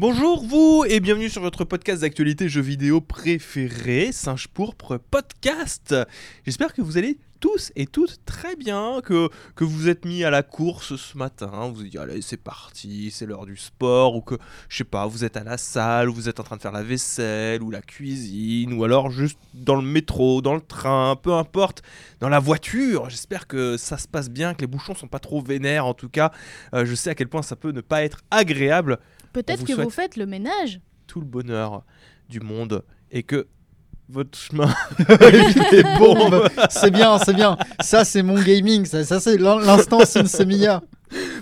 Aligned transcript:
Bonjour 0.00 0.42
vous 0.46 0.86
et 0.88 0.98
bienvenue 0.98 1.28
sur 1.28 1.42
votre 1.42 1.66
podcast 1.66 2.00
d'actualité 2.00 2.48
jeux 2.48 2.62
vidéo 2.62 3.02
préféré, 3.02 4.12
Singe 4.12 4.48
Pourpre 4.48 4.96
Podcast. 4.96 5.94
J'espère 6.46 6.72
que 6.72 6.80
vous 6.80 6.96
allez 6.96 7.18
tous 7.38 7.70
et 7.76 7.84
toutes 7.84 8.24
très 8.24 8.56
bien, 8.56 9.02
que, 9.04 9.28
que 9.54 9.64
vous 9.64 9.90
êtes 9.90 10.06
mis 10.06 10.24
à 10.24 10.30
la 10.30 10.42
course 10.42 10.96
ce 10.96 11.18
matin, 11.18 11.68
vous 11.68 11.74
vous 11.74 11.82
dites 11.82 11.96
allez 11.96 12.22
c'est 12.22 12.38
parti, 12.38 13.10
c'est 13.10 13.26
l'heure 13.26 13.44
du 13.44 13.58
sport, 13.58 14.16
ou 14.16 14.22
que 14.22 14.36
je 14.70 14.78
sais 14.78 14.84
pas, 14.84 15.06
vous 15.06 15.22
êtes 15.22 15.36
à 15.36 15.44
la 15.44 15.58
salle, 15.58 16.08
ou 16.08 16.14
vous 16.14 16.30
êtes 16.30 16.40
en 16.40 16.44
train 16.44 16.56
de 16.56 16.62
faire 16.62 16.72
la 16.72 16.82
vaisselle, 16.82 17.62
ou 17.62 17.70
la 17.70 17.82
cuisine, 17.82 18.72
ou 18.72 18.84
alors 18.84 19.10
juste 19.10 19.38
dans 19.52 19.76
le 19.76 19.82
métro, 19.82 20.40
dans 20.40 20.54
le 20.54 20.62
train, 20.62 21.14
peu 21.16 21.34
importe, 21.34 21.82
dans 22.20 22.30
la 22.30 22.38
voiture. 22.38 23.10
J'espère 23.10 23.46
que 23.46 23.76
ça 23.76 23.98
se 23.98 24.08
passe 24.08 24.30
bien, 24.30 24.54
que 24.54 24.62
les 24.62 24.66
bouchons 24.66 24.94
sont 24.94 25.08
pas 25.08 25.18
trop 25.18 25.42
vénères 25.42 25.84
en 25.84 25.92
tout 25.92 26.08
cas. 26.08 26.32
Euh, 26.72 26.86
je 26.86 26.94
sais 26.94 27.10
à 27.10 27.14
quel 27.14 27.28
point 27.28 27.42
ça 27.42 27.54
peut 27.54 27.72
ne 27.72 27.82
pas 27.82 28.02
être 28.02 28.22
agréable. 28.30 28.98
Peut-être 29.32 29.64
que 29.64 29.72
vous 29.72 29.90
faites 29.90 30.16
le 30.16 30.26
ménage. 30.26 30.80
tout 31.06 31.20
le 31.20 31.26
bonheur 31.26 31.82
du 32.28 32.40
monde 32.40 32.84
et 33.10 33.22
que 33.22 33.46
votre 34.08 34.36
chemin 34.38 34.72
est 34.98 35.98
bon. 35.98 36.30
Bon, 36.30 36.42
c'est 36.68 36.90
bien, 36.90 37.18
c'est 37.18 37.34
bien. 37.34 37.56
Ça, 37.80 38.04
c'est 38.04 38.22
mon 38.22 38.40
gaming. 38.40 38.84
Ça, 38.84 39.04
ça, 39.04 39.20
c'est 39.20 39.36
l'in- 39.38 39.60
l'instant 39.60 40.04
Sin 40.04 40.26
Semiya. 40.26 40.82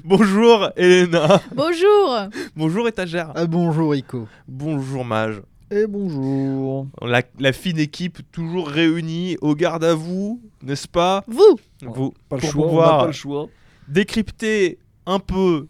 Bonjour 0.05 0.71
Elena. 0.77 1.41
Bonjour 1.55 2.17
Bonjour 2.57 2.89
étagère. 2.89 3.33
Ah, 3.35 3.47
bonjour, 3.47 3.95
Ico. 3.95 4.27
Bonjour 4.47 5.05
mage. 5.05 5.43
Et 5.71 5.87
bonjour. 5.87 6.87
La, 7.03 7.23
la 7.39 7.53
fine 7.53 7.79
équipe 7.79 8.21
toujours 8.33 8.69
réunie 8.69 9.37
au 9.43 9.55
garde 9.55 9.85
à 9.85 9.95
vous, 9.95 10.41
n'est-ce 10.63 10.89
pas? 10.89 11.23
Vous 11.27 11.57
Vous 11.83 12.15
Pas 12.31 12.37
le 12.37 12.41
pour 12.41 12.51
choix, 12.51 12.67
pouvoir 12.67 12.99
pas 13.01 13.07
le 13.09 13.13
choix. 13.13 13.49
décrypter 13.87 14.79
un 15.05 15.19
peu, 15.19 15.67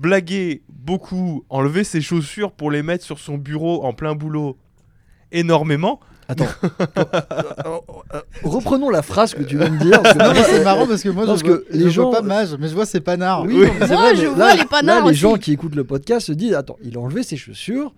blaguer 0.00 0.62
beaucoup, 0.68 1.44
enlever 1.48 1.84
ses 1.84 2.00
chaussures 2.00 2.52
pour 2.52 2.70
les 2.70 2.82
mettre 2.82 3.04
sur 3.04 3.18
son 3.18 3.38
bureau 3.38 3.84
en 3.84 3.92
plein 3.92 4.14
boulot 4.14 4.56
énormément. 5.32 6.00
Attends. 6.28 6.46
Euh, 7.66 7.78
euh, 8.14 8.20
reprenons 8.44 8.90
la 8.90 9.02
phrase 9.02 9.34
que 9.34 9.42
tu 9.42 9.56
viens 9.58 9.68
de 9.70 9.78
dire. 9.78 10.00
c'est 10.46 10.62
marrant 10.64 10.86
parce 10.86 11.02
que 11.02 11.08
moi, 11.08 11.26
Parce 11.26 11.40
je, 11.40 11.46
vois, 11.46 11.58
que 11.58 11.66
je 11.70 11.76
les 11.76 11.82
vois 11.84 11.90
gens- 11.92 12.10
pas 12.12 12.22
mage, 12.22 12.54
mais 12.58 12.68
je 12.68 12.74
vois 12.74 12.86
ses 12.86 13.00
panards. 13.00 13.42
Oui, 13.44 13.54
Oui. 13.54 13.66
non, 13.66 13.72
mais 13.80 13.86
c'est 13.86 13.92
Moi, 13.94 14.02
vrai, 14.02 14.16
je 14.16 14.26
vois 14.26 14.48
là, 14.48 14.54
les 14.54 14.64
panards 14.64 14.96
Là, 14.98 15.02
les 15.04 15.10
aussi. 15.10 15.18
gens 15.20 15.34
qui 15.36 15.52
écoutent 15.52 15.74
le 15.74 15.84
podcast 15.84 16.26
se 16.26 16.32
disent 16.32 16.54
Attends, 16.54 16.76
il 16.82 16.96
a 16.96 17.00
enlevé 17.00 17.22
ses 17.24 17.36
chaussures 17.36 17.92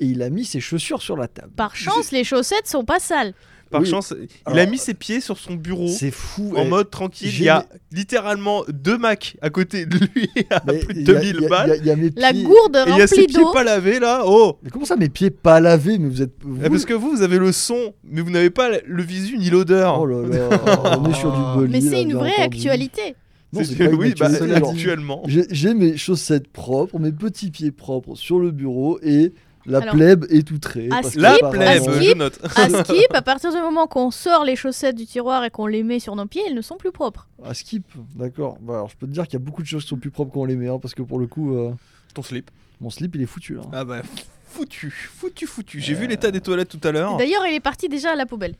et 0.00 0.06
il 0.06 0.22
a 0.22 0.28
mis 0.30 0.44
ses 0.44 0.60
chaussures 0.60 1.00
sur 1.02 1.16
la 1.16 1.26
table. 1.28 1.50
Par 1.56 1.74
chance, 1.76 2.10
les 2.12 2.24
chaussettes 2.24 2.66
sont 2.66 2.84
pas 2.84 2.98
sales. 3.00 3.32
Par 3.70 3.80
Oui. 3.80 3.88
chance, 3.88 4.14
il 4.18 4.28
Alors- 4.44 4.58
a 4.60 4.66
mis 4.66 4.78
ses 4.78 4.94
pieds 4.94 5.20
sur 5.20 5.38
son 5.38 5.54
bureau. 5.54 5.88
C'est 5.88 6.10
fou. 6.10 6.52
en 6.56 6.62
eh. 6.62 6.68
mode 6.68 6.90
tranquille. 6.90 7.30
Il 7.36 7.42
y 7.44 7.48
a 7.48 7.66
littéralement 7.92 8.62
deux 8.68 8.98
Macs 8.98 9.36
à 9.42 9.50
côté 9.50 9.86
de 9.86 9.98
lui 10.14 10.28
à 10.50 10.62
Mais 10.66 10.78
plus 10.78 10.94
de 10.94 11.00
il 11.00 11.06
y 11.08 11.10
a- 11.10 11.14
2000 11.20 11.36
il 11.36 11.42
y 11.42 11.46
a- 11.46 11.48
balles. 11.48 11.66
il 11.66 11.70
y 11.70 11.72
a- 11.72 11.76
il 11.76 11.86
y 11.86 11.90
a 11.90 11.96
mes 11.96 12.10
La 12.16 12.32
pieds- 12.32 12.42
gourde 12.44 12.76
Et 12.86 12.90
il 12.90 12.98
y 12.98 13.02
a 13.02 13.06
ses 13.06 13.16
remplie 13.16 13.26
pieds 13.26 13.42
d'eau. 13.42 13.52
pas 13.52 13.64
lavés 13.64 13.98
là. 13.98 14.22
Oh 14.26 14.58
Mais 14.62 14.70
comment 14.70 14.84
ça, 14.84 14.96
mes 14.96 15.08
pieds 15.08 15.30
pas 15.30 15.60
lavés 15.60 15.98
Mais 15.98 16.08
vous 16.08 16.22
êtes. 16.22 16.32
vous- 16.42 16.60
Ah, 16.64 16.68
Parce 16.70 16.84
que 16.84 16.94
vous, 16.94 17.10
vous 17.10 17.22
avez 17.22 17.38
le 17.38 17.50
son, 17.52 17.94
mais 18.04 18.20
vous 18.20 18.30
n'avez 18.30 18.50
pas 18.50 18.70
le 18.86 19.02
visu 19.02 19.38
ni 19.38 19.50
l'odeur. 19.50 20.00
Oh 20.00 20.06
là 20.06 20.26
là, 20.28 20.48
on 21.00 21.10
est 21.10 21.14
sur 21.14 21.32
du 21.32 21.58
bully. 21.58 21.72
Mais 21.72 21.80
c'est 21.90 22.02
une 22.02 22.14
vraie 22.14 22.30
entendu. 22.32 22.42
actualité. 22.58 23.16
Non, 23.52 23.60
C'est- 23.60 23.66
c'est 23.66 23.76
pas 23.76 23.84
une 23.84 23.94
oui, 23.94 24.14
bah, 24.18 24.28
actuellement. 24.54 25.22
J'ai 25.26 25.44
j'ai 25.50 25.74
mes 25.74 25.96
chaussettes 25.96 26.48
propres, 26.48 26.98
mes 26.98 27.12
petits 27.12 27.50
pieds 27.50 27.70
propres 27.70 28.16
sur 28.16 28.38
le 28.40 28.50
bureau 28.50 28.98
et 29.02 29.32
la 29.66 29.78
Alors, 29.78 29.94
plèbe 29.94 30.26
est 30.30 30.46
tout 30.46 30.58
trait. 30.58 30.88
à 30.90 31.00
parce 31.02 31.14
La 31.14 31.38
plèbe, 31.38 31.82
à 31.88 31.92
je 31.92 32.02
Skip. 32.02 32.16
note. 32.18 32.38
À 32.56 32.68
Skip, 32.84 33.14
à 33.14 33.22
partir 33.22 33.50
du 33.52 33.58
moment 33.58 33.86
qu'on 33.86 34.10
sort 34.10 34.44
les 34.44 34.56
chaussettes 34.56 34.96
du 34.96 35.06
tiroir 35.06 35.44
et 35.44 35.50
qu'on 35.50 35.66
les 35.66 35.82
met 35.82 35.98
sur 36.00 36.16
nos 36.16 36.26
pieds, 36.26 36.42
elles 36.46 36.54
ne 36.54 36.60
sont 36.62 36.76
plus 36.76 36.92
propres. 36.92 37.28
À 37.44 37.54
skip, 37.54 37.84
d'accord. 38.14 38.58
Bah, 38.60 38.74
alors 38.74 38.88
je 38.90 38.96
peux 38.96 39.06
te 39.06 39.12
dire 39.12 39.24
qu'il 39.24 39.34
y 39.34 39.36
a 39.36 39.44
beaucoup 39.44 39.62
de 39.62 39.66
choses 39.66 39.82
qui 39.84 39.88
sont 39.88 39.96
plus 39.98 40.10
propres 40.10 40.32
qu'on 40.32 40.44
les 40.44 40.56
met, 40.56 40.68
hein, 40.68 40.78
parce 40.80 40.94
que 40.94 41.02
pour 41.02 41.18
le 41.18 41.26
coup, 41.26 41.56
euh, 41.56 41.72
Ton 42.14 42.22
slip. 42.22 42.50
mon 42.80 42.90
slip 42.90 43.14
il 43.14 43.22
est 43.22 43.26
foutu. 43.26 43.58
hein. 43.58 43.68
Ah 43.72 43.84
bah, 43.84 44.02
foutu, 44.46 44.90
foutu, 44.90 45.46
foutu. 45.46 45.80
J'ai 45.80 45.94
vu 45.94 46.06
l'état 46.06 46.30
des 46.30 46.40
toilettes 46.40 46.68
tout 46.68 46.86
à 46.86 46.92
l'heure. 46.92 47.16
D'ailleurs, 47.16 47.46
il 47.46 47.54
est 47.54 47.60
parti 47.60 47.88
déjà 47.88 48.12
à 48.12 48.16
la 48.16 48.26
poubelle. 48.26 48.54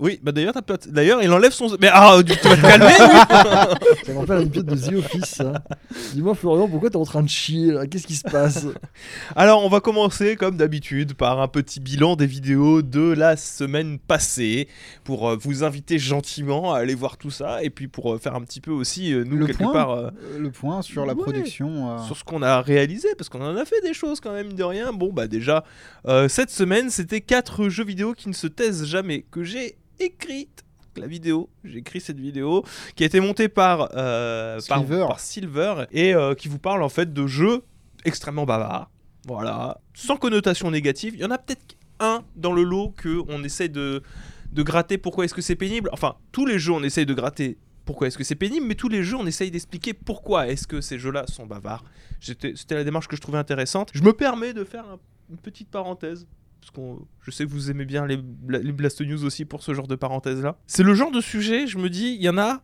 Oui, 0.00 0.20
bah 0.22 0.30
d'ailleurs, 0.30 0.52
t'as 0.54 0.62
pas- 0.62 0.76
d'ailleurs, 0.86 1.22
il 1.22 1.30
enlève 1.32 1.50
son. 1.52 1.76
Mais 1.80 1.88
ah, 1.92 2.16
tu 2.24 2.32
vas 2.32 2.36
te 2.56 2.60
calmer. 2.60 2.92
Ça 4.04 4.12
me 4.12 4.18
rappelle 4.20 4.36
un 4.36 4.40
épisode 4.42 4.66
de 4.66 4.76
The 4.76 4.92
Office. 4.94 5.24
ça. 5.24 5.52
Dis-moi 6.14 6.34
Florian, 6.36 6.68
pourquoi 6.68 6.88
t'es 6.90 6.96
en 6.96 7.04
train 7.04 7.22
de 7.22 7.28
chier 7.28 7.72
là? 7.72 7.86
Qu'est-ce 7.86 8.06
qui 8.06 8.14
se 8.14 8.22
passe? 8.22 8.64
Alors, 9.36 9.64
on 9.64 9.68
va 9.68 9.80
commencer 9.80 10.36
comme 10.36 10.56
d'habitude 10.56 11.14
par 11.14 11.40
un 11.40 11.48
petit 11.48 11.80
bilan 11.80 12.14
des 12.14 12.26
vidéos 12.26 12.82
de 12.82 13.12
la 13.12 13.36
semaine 13.36 13.98
passée 13.98 14.68
pour 15.02 15.28
euh, 15.28 15.36
vous 15.40 15.64
inviter 15.64 15.98
gentiment 15.98 16.72
à 16.74 16.78
aller 16.78 16.94
voir 16.94 17.16
tout 17.16 17.30
ça 17.30 17.62
et 17.64 17.70
puis 17.70 17.88
pour 17.88 18.14
euh, 18.14 18.18
faire 18.18 18.36
un 18.36 18.42
petit 18.42 18.60
peu 18.60 18.70
aussi 18.70 19.12
euh, 19.12 19.24
nous 19.24 19.36
Le 19.36 19.46
quelque 19.46 19.64
point. 19.64 19.72
part. 19.72 19.90
euh, 19.90 20.10
Euh, 20.22 20.38
Le 20.38 20.50
point 20.52 20.80
sur 20.82 21.06
la 21.06 21.14
Ouais. 21.14 21.22
production. 21.24 21.90
euh, 21.96 21.98
sur 22.06 22.16
ce 22.16 22.22
qu'on 22.22 22.42
a 22.42 22.60
réalisé, 22.62 23.08
parce 23.18 23.28
qu'on 23.28 23.40
en 23.40 23.56
a 23.56 23.64
fait 23.64 23.80
des 23.82 23.94
choses 23.94 24.20
quand 24.20 24.32
même, 24.32 24.52
de 24.52 24.62
rien. 24.62 24.92
Bon, 24.92 25.12
bah 25.12 25.26
déjà, 25.26 25.64
euh, 26.06 26.28
cette 26.28 26.50
semaine, 26.50 26.88
c'était 26.90 27.20
quatre 27.20 27.68
jeux 27.68 27.84
vidéo 27.84 28.12
qui 28.14 28.28
ne 28.28 28.34
se 28.34 28.46
taisent 28.46 28.84
jamais, 28.84 29.24
que 29.30 29.42
j'ai 29.42 29.76
écrite. 30.00 30.64
La 30.96 31.06
vidéo, 31.06 31.48
j'ai 31.64 31.78
écrit 31.78 32.00
cette 32.00 32.18
vidéo 32.18 32.64
qui 32.96 33.04
a 33.04 33.06
été 33.06 33.20
montée 33.20 33.48
par, 33.48 33.90
euh, 33.94 34.58
Silver. 34.58 35.04
par, 35.06 35.20
Silver 35.20 35.84
et 35.92 36.12
euh, 36.14 36.34
qui 36.34 36.48
vous 36.48 36.58
parle 36.58 36.82
en 36.82 36.88
fait 36.88 37.12
de 37.12 37.26
jeux 37.26 37.62
extrêmement 38.04 38.46
bavards. 38.46 38.90
Voilà, 39.26 39.80
sans 39.94 40.16
connotation 40.16 40.70
négative. 40.70 41.14
Il 41.14 41.20
y 41.20 41.24
en 41.24 41.30
a 41.30 41.38
peut-être 41.38 41.76
un 42.00 42.24
dans 42.34 42.52
le 42.52 42.62
lot 42.64 42.90
que 42.96 43.22
on 43.28 43.44
essaye 43.44 43.68
de, 43.70 44.02
de 44.52 44.62
gratter. 44.62 44.98
Pourquoi 44.98 45.24
est-ce 45.24 45.34
que 45.34 45.42
c'est 45.42 45.54
pénible 45.56 45.88
Enfin, 45.92 46.16
tous 46.32 46.46
les 46.46 46.58
jeux, 46.58 46.72
on 46.72 46.82
essaye 46.82 47.06
de 47.06 47.14
gratter. 47.14 47.58
Pourquoi 47.84 48.08
est-ce 48.08 48.18
que 48.18 48.24
c'est 48.24 48.34
pénible 48.34 48.66
Mais 48.66 48.74
tous 48.74 48.88
les 48.88 49.02
jeux, 49.04 49.16
on 49.16 49.26
essaye 49.26 49.50
d'expliquer 49.50 49.94
pourquoi 49.94 50.48
est-ce 50.48 50.66
que 50.66 50.80
ces 50.80 50.98
jeux-là 50.98 51.26
sont 51.28 51.46
bavards. 51.46 51.84
C'était 52.20 52.74
la 52.74 52.84
démarche 52.84 53.06
que 53.08 53.16
je 53.16 53.20
trouvais 53.20 53.38
intéressante. 53.38 53.90
Je 53.94 54.02
me 54.02 54.12
permets 54.12 54.52
de 54.52 54.64
faire 54.64 54.84
un- 54.88 54.98
une 55.30 55.38
petite 55.38 55.68
parenthèse. 55.70 56.26
Parce 56.60 56.70
que 56.70 56.80
je 57.22 57.30
sais 57.30 57.44
que 57.44 57.50
vous 57.50 57.70
aimez 57.70 57.84
bien 57.84 58.06
les, 58.06 58.16
bla- 58.16 58.58
les 58.58 58.72
Blast 58.72 59.00
News 59.00 59.24
aussi 59.24 59.44
pour 59.44 59.62
ce 59.62 59.74
genre 59.74 59.86
de 59.88 59.94
parenthèse-là. 59.96 60.58
C'est 60.66 60.82
le 60.82 60.94
genre 60.94 61.10
de 61.10 61.20
sujet, 61.20 61.66
je 61.66 61.78
me 61.78 61.88
dis, 61.88 62.14
il 62.14 62.22
y 62.22 62.28
en 62.28 62.38
a, 62.38 62.62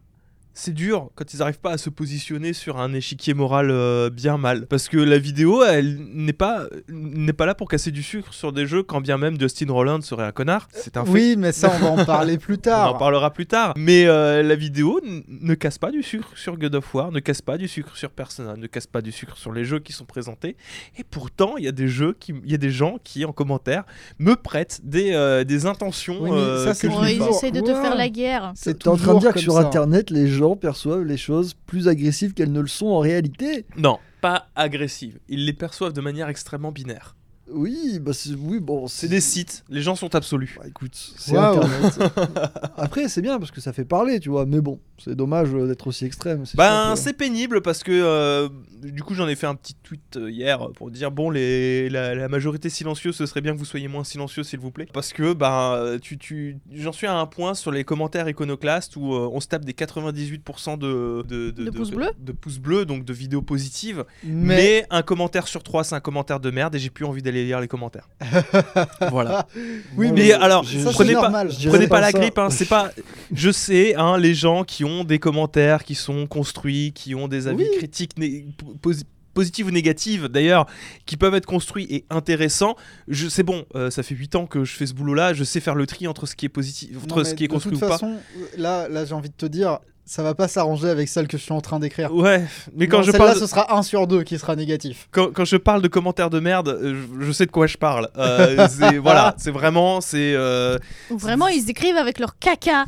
c'est 0.54 0.72
dur 0.72 1.10
quand 1.16 1.34
ils 1.34 1.38
n'arrivent 1.38 1.58
pas 1.58 1.72
à 1.72 1.78
se 1.78 1.90
positionner 1.90 2.52
sur 2.52 2.78
un 2.80 2.92
échiquier 2.94 3.34
moral 3.34 3.70
euh, 3.70 4.08
bien 4.08 4.38
mal. 4.38 4.66
Parce 4.66 4.88
que 4.88 4.96
la 4.96 5.18
vidéo, 5.18 5.64
elle 5.64 5.98
n'est 6.14 6.32
pas, 6.32 6.66
n'est 6.88 7.32
pas 7.32 7.44
là 7.46 7.54
pour 7.54 7.68
casser 7.68 7.90
du 7.90 8.02
sucre 8.02 8.32
sur 8.32 8.52
des 8.52 8.66
jeux, 8.66 8.82
quand 8.84 9.00
bien 9.00 9.18
même 9.18 9.38
Justin 9.40 9.72
Roiland 9.72 10.00
serait 10.00 10.24
un 10.24 10.32
connard. 10.32 10.68
C'est 10.72 10.96
un 10.96 11.04
fait. 11.04 11.10
Oui, 11.10 11.34
mais 11.36 11.50
ça, 11.52 11.72
on 11.76 11.84
va 11.84 12.02
en 12.02 12.04
parler 12.06 12.38
plus 12.38 12.54
On 12.54 12.58
tard. 12.58 12.94
en 12.94 12.98
parlera 12.98 13.32
plus 13.32 13.46
tard. 13.46 13.74
Mais 13.76 14.06
euh, 14.06 14.42
la 14.42 14.54
vidéo 14.54 15.00
ne 15.28 15.54
casse 15.54 15.78
pas 15.78 15.90
du 15.90 16.02
sucre 16.02 16.28
sur 16.36 16.56
God 16.56 16.74
of 16.76 16.94
War, 16.94 17.10
ne 17.10 17.18
casse 17.20 17.42
pas 17.42 17.58
du 17.58 17.66
sucre 17.66 17.96
sur 17.96 18.10
Persona, 18.10 18.54
ne 18.56 18.66
casse 18.68 18.86
pas 18.86 19.00
du 19.02 19.10
sucre 19.12 19.36
sur 19.36 19.52
les 19.52 19.64
jeux 19.64 19.80
qui 19.80 19.92
sont 19.92 20.04
présentés. 20.04 20.56
Et 20.98 21.02
pourtant, 21.04 21.56
il 21.58 21.64
y 21.64 21.68
a 21.68 21.72
des 21.72 21.88
jeux, 21.88 22.14
qui, 22.18 22.32
il 22.44 22.50
y 22.50 22.54
a 22.54 22.58
des 22.58 22.70
gens 22.70 22.98
qui 23.02 23.24
en 23.24 23.32
commentaire 23.32 23.84
me 24.20 24.36
prêtent 24.36 24.80
des, 24.84 25.12
euh, 25.14 25.42
des 25.42 25.66
intentions. 25.66 26.18
Oui, 26.20 26.30
mais 26.30 26.36
euh, 26.38 26.64
ça, 26.64 26.70
que 26.70 26.76
c'est 26.76 26.90
je 26.90 27.12
ils 27.12 27.22
essayent 27.28 27.50
de 27.52 27.60
te 27.60 27.70
Ouais. 27.72 27.82
faire 27.82 27.96
la 27.96 28.08
guerre. 28.08 28.52
C'est 28.54 28.86
en 28.86 28.96
train 28.96 29.14
de 29.14 29.18
dire 29.20 29.32
que 29.32 29.40
sur 29.40 29.54
ça. 29.54 29.60
internet, 29.60 30.10
les 30.10 30.28
gens 30.28 30.43
perçoivent 30.54 31.04
les 31.04 31.16
choses 31.16 31.54
plus 31.66 31.88
agressives 31.88 32.34
qu'elles 32.34 32.52
ne 32.52 32.60
le 32.60 32.66
sont 32.68 32.86
en 32.86 32.98
réalité 32.98 33.64
Non, 33.76 33.98
pas 34.20 34.48
agressive. 34.54 35.18
Ils 35.28 35.46
les 35.46 35.52
perçoivent 35.52 35.92
de 35.92 36.00
manière 36.00 36.28
extrêmement 36.28 36.72
binaire. 36.72 37.16
Oui, 37.50 37.98
bah 38.00 38.12
c'est- 38.14 38.34
oui, 38.34 38.58
bon, 38.60 38.86
C'est 38.88 39.08
des 39.08 39.20
sites, 39.20 39.64
les 39.68 39.82
gens 39.82 39.94
sont 39.96 40.14
absolus. 40.14 40.56
Bah, 40.58 40.64
écoute, 40.68 40.94
c'est 41.16 41.36
internet. 41.36 41.98
Après, 42.76 43.08
c'est 43.08 43.20
bien 43.22 43.38
parce 43.38 43.50
que 43.50 43.60
ça 43.60 43.72
fait 43.72 43.84
parler, 43.84 44.18
tu 44.20 44.30
vois, 44.30 44.46
mais 44.46 44.60
bon, 44.60 44.80
c'est 44.98 45.14
dommage 45.14 45.48
euh, 45.54 45.66
d'être 45.66 45.86
aussi 45.86 46.04
extrême. 46.06 46.46
c'est 46.46 46.56
Ben, 46.56 46.96
c'est 46.96 47.12
pénible 47.12 47.60
parce 47.62 47.82
que 47.82 47.92
euh, 47.92 48.48
du 48.82 49.02
coup, 49.02 49.14
j'en 49.14 49.28
ai 49.28 49.34
fait 49.36 49.46
un 49.46 49.54
petit 49.54 49.74
tweet 49.82 50.16
euh, 50.16 50.30
hier 50.30 50.70
pour 50.76 50.90
dire 50.90 51.10
bon, 51.10 51.28
les, 51.30 51.88
la, 51.90 52.14
la 52.14 52.28
majorité 52.28 52.70
silencieuse, 52.70 53.14
ce 53.16 53.26
serait 53.26 53.40
bien 53.42 53.52
que 53.52 53.58
vous 53.58 53.64
soyez 53.64 53.88
moins 53.88 54.04
silencieux, 54.04 54.42
s'il 54.42 54.58
vous 54.60 54.70
plaît. 54.70 54.88
Parce 54.92 55.12
que 55.12 55.32
ben, 55.34 55.98
tu, 56.00 56.16
tu, 56.18 56.58
j'en 56.72 56.92
suis 56.92 57.06
à 57.06 57.14
un 57.16 57.26
point 57.26 57.54
sur 57.54 57.70
les 57.72 57.84
commentaires 57.84 58.28
iconoclastes 58.28 58.96
où 58.96 59.12
euh, 59.14 59.28
on 59.32 59.40
se 59.40 59.48
tape 59.48 59.64
des 59.64 59.72
98% 59.72 60.78
de, 60.78 61.22
de, 61.28 61.50
De 61.50 61.70
pouces 61.70 61.90
bleus 61.90 62.10
de 62.18 62.32
pouces 62.32 62.58
bleus, 62.58 62.84
donc 62.86 63.04
de 63.04 63.12
vidéos 63.12 63.42
positives. 63.42 64.04
Mais, 64.24 64.56
Mais 64.56 64.86
un 64.90 65.02
commentaire 65.02 65.46
sur 65.46 65.62
trois, 65.62 65.84
c'est 65.84 65.94
un 65.94 66.00
commentaire 66.00 66.40
de 66.40 66.50
merde 66.50 66.74
et 66.74 66.78
j'ai 66.78 66.90
plus 66.90 67.04
envie 67.04 67.22
d'aller 67.22 67.33
lire 67.42 67.60
les 67.60 67.66
commentaires. 67.68 68.08
voilà. 69.10 69.46
oui, 69.96 70.12
Mais 70.12 70.32
alors, 70.32 70.62
je- 70.64 70.78
prenez 70.90 71.14
pas- 71.14 71.22
normal. 71.22 71.50
je 71.50 71.56
dirais 71.56 71.70
Prenez 71.72 71.88
pas, 71.88 72.00
la 72.00 72.12
grippe, 72.12 72.38
hein, 72.38 72.50
c'est 72.50 72.68
pas. 72.68 72.90
Je 73.32 73.50
sais, 73.50 73.94
hein, 73.96 74.16
les 74.18 74.34
gens 74.34 74.64
qui 74.64 74.84
ont 74.84 75.04
des 75.04 75.18
commentaires 75.18 75.82
qui 75.84 75.94
sont 75.94 76.26
construits, 76.26 76.92
qui 76.94 77.14
ont 77.14 77.28
des 77.28 77.48
avis 77.48 77.64
Oui. 77.64 77.76
critiques 77.78 78.16
né- 78.18 78.46
posi- 78.82 79.04
positifs 79.32 79.66
ou 79.66 79.70
négatifs 79.72 80.24
d'ailleurs, 80.30 80.66
qui 81.06 81.16
peuvent 81.16 81.34
être 81.34 81.46
construits 81.46 81.86
et 81.90 82.04
intéressants. 82.10 82.76
Je 83.08 83.28
c'est 83.28 83.42
bon, 83.42 83.64
euh, 83.74 83.90
ça 83.90 84.02
fait 84.04 84.14
8 84.14 84.36
ans 84.36 84.46
que 84.46 84.64
je 84.64 84.72
fais 84.76 84.86
ce 84.86 84.94
boulot-là, 84.94 85.34
je 85.34 85.42
sais 85.42 85.58
faire 85.58 85.74
le 85.74 85.86
tri 85.86 86.06
entre 86.06 86.26
ce 86.26 86.36
qui 86.36 86.46
est 86.46 86.50
positif, 86.50 86.92
Non, 86.92 87.02
entre 87.02 87.18
mais 87.18 87.24
ce 87.24 87.34
qui 87.34 87.44
est 87.44 87.48
de 87.48 87.52
construit 87.52 87.72
toute 87.74 87.82
ou 87.82 87.86
pas. 87.88 87.94
façon, 87.98 88.16
là, 88.56 88.88
là 88.88 89.04
j'ai 89.04 89.14
envie 89.14 89.30
de 89.30 89.34
te 89.34 89.46
dire, 89.46 89.78
ça 90.06 90.22
va 90.22 90.34
pas 90.34 90.48
s'arranger 90.48 90.88
avec 90.88 91.08
celle 91.08 91.26
que 91.28 91.38
je 91.38 91.42
suis 91.42 91.52
en 91.52 91.60
train 91.60 91.78
d'écrire. 91.80 92.14
Ouais, 92.14 92.44
mais 92.74 92.88
quand 92.88 92.98
Non, 92.98 93.02
je 93.04 93.12
parle, 93.12 93.36
ce 93.36 93.46
sera 93.46 93.74
1 93.76 93.82
sur 93.82 94.06
2 94.06 94.22
qui 94.22 94.38
sera 94.38 94.54
négatif. 94.54 95.08
quand, 95.10 95.32
quand 95.32 95.44
je 95.46 95.56
parle 95.56 95.80
de 95.82 95.88
commentaires 95.88 96.30
de 96.30 96.40
merde, 96.40 96.68
euh, 96.68 97.02
je, 97.20 97.26
je 97.26 97.32
sais 97.32 97.46
de 97.46 97.50
quoi 97.50 97.66
je 97.66 97.76
parle. 97.78 98.08
Euh, 98.18 98.68
c'est- 98.70 98.98
voilà, 98.98 99.34
c'est 99.38 99.50
vraiment, 99.50 100.00
c'est 100.02 100.34
euh, 100.34 100.78
Ou 101.10 101.16
Vraiment, 101.18 101.48
ils 101.48 101.70
écrivent 101.70 101.96
avec 101.96 102.18
leur 102.18 102.38
caca 102.38 102.84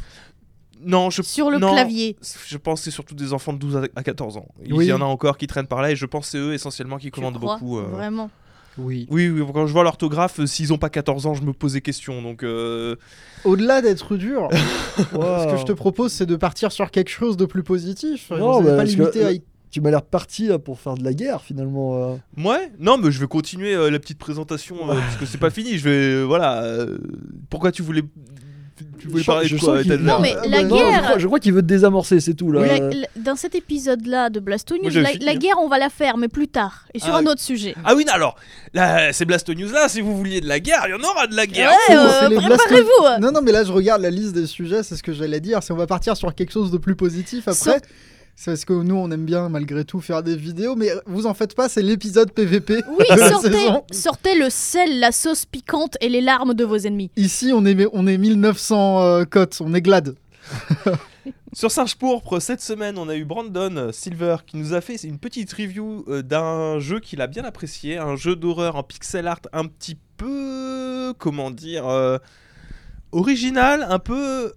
non, 0.85 1.09
je 1.09 1.23
sur 1.23 1.51
le 1.51 1.59
non, 1.59 1.73
clavier. 1.73 2.17
Je 2.47 2.59
pense 2.59 2.81
que 2.81 2.85
c'est 2.85 2.91
surtout 2.91 3.15
des 3.15 3.33
enfants 3.33 3.55
de 3.55 3.59
12 3.59 3.77
à- 3.79 3.83
à 3.99 4.03
14 4.03 4.37
ans. 4.37 4.47
Il 4.63 4.75
Oui. 4.75 4.85
y 4.87 4.93
en 4.93 5.01
a 5.01 5.05
encore 5.07 5.39
qui 5.39 5.47
traînent 5.47 5.67
par 5.67 5.81
là 5.81 5.91
et 5.91 5.97
je 5.97 6.05
pense 6.05 6.27
que 6.27 6.31
c'est 6.33 6.39
eux 6.39 6.53
essentiellement 6.53 6.99
qui 6.99 7.11
commandent 7.11 7.39
crois 7.39 7.55
beaucoup. 7.57 7.79
euh, 7.79 7.85
Vraiment. 7.85 8.31
Oui. 8.79 9.07
Oui, 9.11 9.29
oui, 9.29 9.43
quand 9.53 9.67
je 9.67 9.73
vois 9.73 9.85
l'orthographe, 9.85 10.41
euh, 10.41 10.47
s'ils 10.47 10.73
ont 10.73 10.79
pas 10.79 10.91
14 10.91 11.27
ans, 11.27 11.35
je 11.35 11.43
me 11.43 11.53
pose 11.53 11.73
des 11.75 11.81
questions. 11.81 12.21
Donc, 12.23 12.43
euh, 12.43 12.97
Au-delà 13.45 13.81
d'être 13.83 14.17
dur, 14.17 14.49
ce 14.99 15.51
que 15.51 15.57
je 15.59 15.65
te 15.65 15.73
propose, 15.73 16.13
c'est 16.13 16.27
de 16.27 16.37
partir 16.37 16.73
sur 16.73 16.91
quelque 16.91 17.11
chose 17.11 17.37
de 17.37 17.47
plus 17.47 17.63
positif. 17.63 18.31
Non, 18.31 18.63
bah, 18.63 18.77
pas 18.77 18.85
que, 18.85 18.89
limité 18.91 19.25
à 19.25 19.29
euh, 19.29 19.39
Tu 19.71 19.81
m'as 19.81 19.91
l'air 19.91 20.03
parti 20.03 20.47
là, 20.49 20.59
pour 20.59 20.79
faire 20.79 20.95
de 20.95 21.05
la 21.05 21.13
guerre 21.15 21.43
finalement. 21.43 21.97
euh. 21.97 22.43
ouais, 22.43 22.71
non, 22.79 22.99
mais 22.99 23.11
je 23.11 23.21
vais 23.21 23.27
continuer 23.27 23.75
euh, 23.75 23.91
la 23.91 23.99
petite 23.99 24.19
présentation 24.19 24.77
euh, 24.91 24.95
parce 24.95 25.17
que 25.17 25.27
c'est 25.27 25.39
pas 25.39 25.51
fini. 25.51 25.79
Je 25.79 25.85
vais, 25.85 25.91
euh, 25.91 26.23
voilà. 26.25 26.63
euh, 26.63 26.99
pourquoi 27.51 27.73
tu 27.73 27.83
voulais, 27.83 28.03
tu 28.99 29.09
voulais 29.09 29.23
Je- 29.23 29.27
parler 29.27 29.49
je 29.49 29.57
de 29.57 29.61
quoi 29.61 29.83
Non, 29.85 30.19
mais 30.21 30.35
Ah, 30.39 30.47
la 30.47 30.57
bah, 30.59 30.63
non, 30.65 30.77
guerre- 30.77 31.19
je 31.19 31.27
crois, 31.27 31.41
qu'il 31.41 31.53
veut 31.53 31.63
te 31.63 31.67
désamorcer, 31.67 32.21
c'est 32.21 32.35
tout 32.35 32.51
là. 32.53 32.67
La- 32.67 32.79
la- 32.91 33.07
dans 33.17 33.37
cet 33.37 33.55
épisode-là 33.55 34.31
de 34.31 34.41
Blasto 34.41 34.77
News, 34.77 34.91
la, 35.21 35.35
guerre, 35.35 35.57
on 35.61 35.69
va 35.69 35.79
la 35.79 35.89
faire, 35.89 36.17
mais 36.19 36.29
plus 36.29 36.49
tard. 36.49 36.85
Et 36.95 36.99
sur 36.99 37.15
Ah, 37.15 37.19
un 37.19 37.27
autre 37.27 37.41
sujet. 37.41 37.75
Ah 37.85 37.95
oui, 37.95 38.05
non, 38.07 38.13
alors, 38.13 38.37
là, 38.75 39.13
c'est 39.13 39.25
Blasto 39.25 39.55
News 39.55 39.71
là. 39.73 39.89
Si 39.89 40.01
vous 40.01 40.17
vouliez 40.17 40.41
de 40.41 40.49
la 40.49 40.61
guerre, 40.61 40.85
il 40.87 40.91
y 40.91 40.95
en 40.95 41.01
aura 41.09 41.27
de 41.27 41.35
la 41.35 41.47
guerre. 41.47 41.71
Ouais, 41.89 41.97
euh, 41.97 42.29
préparez-vous 42.41 43.21
Non, 43.21 43.33
non, 43.33 43.41
mais 43.43 43.53
là, 43.53 43.65
je 43.65 43.73
regarde 43.73 44.03
la 44.03 44.11
liste 44.11 44.33
des 44.33 44.47
sujets, 44.47 44.83
c'est 44.83 44.97
ce 44.97 45.03
que 45.03 45.13
j'allais 45.13 45.41
dire. 45.41 45.63
Si 45.63 45.73
on 45.73 45.77
va 45.77 45.87
partir 45.87 46.17
sur 46.17 46.35
quelque 46.35 46.53
chose 46.53 46.71
de 46.71 46.79
plus 46.79 46.97
positif 46.97 47.49
après, 47.49 47.81
c'est 48.39 48.51
parce 48.51 48.65
que 48.67 48.75
nous, 48.75 48.95
on 48.95 49.11
aime 49.11 49.25
bien, 49.25 49.49
malgré 49.49 49.85
tout, 49.87 50.01
faire 50.03 50.23
des 50.23 50.37
vidéos, 50.37 50.77
mais 50.77 50.91
vous 51.07 51.25
en 51.27 51.33
faites 51.33 51.55
pas, 51.55 51.71
c'est 51.71 51.81
l'épisode 51.81 52.31
PVP 52.33 52.83
Oui, 52.87 53.05
de 53.11 53.19
la 53.19 53.31
sortez, 53.31 53.51
saison. 53.51 53.85
sortez 53.91 54.39
le 54.39 54.51
sel, 54.51 55.01
la 55.01 55.11
sauce 55.11 55.47
piquante 55.47 55.97
et 56.03 56.11
les 56.11 56.21
larmes 56.21 56.53
de 56.53 56.63
vos 56.63 56.77
ennemis. 56.77 57.11
Ici, 57.17 57.53
on 57.55 57.65
est, 57.65 57.87
on 57.95 58.07
est 58.07 58.19
1900 58.19 59.01
euh, 59.03 59.25
cotes, 59.25 59.57
on 59.63 59.73
est 59.73 59.81
glad. 59.81 60.15
Sur 61.55 61.71
Singe 61.71 61.97
Pourpre, 61.97 62.39
cette 62.39 62.61
semaine, 62.61 62.99
on 62.99 63.09
a 63.09 63.17
eu 63.17 63.25
Brandon 63.25 63.89
Silver 63.91 64.37
qui 64.47 64.59
nous 64.59 64.75
a 64.75 64.83
fait 64.83 64.97
une 65.05 65.19
petite 65.19 65.51
review 65.55 66.05
euh, 66.09 66.21
d'un 66.21 66.79
jeu 66.79 67.01
qu'il 67.01 67.23
a 67.23 67.27
bien 67.29 67.45
apprécié, 67.45 67.97
un 67.97 68.17
jeu 68.17 68.37
d'horreur 68.37 68.77
en 68.77 68.83
pixel 68.83 69.27
art 69.27 69.41
un 69.55 69.65
petit 69.65 69.97
peu, 70.19 71.15
comment 71.19 71.51
dire, 71.51 71.89
euh, 71.89 72.19
original, 73.13 73.87
un 73.89 73.99
peu 73.99 74.53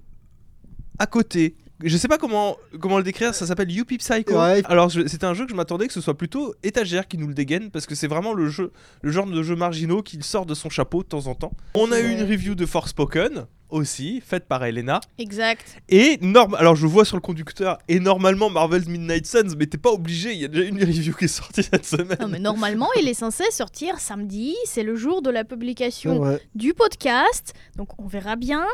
à 1.00 1.06
côté. 1.06 1.56
Je 1.82 1.96
sais 1.96 2.10
pas 2.10 2.18
comment, 2.18 2.58
comment 2.82 2.98
le 2.98 3.04
décrire, 3.04 3.34
ça 3.34 3.48
s'appelle 3.48 3.72
Youpi 3.72 3.98
Psycho. 3.98 4.38
Ouais. 4.38 4.62
Alors 4.66 4.92
c'était 4.92 5.26
un 5.26 5.34
jeu 5.34 5.46
que 5.46 5.52
je 5.52 5.56
m'attendais 5.56 5.88
que 5.88 5.94
ce 5.94 6.02
soit 6.02 6.18
plutôt 6.18 6.54
étagère 6.62 7.08
qui 7.08 7.18
nous 7.18 7.28
le 7.28 7.34
dégaine 7.34 7.72
parce 7.72 7.86
que 7.86 7.96
c'est 7.96 8.08
vraiment 8.08 8.34
le 8.34 8.50
jeu, 8.50 8.74
le 9.02 9.12
genre 9.12 9.26
de 9.26 9.42
jeu 9.42 9.56
marginaux 9.56 10.04
qu'il 10.04 10.24
sort 10.24 10.46
de 10.46 10.54
son 10.54 10.70
chapeau 10.70 11.04
de 11.04 11.08
temps 11.08 11.28
en 11.28 11.36
temps. 11.36 11.54
On 11.76 11.92
a 11.94 12.00
eu 12.02 12.12
une 12.12 12.24
review 12.24 12.56
de 12.56 12.66
Forspoken 12.66 13.46
aussi, 13.70 14.20
faite 14.20 14.46
par 14.46 14.66
Elena. 14.66 15.00
Exact. 15.20 15.78
Et 15.88 16.18
norm 16.22 16.54
alors 16.56 16.76
je 16.76 16.86
vois 16.86 17.06
sur 17.06 17.16
le 17.16 17.22
conducteur 17.22 17.78
et 17.88 18.02
normalement 18.02 18.50
Marvel's 18.50 18.88
Midnight 18.88 19.26
Suns, 19.26 19.56
mais 19.58 19.68
t'es 19.68 19.78
pas 19.78 19.92
obligé, 19.92 20.34
il 20.34 20.40
y 20.40 20.46
a 20.46 20.50
déjà 20.50 20.68
une 20.68 20.80
review 20.80 21.14
qui 21.14 21.26
est 21.26 21.30
sortie 21.30 21.64
cette 21.64 21.86
semaine. 21.86 22.18
Non, 22.20 22.28
mais 22.28 22.40
normalement, 22.40 22.90
il 23.00 23.08
est 23.08 23.14
censé 23.14 23.44
sortir 23.52 24.00
samedi. 24.00 24.56
C'est 24.66 24.84
le 24.84 24.96
jour 24.96 25.22
de 25.22 25.30
la 25.30 25.44
publication 25.46 26.38
du 26.56 26.74
podcast. 26.74 27.54
Donc, 27.76 28.00
on 28.00 28.08
verra 28.08 28.36
bien. 28.36 28.66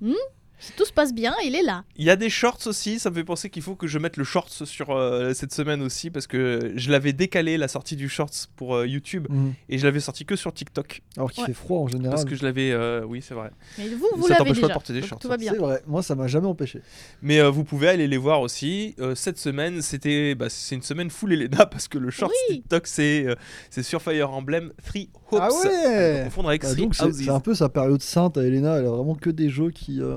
Hmm 0.00 0.12
si 0.58 0.72
tout 0.72 0.84
se 0.84 0.92
passe 0.92 1.12
bien, 1.14 1.34
il 1.44 1.54
est 1.54 1.62
là. 1.62 1.84
Il 1.96 2.04
y 2.04 2.10
a 2.10 2.16
des 2.16 2.30
shorts 2.30 2.58
aussi, 2.66 2.98
ça 2.98 3.10
me 3.10 3.14
fait 3.14 3.24
penser 3.24 3.50
qu'il 3.50 3.62
faut 3.62 3.74
que 3.76 3.86
je 3.86 3.98
mette 3.98 4.16
le 4.16 4.24
shorts 4.24 4.50
sur 4.66 4.90
euh, 4.90 5.32
cette 5.34 5.52
semaine 5.52 5.82
aussi 5.82 6.10
parce 6.10 6.26
que 6.26 6.72
je 6.76 6.90
l'avais 6.90 7.12
décalé 7.12 7.56
la 7.56 7.68
sortie 7.68 7.96
du 7.96 8.08
shorts 8.08 8.48
pour 8.56 8.74
euh, 8.76 8.86
YouTube 8.86 9.26
Mhm. 9.30 9.54
et 9.68 9.78
je 9.78 9.84
l'avais 9.86 10.00
sorti 10.00 10.24
que 10.24 10.36
sur 10.36 10.52
TikTok 10.52 11.02
Alors 11.16 11.30
qu'il 11.30 11.42
Ouais. 11.42 11.48
fait 11.48 11.54
froid 11.54 11.78
en 11.80 11.88
général. 11.88 12.10
parce 12.10 12.24
que 12.24 12.34
je 12.34 12.42
l'avais 12.44 12.70
euh, 12.72 13.04
oui, 13.04 13.22
c'est 13.22 13.34
vrai. 13.34 13.50
Mais 13.78 13.88
vous, 13.88 14.06
vous 14.16 14.26
Ça 14.28 14.36
t'empêche 14.36 14.60
pas 14.60 14.68
de 14.68 14.72
porter 14.72 14.92
des 14.92 15.00
Donc, 15.00 15.08
shorts, 15.10 15.18
tout 15.20 15.28
va 15.28 15.36
bien. 15.36 15.52
C'est 15.52 15.58
vrai, 15.58 15.82
moi 15.86 16.02
ça 16.02 16.14
m'a 16.14 16.26
jamais 16.26 16.46
empêché. 16.46 16.80
Mais 17.22 17.40
euh, 17.40 17.50
vous 17.50 17.64
pouvez 17.64 17.88
aller 17.88 18.08
les 18.08 18.16
voir 18.16 18.40
aussi. 18.40 18.94
Euh, 18.98 19.14
cette 19.14 19.38
semaine, 19.38 19.82
c'était 19.82 20.34
bah, 20.34 20.46
c'est 20.48 20.74
une 20.74 20.82
semaine 20.82 21.10
full 21.10 21.32
Elena 21.32 21.66
parce 21.70 21.88
que 21.88 21.98
le 21.98 22.10
short 22.10 22.32
Oui. 22.50 22.56
TikTok 22.56 22.86
c'est 22.86 23.26
euh, 23.26 23.34
c'est 23.70 23.82
sur 23.82 24.02
Fire 24.02 24.30
Emblem 24.32 24.72
Three 24.84 25.08
Hopes. 25.30 25.40
Ah 25.42 25.48
ouais 25.52 26.22
confondre 26.24 26.48
avec 26.48 26.62
Bah, 26.62 26.74
donc 26.74 26.94
c'est 26.94 27.28
un 27.30 27.40
peu 27.40 27.54
sa 27.54 27.68
période 27.68 28.02
sainte 28.02 28.36
à 28.38 28.42
Elena, 28.42 28.76
elle 28.78 28.86
a 28.86 28.90
vraiment 28.90 29.14
que 29.14 29.30
des 29.30 29.48
jeux 29.50 29.70
qui, 29.70 30.00
euh, 30.00 30.16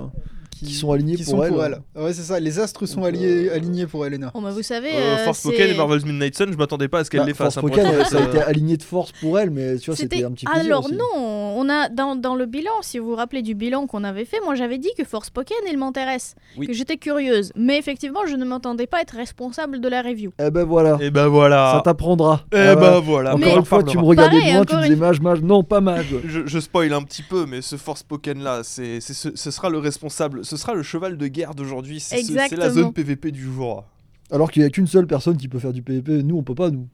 qui 0.52 0.74
sont 0.74 0.92
alignés 0.92 1.16
qui 1.16 1.24
pour, 1.24 1.34
sont 1.38 1.44
elle. 1.44 1.50
pour 1.52 1.64
elle. 1.66 1.82
Ouais, 1.96 2.14
c'est 2.14 2.22
ça, 2.22 2.40
les 2.40 2.60
astres 2.60 2.86
sont 2.86 2.98
Donc, 3.02 3.08
alliés- 3.10 3.48
euh, 3.50 3.56
alignés 3.56 3.88
pour 3.88 4.06
Elena. 4.06 4.32
Bon, 4.34 4.42
bah, 4.44 4.52
vous 4.52 4.62
savez. 4.62 4.90
Euh, 4.94 5.00
euh, 5.18 5.26
Forspoken 5.26 5.58
c'est- 5.60 5.70
et 5.74 5.78
Marvel's 5.78 6.06
Midnight 6.06 6.38
Sun, 6.38 6.52
je 6.52 6.58
m'attendais 6.58 6.88
pas 6.88 7.00
à 7.00 7.04
ce 7.04 7.10
qu'elle 7.10 7.22
Bah, 7.22 7.26
les 7.26 7.34
fasse. 7.34 7.58
hein, 7.58 7.62
pour 7.62 7.70
Forspoken, 7.72 8.00
être 8.00 8.10
ça 8.10 8.20
a 8.24 8.28
été 8.28 8.38
aligné 8.44 8.78
de 8.78 8.84
force 8.84 9.12
pour 9.14 9.40
elle, 9.40 9.50
mais 9.50 9.78
tu 9.80 9.88
vois, 9.90 9.96
c'était 9.96 10.18
C'était 10.18 10.26
un 10.28 10.32
petit 10.32 10.46
plaisir 10.46 10.66
alors 10.66 10.86
aussi. 10.86 10.94
non, 10.96 11.41
on 11.62 11.70
a 11.70 11.90
dans, 11.90 12.16
dans 12.16 12.36
le 12.36 12.46
bilan, 12.46 12.72
si 12.82 12.98
vous 13.00 13.10
vous 13.10 13.16
rappelez 13.16 13.42
du 13.42 13.56
bilan 13.56 13.88
qu'on 13.88 14.04
avait 14.04 14.26
fait, 14.26 14.38
moi 14.44 14.56
j'avais 14.56 14.78
dit 14.78 14.90
que 14.98 15.04
Forspoken 15.04 15.58
il 15.70 15.78
m'intéresse, 15.78 16.36
Oui. 16.58 16.68
que 16.68 16.74
j'étais 16.74 16.98
curieuse, 16.98 17.52
mais 17.56 17.78
effectivement 17.78 18.22
je 18.28 18.36
ne 18.36 18.46
m'entendais 18.46 18.88
pas 18.88 19.02
être 19.02 19.16
responsable 19.16 19.80
de 19.80 19.88
la 19.88 20.02
review. 20.02 20.32
Eh 20.40 20.50
ben 20.52 20.64
voilà, 20.64 20.98
Et 21.02 21.12
ben 21.12 21.28
voilà. 21.28 21.74
ça 21.76 21.82
t'apprendra. 21.82 22.46
Eh 22.54 22.58
Ah, 22.58 22.76
ben 22.76 23.00
voilà. 23.00 23.36
Encore 23.36 23.58
une 23.58 23.66
fois, 23.66 23.84
tu 23.84 23.98
me 23.98 24.04
regardais 24.04 24.40
Pareil, 24.40 24.54
loin, 24.54 24.66
tu 24.66 24.72
encore 24.74 24.82
disais 24.84 24.94
une- 24.94 25.00
mage, 25.00 25.22
mage. 25.22 25.42
Non, 25.42 25.64
pas 25.64 25.82
mage. 25.82 26.16
Je, 26.26 26.42
je 26.46 26.60
spoil 26.60 26.94
un 26.94 27.04
petit 27.04 27.24
peu, 27.24 27.46
mais 27.46 27.62
ce 27.62 27.76
Forspoken 27.76 28.42
là, 28.44 28.62
c'est, 28.64 29.00
ce, 29.02 29.14
ce 29.36 29.52
sera 29.52 29.70
le 29.70 29.78
responsable, 29.78 30.44
ce 30.46 30.58
sera 30.58 30.74
le 30.74 30.84
cheval 30.84 31.18
de 31.18 31.28
guerre 31.28 31.54
d'aujourd'hui. 31.56 32.00
C'est, 32.00 32.24
ce- 32.24 32.34
c'est 32.50 32.56
la 32.56 32.70
zone 32.70 32.94
PVP 32.94 33.32
du 33.32 33.42
jour. 33.44 33.84
Alors 34.32 34.50
qu'il 34.50 34.62
n'y 34.62 34.68
a 34.68 34.70
qu'une 34.72 34.88
seule 34.88 35.08
personne 35.08 35.36
qui 35.38 35.48
peut 35.50 35.60
faire 35.60 35.74
du 35.74 35.82
PvP. 35.82 36.24
Nous, 36.24 36.38
on 36.38 36.44
peut 36.44 36.56
pas, 36.56 36.70
nous. 36.70 36.88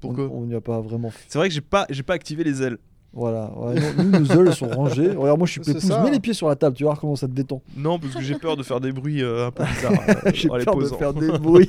Pourquoi 0.00 0.24
On 0.32 0.42
n'y 0.46 0.54
a 0.54 0.60
pas 0.60 0.80
vraiment 0.80 1.10
fait. 1.10 1.24
C'est 1.28 1.38
vrai 1.38 1.48
que 1.48 1.54
j'ai 1.54 1.60
pas, 1.60 1.86
j'ai 1.88 2.02
pas 2.02 2.14
activé 2.14 2.44
les 2.44 2.62
ailes. 2.62 2.76
Voilà. 3.14 3.50
Ouais, 3.56 3.74
non, 3.74 4.04
nous, 4.04 4.20
nos 4.20 4.24
ailes 4.46 4.54
sont 4.54 4.68
rangées. 4.68 5.10
Regarde, 5.10 5.36
moi, 5.38 5.46
je 5.46 5.52
suis 5.52 5.60
pépouze. 5.60 5.90
Mets 6.02 6.10
les 6.12 6.20
pieds 6.20 6.32
sur 6.32 6.48
la 6.48 6.56
table, 6.56 6.74
tu 6.76 6.84
vas 6.84 6.90
voir 6.90 7.00
comment 7.00 7.14
ça 7.16 7.26
te 7.28 7.32
détend. 7.32 7.60
Non, 7.76 7.98
parce 7.98 8.14
que 8.14 8.22
j'ai 8.22 8.36
peur 8.36 8.56
de 8.56 8.62
faire 8.62 8.80
des 8.80 8.90
bruits 8.92 9.22
euh, 9.22 9.48
un 9.48 9.50
peu 9.50 9.64
bizarres. 9.64 9.92
euh, 10.08 10.30
J'ai 10.34 10.48
peur 10.48 10.76
de 10.76 10.86
faire 10.86 11.12
des 11.12 11.28
bruits. 11.38 11.68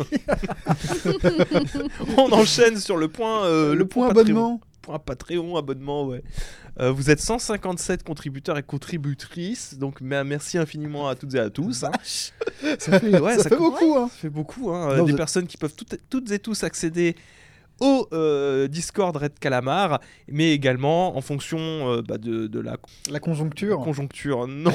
On 2.18 2.31
enchaîne 2.31 2.78
sur 2.78 2.98
le 2.98 3.07
point, 3.07 3.45
euh, 3.45 3.75
le 3.75 3.86
point 3.86 4.07
Patreon. 4.10 4.22
abonnement. 4.24 4.62
Point 4.81 5.00
Patreon, 5.00 5.56
abonnement, 5.57 6.07
ouais. 6.07 6.24
Euh, 6.80 6.92
vous 6.92 7.10
êtes 7.10 7.19
157 7.22 8.04
contributeurs 8.04 8.57
et 8.57 8.63
contributrices, 8.63 9.78
donc 9.78 10.01
me- 10.01 10.24
merci 10.24 10.57
infiniment 10.57 11.07
à 11.07 11.16
toutes 11.16 11.36
et 11.36 11.39
à 11.39 11.50
tous. 11.50 11.84
hein. 11.84 11.92
Ça 12.80 13.00
fait, 13.00 13.19
ouais, 13.19 13.38
ça, 13.38 13.50
fait 13.50 13.56
beaucoup, 13.57 13.96
hein. 13.96 14.07
Ça 14.10 14.18
fait 14.18 14.30
beaucoup, 14.30 14.72
hein, 14.72 14.98
Non, 14.98 15.04
des 15.06 15.13
personnes 15.13 15.46
qui 15.48 15.57
peuvent 15.57 15.75
toutes, 15.75 15.96
toutes 16.10 16.31
et 16.31 16.39
tous 16.39 16.63
accéder 16.63 17.16
au 17.83 18.07
euh, 18.13 18.68
Discord 18.69 19.15
Red 19.15 19.38
Calamar, 19.39 20.00
mais 20.30 20.53
également 20.53 21.18
en 21.18 21.21
fonction 21.21 21.59
euh, 21.59 22.01
bah, 22.01 22.18
de, 22.18 22.47
de 22.47 22.59
la 22.62 22.77
La 23.12 23.19
conjoncture. 23.19 23.80
conjoncture, 23.81 24.47
non, 24.47 24.71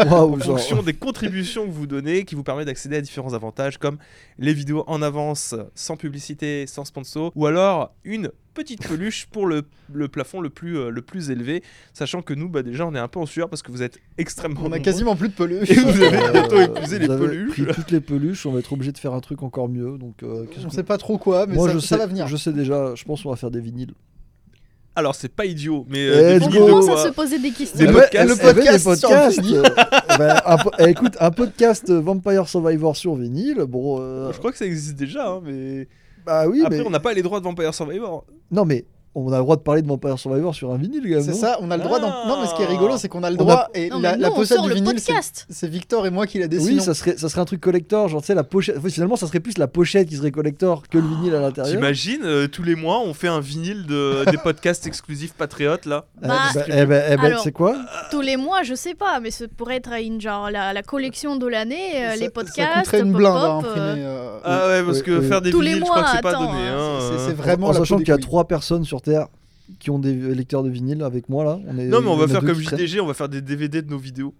en 0.00 0.38
genre. 0.38 0.42
fonction 0.58 0.82
des 0.82 0.94
contributions 0.94 1.64
que 1.66 1.70
vous 1.70 1.86
donnez, 1.86 2.24
qui 2.24 2.34
vous 2.34 2.42
permet 2.42 2.64
d'accéder 2.64 2.96
à 2.96 3.00
différents 3.00 3.34
avantages 3.34 3.78
comme 3.78 3.98
les 4.38 4.52
vidéos 4.52 4.82
en 4.88 5.00
avance, 5.00 5.54
sans 5.76 5.96
publicité, 5.96 6.66
sans 6.66 6.84
sponsor, 6.84 7.30
ou 7.36 7.46
alors 7.46 7.94
une 8.04 8.30
petite 8.54 8.86
peluche 8.86 9.26
pour 9.26 9.46
le, 9.46 9.62
le 9.92 10.08
plafond 10.08 10.40
le 10.40 10.48
plus, 10.48 10.78
euh, 10.78 10.88
le 10.90 11.02
plus 11.02 11.30
élevé, 11.30 11.62
sachant 11.92 12.22
que 12.22 12.32
nous, 12.32 12.48
bah, 12.48 12.62
déjà, 12.62 12.86
on 12.86 12.94
est 12.94 12.98
un 12.98 13.08
peu 13.08 13.18
en 13.20 13.26
sueur 13.26 13.48
parce 13.50 13.62
que 13.62 13.70
vous 13.72 13.82
êtes 13.82 13.98
extrêmement 14.16 14.60
On 14.60 14.66
a 14.66 14.68
nombreux. 14.70 14.80
quasiment 14.80 15.16
plus 15.16 15.28
de 15.28 15.34
peluches. 15.34 15.70
Et 15.70 15.74
vous 15.74 16.02
avez 16.02 16.30
bientôt 16.32 16.56
Euh, 16.56 16.64
épuisé 16.66 16.98
vous 16.98 17.02
les 17.06 17.10
avez 17.10 17.26
peluches. 17.26 17.50
pris 17.50 17.66
toutes 17.74 17.90
les 17.90 18.00
peluches, 18.00 18.46
on 18.46 18.52
va 18.52 18.60
être 18.60 18.72
obligé 18.72 18.92
de 18.92 18.98
faire 18.98 19.12
un 19.12 19.20
truc 19.20 19.42
encore 19.42 19.68
mieux. 19.68 19.98
Donc, 19.98 20.22
euh, 20.22 20.46
On 20.58 20.62
qu'on- 20.62 20.70
sait 20.70 20.82
pas 20.84 20.96
trop 20.98 21.18
quoi, 21.18 21.46
mais 21.46 21.56
Moi, 21.56 21.68
ça, 21.68 21.74
je, 21.74 21.78
ça 21.80 21.88
sais, 21.88 21.96
va 21.98 22.06
venir. 22.06 22.28
je 22.28 22.36
sais 22.36 22.52
déjà, 22.52 22.94
je 22.94 23.04
pense 23.04 23.22
qu'on 23.22 23.30
va 23.30 23.36
faire 23.36 23.50
des 23.50 23.60
vinyles. 23.60 23.92
Alors, 24.96 25.16
c'est 25.16 25.28
pas 25.28 25.44
idiot, 25.44 25.84
mais 25.88 25.98
Eh, 25.98 26.08
euh, 26.08 26.38
des 26.38 26.44
On 26.46 26.50
commence 26.50 26.88
à 26.88 27.08
se 27.08 27.08
poser 27.08 27.40
des 27.40 27.50
questions. 27.50 27.76
Des 27.76 27.84
Eh 27.84 27.86
ben, 27.88 27.94
podcasts. 27.94 28.28
le 28.28 28.34
Eh 28.34 28.36
ben, 28.44 28.54
podcast, 28.54 28.78
des 28.78 28.84
podcasts. 28.84 29.40
Eh 30.14 30.18
ben, 30.18 30.40
un 30.46 30.56
po- 30.56 30.70
eh, 30.78 30.84
écoute, 30.90 31.16
un 31.18 31.30
podcast 31.32 31.90
Vampire 31.90 32.48
Survivor 32.48 32.96
sur 32.96 33.16
vinyle. 33.16 33.64
Bon, 33.68 33.98
euh, 34.00 34.32
Je 34.32 34.38
crois 34.38 34.52
que 34.52 34.58
ça 34.58 34.66
existe 34.66 34.94
déjà, 34.94 35.28
hein, 35.28 35.40
mais 35.44 35.88
bah 36.24 36.46
oui, 36.48 36.62
après 36.64 36.78
mais 36.78 36.86
on 36.86 36.90
n'a 36.90 37.00
pas 37.00 37.12
les 37.12 37.22
droits 37.22 37.38
de 37.40 37.44
Vampire 37.44 37.74
Survivor. 37.74 38.24
non, 38.50 38.64
mais 38.64 38.84
on 39.14 39.32
a 39.32 39.36
le 39.36 39.42
droit 39.42 39.56
de 39.56 39.62
parler 39.62 39.82
de 39.82 39.86
Vampire 39.86 40.18
Survivor 40.18 40.54
sur 40.54 40.72
un 40.72 40.76
vinyle, 40.76 41.02
quand 41.02 41.08
même. 41.08 41.22
C'est 41.22 41.32
ça, 41.34 41.56
on 41.60 41.70
a 41.70 41.76
le 41.76 41.82
droit. 41.82 42.00
d'en- 42.00 42.08
Ah. 42.10 42.24
Non, 42.28 42.40
mais 42.42 42.48
ce 42.48 42.54
qui 42.54 42.62
est 42.62 42.66
rigolo, 42.66 42.96
c'est 42.96 43.08
qu'on 43.08 43.22
a 43.22 43.30
le 43.30 43.36
On 43.36 43.42
a- 43.42 43.44
droit. 43.44 43.68
Et 43.74 43.88
Non, 43.90 44.00
la, 44.00 44.30
pochette 44.30 44.60
du 44.62 44.68
le 44.68 44.74
vinyle, 44.74 44.98
c'est 44.98 45.06
podcast. 45.12 45.46
c'est 45.50 45.68
Victor 45.68 46.06
et 46.06 46.10
moi 46.10 46.26
qui 46.26 46.38
la 46.38 46.48
dessinons. 46.48 46.78
Oui, 46.78 46.80
ça 46.80 46.94
serait, 46.94 47.16
ça 47.16 47.28
serait 47.28 47.40
un 47.40 47.44
truc 47.44 47.60
collector, 47.60 48.08
genre 48.08 48.20
tu 48.20 48.26
sais 48.26 48.34
la 48.34 48.44
pochette. 48.44 48.76
enfin, 48.78 48.88
finalement, 48.88 49.16
ça 49.16 49.26
serait 49.26 49.40
plus 49.40 49.58
la 49.58 49.66
pochette 49.68 50.08
qui 50.08 50.16
serait 50.16 50.30
collector 50.30 50.82
que 50.88 50.98
le 50.98 51.06
vinyle 51.06 51.34
à 51.34 51.40
l'intérieur. 51.40 51.74
T'imagines, 51.74 52.22
euh, 52.24 52.48
tous 52.48 52.62
les 52.62 52.74
mois, 52.74 53.00
on 53.00 53.14
fait 53.14 53.28
un 53.28 53.40
vinyle 53.40 53.86
de, 53.86 54.24
des 54.30 54.38
podcasts 54.38 54.86
exclusifs 54.86 55.34
patriotes, 55.34 55.86
là. 55.86 56.06
Eh 56.22 56.26
Bah, 56.28 56.34
ben, 56.54 56.64
eh 56.68 56.86
ben, 56.86 57.04
eh 57.10 57.16
ben, 57.16 57.24
alors- 57.24 57.42
c'est 57.42 57.52
quoi 57.52 57.76
Tous 58.10 58.20
les 58.20 58.36
mois, 58.36 58.62
je 58.62 58.74
sais 58.74 58.94
pas, 58.94 59.20
mais 59.20 59.30
ce 59.30 59.44
pourrait 59.44 59.76
être 59.76 59.92
une 60.02 60.20
genre 60.20 60.50
la, 60.50 60.72
la 60.72 60.82
collection 60.82 61.36
de 61.36 61.46
l'année, 61.46 62.04
euh, 62.04 62.10
Ça- 62.10 62.16
les 62.16 62.24
Ça 62.26 62.30
podcasts, 62.30 62.84
coûterait 62.84 63.00
une 63.00 63.12
pop, 63.12 63.16
blinde 63.20 63.36
à 63.36 63.40
pop, 63.40 63.64
euh, 63.64 63.70
imprimer. 63.92 64.04
euh, 64.06 64.38
Ah 64.44 64.66
ouais, 64.68 64.82
parce 64.82 65.02
que 65.02 65.20
faire 65.22 65.40
des 65.40 65.50
vinyles, 65.50 65.76
je 65.76 65.80
crois 65.82 66.02
que 66.02 66.08
c'est 66.14 66.20
pas 66.22 66.32
donné. 66.32 66.46
hein, 66.46 66.98
c'est- 67.00 67.14
euh. 67.14 67.26
c'est 67.28 67.34
vraiment 67.34 67.68
En 67.68 67.72
sachant 67.72 67.98
qu'il 67.98 68.08
y 68.08 68.12
a 68.12 68.18
trois 68.18 68.46
personnes 68.48 68.84
sur 68.84 69.00
Qui 69.78 69.90
ont 69.90 69.98
des 69.98 70.12
lecteurs 70.12 70.62
de 70.62 70.68
vinyle 70.68 71.02
avec 71.02 71.28
moi 71.28 71.42
là. 71.44 71.58
On 71.66 71.78
est, 71.78 71.86
Non, 71.86 72.02
mais 72.02 72.08
on 72.08 72.16
y 72.16 72.20
va 72.20 72.28
faire 72.28 72.40
comme. 72.40 72.60
JDG, 72.60 73.00
on 73.00 73.06
va 73.06 73.14
faire 73.14 73.28
des 73.30 73.40
DVD 73.40 73.80
de 73.80 73.90
nos 73.90 73.98
vidéos. 73.98 74.34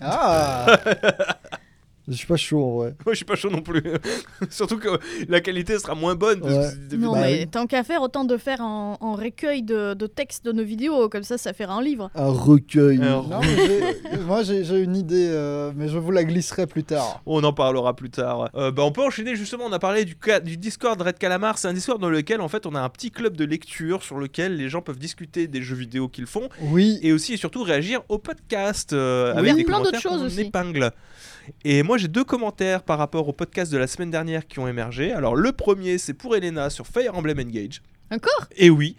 Ah 0.00 0.78
Je 2.08 2.16
suis 2.16 2.26
pas 2.26 2.36
chaud 2.36 2.64
en 2.64 2.76
vrai. 2.78 2.94
Moi, 3.04 3.12
je 3.12 3.16
suis 3.16 3.24
pas 3.26 3.36
chaud 3.36 3.50
non 3.50 3.60
plus. 3.60 3.82
Surtout 4.50 4.78
que 4.78 4.88
la 5.28 5.40
qualité 5.40 5.78
sera 5.78 5.94
moins 5.94 6.14
bonne. 6.14 6.40
parce 6.40 6.74
que 6.74 6.96
Non, 6.96 7.12
Bah 7.12 7.18
mais 7.22 7.40
oui. 7.40 7.46
tant 7.48 7.66
qu'à 7.66 7.84
faire, 7.84 8.00
autant 8.02 8.24
de 8.24 8.36
faire 8.38 8.60
en, 8.62 8.96
en 9.00 9.12
recueil 9.14 9.62
de, 9.62 9.92
de 9.94 10.06
textes 10.06 10.44
de 10.44 10.52
nos 10.52 10.64
vidéos, 10.64 11.08
comme 11.08 11.22
ça, 11.22 11.36
ça 11.38 11.52
fera 11.52 11.74
un 11.74 11.82
livre. 11.82 12.10
Un 12.14 12.28
recueil. 12.30 12.96
Un 13.02 13.22
Non, 13.22 13.40
mais 13.42 13.56
j'ai- 14.12 14.18
moi 14.20 14.42
j'ai 14.42 14.64
j'ai 14.64 14.78
une 14.80 14.96
idée, 14.96 15.28
euh, 15.30 15.72
mais 15.76 15.88
je 15.88 15.98
vous 15.98 16.10
la 16.10 16.24
glisserai 16.24 16.66
plus 16.66 16.84
tard. 16.84 17.20
On 17.26 17.44
en 17.44 17.52
parlera 17.52 17.94
plus 17.94 18.10
tard. 18.10 18.48
Euh, 18.54 18.70
bah, 18.70 18.82
on 18.84 18.92
peut 18.92 19.02
enchaîner 19.02 19.36
justement. 19.36 19.64
On 19.66 19.72
a 19.72 19.78
parlé 19.78 20.04
du, 20.04 20.16
Discord 20.56 21.00
Red 21.00 21.18
Calamar. 21.18 21.58
C'est 21.58 21.68
un 21.68 21.72
Discord 21.74 22.00
dans 22.00 22.10
lequel 22.10 22.40
en 22.40 22.48
fait 22.48 22.64
on 22.66 22.74
a 22.74 22.80
un 22.80 22.88
petit 22.88 23.10
club 23.10 23.36
de 23.36 23.44
lecture 23.44 24.02
sur 24.02 24.18
lequel 24.18 24.56
les 24.56 24.68
gens 24.68 24.80
peuvent 24.82 24.98
discuter 24.98 25.46
des 25.46 25.60
jeux 25.62 25.76
vidéo 25.76 26.08
qu'ils 26.08 26.26
font 26.26 26.48
Oui, 26.62 26.98
et 27.02 27.12
aussi 27.12 27.34
et 27.34 27.36
surtout 27.36 27.62
réagir 27.62 28.00
au 28.08 28.18
podcast 28.18 28.92
euh, 28.92 29.32
Oui. 29.34 29.38
avec 29.40 29.44
Il 29.44 29.48
y 29.48 29.52
a 29.52 29.56
des 29.56 29.64
plein 29.64 29.78
d'autres 29.80 30.00
commentaires 30.02 30.10
choses 30.12 30.22
aussi. 30.22 30.40
épingle. 30.42 30.90
Et 31.64 31.82
moi 31.82 31.98
j'ai 31.98 32.08
deux 32.08 32.24
commentaires 32.24 32.82
par 32.82 32.98
rapport 32.98 33.28
au 33.28 33.32
podcast 33.32 33.72
de 33.72 33.78
la 33.78 33.86
semaine 33.86 34.10
dernière 34.10 34.46
qui 34.46 34.58
ont 34.58 34.68
émergé. 34.68 35.12
Alors 35.12 35.36
le 35.36 35.52
premier 35.52 35.98
c'est 35.98 36.14
pour 36.14 36.36
Elena 36.36 36.70
sur 36.70 36.86
Fire 36.86 37.14
Emblem 37.16 37.38
Engage. 37.38 37.82
Encore? 38.10 38.46
Et 38.56 38.70
oui. 38.70 38.96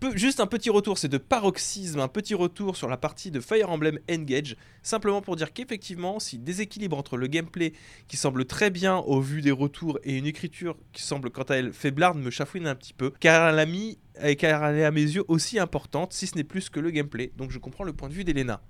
Peu- 0.00 0.16
juste 0.16 0.40
un 0.40 0.48
petit 0.48 0.68
retour, 0.68 0.98
c'est 0.98 1.06
de 1.08 1.16
paroxysme, 1.16 2.00
un 2.00 2.08
petit 2.08 2.34
retour 2.34 2.76
sur 2.76 2.88
la 2.88 2.96
partie 2.96 3.30
de 3.30 3.38
Fire 3.38 3.70
Emblem 3.70 4.00
Engage, 4.10 4.56
simplement 4.82 5.22
pour 5.22 5.36
dire 5.36 5.52
qu'effectivement, 5.52 6.18
si 6.18 6.38
déséquilibre 6.38 6.96
entre 6.98 7.16
le 7.16 7.28
gameplay 7.28 7.72
qui 8.08 8.16
semble 8.16 8.44
très 8.44 8.70
bien 8.70 8.96
au 8.96 9.20
vu 9.20 9.42
des 9.42 9.52
retours 9.52 10.00
et 10.02 10.18
une 10.18 10.26
écriture 10.26 10.76
qui 10.92 11.02
semble 11.02 11.30
quant 11.30 11.44
à 11.44 11.54
elle 11.54 11.72
faiblarde 11.72 12.18
me 12.18 12.30
chafouine 12.30 12.66
un 12.66 12.74
petit 12.74 12.94
peu, 12.94 13.12
car 13.20 13.50
elle 13.50 13.60
a 13.60 13.66
mis, 13.66 13.98
car 14.38 14.64
elle 14.64 14.78
est 14.78 14.84
à 14.84 14.90
mes 14.90 15.02
yeux 15.02 15.22
aussi 15.28 15.60
importante, 15.60 16.12
si 16.12 16.26
ce 16.26 16.34
n'est 16.34 16.42
plus 16.42 16.68
que 16.68 16.80
le 16.80 16.90
gameplay. 16.90 17.30
Donc 17.36 17.52
je 17.52 17.58
comprends 17.60 17.84
le 17.84 17.92
point 17.92 18.08
de 18.08 18.14
vue 18.14 18.24
d'Elena. 18.24 18.60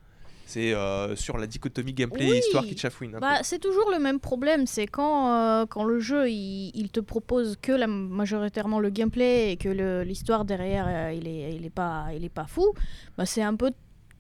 C'est 0.46 0.74
euh, 0.74 1.16
sur 1.16 1.38
la 1.38 1.46
dichotomie 1.46 1.92
gameplay 1.94 2.28
Oui. 2.28 2.36
et 2.36 2.38
histoire 2.40 2.64
qui 2.64 2.74
te 2.74 2.80
chafouine 2.80 3.16
Bah, 3.20 3.42
c'est 3.42 3.58
toujours 3.58 3.90
le 3.90 3.98
même 3.98 4.20
problème, 4.20 4.66
c'est 4.66 4.86
quand, 4.86 5.32
euh, 5.32 5.66
quand 5.66 5.84
le 5.84 5.98
jeu 5.98 6.28
il, 6.28 6.70
il 6.74 6.90
te 6.90 7.00
propose 7.00 7.56
que 7.60 7.72
la, 7.72 7.86
majoritairement 7.86 8.78
le 8.80 8.90
gameplay 8.90 9.52
et 9.52 9.56
que 9.56 10.02
l'histoire 10.02 10.44
derrière 10.44 10.86
euh, 10.88 11.12
il, 11.12 11.26
est, 11.26 11.54
il, 11.54 11.64
est 11.64 11.70
pas, 11.70 12.06
il 12.14 12.24
est 12.24 12.28
pas 12.28 12.46
fou, 12.46 12.74
bah, 13.16 13.24
c'est 13.24 13.42
un 13.42 13.54
peu 13.54 13.70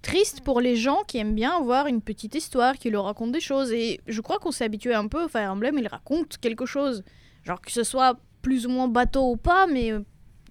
triste 0.00 0.40
pour 0.40 0.60
les 0.60 0.74
gens 0.76 1.02
qui 1.06 1.18
aiment 1.18 1.34
bien 1.34 1.56
avoir 1.56 1.86
une 1.86 2.00
petite 2.00 2.34
histoire 2.34 2.76
qui 2.76 2.90
leur 2.90 3.04
raconte 3.04 3.32
des 3.32 3.40
choses. 3.40 3.70
Et 3.72 4.00
je 4.06 4.20
crois 4.20 4.38
qu'on 4.38 4.50
s'est 4.50 4.64
habitué 4.64 4.94
un 4.94 5.06
peu, 5.08 5.28
Fire 5.28 5.52
Emblem 5.52 5.78
il 5.78 5.86
raconte 5.86 6.38
quelque 6.38 6.66
chose. 6.66 7.04
Genre 7.44 7.60
que 7.60 7.70
ce 7.72 7.84
soit 7.84 8.16
plus 8.40 8.66
ou 8.66 8.70
moins 8.70 8.88
bateau 8.88 9.30
ou 9.32 9.36
pas, 9.36 9.66
mais 9.66 9.92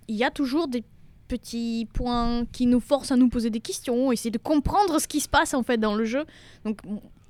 il 0.07 0.15
y 0.15 0.23
a 0.23 0.31
toujours 0.31 0.67
des 0.67 0.83
petits 1.31 1.87
points 1.93 2.45
qui 2.51 2.65
nous 2.65 2.81
forcent 2.81 3.11
à 3.11 3.15
nous 3.15 3.29
poser 3.29 3.49
des 3.49 3.61
questions, 3.61 4.11
essayer 4.11 4.31
de 4.31 4.37
comprendre 4.37 4.99
ce 4.99 5.07
qui 5.07 5.21
se 5.21 5.29
passe 5.29 5.53
en 5.53 5.63
fait 5.63 5.77
dans 5.77 5.95
le 5.95 6.03
jeu. 6.03 6.25
Donc 6.65 6.79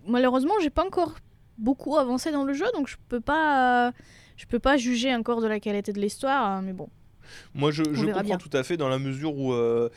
malheureusement, 0.07 0.53
j'ai 0.63 0.71
pas 0.71 0.83
encore 0.83 1.13
beaucoup 1.59 1.97
avancé 1.97 2.31
dans 2.31 2.43
le 2.43 2.53
jeu, 2.53 2.65
donc 2.73 2.87
je 2.87 2.95
peux 3.09 3.21
pas, 3.21 3.87
euh, 3.87 3.91
je 4.37 4.47
peux 4.47 4.57
pas 4.57 4.77
juger 4.77 5.13
encore 5.13 5.39
de 5.39 5.47
la 5.47 5.59
qualité 5.59 5.93
de 5.93 5.99
l'histoire, 5.99 6.43
hein, 6.47 6.61
mais 6.63 6.73
bon. 6.73 6.89
Moi, 7.53 7.69
je, 7.69 7.83
je 7.93 8.05
comprends 8.07 8.23
bien. 8.23 8.37
tout 8.37 8.49
à 8.53 8.63
fait 8.63 8.75
dans 8.75 8.89
la 8.89 8.97
mesure 8.97 9.37
où 9.37 9.53
euh, 9.53 9.89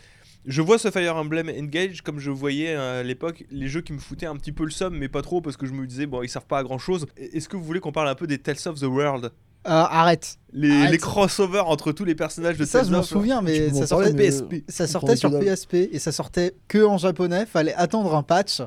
je 0.44 0.60
vois 0.60 0.78
ce 0.78 0.90
Fire 0.90 1.16
Emblem 1.16 1.48
Engage 1.48 2.02
comme 2.02 2.18
je 2.18 2.30
voyais 2.30 2.74
à 2.74 3.02
l'époque 3.02 3.44
les 3.50 3.68
jeux 3.68 3.80
qui 3.80 3.94
me 3.94 3.98
foutaient 3.98 4.26
un 4.26 4.36
petit 4.36 4.52
peu 4.52 4.64
le 4.64 4.70
somme, 4.70 4.98
mais 4.98 5.08
pas 5.08 5.22
trop 5.22 5.40
parce 5.40 5.56
que 5.56 5.64
je 5.64 5.72
me 5.72 5.86
disais, 5.86 6.04
bon, 6.04 6.22
ils 6.22 6.28
servent 6.28 6.46
pas 6.46 6.58
à 6.58 6.62
grand 6.62 6.78
chose. 6.78 7.06
Est-ce 7.16 7.48
que 7.48 7.56
vous 7.56 7.64
voulez 7.64 7.80
qu'on 7.80 7.92
parle 7.92 8.08
un 8.08 8.14
peu 8.14 8.26
des 8.26 8.38
Tales 8.38 8.58
of 8.66 8.78
the 8.78 8.84
World? 8.84 9.32
Arrête. 9.64 10.36
les, 10.52 10.70
Arrête. 10.70 10.90
les 10.92 10.98
crossovers 10.98 11.66
entre 11.68 11.92
tous 11.92 12.04
les 12.04 12.14
personnages 12.14 12.56
de 12.56 12.64
Ça, 12.64 12.80
Tales 12.80 12.88
je 12.90 12.92
m'en 12.96 13.02
souviens, 13.02 13.40
mais 13.42 13.70
ça 13.72 13.86
sortait, 13.86 14.12
mais, 14.12 14.28
PSP. 14.28 14.54
ça 14.68 14.86
sortait 14.86 15.16
sur. 15.16 15.30
PSP 15.38 15.74
et 15.92 15.98
ça 15.98 16.12
sortait 16.12 16.54
que 16.68 16.84
en 16.84 16.98
japonais. 16.98 17.46
Fallait 17.46 17.74
attendre 17.74 18.14
un 18.14 18.22
patch. 18.22 18.60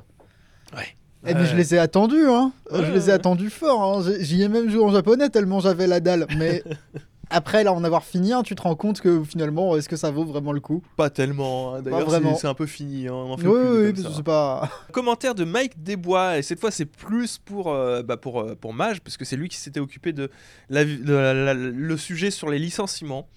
Ouais. 0.75 0.87
Eh, 1.25 1.33
mais 1.33 1.45
je 1.45 1.55
les 1.55 1.75
ai 1.75 1.79
attendus, 1.79 2.27
hein. 2.27 2.51
Ouais, 2.71 2.85
je 2.85 2.91
les 2.91 3.05
ouais. 3.05 3.09
ai 3.09 3.11
attendus 3.11 3.49
fort. 3.49 3.81
Hein. 3.97 4.03
J'ai- 4.05 4.23
J'y 4.23 4.43
ai 4.43 4.47
même 4.49 4.69
joué 4.69 4.83
en 4.83 4.91
japonais 4.91 5.29
tellement 5.29 5.59
j'avais 5.59 5.87
la 5.87 5.99
dalle. 5.99 6.27
Mais 6.37 6.63
après, 7.29 7.63
là, 7.63 7.73
en 7.73 7.83
avoir 7.83 8.03
fini, 8.03 8.31
tu 8.43 8.55
te 8.55 8.61
rends 8.61 8.75
compte 8.75 9.01
que 9.01 9.23
finalement, 9.23 9.75
est-ce 9.75 9.89
que 9.89 9.95
ça 9.95 10.11
vaut 10.11 10.23
vraiment 10.25 10.51
le 10.51 10.59
coup? 10.59 10.81
Pas 10.95 11.09
tellement, 11.09 11.75
hein. 11.75 11.81
d'ailleurs, 11.81 12.09
c'est 12.37 12.47
un 12.47 12.53
peu 12.53 12.65
fini. 12.65 13.07
hein, 13.07 13.13
On 13.13 13.31
en 13.31 13.35
Oui, 13.35 13.41
plus 13.43 13.49
oui, 13.49 13.93
oui, 14.17 14.23
pas. 14.23 14.69
Commentaire 14.91 15.35
de 15.35 15.43
Mike 15.43 15.81
Desbois, 15.83 16.37
et 16.37 16.41
cette 16.41 16.59
fois 16.59 16.71
c'est 16.71 16.85
plus 16.85 17.37
pour, 17.37 17.71
euh, 17.71 18.03
bah, 18.03 18.17
pour, 18.17 18.41
euh, 18.41 18.55
pour 18.55 18.73
Mage, 18.73 19.01
parce 19.01 19.17
que 19.17 19.25
c'est 19.25 19.35
lui 19.35 19.49
qui 19.49 19.57
s'était 19.57 19.79
occupé 19.79 20.13
de, 20.13 20.29
la, 20.69 20.85
de 20.85 21.13
la- 21.13 21.33
la- 21.33 21.53
le 21.53 21.97
sujet 21.97 22.31
sur 22.31 22.49
les 22.49 22.59
licenciements. 22.59 23.27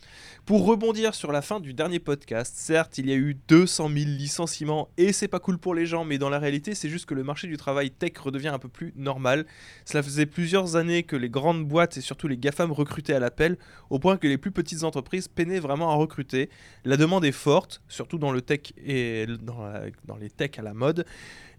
Pour 0.51 0.67
rebondir 0.67 1.15
sur 1.15 1.31
la 1.31 1.43
fin 1.43 1.61
du 1.61 1.75
dernier 1.75 2.01
podcast, 2.01 2.57
certes, 2.57 2.99
il 2.99 3.09
y 3.09 3.13
a 3.13 3.15
eu 3.15 3.37
200 3.47 3.89
000 3.89 3.99
licenciements 4.07 4.89
et 4.97 5.13
c'est 5.13 5.29
pas 5.29 5.39
cool 5.39 5.59
pour 5.59 5.77
les 5.77 5.87
gens, 5.87 6.05
mais 6.05 6.19
dans 6.19 6.29
la 6.29 6.41
réalité, 6.41 6.75
c'est 6.75 6.89
juste 6.89 7.07
que 7.07 7.15
le 7.15 7.23
marché 7.23 7.47
du 7.47 7.57
travail 7.57 7.93
tech 7.93 8.19
redevient 8.19 8.49
un 8.49 8.59
peu 8.59 8.69
plus 8.69 8.93
normal. 8.97 9.47
Cela 9.85 10.03
faisait 10.03 10.27
plusieurs 10.27 10.75
années 10.75 11.05
que 11.05 11.15
les 11.15 11.29
grandes 11.29 11.65
boîtes 11.65 11.99
et 11.99 12.01
surtout 12.01 12.27
les 12.27 12.37
GAFAM 12.37 12.73
recrutaient 12.73 13.15
à 13.15 13.21
l'appel, 13.21 13.59
au 13.91 14.01
point 14.01 14.17
que 14.17 14.27
les 14.27 14.39
plus 14.39 14.51
petites 14.51 14.83
entreprises 14.83 15.29
peinaient 15.29 15.61
vraiment 15.61 15.93
à 15.93 15.95
recruter. 15.95 16.51
La 16.85 16.97
demande 16.97 17.25
est 17.25 17.31
forte, 17.31 17.81
surtout 17.87 18.19
dans 18.19 18.33
le 18.33 18.43
tech 18.43 18.73
et 18.85 19.27
dans, 19.43 20.17
les 20.17 20.31
techs 20.31 20.59
à 20.59 20.63
la 20.63 20.75
mode. 20.75 21.07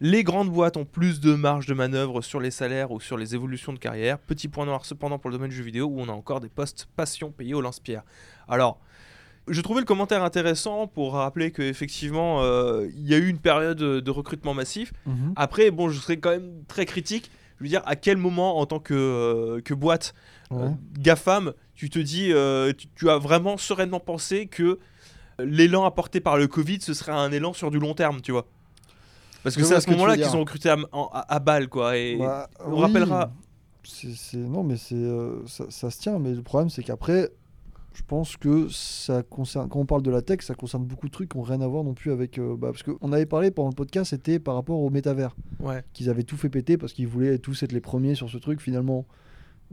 Les 0.01 0.25
grandes 0.25 0.49
boîtes 0.49 0.75
ont 0.75 0.83
plus 0.83 1.21
de 1.21 1.33
marge 1.33 1.65
de 1.65 1.73
manœuvre 1.73 2.21
sur 2.21 2.41
les 2.41 2.51
salaires 2.51 2.91
ou 2.91 2.99
sur 2.99 3.15
les 3.15 3.35
évolutions 3.35 3.71
de 3.71 3.79
carrière. 3.79 4.19
Petit 4.19 4.49
point 4.49 4.65
noir 4.65 4.83
cependant 4.83 5.17
pour 5.17 5.29
le 5.29 5.37
domaine 5.37 5.51
du 5.51 5.55
jeu 5.55 5.63
vidéo 5.63 5.85
où 5.85 6.01
on 6.01 6.09
a 6.09 6.11
encore 6.11 6.41
des 6.41 6.49
postes 6.49 6.89
passion 6.97 7.31
payés 7.31 7.53
au 7.53 7.61
lance-pierre. 7.61 8.03
Alors, 8.47 8.79
je 9.47 9.59
trouvais 9.61 9.79
le 9.79 9.85
commentaire 9.85 10.23
intéressant 10.23 10.87
pour 10.87 11.13
rappeler 11.13 11.51
qu'effectivement, 11.51 12.41
euh, 12.43 12.87
il 12.95 13.07
y 13.07 13.13
a 13.13 13.17
eu 13.17 13.27
une 13.27 13.39
période 13.39 13.77
de 13.77 14.11
recrutement 14.11 14.53
massif. 14.53 14.93
Mhm. 15.05 15.33
Après, 15.35 15.71
bon, 15.71 15.89
je 15.89 15.99
serais 15.99 16.17
quand 16.17 16.29
même 16.29 16.63
très 16.67 16.85
critique. 16.85 17.31
Je 17.57 17.63
veux 17.63 17.69
dire, 17.69 17.81
à 17.85 17.95
quel 17.95 18.17
moment, 18.17 18.57
en 18.59 18.65
tant 18.65 18.79
que, 18.79 18.93
euh, 18.93 19.61
que 19.61 19.73
boîte 19.73 20.13
euh. 20.51 20.69
GAFAM, 20.97 21.53
tu 21.75 21.89
te 21.89 21.99
dis, 21.99 22.31
tu, 22.77 22.87
tu 22.95 23.09
as 23.09 23.17
vraiment 23.17 23.57
sereinement 23.57 23.99
pensé 23.99 24.47
que 24.47 24.79
l'élan 25.39 25.85
apporté 25.85 26.19
par 26.21 26.37
le 26.37 26.47
Covid, 26.47 26.81
ce 26.81 26.93
serait 26.93 27.11
un 27.11 27.31
élan 27.31 27.53
sur 27.53 27.71
du 27.71 27.79
long 27.79 27.93
terme, 27.93 28.21
tu 28.21 28.31
vois? 28.31 28.45
Parce 29.43 29.55
que 29.55 29.63
c'est 29.63 29.75
à 29.75 29.81
ce 29.81 29.89
moment-là 29.89 30.17
qu'ils 30.17 30.35
ont 30.35 30.41
recruté 30.41 30.69
à, 30.69 30.77
à, 30.93 31.35
à 31.35 31.39
balle, 31.39 31.67
quoi. 31.67 31.97
Et 31.97 32.17
Bah, 32.17 32.47
on 32.63 32.73
oui, 32.75 32.81
rappellera. 32.81 33.31
Non, 34.35 34.63
mais 34.63 34.77
c'est 34.77 35.03
ça, 35.47 35.65
ça 35.69 35.89
se 35.89 35.99
tient, 35.99 36.19
mais 36.19 36.33
le 36.33 36.43
problème, 36.43 36.69
c'est 36.69 36.83
qu'après, 36.83 37.29
je 37.93 38.01
pense 38.07 38.37
que 38.37 38.67
ça 38.69 39.21
concerne. 39.23 39.67
Quand 39.69 39.79
on 39.79 39.85
parle 39.85 40.01
de 40.01 40.11
la 40.11 40.21
tech, 40.21 40.41
ça 40.41 40.55
concerne 40.55 40.85
beaucoup 40.85 41.07
de 41.07 41.11
trucs 41.11 41.29
qui 41.31 41.37
n'ont 41.37 41.43
rien 41.43 41.61
à 41.61 41.67
voir 41.67 41.83
non 41.83 41.93
plus 41.93 42.11
avec. 42.11 42.37
euh, 42.37 42.55
bah, 42.57 42.69
parce 42.71 42.83
qu'on 42.83 43.11
avait 43.11 43.25
parlé 43.25 43.51
pendant 43.51 43.69
le 43.69 43.75
podcast, 43.75 44.11
c'était 44.11 44.39
par 44.39 44.55
rapport 44.55 44.79
au 44.79 44.89
métavers, 44.89 45.35
Ouais. 45.59 45.83
qu'ils 45.93 46.09
avaient 46.09 46.23
tout 46.23 46.37
fait 46.37 46.49
péter 46.49 46.77
parce 46.77 46.93
qu'ils 46.93 47.07
voulaient 47.07 47.37
tous 47.37 47.63
être 47.63 47.71
les 47.73 47.81
premiers 47.81 48.15
sur 48.15 48.29
ce 48.29 48.37
truc. 48.37 48.61
Finalement, 48.61 49.05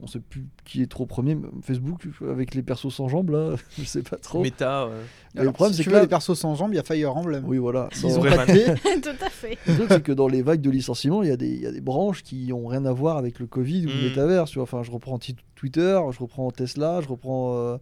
on 0.01 0.07
sait 0.07 0.21
plus 0.21 0.47
qui 0.65 0.81
est 0.83 0.87
trop 0.87 1.07
premier. 1.07 1.37
Facebook, 1.63 2.07
avec 2.29 2.55
les 2.55 2.63
persos 2.63 2.93
sans 2.95 3.09
jambes, 3.09 3.31
là, 3.31 3.55
je 3.79 3.85
sais 3.85 4.03
pas 4.03 4.17
trop. 4.17 4.43
Alors, 4.61 4.91
le 5.35 5.53
problème, 5.53 5.73
si 5.73 5.79
c'est 5.79 5.83
tu 5.85 5.89
que 5.89 5.91
veux 5.91 5.97
là- 5.97 6.03
les 6.03 6.09
persos 6.09 6.35
sans 6.39 6.55
jambes, 6.55 6.73
il 6.73 6.77
y 6.77 6.79
a 6.79 6.85
Fire 6.85 7.17
Emblem. 7.17 7.45
Oui, 7.47 7.59
voilà. 7.59 7.89
Dans- 8.03 8.19
ont 8.19 8.23
pied, 8.47 8.65
Tout 9.03 9.25
à 9.25 9.29
fait. 9.31 9.59
Le 9.67 9.75
truc, 9.75 9.87
c'est 9.91 10.03
que 10.03 10.13
dans 10.13 10.29
les 10.29 10.43
vagues 10.43 10.61
de 10.61 10.71
licenciements, 10.71 11.23
il 11.25 11.29
y, 11.29 11.33
a 11.33 11.37
des- 11.37 11.49
il 11.51 11.61
y 11.61 11.67
a 11.67 11.73
des 11.73 11.81
branches 11.81 12.23
qui 12.23 12.53
ont 12.53 12.67
rien 12.67 12.85
à 12.85 12.93
voir 12.93 13.17
avec 13.17 13.39
le 13.41 13.47
Covid 13.47 13.87
ou 13.87 13.89
Mm. 13.89 13.93
le 14.03 14.09
métavers. 14.09 14.45
Tu 14.47 14.55
vois. 14.55 14.65
Enfin, 14.65 14.83
je 14.85 14.91
reprends 14.93 15.19
Twitter, 15.57 16.01
je 16.13 16.19
reprends 16.19 16.51
Tesla, 16.53 17.01
je 17.01 17.09
reprends. 17.09 17.55
euh, 17.57 17.77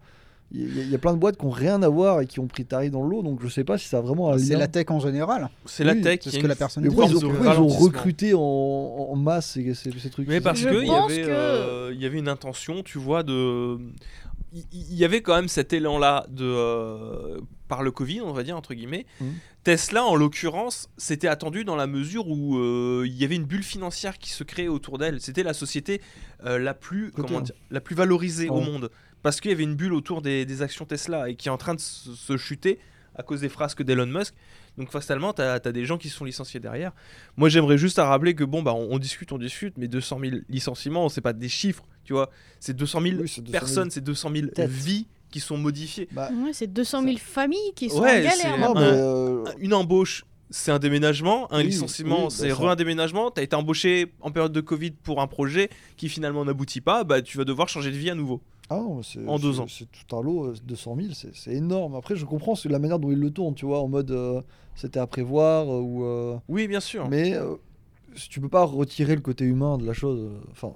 Il 0.52 0.76
y, 0.76 0.80
a- 0.80 0.84
il 0.84 0.90
y 0.90 0.94
a 0.94 0.98
plein 0.98 1.12
de 1.12 1.18
boîtes 1.18 1.36
qui 1.36 1.44
ont 1.44 1.50
rien 1.50 1.82
à 1.82 1.88
voir 1.88 2.20
et 2.20 2.26
qui 2.26 2.38
ont 2.38 2.46
pris 2.46 2.64
tarif 2.64 2.90
dans 2.92 3.02
le 3.02 3.10
lot, 3.10 3.22
donc 3.22 3.40
je 3.42 3.48
sais 3.48 3.64
pas 3.64 3.78
si 3.78 3.88
ça 3.88 3.98
a 3.98 4.00
vraiment 4.00 4.30
un 4.32 4.38
c'est 4.38 4.54
la 4.56 4.68
tech 4.68 4.86
en 4.90 5.00
général. 5.00 5.48
C'est 5.64 5.82
la 5.84 5.94
tech. 5.96 6.20
c'est 6.22 6.30
ce 6.30 6.36
a 6.38 6.40
que 6.42 6.46
la 6.46 6.54
personne 6.54 6.84
dit. 6.84 6.88
pourquoi 6.88 7.06
ils, 7.06 7.16
ont, 7.16 7.18
de 7.20 7.26
pourquoi 7.26 7.40
ils 7.44 7.48
ont 7.48 7.50
ralentissement. 7.50 7.84
recruté 7.84 8.34
en, 8.34 8.40
en 8.40 9.16
masse 9.16 9.50
ces, 9.52 9.74
ces- 9.74 9.90
ces 9.98 10.10
trucs 10.10 10.28
Mais 10.28 10.40
parce 10.40 10.60
Je 10.60 10.68
que 10.68 10.80
il 10.82 10.86
y 10.86 10.90
avait, 10.90 11.22
que- 11.22 11.28
euh, 11.28 11.94
y 11.96 12.06
avait 12.06 12.18
une 12.18 12.28
intention, 12.28 12.82
tu 12.84 12.98
vois, 12.98 13.22
de. 13.24 13.76
Il 14.72 14.94
y 14.94 15.04
avait 15.04 15.20
quand 15.20 15.34
même 15.34 15.48
cet 15.48 15.72
élan-là 15.74 16.24
de 16.30 16.44
euh, 16.44 17.38
par 17.68 17.82
le 17.82 17.90
Covid, 17.90 18.20
on 18.22 18.32
va 18.32 18.42
dire 18.42 18.56
entre 18.56 18.72
guillemets. 18.72 19.04
Mhm. 19.20 19.32
Tesla, 19.64 20.04
en 20.04 20.14
l'occurrence, 20.14 20.88
c'était 20.96 21.26
attendu 21.28 21.64
dans 21.64 21.74
la 21.76 21.88
mesure 21.88 22.28
où 22.28 22.56
euh, 22.56 23.02
il 23.04 23.14
y 23.16 23.24
avait 23.24 23.34
une 23.34 23.44
bulle 23.44 23.64
financière 23.64 24.16
qui 24.16 24.30
se 24.30 24.44
créait 24.44 24.68
autour 24.68 24.96
d'elle. 24.98 25.20
C'était 25.20 25.42
la 25.42 25.52
société 25.54 26.00
euh, 26.44 26.58
la 26.58 26.72
plus 26.72 27.10
comment 27.10 27.38
hein. 27.38 27.42
dire, 27.42 27.54
la 27.70 27.80
plus 27.80 27.96
valorisée 27.96 28.48
au 28.48 28.60
monde 28.60 28.90
parce 29.26 29.40
qu'il 29.40 29.50
y 29.50 29.54
avait 29.54 29.64
une 29.64 29.74
bulle 29.74 29.92
autour 29.92 30.22
des, 30.22 30.44
des 30.46 30.62
actions 30.62 30.84
Tesla 30.84 31.28
et 31.28 31.34
qui 31.34 31.48
est 31.48 31.50
en 31.50 31.56
train 31.56 31.74
de 31.74 31.80
se, 31.80 32.14
se 32.14 32.36
chuter 32.36 32.78
à 33.16 33.24
cause 33.24 33.40
des 33.40 33.48
frasques 33.48 33.82
d'Elon 33.82 34.06
Musk. 34.06 34.34
Donc 34.78 34.92
fatalement, 34.92 35.32
tu 35.32 35.42
as, 35.42 35.58
des 35.58 35.84
gens 35.84 35.98
qui 35.98 36.08
se 36.08 36.16
sont 36.16 36.24
licenciés 36.24 36.60
derrière. 36.60 36.92
Moi, 37.36 37.48
j'aimerais 37.48 37.76
juste 37.76 37.98
à 37.98 38.04
rappeler 38.06 38.36
que 38.36 38.44
bon, 38.44 38.62
bah, 38.62 38.72
on, 38.72 38.86
on 38.92 38.98
discute, 39.00 39.32
on 39.32 39.38
discute, 39.38 39.74
mais 39.78 39.88
200 39.88 40.20
000 40.22 40.36
licenciements, 40.48 41.08
c'est 41.08 41.22
pas 41.22 41.32
des 41.32 41.48
chiffres, 41.48 41.82
tu 42.04 42.12
vois. 42.12 42.30
C'est 42.60 42.76
200 42.76 43.00
000 43.00 43.14
Oui, 43.22 43.28
c'est 43.28 43.40
200 43.40 43.50
000 43.50 43.50
personnes, 43.52 43.90
c'est 43.90 44.00
200 44.04 44.30
000 44.32 44.46
têtes. 44.54 44.70
vies 44.70 45.08
qui 45.32 45.40
sont 45.40 45.56
modifiées. 45.58 46.06
Bah, 46.12 46.30
Ouais, 46.44 46.52
c'est 46.52 46.68
200 46.68 47.02
000 47.02 47.16
familles 47.16 47.72
qui 47.74 47.90
sont 47.90 48.00
Ouais, 48.00 48.24
en 48.26 48.30
c'est- 48.30 48.42
galère. 48.44 48.58
non, 48.60 48.74
maintenant. 48.74 48.80
mais, 48.80 48.86
un- 48.86 48.92
euh, 48.92 49.44
Une 49.58 49.74
embauche, 49.74 50.24
c'est 50.50 50.70
un 50.70 50.78
déménagement. 50.78 51.50
Un 51.52 51.58
Oui, 51.62 51.64
licenciement, 51.68 52.18
oui, 52.18 52.24
bah, 52.24 52.30
c'est 52.30 52.50
ça. 52.50 52.54
re 52.54 52.68
un 52.68 52.76
déménagement. 52.76 53.32
Tu 53.32 53.40
as 53.40 53.42
été 53.42 53.56
embauché 53.56 54.12
en 54.20 54.30
période 54.30 54.52
de 54.52 54.60
Covid 54.60 54.92
pour 54.92 55.20
un 55.20 55.26
projet 55.26 55.68
qui 55.96 56.08
finalement 56.08 56.44
n'aboutit 56.44 56.80
pas. 56.80 57.02
Bah, 57.02 57.20
tu 57.22 57.36
vas 57.38 57.44
devoir 57.44 57.68
changer 57.68 57.90
de 57.90 57.96
vie 57.96 58.10
à 58.10 58.14
nouveau. 58.14 58.40
Ah 58.70 58.76
non, 58.76 59.02
c'est- 59.02 59.26
En 59.26 59.38
deux 59.38 59.60
ans. 59.60 59.66
C'est 59.68 59.86
tout 59.90 60.16
un 60.16 60.22
lot, 60.22 60.46
euh, 60.46 60.54
200 60.64 60.96
000, 60.96 61.08
c'est 61.34 61.52
énorme. 61.52 61.94
Après, 61.94 62.16
je 62.16 62.24
comprends 62.24 62.54
la 62.68 62.78
manière 62.78 62.98
dont 62.98 63.10
ils 63.10 63.18
le 63.18 63.30
tournent, 63.30 63.54
tu 63.54 63.64
vois, 63.66 63.80
en 63.80 63.88
mode 63.88 64.10
euh, 64.10 64.40
c'était 64.74 64.98
à 65.00 65.06
prévoir 65.06 65.68
euh, 65.72 65.80
ou. 65.80 66.04
euh, 66.04 66.36
Oui, 66.48 66.66
bien 66.68 66.80
sûr. 66.80 67.08
Mais 67.08 67.34
euh, 67.34 67.54
tu 68.30 68.40
peux 68.40 68.48
pas 68.48 68.64
retirer 68.64 69.14
le 69.14 69.20
côté 69.20 69.44
humain 69.44 69.78
de 69.78 69.86
la 69.86 69.92
chose. 69.92 70.20
euh, 70.20 70.38
Enfin, 70.50 70.72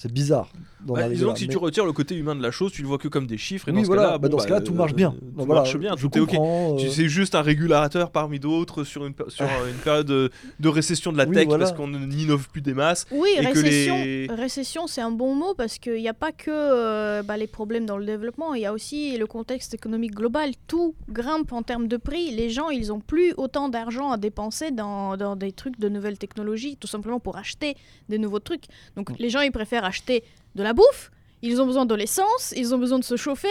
c'est 0.00 0.10
bizarre. 0.10 0.48
Dans 0.86 0.94
Bah, 0.94 1.10
disons 1.10 1.34
que 1.34 1.38
si 1.38 1.46
mais- 1.46 1.52
tu 1.52 1.58
retires 1.58 1.84
le 1.84 1.92
côté 1.92 2.14
humain 2.16 2.34
de 2.34 2.40
la 2.42 2.50
chose, 2.50 2.72
tu 2.72 2.80
le 2.80 2.88
vois 2.88 2.96
que 2.96 3.06
comme 3.08 3.26
des 3.26 3.36
chiffres. 3.36 3.68
Et 3.68 3.70
oui, 3.70 3.76
dans 3.78 3.82
ce 3.82 3.86
voilà. 3.88 4.02
cas-là, 4.04 4.18
bah, 4.18 4.28
bon, 4.30 4.36
bah, 4.48 4.60
tout 4.62 4.72
marche 4.72 4.92
euh, 4.92 4.94
bien. 4.94 5.10
Tout 5.10 5.18
Donc, 5.36 5.44
voilà, 5.46 5.60
marche 5.60 5.76
bien, 5.76 5.94
je 5.94 6.06
tout 6.06 6.16
est 6.16 6.20
ok. 6.22 6.28
comprends, 6.30 6.76
Tu- 6.76 6.86
euh, 6.86 6.90
C'est 6.90 7.08
juste 7.08 7.34
un 7.34 7.42
régulateur 7.42 8.10
parmi 8.10 8.40
d'autres 8.40 8.82
sur 8.84 9.04
une, 9.04 9.12
sur 9.28 9.44
une 9.44 9.74
période 9.84 10.06
de, 10.06 10.30
de 10.58 10.68
récession 10.70 11.12
de 11.12 11.18
la 11.18 11.26
Oui, 11.26 11.34
tech 11.34 11.48
voilà. 11.48 11.66
parce 11.66 11.76
qu'on 11.76 11.88
n'innove 11.88 12.48
plus 12.48 12.62
des 12.62 12.72
masses. 12.72 13.04
Oui, 13.12 13.28
Et 13.36 13.42
que 13.42 13.46
récession, 13.48 13.94
les- 13.96 14.26
récession 14.30 14.86
c'est 14.86 15.02
un 15.02 15.10
bon 15.10 15.34
mot 15.34 15.52
parce 15.54 15.76
qu'il 15.78 15.96
n'y 16.00 16.08
a 16.08 16.14
pas 16.14 16.32
que 16.32 16.50
euh, 16.50 17.22
bah, 17.22 17.36
les 17.36 17.46
problèmes 17.46 17.84
dans 17.84 17.98
le 17.98 18.06
développement, 18.06 18.54
il 18.54 18.62
y 18.62 18.66
a 18.66 18.72
aussi 18.72 19.18
le 19.18 19.26
contexte 19.26 19.74
économique 19.74 20.14
global. 20.14 20.52
Tout 20.66 20.94
grimpe 21.10 21.52
en 21.52 21.62
termes 21.62 21.88
de 21.88 21.98
prix. 21.98 22.30
Les 22.30 22.48
gens, 22.48 22.70
ils 22.70 22.90
ont 22.90 23.00
plus 23.00 23.34
autant 23.36 23.68
d'argent 23.68 24.12
à 24.12 24.16
dépenser 24.16 24.70
dans, 24.70 25.18
dans 25.18 25.36
des 25.36 25.52
trucs 25.52 25.78
de 25.78 25.90
nouvelles 25.90 26.16
technologies, 26.16 26.78
tout 26.78 26.88
simplement 26.88 27.20
pour 27.20 27.36
acheter 27.36 27.76
des 28.08 28.16
nouveaux 28.16 28.40
trucs. 28.40 28.64
Donc 28.96 29.10
Mm. 29.10 29.14
les 29.18 29.28
gens, 29.28 29.40
ils 29.42 29.52
préfèrent 29.52 29.84
acheter 29.90 30.24
de 30.54 30.62
la 30.62 30.72
bouffe. 30.72 31.10
Ils 31.42 31.58
ont 31.62 31.66
besoin 31.66 31.86
de 31.86 31.94
l'essence, 31.94 32.52
ils 32.54 32.74
ont 32.74 32.78
besoin 32.78 32.98
de 32.98 33.04
se 33.04 33.16
chauffer. 33.16 33.48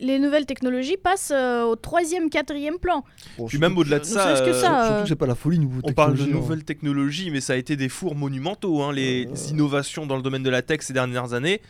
Les 0.00 0.18
nouvelles 0.18 0.44
technologies 0.44 0.96
passent 0.96 1.30
euh, 1.32 1.62
au 1.62 1.76
troisième, 1.76 2.30
quatrième 2.30 2.78
plan. 2.78 3.04
bon, 3.38 3.46
Puis 3.46 3.58
surtout- 3.58 3.58
même 3.60 3.78
au-delà 3.78 4.00
de 4.00 4.04
ça, 4.04 4.34
que 4.40 4.50
euh, 4.50 4.52
ça, 4.52 4.60
Surtout 4.60 4.92
euh, 4.94 5.02
que 5.02 5.08
c'est 5.08 5.14
pas 5.14 5.26
la 5.26 5.36
folie 5.36 5.60
nouveau 5.60 5.80
on 5.84 5.92
parle 5.92 6.16
de 6.16 6.24
hein. 6.24 6.26
nouvelles 6.32 6.64
technologies, 6.64 7.30
mais 7.30 7.40
ça 7.40 7.52
a 7.52 7.56
été 7.56 7.76
des 7.76 7.88
fours 7.88 8.16
monumentaux, 8.16 8.82
hein, 8.82 8.92
les 8.92 9.26
Euh. 9.28 9.50
innovations 9.50 10.04
dans 10.04 10.16
le 10.16 10.22
domaine 10.22 10.42
de 10.42 10.50
la 10.50 10.62
tech 10.62 10.80
ces 10.82 10.92
dernières 10.92 11.32
années. 11.32 11.60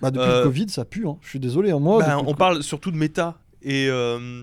Bah, 0.00 0.12
depuis 0.12 0.28
Euh, 0.28 0.38
le 0.38 0.44
Covid, 0.44 0.68
ça 0.68 0.84
pue. 0.84 1.08
hein. 1.08 1.16
Je 1.22 1.28
suis 1.30 1.40
désolé. 1.40 1.72
hein. 1.72 1.80
Moi, 1.80 1.98
Bah, 2.04 2.18
on 2.24 2.34
parle 2.34 2.62
surtout 2.62 2.92
de 2.92 2.96
méta 2.96 3.36
et 3.62 3.88
euh, 3.90 4.42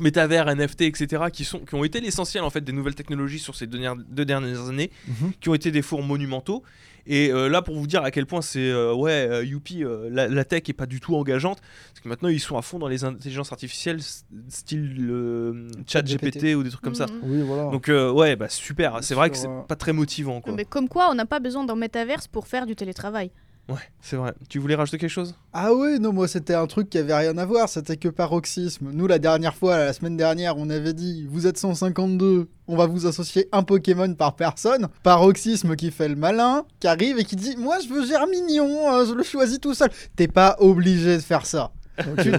métavers, 0.00 0.48
NFT, 0.48 0.82
etc., 0.82 1.24
qui, 1.32 1.44
sont, 1.44 1.58
qui 1.60 1.74
ont 1.74 1.84
été 1.84 2.00
l'essentiel 2.00 2.42
en 2.42 2.50
fait 2.50 2.62
des 2.62 2.72
nouvelles 2.72 2.94
technologies 2.94 3.38
sur 3.38 3.54
ces 3.54 3.66
deux, 3.66 3.78
dernières- 3.78 4.02
deux 4.08 4.24
dernières 4.24 4.68
années, 4.68 4.90
Mhm. 5.08 5.32
qui 5.40 5.48
ont 5.50 5.54
été 5.54 5.70
des 5.70 5.82
fours 5.82 6.02
monumentaux. 6.02 6.62
Et 7.06 7.30
euh, 7.30 7.48
là, 7.48 7.62
pour 7.62 7.76
vous 7.76 7.86
dire 7.86 8.02
à 8.02 8.10
quel 8.10 8.26
point 8.26 8.42
c'est 8.42 8.68
euh, 8.68 8.92
ouais, 8.92 9.28
euh, 9.30 9.44
youpi, 9.44 9.84
euh, 9.84 10.08
la, 10.10 10.26
la 10.28 10.44
tech 10.44 10.62
est 10.68 10.72
pas 10.72 10.86
du 10.86 11.00
tout 11.00 11.14
engageante, 11.14 11.60
parce 11.60 12.00
que 12.00 12.08
maintenant 12.08 12.28
ils 12.28 12.40
sont 12.40 12.56
à 12.56 12.62
fond 12.62 12.78
dans 12.78 12.88
les 12.88 13.04
intelligences 13.04 13.52
artificielles, 13.52 14.00
style 14.48 14.96
euh, 15.10 15.68
chat 15.86 16.02
GPT. 16.02 16.54
Ou 16.56 16.62
des 16.62 16.70
trucs 16.70 16.82
comme 16.82 16.94
ça. 16.94 17.06
Mhm. 17.06 17.20
Oui, 17.22 17.42
voilà. 17.42 17.70
Donc 17.70 17.88
euh, 17.88 18.10
ouais, 18.10 18.34
bah 18.36 18.48
super. 18.48 18.98
C'est 19.02 19.14
vrai 19.14 19.30
que 19.30 19.36
c'est 19.36 19.48
pas 19.68 19.76
très 19.76 19.92
motivant, 19.92 20.40
quoi. 20.40 20.52
Mais 20.54 20.64
comme 20.64 20.88
quoi, 20.88 21.08
on 21.10 21.14
n'a 21.14 21.26
pas 21.26 21.40
besoin 21.40 21.64
d'un 21.64 21.76
métaverse 21.76 22.26
pour 22.26 22.46
faire 22.48 22.66
du 22.66 22.74
télétravail. 22.74 23.30
Ouais, 23.68 23.74
c'est 24.00 24.14
vrai. 24.14 24.32
Tu 24.48 24.60
voulais 24.60 24.76
rajouter 24.76 24.96
quelque 24.96 25.10
chose? 25.10 25.34
Ah 25.52 25.74
oui, 25.74 25.98
non, 25.98 26.12
moi 26.12 26.28
c'était 26.28 26.54
un 26.54 26.68
truc 26.68 26.88
qui 26.88 26.98
avait 26.98 27.14
rien 27.16 27.36
à 27.36 27.44
voir, 27.44 27.68
c'était 27.68 27.96
que 27.96 28.08
paroxysme. 28.08 28.90
Nous, 28.92 29.08
la 29.08 29.18
dernière 29.18 29.56
fois, 29.56 29.76
la 29.78 29.92
semaine 29.92 30.16
dernière, 30.16 30.56
on 30.56 30.70
avait 30.70 30.92
dit 30.92 31.26
vous 31.28 31.48
êtes 31.48 31.58
152, 31.58 32.48
on 32.68 32.76
va 32.76 32.86
vous 32.86 33.08
associer 33.08 33.48
un 33.50 33.64
Pokémon 33.64 34.14
par 34.14 34.36
personne. 34.36 34.86
Paroxysme 35.02 35.74
qui 35.74 35.90
fait 35.90 36.08
le 36.08 36.14
malin, 36.14 36.64
qui 36.78 36.86
arrive 36.86 37.18
et 37.18 37.24
qui 37.24 37.34
dit 37.34 37.56
moi 37.56 37.78
je 37.80 37.92
veux 37.92 38.06
Germignon, 38.06 38.94
euh, 38.94 39.04
je 39.04 39.14
le 39.14 39.24
choisis 39.24 39.58
tout 39.58 39.74
seul. 39.74 39.90
T'es 40.14 40.28
pas 40.28 40.56
obligé 40.60 41.16
de 41.16 41.22
faire 41.22 41.44
ça. 41.44 41.72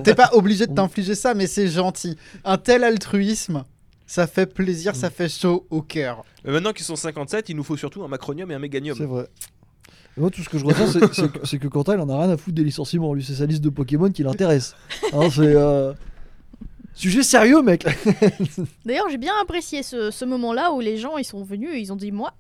T'es 0.04 0.16
pas 0.16 0.30
obligé 0.34 0.66
de 0.66 0.74
t'infliger 0.74 1.16
ça, 1.16 1.34
mais 1.34 1.48
c'est 1.48 1.68
gentil. 1.68 2.16
Un 2.46 2.58
tel 2.58 2.84
altruisme, 2.86 3.66
ça 4.06 4.28
fait 4.28 4.46
plaisir, 4.46 4.96
ça 4.96 5.10
fait 5.10 5.28
chaud 5.28 5.68
au 5.70 5.82
cœur. 5.82 6.24
Mais 6.46 6.52
Maintenant 6.52 6.72
qu'ils 6.72 6.86
sont 6.86 6.96
57, 6.96 7.50
il 7.50 7.56
nous 7.58 7.64
faut 7.64 7.76
surtout 7.76 8.04
un 8.04 8.08
macronium 8.08 8.50
et 8.52 8.54
un 8.54 8.60
méganium. 8.60 8.96
C'est 8.98 9.06
vrai. 9.06 9.28
Moi, 10.18 10.30
tout 10.32 10.42
ce 10.42 10.50
que 10.50 10.58
je 10.58 10.66
c'est- 10.66 11.14
c'est 11.14 11.32
que- 11.32 11.46
c'est 11.46 11.60
que 11.60 11.68
Quentin, 11.68 11.94
il 11.96 12.00
en 12.02 12.10
a 12.10 12.20
rien 12.24 12.30
à 12.32 12.38
foutre 12.38 12.56
des 12.56 12.64
licenciements. 12.64 13.14
Lui, 13.14 13.24
c'est 13.24 13.36
sa 13.36 13.46
liste 13.46 13.62
de 13.64 13.70
Pokémon 13.70 14.10
qui 14.12 14.24
l'intéresse. 14.24 14.76
Hein, 15.14 15.30
c'est. 15.30 15.42
euh, 15.56 15.94
Sujet 16.96 17.22
sérieux, 17.22 17.62
mec 17.62 17.86
D'ailleurs, 18.86 19.08
j'ai 19.12 19.18
bien 19.20 19.34
apprécié 19.40 19.84
ce, 19.84 20.10
ce 20.10 20.26
moment-là 20.26 20.72
où 20.72 20.80
les 20.80 20.98
gens 20.98 21.18
ils 21.18 21.24
sont 21.24 21.44
venus 21.44 21.70
et 21.74 21.80
ils 21.80 21.94
ont 21.94 21.96
dit 21.96 22.12
moi. 22.12 22.34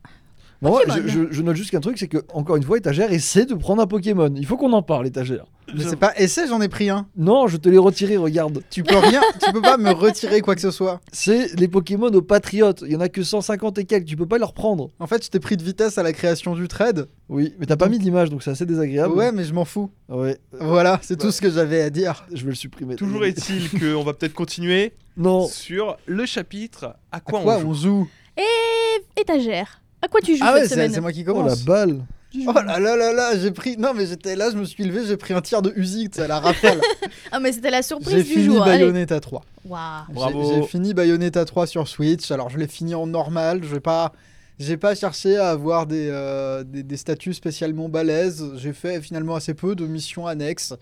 Moi, 0.61 0.81
Pokémon. 0.85 0.95
je, 1.05 1.07
je- 1.07 1.27
je 1.31 1.41
note 1.43 1.55
juste 1.55 1.69
qu'un 1.71 1.79
truc, 1.79 1.97
c'est 1.99 2.07
que, 2.07 2.17
encore 2.33 2.55
une 2.55 2.63
fois, 2.63 2.77
étagère 2.77 3.11
essaie 3.11 3.45
de 3.45 3.53
prendre 3.53 3.81
un 3.81 3.87
Pokémon. 3.87 4.33
Il 4.35 4.45
faut 4.45 4.57
qu'on 4.57 4.73
en 4.73 4.81
parle, 4.81 5.05
étagère. 5.07 5.45
Mais 5.75 5.83
c'est 5.83 5.97
pas 5.97 6.13
essai, 6.17 6.47
j'en 6.47 6.61
ai 6.61 6.69
pris 6.69 6.89
un. 6.89 7.07
Non, 7.17 7.47
je 7.47 7.57
te 7.57 7.67
l'ai 7.67 7.77
retiré, 7.77 8.15
regarde. 8.15 8.63
Tu 8.69 8.83
peux 8.83 8.95
rien, 8.97 9.19
tu 9.45 9.51
peux 9.51 9.61
pas 9.61 9.75
me 9.77 9.91
retirer 9.91 10.39
quoi 10.39 10.55
que 10.55 10.61
ce 10.61 10.71
soit. 10.71 11.01
C'est 11.11 11.53
les 11.59 11.67
Pokémon 11.67 12.07
aux 12.07 12.21
Patriotes. 12.21 12.83
Il 12.85 12.93
y 12.93 12.95
en 12.95 13.01
a 13.01 13.09
que 13.09 13.21
150 13.21 13.77
et 13.79 13.83
quelques, 13.85 14.05
tu 14.05 14.15
peux 14.15 14.25
pas 14.25 14.37
les 14.37 14.45
reprendre. 14.45 14.89
En 14.99 15.07
fait, 15.07 15.25
je 15.25 15.29
t'ai 15.29 15.39
pris 15.41 15.57
de 15.57 15.63
vitesse 15.63 15.97
à 15.97 16.03
la 16.03 16.13
création 16.13 16.55
du 16.55 16.67
trade. 16.69 17.09
Oui, 17.27 17.53
mais 17.59 17.65
t'as 17.65 17.75
pas 17.75 17.89
mis 17.89 17.99
d'image, 17.99 18.29
donc 18.29 18.43
c'est 18.43 18.51
assez 18.51 18.65
désagréable. 18.65 19.13
Ouais, 19.13 19.33
mais 19.33 19.43
je 19.43 19.53
m'en 19.53 19.65
fous. 19.65 19.91
Ouais, 20.07 20.37
Voilà, 20.53 20.99
c'est 21.03 21.17
Bah. 21.17 21.25
tout 21.25 21.31
ce 21.31 21.41
que 21.41 21.49
j'avais 21.51 21.81
à 21.81 21.89
dire. 21.89 22.25
je 22.33 22.43
vais 22.45 22.49
le 22.51 22.55
supprimer. 22.55 22.95
Toujours 22.95 23.25
est-il 23.25 23.69
qu'on 23.77 24.03
va 24.03 24.13
peut-être 24.13 24.33
continuer 24.33 24.93
Non, 25.17 25.47
sur 25.47 25.97
le 26.05 26.25
chapitre 26.25 26.85
à 27.11 27.17
À 27.17 27.19
quoi, 27.19 27.41
quoi 27.41 27.57
on 27.57 27.67
on 27.71 27.73
joue. 27.73 27.89
joue? 27.89 28.07
Et 28.37 29.19
étagère. 29.21 29.81
À 30.07 30.09
quoi 30.09 30.21
tu 30.21 30.37
joues 30.37 30.43
Ah 30.45 30.53
ouais, 30.53 30.59
cette 30.61 30.69
c'est 30.69 30.75
semaine 30.75 30.93
c'est 30.93 31.01
moi 31.01 31.11
qui 31.11 31.23
oh 31.27 31.27
la 31.27 31.33
commence. 31.33 31.63
balle. 31.65 31.99
Oh 32.47 32.51
là 32.53 32.79
là 32.79 32.95
là 32.95 33.11
là, 33.13 33.37
j'ai 33.37 33.51
pris. 33.51 33.75
Non, 33.77 33.93
mais 33.93 34.05
j'étais 34.05 34.35
là, 34.35 34.49
je 34.51 34.57
me 34.57 34.63
suis 34.63 34.83
levé, 34.85 35.05
j'ai 35.05 35.17
pris 35.17 35.33
un 35.33 35.41
tir 35.41 35.61
de 35.61 35.73
Uzi, 35.75 36.09
c'est 36.11 36.21
à 36.23 36.27
la 36.27 36.39
rafale. 36.39 36.79
Ah 37.31 37.39
mais 37.41 37.51
c'était 37.51 37.69
la 37.71 37.77
j'ai 37.81 37.83
surprise 37.87 38.15
du 38.15 38.23
fini 38.23 38.45
jour. 38.45 38.63
Allez. 38.63 38.79
Bayonetta 38.79 39.19
3. 39.19 39.43
Waouh. 39.65 39.79
J'ai- 40.07 40.13
Bravo. 40.13 40.53
J'ai 40.53 40.63
fini 40.63 40.93
Bayonetta 40.93 41.43
3 41.43 41.67
sur 41.67 41.87
Switch. 41.87 42.31
Alors, 42.31 42.49
je 42.49 42.57
l'ai 42.57 42.67
fini 42.67 42.95
en 42.95 43.05
normal. 43.05 43.61
Je 43.63 43.67
vais 43.67 43.79
pas. 43.81 44.13
J'ai 44.59 44.77
pas 44.77 44.95
cherché 44.95 45.35
à 45.37 45.49
avoir 45.49 45.87
des, 45.87 46.07
euh, 46.09 46.63
des, 46.63 46.83
des 46.83 46.97
statuts 46.97 47.33
spécialement 47.33 47.89
balèzes. 47.89 48.45
J'ai 48.55 48.71
fait 48.73 49.01
finalement 49.01 49.35
assez 49.35 49.53
peu 49.53 49.75
de 49.75 49.85
missions 49.85 50.25
annexes. 50.25 50.73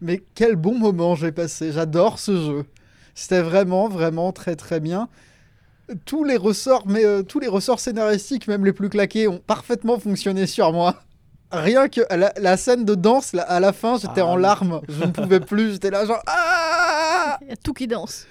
Mais 0.00 0.20
quel 0.34 0.56
bon 0.56 0.76
moment 0.78 1.14
j'ai 1.14 1.32
passé. 1.32 1.70
J'adore 1.72 2.18
ce 2.18 2.36
jeu. 2.36 2.64
C'était 3.14 3.40
vraiment, 3.40 3.88
vraiment 3.88 4.32
très, 4.32 4.56
très 4.56 4.80
bien. 4.80 5.08
Tous 6.06 6.24
les 6.24 6.36
ressorts, 6.36 6.84
mais 6.86 7.04
euh, 7.04 7.22
tous 7.22 7.40
les 7.40 7.48
ressorts 7.48 7.78
scénaristiques, 7.80 8.48
même 8.48 8.64
les 8.64 8.72
plus 8.72 8.88
claqués, 8.88 9.28
ont 9.28 9.38
parfaitement 9.38 9.98
fonctionné 9.98 10.46
sur 10.46 10.72
moi. 10.72 10.96
Rien 11.52 11.88
que 11.88 12.00
la, 12.14 12.32
la 12.38 12.56
scène 12.56 12.84
de 12.84 12.94
danse, 12.94 13.34
à 13.34 13.60
la 13.60 13.72
fin, 13.72 13.96
j'étais 13.98 14.22
Ah 14.22 14.26
en 14.26 14.36
larmes. 14.36 14.80
Je 14.88 15.04
ne 15.04 15.10
pouvais 15.10 15.40
plus. 15.40 15.72
J'étais 15.72 15.90
là, 15.90 16.04
genre. 16.06 16.22
Ah 16.26 17.38
Il 17.42 17.48
y 17.48 17.52
a 17.52 17.56
tout 17.56 17.72
qui 17.74 17.86
danse. 17.86 18.26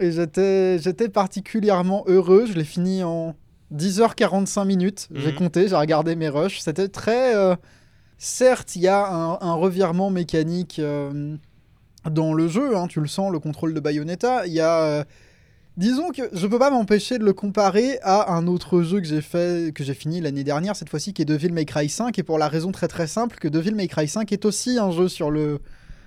et 0.00 0.10
j'étais, 0.12 0.78
j'étais 0.78 1.08
particulièrement 1.08 2.04
heureux. 2.06 2.46
Je 2.46 2.52
l'ai 2.54 2.64
fini 2.64 3.02
en 3.02 3.34
10h45 3.72 4.64
minutes. 4.66 5.08
J'ai 5.14 5.30
Mhm. 5.32 5.38
compté, 5.38 5.68
j'ai 5.68 5.76
regardé 5.76 6.16
mes 6.16 6.28
rushs. 6.28 6.58
C'était 6.60 6.88
très. 6.88 7.34
euh, 7.34 7.54
Certes, 8.18 8.76
il 8.76 8.82
y 8.82 8.88
a 8.88 9.06
un, 9.06 9.38
un 9.40 9.54
revirement 9.54 10.10
mécanique 10.10 10.78
euh, 10.78 11.36
dans 12.10 12.32
le 12.34 12.48
jeu. 12.48 12.76
hein, 12.76 12.86
tu 12.88 13.00
le 13.00 13.06
sens, 13.08 13.30
le 13.32 13.38
contrôle 13.38 13.74
de 13.74 13.80
Bayonetta. 13.80 14.46
Il 14.46 14.52
y 14.52 14.60
a. 14.60 15.04
Disons 15.76 16.10
que 16.10 16.22
je 16.32 16.46
peux 16.46 16.58
pas 16.58 16.70
m'empêcher 16.70 17.18
de 17.18 17.24
le 17.24 17.32
comparer 17.32 17.98
à 18.02 18.32
un 18.32 18.46
autre 18.46 18.82
jeu 18.82 19.00
que 19.00 19.06
j'ai 19.06 19.20
fait, 19.20 19.74
que 19.74 19.82
j'ai 19.82 19.94
fini 19.94 20.20
l'année 20.20 20.44
dernière, 20.44 20.76
cette 20.76 20.88
fois-ci, 20.88 21.12
qui 21.12 21.22
est 21.22 21.24
Devil 21.24 21.52
May 21.52 21.64
Cry 21.64 21.88
5, 21.88 22.16
et 22.18 22.22
pour 22.22 22.38
la 22.38 22.46
raison 22.48 22.70
très 22.70 22.86
très 22.86 23.08
simple 23.08 23.38
que 23.40 23.48
Devil 23.48 23.74
May 23.74 23.88
Cry 23.88 24.06
5 24.06 24.30
est 24.32 24.44
aussi 24.44 24.78
un 24.78 24.92
jeu 24.92 25.08
sur 25.08 25.32
le, 25.32 25.58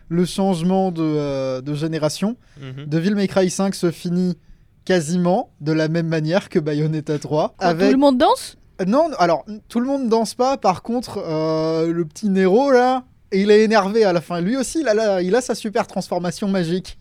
le 0.08 0.26
changement 0.26 0.92
de, 0.92 1.02
euh, 1.04 1.62
de 1.62 1.74
génération. 1.74 2.38
Mhm. 2.62 2.86
Devil 2.86 3.16
May 3.16 3.28
Cry 3.28 3.50
5 3.50 3.76
se 3.76 3.92
finit 3.92 4.38
quasiment 4.86 5.52
de 5.60 5.74
la 5.74 5.90
même 5.90 6.08
manière 6.08 6.48
que 6.48 6.60
Bayonetta 6.60 7.20
3. 7.20 7.56
Quoi, 7.58 7.68
avec... 7.68 7.88
Tout 7.88 7.92
le 7.94 8.00
monde 8.00 8.18
danse? 8.18 8.58
Non, 8.88 9.10
alors, 9.20 9.44
tout 9.68 9.82
le 9.82 9.88
monde 9.88 10.08
danse 10.08 10.34
pas. 10.34 10.56
Par 10.56 10.82
contre, 10.82 11.18
euh, 11.28 11.92
le 11.92 12.06
petit 12.06 12.30
Nero, 12.30 12.72
là, 12.72 13.04
il 13.34 13.52
est 13.52 13.64
énervé 13.66 14.06
à 14.06 14.14
la 14.14 14.22
fin. 14.22 14.40
Lui 14.40 14.56
aussi, 14.56 14.80
il 14.80 14.88
a, 14.88 14.94
la- 14.94 15.22
il 15.22 15.36
a 15.36 15.42
sa 15.42 15.56
super 15.56 15.88
transformation 15.88 16.48
magique. 16.48 16.98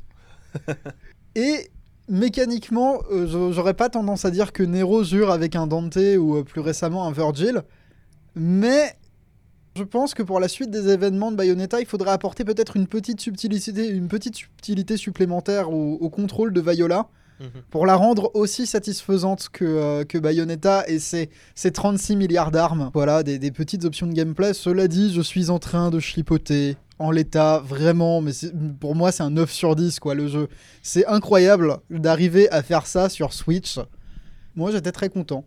Et 1.37 1.69
mécaniquement, 2.09 2.99
euh, 3.11 3.53
j'aurais 3.53 3.75
pas 3.75 3.89
tendance 3.89 4.25
à 4.25 4.31
dire 4.31 4.53
que 4.53 4.63
Nero 4.63 5.05
jure 5.05 5.31
avec 5.31 5.57
un 5.57 5.67
Dante 5.67 5.97
ou 5.97 6.37
euh, 6.37 6.45
plus 6.45 6.61
récemment 6.61 7.07
un 7.07 7.13
Virgil. 7.13 7.63
Mais 8.35 8.95
je 9.75 9.83
pense 9.83 10.15
que 10.15 10.23
pour 10.23 10.41
la 10.41 10.49
suite 10.49 10.71
des 10.71 10.89
événements 10.89 11.31
de 11.31 11.37
Bayonetta, 11.37 11.81
il 11.81 11.87
faudrait 11.87 12.11
apporter 12.11 12.45
peut-être 12.45 12.77
une 12.77 12.87
petite 12.87 13.21
subtilité, 13.21 13.89
une 13.89 14.09
petite 14.09 14.37
subtilité 14.37 14.97
supplémentaire 14.97 15.71
au, 15.71 15.95
au 15.95 16.11
contrôle 16.11 16.53
de 16.53 16.61
Viola 16.61 17.09
Mhm. 17.41 17.49
pour 17.71 17.85
la 17.85 17.97
rendre 17.97 18.31
aussi 18.35 18.67
satisfaisante 18.67 19.49
que, 19.53 19.65
euh, 19.65 20.05
que 20.05 20.17
Bayonetta 20.17 20.89
et 20.89 20.99
ses, 20.99 21.29
ses 21.55 21.71
36 21.71 22.17
milliards 22.17 22.51
d'armes. 22.51 22.91
Voilà, 22.95 23.23
des, 23.23 23.39
des 23.39 23.51
petites 23.51 23.85
options 23.85 24.07
de 24.07 24.13
gameplay. 24.15 24.55
Cela 24.55 24.89
dit, 24.89 25.13
je 25.13 25.21
suis 25.21 25.51
en 25.51 25.59
train 25.59 25.91
de 25.91 26.01
chipoter 26.01 26.77
en 26.99 27.11
l'état, 27.11 27.59
vraiment, 27.65 28.21
mais 28.21 28.33
pour 28.81 28.95
moi 28.95 29.13
c'est 29.13 29.23
un 29.23 29.31
9 29.31 29.51
sur 29.53 29.77
10 29.77 30.01
quoi 30.01 30.15
le 30.15 30.29
jeu. 30.29 30.49
C'est 30.83 31.07
incroyable 31.07 31.79
d'arriver 31.91 32.51
à 32.51 32.63
faire 32.63 32.87
ça 32.87 33.09
sur 33.09 33.33
Switch. 33.33 33.79
Moi 34.55 34.71
j'étais 34.73 34.93
très 34.93 35.09
content. 35.09 35.45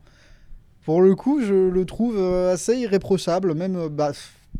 Pour 0.85 1.01
le 1.01 1.13
coup, 1.15 1.41
je 1.41 1.53
le 1.69 1.85
trouve 1.85 2.15
euh, 2.17 2.53
assez 2.53 2.75
irréprochable, 2.77 3.53
même 3.53 3.75
euh, 3.75 3.89
bah 3.89 4.11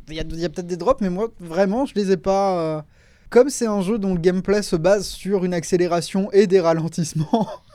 il 0.09 0.15
y 0.15 0.19
a, 0.19 0.23
il 0.29 0.39
y 0.39 0.45
a 0.45 0.49
peut-être 0.49 0.67
des 0.67 0.77
drops, 0.77 1.01
mais 1.01 1.09
moi 1.09 1.29
vraiment 1.39 1.85
je 1.85 1.93
les 1.95 2.11
ai 2.11 2.17
pas. 2.17 2.59
euh, 2.59 2.81
Comme 3.29 3.49
c'est 3.49 3.65
un 3.67 3.81
jeu 3.81 3.97
dont 3.99 4.13
le 4.13 4.19
gameplay 4.19 4.61
se 4.61 4.75
base 4.75 5.07
sur 5.07 5.45
une 5.45 5.53
accélération 5.53 6.31
et 6.31 6.45
des 6.47 6.59
ralentissements, 6.59 7.47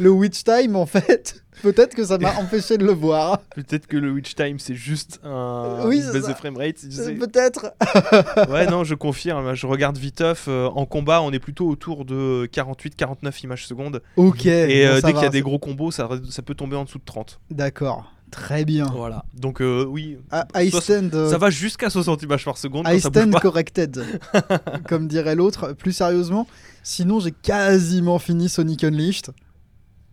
le 0.00 0.10
Witch 0.10 0.42
Time 0.44 0.76
en 0.76 0.86
fait, 0.86 1.42
peut-être 1.62 1.94
que 1.94 2.04
ça 2.04 2.18
m'a 2.18 2.34
empêché 2.38 2.78
de 2.78 2.84
le 2.84 2.92
voir. 2.92 3.38
Peut-être 3.54 3.86
que 3.86 3.96
le 3.96 4.10
Witch 4.10 4.34
Time 4.34 4.58
c'est 4.58 4.74
juste 4.74 5.20
un 5.22 5.82
Oui, 5.86 6.02
baisse 6.12 6.26
de 6.26 6.34
framerate. 6.34 6.78
sais. 6.78 7.14
Peut-être. 7.14 7.72
ouais, 8.50 8.66
non, 8.66 8.84
je 8.84 8.94
confirme. 8.94 9.54
Je 9.54 9.66
regarde 9.66 9.98
viteuf. 9.98 10.46
euh, 10.48 10.68
en 10.68 10.86
combat, 10.86 11.20
on 11.22 11.30
est 11.32 11.38
plutôt 11.38 11.68
autour 11.68 12.04
de 12.04 12.48
48-49 12.52 13.44
images 13.44 13.66
secondes. 13.66 14.02
Ok. 14.16 14.46
Et 14.46 14.86
euh, 14.86 15.00
dès 15.00 15.12
qu'il 15.12 15.22
y 15.22 15.26
a 15.26 15.28
des 15.30 15.42
gros 15.42 15.58
combos, 15.58 15.90
ça, 15.90 16.08
ça 16.30 16.42
peut 16.42 16.54
tomber 16.54 16.76
en 16.76 16.84
dessous 16.84 16.98
de 16.98 17.04
30. 17.04 17.40
D'accord. 17.50 18.12
Très 18.30 18.64
bien. 18.64 18.86
Voilà. 18.86 19.24
Donc 19.34 19.60
euh, 19.60 19.84
oui, 19.84 20.16
Ah, 20.30 20.46
I 20.54 20.70
stand, 20.70 21.12
euh, 21.14 21.28
ça 21.28 21.36
va 21.36 21.50
jusqu'à 21.50 21.90
60 21.90 22.22
images 22.22 22.44
par 22.44 22.56
seconde. 22.58 22.86
I 22.88 23.00
quand 23.00 23.10
stand 23.10 23.34
corrected, 23.40 24.04
comme 24.88 25.08
dirait 25.08 25.34
l'autre. 25.34 25.72
Plus 25.72 25.90
sérieusement, 25.92 26.46
sinon 26.84 27.18
j'ai 27.18 27.32
quasiment 27.32 28.20
fini 28.20 28.48
Sonic 28.48 28.84
Unleashed. 28.84 29.30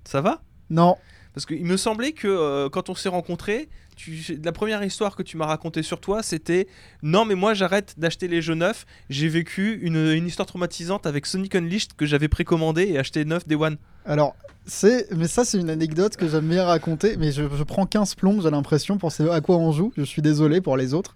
Ça 0.08 0.22
va? 0.22 0.42
Non, 0.70 0.96
Parce 1.34 1.46
qu'il 1.46 1.66
me 1.66 1.76
semblait 1.76 2.14
que 2.14 2.30
euh, 2.30 2.70
quand 2.70 2.90
on 2.90 2.96
s'est 2.96 3.10
rencontrés, 3.10 3.68
tu... 3.98 4.40
la 4.42 4.54
première 4.54 4.82
histoire 4.82 5.18
que 5.18 5.24
tu 5.24 5.36
m'as 5.36 5.46
racontée 5.48 5.84
sur 5.84 6.00
toi, 6.00 6.24
c'était 6.24 6.68
non 7.04 7.26
mais 7.26 7.36
moi 7.36 7.54
j'arrête 7.54 7.94
d'acheter 7.98 8.30
les 8.30 8.42
jeux 8.42 8.56
neufs. 8.56 8.86
J'ai 9.10 9.28
vécu 9.28 9.80
une, 9.82 9.98
une 9.98 10.26
histoire 10.26 10.46
traumatisante 10.46 11.06
avec 11.06 11.26
Sonic 11.26 11.56
Unleashed 11.56 11.94
que 11.98 12.06
j'avais 12.06 12.30
précommandé 12.30 12.84
et 12.84 12.98
acheté 12.98 13.26
neuf 13.26 13.46
Day 13.46 13.56
One. 13.56 13.76
alors 14.06 14.34
c'est, 14.66 15.12
mais 15.14 15.28
ça 15.28 15.44
c'est 15.44 15.58
une 15.58 15.70
anecdote 15.70 16.16
que 16.16 16.30
j'aime 16.30 16.48
bien 16.48 16.64
raconter, 16.64 17.18
mais 17.18 17.34
je, 17.34 17.44
je 17.54 17.64
prends 17.64 17.86
15 17.86 18.16
plombs, 18.16 18.40
j'ai 18.42 18.52
l'impression, 18.52 18.98
pour 18.98 19.12
ce 19.12 19.24
à 19.24 19.42
quoi 19.42 19.58
on 19.58 19.74
joue. 19.74 19.92
Je 19.98 20.04
suis 20.04 20.22
désolé 20.22 20.62
pour 20.62 20.78
les 20.78 20.94
autres. 20.94 21.16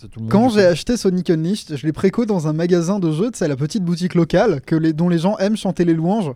C'est 0.00 0.08
tout 0.08 0.20
le 0.20 0.24
monde 0.24 0.32
Quand 0.32 0.48
j'ai 0.50 0.64
acheté 0.64 0.96
Sonic 0.96 1.30
Unleashed, 1.30 1.76
je 1.76 1.86
l'ai 1.86 1.92
préco 1.92 2.24
dans 2.24 2.46
un 2.46 2.52
magasin 2.52 3.00
de 3.00 3.10
jeux, 3.10 3.30
c'est 3.34 3.48
la 3.48 3.56
petite 3.56 3.84
boutique 3.84 4.14
locale 4.14 4.60
que 4.60 4.76
les, 4.76 4.92
dont 4.92 5.08
les 5.08 5.18
gens 5.18 5.36
aiment 5.38 5.56
chanter 5.56 5.84
les 5.84 5.94
louanges. 5.94 6.32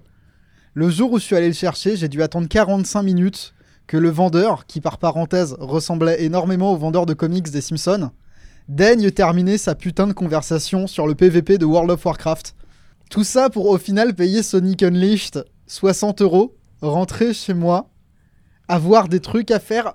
Le 0.74 0.88
jour 0.88 1.12
où 1.12 1.18
je 1.18 1.24
suis 1.24 1.37
allé 1.37 1.48
le 1.48 1.52
chercher, 1.52 1.96
j'ai 1.96 2.08
dû 2.08 2.22
attendre 2.22 2.48
45 2.48 3.02
minutes 3.02 3.52
que 3.87 3.98
le 3.98 4.08
vendeur, 4.08 4.64
qui 4.66 4.80
par 4.80 4.96
parenthèse 4.96 5.54
ressemblait 5.58 6.22
énormément 6.22 6.72
au 6.72 6.76
vendeur 6.76 7.04
de 7.04 7.12
comics 7.12 7.50
des 7.50 7.61
Simpsons, 7.61 8.11
daigne 8.68 9.11
terminer 9.11 9.58
sa 9.58 9.74
putain 9.74 10.06
de 10.06 10.14
conversation 10.14 10.87
sur 10.87 11.06
le 11.06 11.14
PVP 11.14 11.58
de 11.58 11.66
World 11.66 11.90
of 11.90 12.06
Warcraft. 12.06 12.54
Tout 13.11 13.24
ça 13.24 13.50
pour 13.50 13.68
au 13.68 13.76
final 13.76 14.14
payer 14.14 14.42
Sonic 14.42 14.82
Unleashed 14.82 15.44
60 15.66 16.22
euros, 16.22 16.56
rentrer 16.80 17.35
chez 17.35 17.52
moi, 17.52 17.90
avoir 18.66 19.08
des 19.08 19.20
trucs 19.20 19.50
à 19.50 19.58
faire 19.58 19.94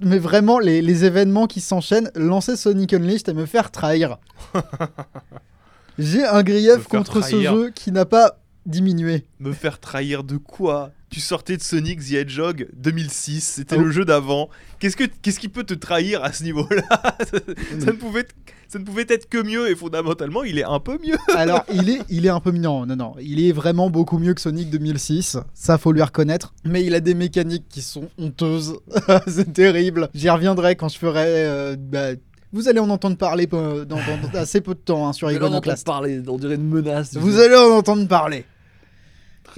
mais 0.00 0.18
vraiment 0.18 0.58
les, 0.58 0.80
les 0.82 1.04
événements 1.04 1.46
qui 1.46 1.60
s'enchaînent, 1.60 2.10
lancer 2.14 2.56
Sonic 2.56 2.92
Unleashed 2.92 3.28
et 3.28 3.32
me 3.32 3.46
faire 3.46 3.70
trahir. 3.70 4.18
J'ai 5.98 6.24
un 6.24 6.42
grief 6.42 6.84
contre 6.84 7.20
trahir. 7.20 7.52
ce 7.52 7.56
jeu 7.56 7.70
qui 7.70 7.90
n'a 7.90 8.04
pas 8.04 8.38
diminué. 8.68 9.24
Me 9.40 9.52
faire 9.52 9.80
trahir 9.80 10.22
de 10.24 10.36
quoi? 10.36 10.92
Tu 11.10 11.20
sortais 11.20 11.56
de 11.56 11.62
Sonic 11.62 12.00
the 12.00 12.12
Hedgehog 12.12 12.68
2006, 12.76 13.40
c'était 13.42 13.76
Oh. 13.76 13.80
le 13.82 13.90
jeu 13.90 14.04
d'avant. 14.04 14.50
Qu'est-ce 14.78 14.96
que 14.96 15.04
qu'est-ce 15.04 15.40
qui 15.40 15.48
peut 15.48 15.64
te 15.64 15.72
trahir 15.74 16.22
à 16.22 16.32
ce 16.32 16.44
niveau-là? 16.44 16.82
Ça, 17.80 17.86
ne 17.86 17.92
pouvait 17.92 18.20
être- 18.20 18.34
ça 18.68 18.78
ne 18.78 18.84
pouvait 18.84 19.06
être 19.08 19.26
que 19.30 19.42
mieux 19.42 19.70
et 19.70 19.74
fondamentalement, 19.74 20.44
il 20.44 20.58
est 20.58 20.64
un 20.64 20.78
peu 20.80 20.98
mieux. 21.02 21.16
Alors, 21.34 21.64
il 21.72 21.88
est, 21.88 22.00
il 22.10 22.26
est 22.26 22.28
un 22.28 22.40
peu 22.40 22.50
mignon. 22.50 22.84
Non, 22.84 22.94
non, 22.96 23.14
il 23.22 23.40
est 23.42 23.52
vraiment 23.52 23.88
beaucoup 23.88 24.18
mieux 24.18 24.34
que 24.34 24.40
Sonic 24.42 24.68
2006. 24.68 25.38
Ça, 25.54 25.78
faut 25.78 25.92
lui 25.92 26.02
reconnaître. 26.02 26.52
Mais 26.64 26.84
il 26.84 26.94
a 26.94 27.00
des 27.00 27.14
mécaniques 27.14 27.64
qui 27.70 27.80
sont 27.80 28.10
honteuses. 28.18 28.74
C'est 29.26 29.54
terrible. 29.54 30.10
J'y 30.14 30.28
reviendrai 30.28 30.76
quand 30.76 30.90
je 30.90 30.98
ferai. 30.98 31.24
euh, 31.26 31.76
bah, 31.78 32.10
vous 32.52 32.68
allez 32.68 32.80
en 32.80 32.90
entendre 32.90 33.16
parler 33.16 33.46
dans, 33.46 33.84
dans- 33.86 33.96
dans 33.96 34.38
assez 34.38 34.60
peu 34.60 34.74
de 34.74 34.80
temps 34.80 35.08
hein, 35.08 35.12
sur 35.14 35.28
là, 35.28 35.34
on 35.34 35.36
Iconoclast. 35.36 35.86
parler, 35.86 36.20
on 36.28 36.36
dirait 36.36 36.56
une 36.56 36.68
menace. 36.68 37.14
Vous 37.16 37.38
allez 37.40 37.56
en 37.56 37.70
entendre 37.76 38.06
parler. 38.06 38.44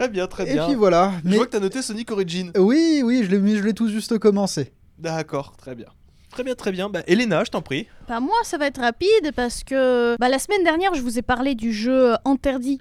Très 0.00 0.08
bien, 0.08 0.26
très 0.26 0.48
Et 0.48 0.54
bien. 0.54 0.64
puis 0.66 0.74
voilà. 0.76 1.12
Je 1.22 1.28
Mais 1.28 1.36
vois 1.36 1.44
que 1.44 1.50
t'as 1.50 1.60
noté 1.60 1.82
Sonic 1.82 2.10
Origin. 2.10 2.52
oui, 2.56 3.02
oui, 3.04 3.22
je 3.22 3.30
l'ai 3.30 3.38
mis, 3.38 3.56
je 3.56 3.62
l'ai 3.62 3.74
tout 3.74 3.86
juste 3.88 4.18
commencé. 4.18 4.72
D'accord, 4.98 5.54
très 5.58 5.74
bien. 5.74 5.88
Très 6.30 6.42
bien, 6.42 6.54
très 6.54 6.72
bien. 6.72 6.88
Bah, 6.88 7.00
Elena, 7.06 7.44
je 7.44 7.50
t'en 7.50 7.60
prie. 7.60 7.86
Bah, 8.08 8.18
moi, 8.18 8.36
ça 8.44 8.56
va 8.56 8.66
être 8.68 8.80
rapide 8.80 9.32
parce 9.36 9.62
que 9.62 10.16
bah, 10.18 10.30
la 10.30 10.38
semaine 10.38 10.64
dernière, 10.64 10.94
je 10.94 11.02
vous 11.02 11.18
ai 11.18 11.22
parlé 11.22 11.54
du 11.54 11.70
jeu 11.74 12.14
interdit. 12.24 12.80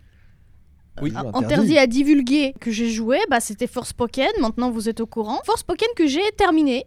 Oui. 1.01 1.11
Ah, 1.13 1.23
interdit 1.33 1.77
à 1.77 1.87
divulguer 1.87 2.53
que 2.61 2.71
j'ai 2.71 2.89
joué, 2.89 3.19
bah, 3.29 3.41
c'était 3.41 3.67
Force 3.67 3.91
Pokémon, 3.91 4.29
maintenant 4.39 4.71
vous 4.71 4.87
êtes 4.87 5.01
au 5.01 5.05
courant. 5.05 5.41
Force 5.45 5.63
Pokémon 5.63 5.91
que 5.97 6.07
j'ai 6.07 6.31
terminé 6.37 6.85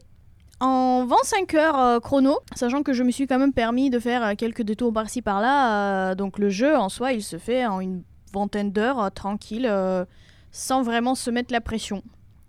en 0.60 1.04
25 1.04 1.54
heures 1.54 1.78
euh, 1.78 2.00
chrono, 2.00 2.38
sachant 2.56 2.82
que 2.82 2.94
je 2.94 3.02
me 3.02 3.10
suis 3.10 3.26
quand 3.26 3.38
même 3.38 3.52
permis 3.52 3.90
de 3.90 3.98
faire 3.98 4.24
euh, 4.24 4.32
quelques 4.38 4.62
détours 4.62 4.94
par-ci 4.94 5.20
par-là. 5.20 6.10
euh, 6.12 6.14
donc 6.14 6.38
le 6.38 6.48
jeu 6.48 6.74
en 6.74 6.88
soi, 6.88 7.12
il 7.12 7.22
se 7.22 7.36
fait 7.36 7.66
en 7.66 7.80
une 7.80 8.02
vingtaine 8.32 8.72
d'heures, 8.72 9.00
euh, 9.02 9.10
tranquille, 9.10 9.66
euh, 9.68 10.04
sans 10.50 10.82
vraiment 10.82 11.14
se 11.14 11.30
mettre 11.30 11.52
la 11.52 11.60
pression. 11.60 12.02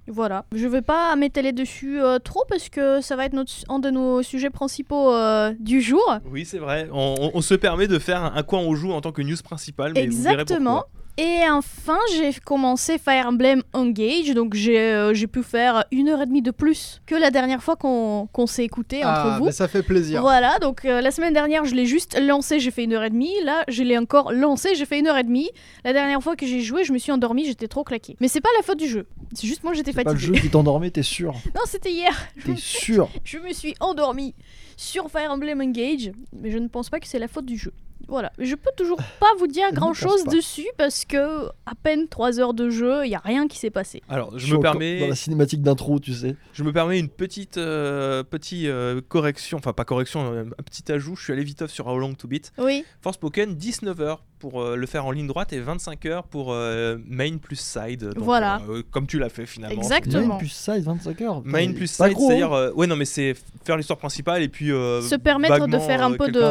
Voilà, 0.07 0.43
je 0.53 0.67
vais 0.67 0.81
pas 0.81 1.15
m'étaler 1.15 1.53
dessus 1.53 2.01
euh, 2.01 2.19
trop 2.19 2.43
parce 2.49 2.67
que 2.67 2.99
ça 2.99 3.15
va 3.15 3.25
être 3.25 3.31
notre, 3.31 3.53
un 3.69 3.79
de 3.79 3.89
nos 3.89 4.21
sujets 4.21 4.49
principaux 4.49 5.13
euh, 5.13 5.53
du 5.59 5.79
jour. 5.81 6.03
Oui, 6.29 6.43
c'est 6.43 6.57
vrai. 6.59 6.89
On, 6.91 7.15
on- 7.19 7.31
on 7.35 7.41
se 7.41 7.53
permet 7.53 7.87
de 7.87 7.97
faire 7.99 8.21
un, 8.21 8.33
un 8.35 8.43
coin 8.43 8.59
on 8.59 8.75
joue 8.75 8.91
en 8.91 8.99
tant 8.99 9.13
que 9.13 9.21
news 9.21 9.37
principal. 9.41 9.93
Mais 9.95 10.07
vous 10.07 10.21
verrez 10.21 10.41
Exactement. 10.41 10.83
Et 11.15 11.41
enfin, 11.47 11.99
j'ai 12.15 12.33
commencé 12.43 12.97
Fire 12.97 13.27
Emblem 13.27 13.61
Engage, 13.73 14.33
donc 14.33 14.55
j'ai 14.55 14.79
euh, 14.79 15.13
j'ai 15.13 15.27
pu 15.27 15.43
faire 15.43 15.83
une 15.91 16.09
heure 16.09 16.23
et 16.23 16.25
demie 16.25 16.41
de 16.41 16.49
plus 16.49 17.01
que 17.05 17.13
la 17.13 17.29
dernière 17.29 17.61
fois 17.61 17.75
qu'on 17.75 18.27
qu'on 18.33 18.47
s'est 18.47 18.63
écouté 18.63 19.05
entre 19.05 19.07
Ah, 19.13 19.35
vous. 19.37 19.45
mais 19.45 19.51
ça 19.51 19.67
fait 19.67 19.83
plaisir. 19.83 20.21
Voilà, 20.21 20.57
donc 20.57 20.85
euh, 20.85 21.01
la 21.01 21.11
semaine 21.11 21.31
dernière, 21.33 21.65
je 21.65 21.75
l'ai 21.75 21.85
juste 21.85 22.19
lancé, 22.19 22.59
j'ai 22.59 22.71
fait 22.71 22.85
une 22.85 22.93
heure 22.93 23.03
et 23.03 23.11
demie. 23.11 23.31
Là, 23.43 23.63
je 23.67 23.83
l'ai 23.83 23.95
encore 23.99 24.31
lancé, 24.33 24.73
j'ai 24.73 24.85
fait 24.85 24.97
une 24.97 25.05
heure 25.05 25.17
et 25.17 25.23
demie. 25.23 25.51
La 25.85 25.93
dernière 25.93 26.23
fois 26.23 26.35
que 26.35 26.47
j'ai 26.47 26.61
joué, 26.61 26.83
je 26.83 26.91
me 26.91 26.97
suis 26.97 27.11
endormie, 27.11 27.45
j'étais 27.45 27.67
trop 27.67 27.83
claquée. 27.83 28.17
Mais 28.19 28.27
c'est 28.27 28.41
pas 28.41 28.49
la 28.57 28.63
faute 28.63 28.79
du 28.79 28.87
jeu. 28.87 29.05
C'est 29.35 29.45
juste 29.47 29.63
moi, 29.63 29.73
j'étais 29.73 29.91
C'est 29.91 30.03
pas 30.03 30.11
le 30.13 30.17
fatiguée. 30.17 30.37
jeu 30.37 30.41
qui 30.41 30.49
t'endormait, 30.49 30.89
t'es 30.89 31.03
sûr 31.03 31.33
Non, 31.53 31.61
c'était 31.67 31.91
hier. 31.91 32.27
T'es 32.43 32.55
sûr 32.55 33.07
Je 33.23 33.37
me 33.37 33.53
suis 33.53 33.75
endormie 33.79 34.33
sur 34.77 35.11
Fire 35.11 35.31
Emblem 35.31 35.61
Engage, 35.61 36.11
mais 36.35 36.49
je 36.49 36.57
ne 36.57 36.67
pense 36.69 36.89
pas 36.89 36.99
que 36.99 37.05
c'est 37.07 37.19
la 37.19 37.27
faute 37.27 37.45
du 37.45 37.55
jeu. 37.55 37.71
Voilà, 38.07 38.31
je 38.37 38.55
peux 38.55 38.69
toujours 38.75 38.97
pas 39.19 39.31
vous 39.39 39.47
dire 39.47 39.71
grand 39.73 39.93
chose 39.93 40.23
pas. 40.25 40.31
dessus 40.31 40.67
parce 40.77 41.05
que 41.05 41.47
à 41.65 41.73
peine 41.81 42.07
3 42.07 42.39
heures 42.39 42.53
de 42.53 42.69
jeu, 42.69 43.05
il 43.05 43.09
y 43.11 43.15
a 43.15 43.21
rien 43.23 43.47
qui 43.47 43.57
s'est 43.57 43.69
passé. 43.69 44.01
Alors, 44.09 44.37
je 44.37 44.55
me 44.55 44.61
permets. 44.61 44.99
Dans 44.99 45.07
la 45.07 45.15
cinématique 45.15 45.61
d'intro, 45.61 45.99
tu 45.99 46.13
sais. 46.13 46.35
Je 46.53 46.63
me 46.63 46.71
permets 46.73 46.99
une 46.99 47.09
petite, 47.09 47.57
euh, 47.57 48.23
petite 48.23 48.65
euh, 48.67 49.01
correction, 49.07 49.57
enfin 49.57 49.73
pas 49.73 49.85
correction, 49.85 50.33
euh, 50.33 50.43
un 50.43 50.63
petit 50.63 50.91
ajout. 50.91 51.15
Je 51.15 51.23
suis 51.23 51.33
allé 51.33 51.43
vite 51.43 51.61
off 51.61 51.71
sur 51.71 51.87
How 51.87 51.97
Long 51.97 52.13
to 52.13 52.27
Beat. 52.27 52.51
Oui, 52.57 52.83
Force 53.01 53.17
Pokémon, 53.17 53.51
19 53.53 53.99
heures 54.01 54.23
pour 54.39 54.61
euh, 54.61 54.75
le 54.75 54.85
faire 54.85 55.05
en 55.05 55.11
ligne 55.11 55.27
droite 55.27 55.53
et 55.53 55.59
25 55.61 56.05
heures 56.05 56.23
pour 56.25 56.51
euh, 56.51 56.97
main 57.07 57.37
plus 57.37 57.55
side. 57.55 58.03
Donc, 58.09 58.23
Voilà. 58.25 58.61
euh, 58.69 58.83
comme 58.91 59.07
tu 59.07 59.17
l'as 59.17 59.29
fait 59.29 59.45
finalement. 59.45 59.81
Exactement. 59.81 60.27
Main 60.27 60.37
plus 60.37 60.49
side, 60.51 60.83
25 60.83 61.21
heures. 61.21 61.41
Main 61.45 61.71
plus 61.73 61.87
side, 61.87 62.03
hein. 62.07 62.13
c'est-à-dire. 62.19 62.51
euh, 62.51 62.71
ouais, 62.73 62.85
non, 62.85 62.97
mais 62.97 63.05
c'est 63.05 63.35
faire 63.63 63.77
l'histoire 63.77 63.97
principale 63.97 64.43
et 64.43 64.49
puis. 64.49 64.71
euh, 64.71 65.01
Se 65.01 65.15
permettre 65.15 65.65
de 65.67 65.77
faire 65.79 66.03
un 66.03 66.11
peu 66.11 66.29
de- 66.29 66.41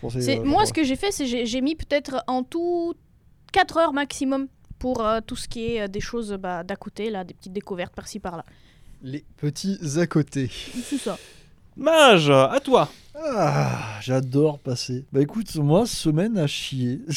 pensais, 0.00 0.38
euh, 0.38 0.44
moi 0.44 0.66
ce 0.66 0.72
que 0.72 0.84
j'ai 0.84 0.96
fait, 0.96 1.10
c'est 1.12 1.26
j'ai 1.26 1.46
j'ai 1.46 1.60
mis 1.60 1.74
peut-être 1.74 2.22
en 2.26 2.42
tout 2.42 2.94
4 3.52 3.76
heures 3.78 3.92
maximum 3.92 4.48
pour 4.78 5.04
euh, 5.04 5.20
tout 5.26 5.36
ce 5.36 5.48
qui 5.48 5.72
est 5.72 5.82
euh, 5.82 5.88
des 5.88 6.00
choses 6.00 6.32
bah, 6.40 6.62
d'à 6.62 6.76
côté, 6.76 7.10
là, 7.10 7.24
des 7.24 7.34
petites 7.34 7.52
découvertes 7.52 7.94
par-ci 7.94 8.20
par-là. 8.20 8.44
Les 9.02 9.24
petits 9.36 9.78
à 9.96 10.06
côté. 10.06 10.50
C'est 10.84 10.98
ça. 10.98 11.18
Mage, 11.76 12.30
à 12.30 12.58
toi. 12.62 12.90
Ah, 13.20 13.98
j'adore 14.00 14.58
passer. 14.58 15.04
Bah 15.12 15.20
écoute, 15.20 15.54
moi, 15.56 15.86
semaine 15.86 16.38
à 16.38 16.46
chier. 16.46 17.00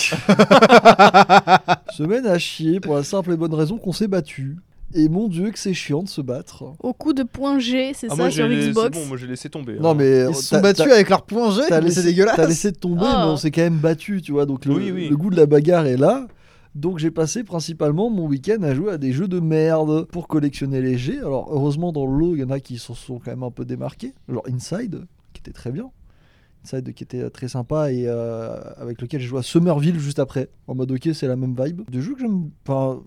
semaine 1.95 2.25
à 2.25 2.37
chier 2.39 2.79
pour 2.79 2.95
la 2.95 3.03
simple 3.03 3.33
et 3.33 3.37
bonne 3.37 3.53
raison 3.53 3.77
qu'on 3.77 3.91
s'est 3.91 4.07
battu. 4.07 4.57
Et 4.93 5.09
mon 5.09 5.27
dieu 5.27 5.51
que 5.51 5.59
c'est 5.59 5.73
chiant 5.73 6.03
de 6.03 6.09
se 6.09 6.21
battre. 6.21 6.63
Au 6.79 6.93
coup 6.93 7.13
de 7.13 7.23
point 7.23 7.59
G, 7.59 7.91
c'est 7.95 8.07
Ah, 8.07 8.15
ça 8.15 8.21
moi, 8.23 8.31
sur 8.31 8.47
j'ai- 8.49 8.69
Xbox. 8.71 8.97
bon, 8.97 9.05
moi 9.07 9.17
j'ai 9.17 9.27
laissé 9.27 9.49
tomber. 9.49 9.79
Non 9.79 9.91
hein. 9.91 9.93
mais 9.95 10.25
Ils 10.29 10.35
se 10.35 10.49
t'as- 10.49 10.57
sont 10.57 10.61
battus 10.61 10.85
t'as- 10.85 10.93
avec 10.95 11.09
leur 11.09 11.23
point 11.25 11.51
G, 11.51 11.61
t'as 11.69 11.79
mais 11.79 11.87
laissé- 11.87 12.01
c'est 12.01 12.07
dégueulasse. 12.07 12.35
T'as 12.35 12.47
laissé 12.47 12.71
tomber, 12.71 13.03
Oh. 13.05 13.17
mais 13.17 13.23
on 13.25 13.37
s'est 13.37 13.51
quand 13.51 13.61
même 13.61 13.77
battu, 13.77 14.21
tu 14.21 14.31
vois. 14.31 14.45
Donc 14.45 14.65
le, 14.65 14.73
Oui, 14.75 14.91
oui. 14.91 15.07
le 15.09 15.15
goût 15.17 15.29
de 15.29 15.37
la 15.37 15.45
bagarre 15.45 15.85
est 15.85 15.97
là. 15.97 16.27
Donc 16.73 16.99
j'ai 16.99 17.11
passé 17.11 17.43
principalement 17.43 18.09
mon 18.09 18.27
week-end 18.27 18.61
à 18.63 18.73
jouer 18.73 18.93
à 18.93 18.97
des 18.97 19.11
jeux 19.11 19.27
de 19.27 19.39
merde 19.41 20.05
pour 20.05 20.27
collectionner 20.27 20.81
les 20.81 20.97
G. 20.97 21.17
Alors 21.19 21.49
heureusement 21.51 21.91
dans 21.91 22.05
le 22.05 22.17
lot, 22.17 22.35
il 22.35 22.39
y 22.41 22.43
en 22.43 22.49
a 22.49 22.59
qui 22.61 22.77
s'en 22.77 22.93
sont 22.93 23.19
quand 23.19 23.31
même 23.31 23.43
un 23.43 23.51
peu 23.51 23.65
démarqués. 23.65 24.13
Genre 24.29 24.43
Inside, 24.49 25.05
qui 25.33 25.39
était 25.41 25.51
très 25.51 25.71
bien. 25.71 25.89
Inside 26.63 26.93
qui 26.93 27.03
était 27.03 27.29
très 27.29 27.47
sympa 27.47 27.91
et 27.91 28.03
euh, 28.07 28.55
avec 28.77 29.01
lequel 29.01 29.19
j'ai 29.19 29.27
joué 29.27 29.39
à 29.39 29.43
Somerville 29.43 29.99
juste 29.99 30.19
après. 30.19 30.47
En 30.67 30.75
mode 30.75 30.91
ok, 30.91 31.09
c'est 31.13 31.27
la 31.27 31.35
même 31.35 31.55
vibe. 31.59 31.81
Des 31.89 32.01
jeux 32.01 32.13
que 32.13 32.21
j'aime. 32.21 32.51
Enfin, 32.67 33.01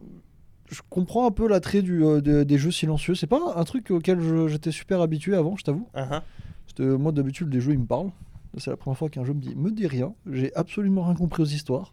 je 0.71 0.81
comprends 0.91 1.27
un 1.27 1.31
peu 1.31 1.47
l'attrait 1.49 1.83
du, 1.83 2.05
euh, 2.05 2.21
de- 2.21 2.43
des 2.43 2.59
jeux 2.59 2.71
silencieux. 2.71 3.15
C'est 3.15 3.27
pas 3.27 3.41
un 3.57 3.65
truc 3.65 3.91
auquel 3.91 4.21
je- 4.21 4.49
j'étais 4.49 4.71
super 4.71 5.01
habitué 5.01 5.35
avant, 5.35 5.57
je 5.57 5.65
t'avoue. 5.65 5.87
Ah, 5.95 6.09
ah. 6.11 6.23
Parce 6.67 6.75
que 6.77 6.97
moi, 6.97 7.13
d'habitude, 7.13 7.53
les 7.53 7.61
jeux, 7.61 7.73
ils 7.73 7.79
me 7.79 7.87
parlent. 7.87 8.07
Là, 8.55 8.59
C'est 8.59 8.71
la 8.71 8.77
première 8.77 8.97
fois 8.99 9.09
qu'un 9.09 9.25
jeu 9.25 9.35
me 9.35 9.41
dit 9.41 9.55
me 9.57 9.71
dit 9.71 9.87
rien. 9.87 10.15
J'ai 10.31 10.55
absolument 10.55 11.03
rien 11.05 11.15
compris 11.15 11.43
aux 11.43 11.47
histoires. 11.47 11.93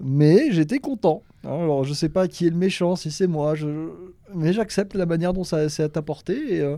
Mais 0.00 0.50
j'étais 0.50 0.78
content. 0.78 1.22
hein. 1.44 1.48
Alors, 1.50 1.84
je 1.84 1.92
sais 1.94 2.08
pas 2.08 2.28
qui 2.28 2.46
est 2.46 2.50
le 2.50 2.56
méchant, 2.56 2.96
si 2.96 3.10
c'est 3.10 3.26
moi. 3.26 3.54
Je... 3.54 3.88
Mais 4.34 4.52
j'accepte 4.52 4.94
la 4.94 5.06
manière 5.06 5.32
dont 5.32 5.44
ça 5.44 5.68
s'est 5.68 5.96
apporté 5.96 6.56
et 6.56 6.60
euh, 6.60 6.76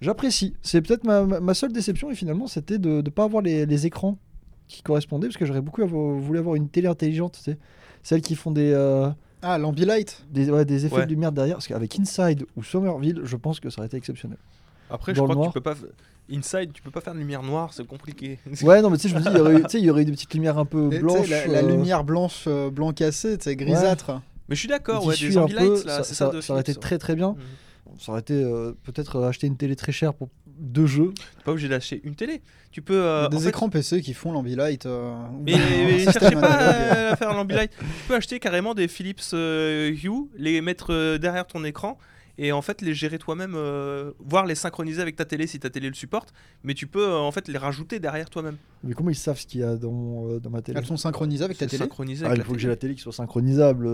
j'apprécie. 0.00 0.54
C'est 0.62 0.80
peut-être 0.82 1.04
ma, 1.04 1.24
ma- 1.24 1.40
ma 1.40 1.54
seule 1.54 1.72
déception, 1.72 2.10
et 2.10 2.14
finalement, 2.14 2.46
c'était 2.46 2.78
de 2.78 3.02
ne 3.02 3.10
pas 3.10 3.24
avoir 3.24 3.42
les, 3.42 3.66
les 3.66 3.86
écrans 3.86 4.18
qui 4.68 4.82
correspondaient. 4.82 5.28
Parce 5.28 5.36
que 5.38 5.46
j'aurais 5.46 5.60
beaucoup 5.62 5.82
avo- 5.82 6.18
voulu 6.18 6.38
avoir 6.38 6.54
une 6.54 6.68
télé 6.68 6.86
intelligente, 6.88 7.34
tu 7.36 7.40
sais. 7.42 7.58
Celles 8.02 8.20
qui 8.22 8.34
font 8.34 8.50
des, 8.50 8.72
euh, 8.74 9.08
Ah, 9.44 9.58
l'Ambilight. 9.58 10.24
des, 10.30 10.50
ouais, 10.50 10.64
des 10.64 10.86
effets 10.86 10.94
Ouais. 10.96 11.04
de 11.06 11.10
lumière 11.10 11.30
derrière. 11.32 11.56
Parce 11.56 11.66
qu'avec 11.68 11.98
Inside 12.00 12.44
ou 12.56 12.62
Somerville, 12.62 13.20
je 13.24 13.36
pense 13.36 13.60
que 13.60 13.68
ça 13.70 13.80
aurait 13.80 13.86
été 13.86 13.96
exceptionnel. 13.96 14.38
Après, 14.90 15.14
je 15.14 15.20
crois 15.20 15.34
que 15.36 15.46
tu 15.48 15.52
peux 15.52 15.60
pas. 15.60 15.74
Inside, 16.32 16.72
tu 16.72 16.80
peux 16.82 16.90
pas 16.90 17.02
faire 17.02 17.12
de 17.14 17.18
lumière 17.18 17.42
noire, 17.42 17.72
c'est 17.74 17.86
compliqué. 17.86 18.38
Ouais, 18.62 18.80
non, 18.80 18.88
mais 18.90 18.96
tu 18.96 19.02
sais, 19.02 19.08
je 19.10 19.14
me 19.14 19.20
dis, 19.20 19.28
il 19.30 19.36
y 19.36 19.40
aurait 19.40 19.54
eu- 19.56 19.62
tu 19.64 19.68
sais, 19.68 19.78
il 19.78 19.84
y 19.84 19.90
aurait 19.90 20.02
eu 20.02 20.06
des 20.06 20.12
petites 20.12 20.32
lumières 20.32 20.56
un 20.58 20.64
peu 20.64 20.88
blanches. 20.88 21.28
La, 21.28 21.46
la 21.46 21.58
euh, 21.58 21.68
lumière 21.68 22.02
blanche, 22.04 22.44
euh, 22.46 22.70
blanc 22.70 22.92
cassé, 22.92 23.36
tu 23.36 23.44
sais, 23.44 23.56
grisâtre. 23.56 24.20
Mais 24.48 24.54
je 24.56 24.60
suis 24.60 24.68
d'accord, 24.68 25.04
ouais, 25.04 25.16
des 25.16 25.36
ambilights 25.36 25.84
là, 25.84 25.98
ça, 25.98 26.04
ça- 26.04 26.14
ça, 26.14 26.28
de 26.30 26.40
ça 26.40 26.52
aurait 26.54 26.62
été 26.62 26.74
très 26.74 26.96
très 26.98 27.14
bien. 27.14 27.30
Mhm. 27.30 27.98
ça 28.00 28.12
aurait 28.12 28.20
été 28.22 28.34
euh, 28.34 28.72
peut-être 28.84 29.22
acheter 29.22 29.46
une 29.46 29.56
télé 29.56 29.76
très 29.76 29.92
chère 29.92 30.14
pour 30.14 30.28
deux 30.58 30.86
jeux. 30.86 31.12
T'es 31.36 31.44
pas 31.44 31.50
obligé 31.52 31.68
d'acheter 31.68 32.00
une 32.04 32.14
télé. 32.14 32.42
Tu 32.70 32.82
peux. 32.82 32.94
euh, 33.02 33.26
en 33.26 33.28
des 33.28 33.38
fait- 33.38 33.48
écrans 33.50 33.68
PC 33.68 34.00
qui 34.02 34.14
font 34.14 34.32
l'ambilight. 34.32 34.86
euh, 34.86 35.14
Mais, 35.44 35.54
mais 35.86 35.98
cherchez 36.00 36.34
pas 36.36 37.10
à 37.12 37.16
faire 37.16 37.32
l'ambilight. 37.32 37.70
Tu 37.78 37.84
peux 38.08 38.14
acheter 38.14 38.38
carrément 38.40 38.74
des 38.74 38.88
Philips 38.88 39.20
euh, 39.32 39.90
Hue, 39.90 40.28
les 40.36 40.60
mettre 40.60 40.92
euh, 40.92 41.18
derrière 41.18 41.46
ton 41.46 41.64
écran 41.64 41.98
et 42.36 42.50
en 42.50 42.62
fait 42.62 42.82
les 42.82 42.94
gérer 42.94 43.18
toi-même, 43.18 43.54
euh, 43.54 44.10
voire 44.18 44.44
les 44.44 44.56
synchroniser 44.56 45.00
avec 45.00 45.14
ta 45.14 45.24
télé 45.24 45.46
si 45.46 45.60
ta 45.60 45.70
télé 45.70 45.88
le 45.88 45.94
supporte. 45.94 46.32
Mais 46.64 46.74
tu 46.74 46.88
peux 46.88 47.06
euh, 47.06 47.18
en 47.18 47.30
fait 47.30 47.46
les 47.46 47.58
rajouter 47.58 48.00
derrière 48.00 48.28
toi-même. 48.28 48.56
Mais 48.82 48.94
comment 48.94 49.10
ils 49.10 49.14
savent 49.14 49.38
ce 49.38 49.46
qu'il 49.46 49.60
y 49.60 49.64
a 49.64 49.76
dans, 49.76 50.26
euh, 50.28 50.40
dans 50.40 50.50
ma 50.50 50.60
télé? 50.60 50.78
Elles 50.78 50.86
sont 50.86 50.96
synchronisées 50.96 51.44
avec 51.44 51.58
ta 51.58 51.66
télé? 51.68 51.84
Ah, 51.88 52.26
avec 52.26 52.38
Il 52.38 52.44
faut 52.44 52.54
que 52.54 52.58
j'ai 52.58 52.66
la 52.68 52.74
télé 52.76 52.94
qui 52.96 53.00
soit 53.02 53.12
synchronisable. 53.12 53.86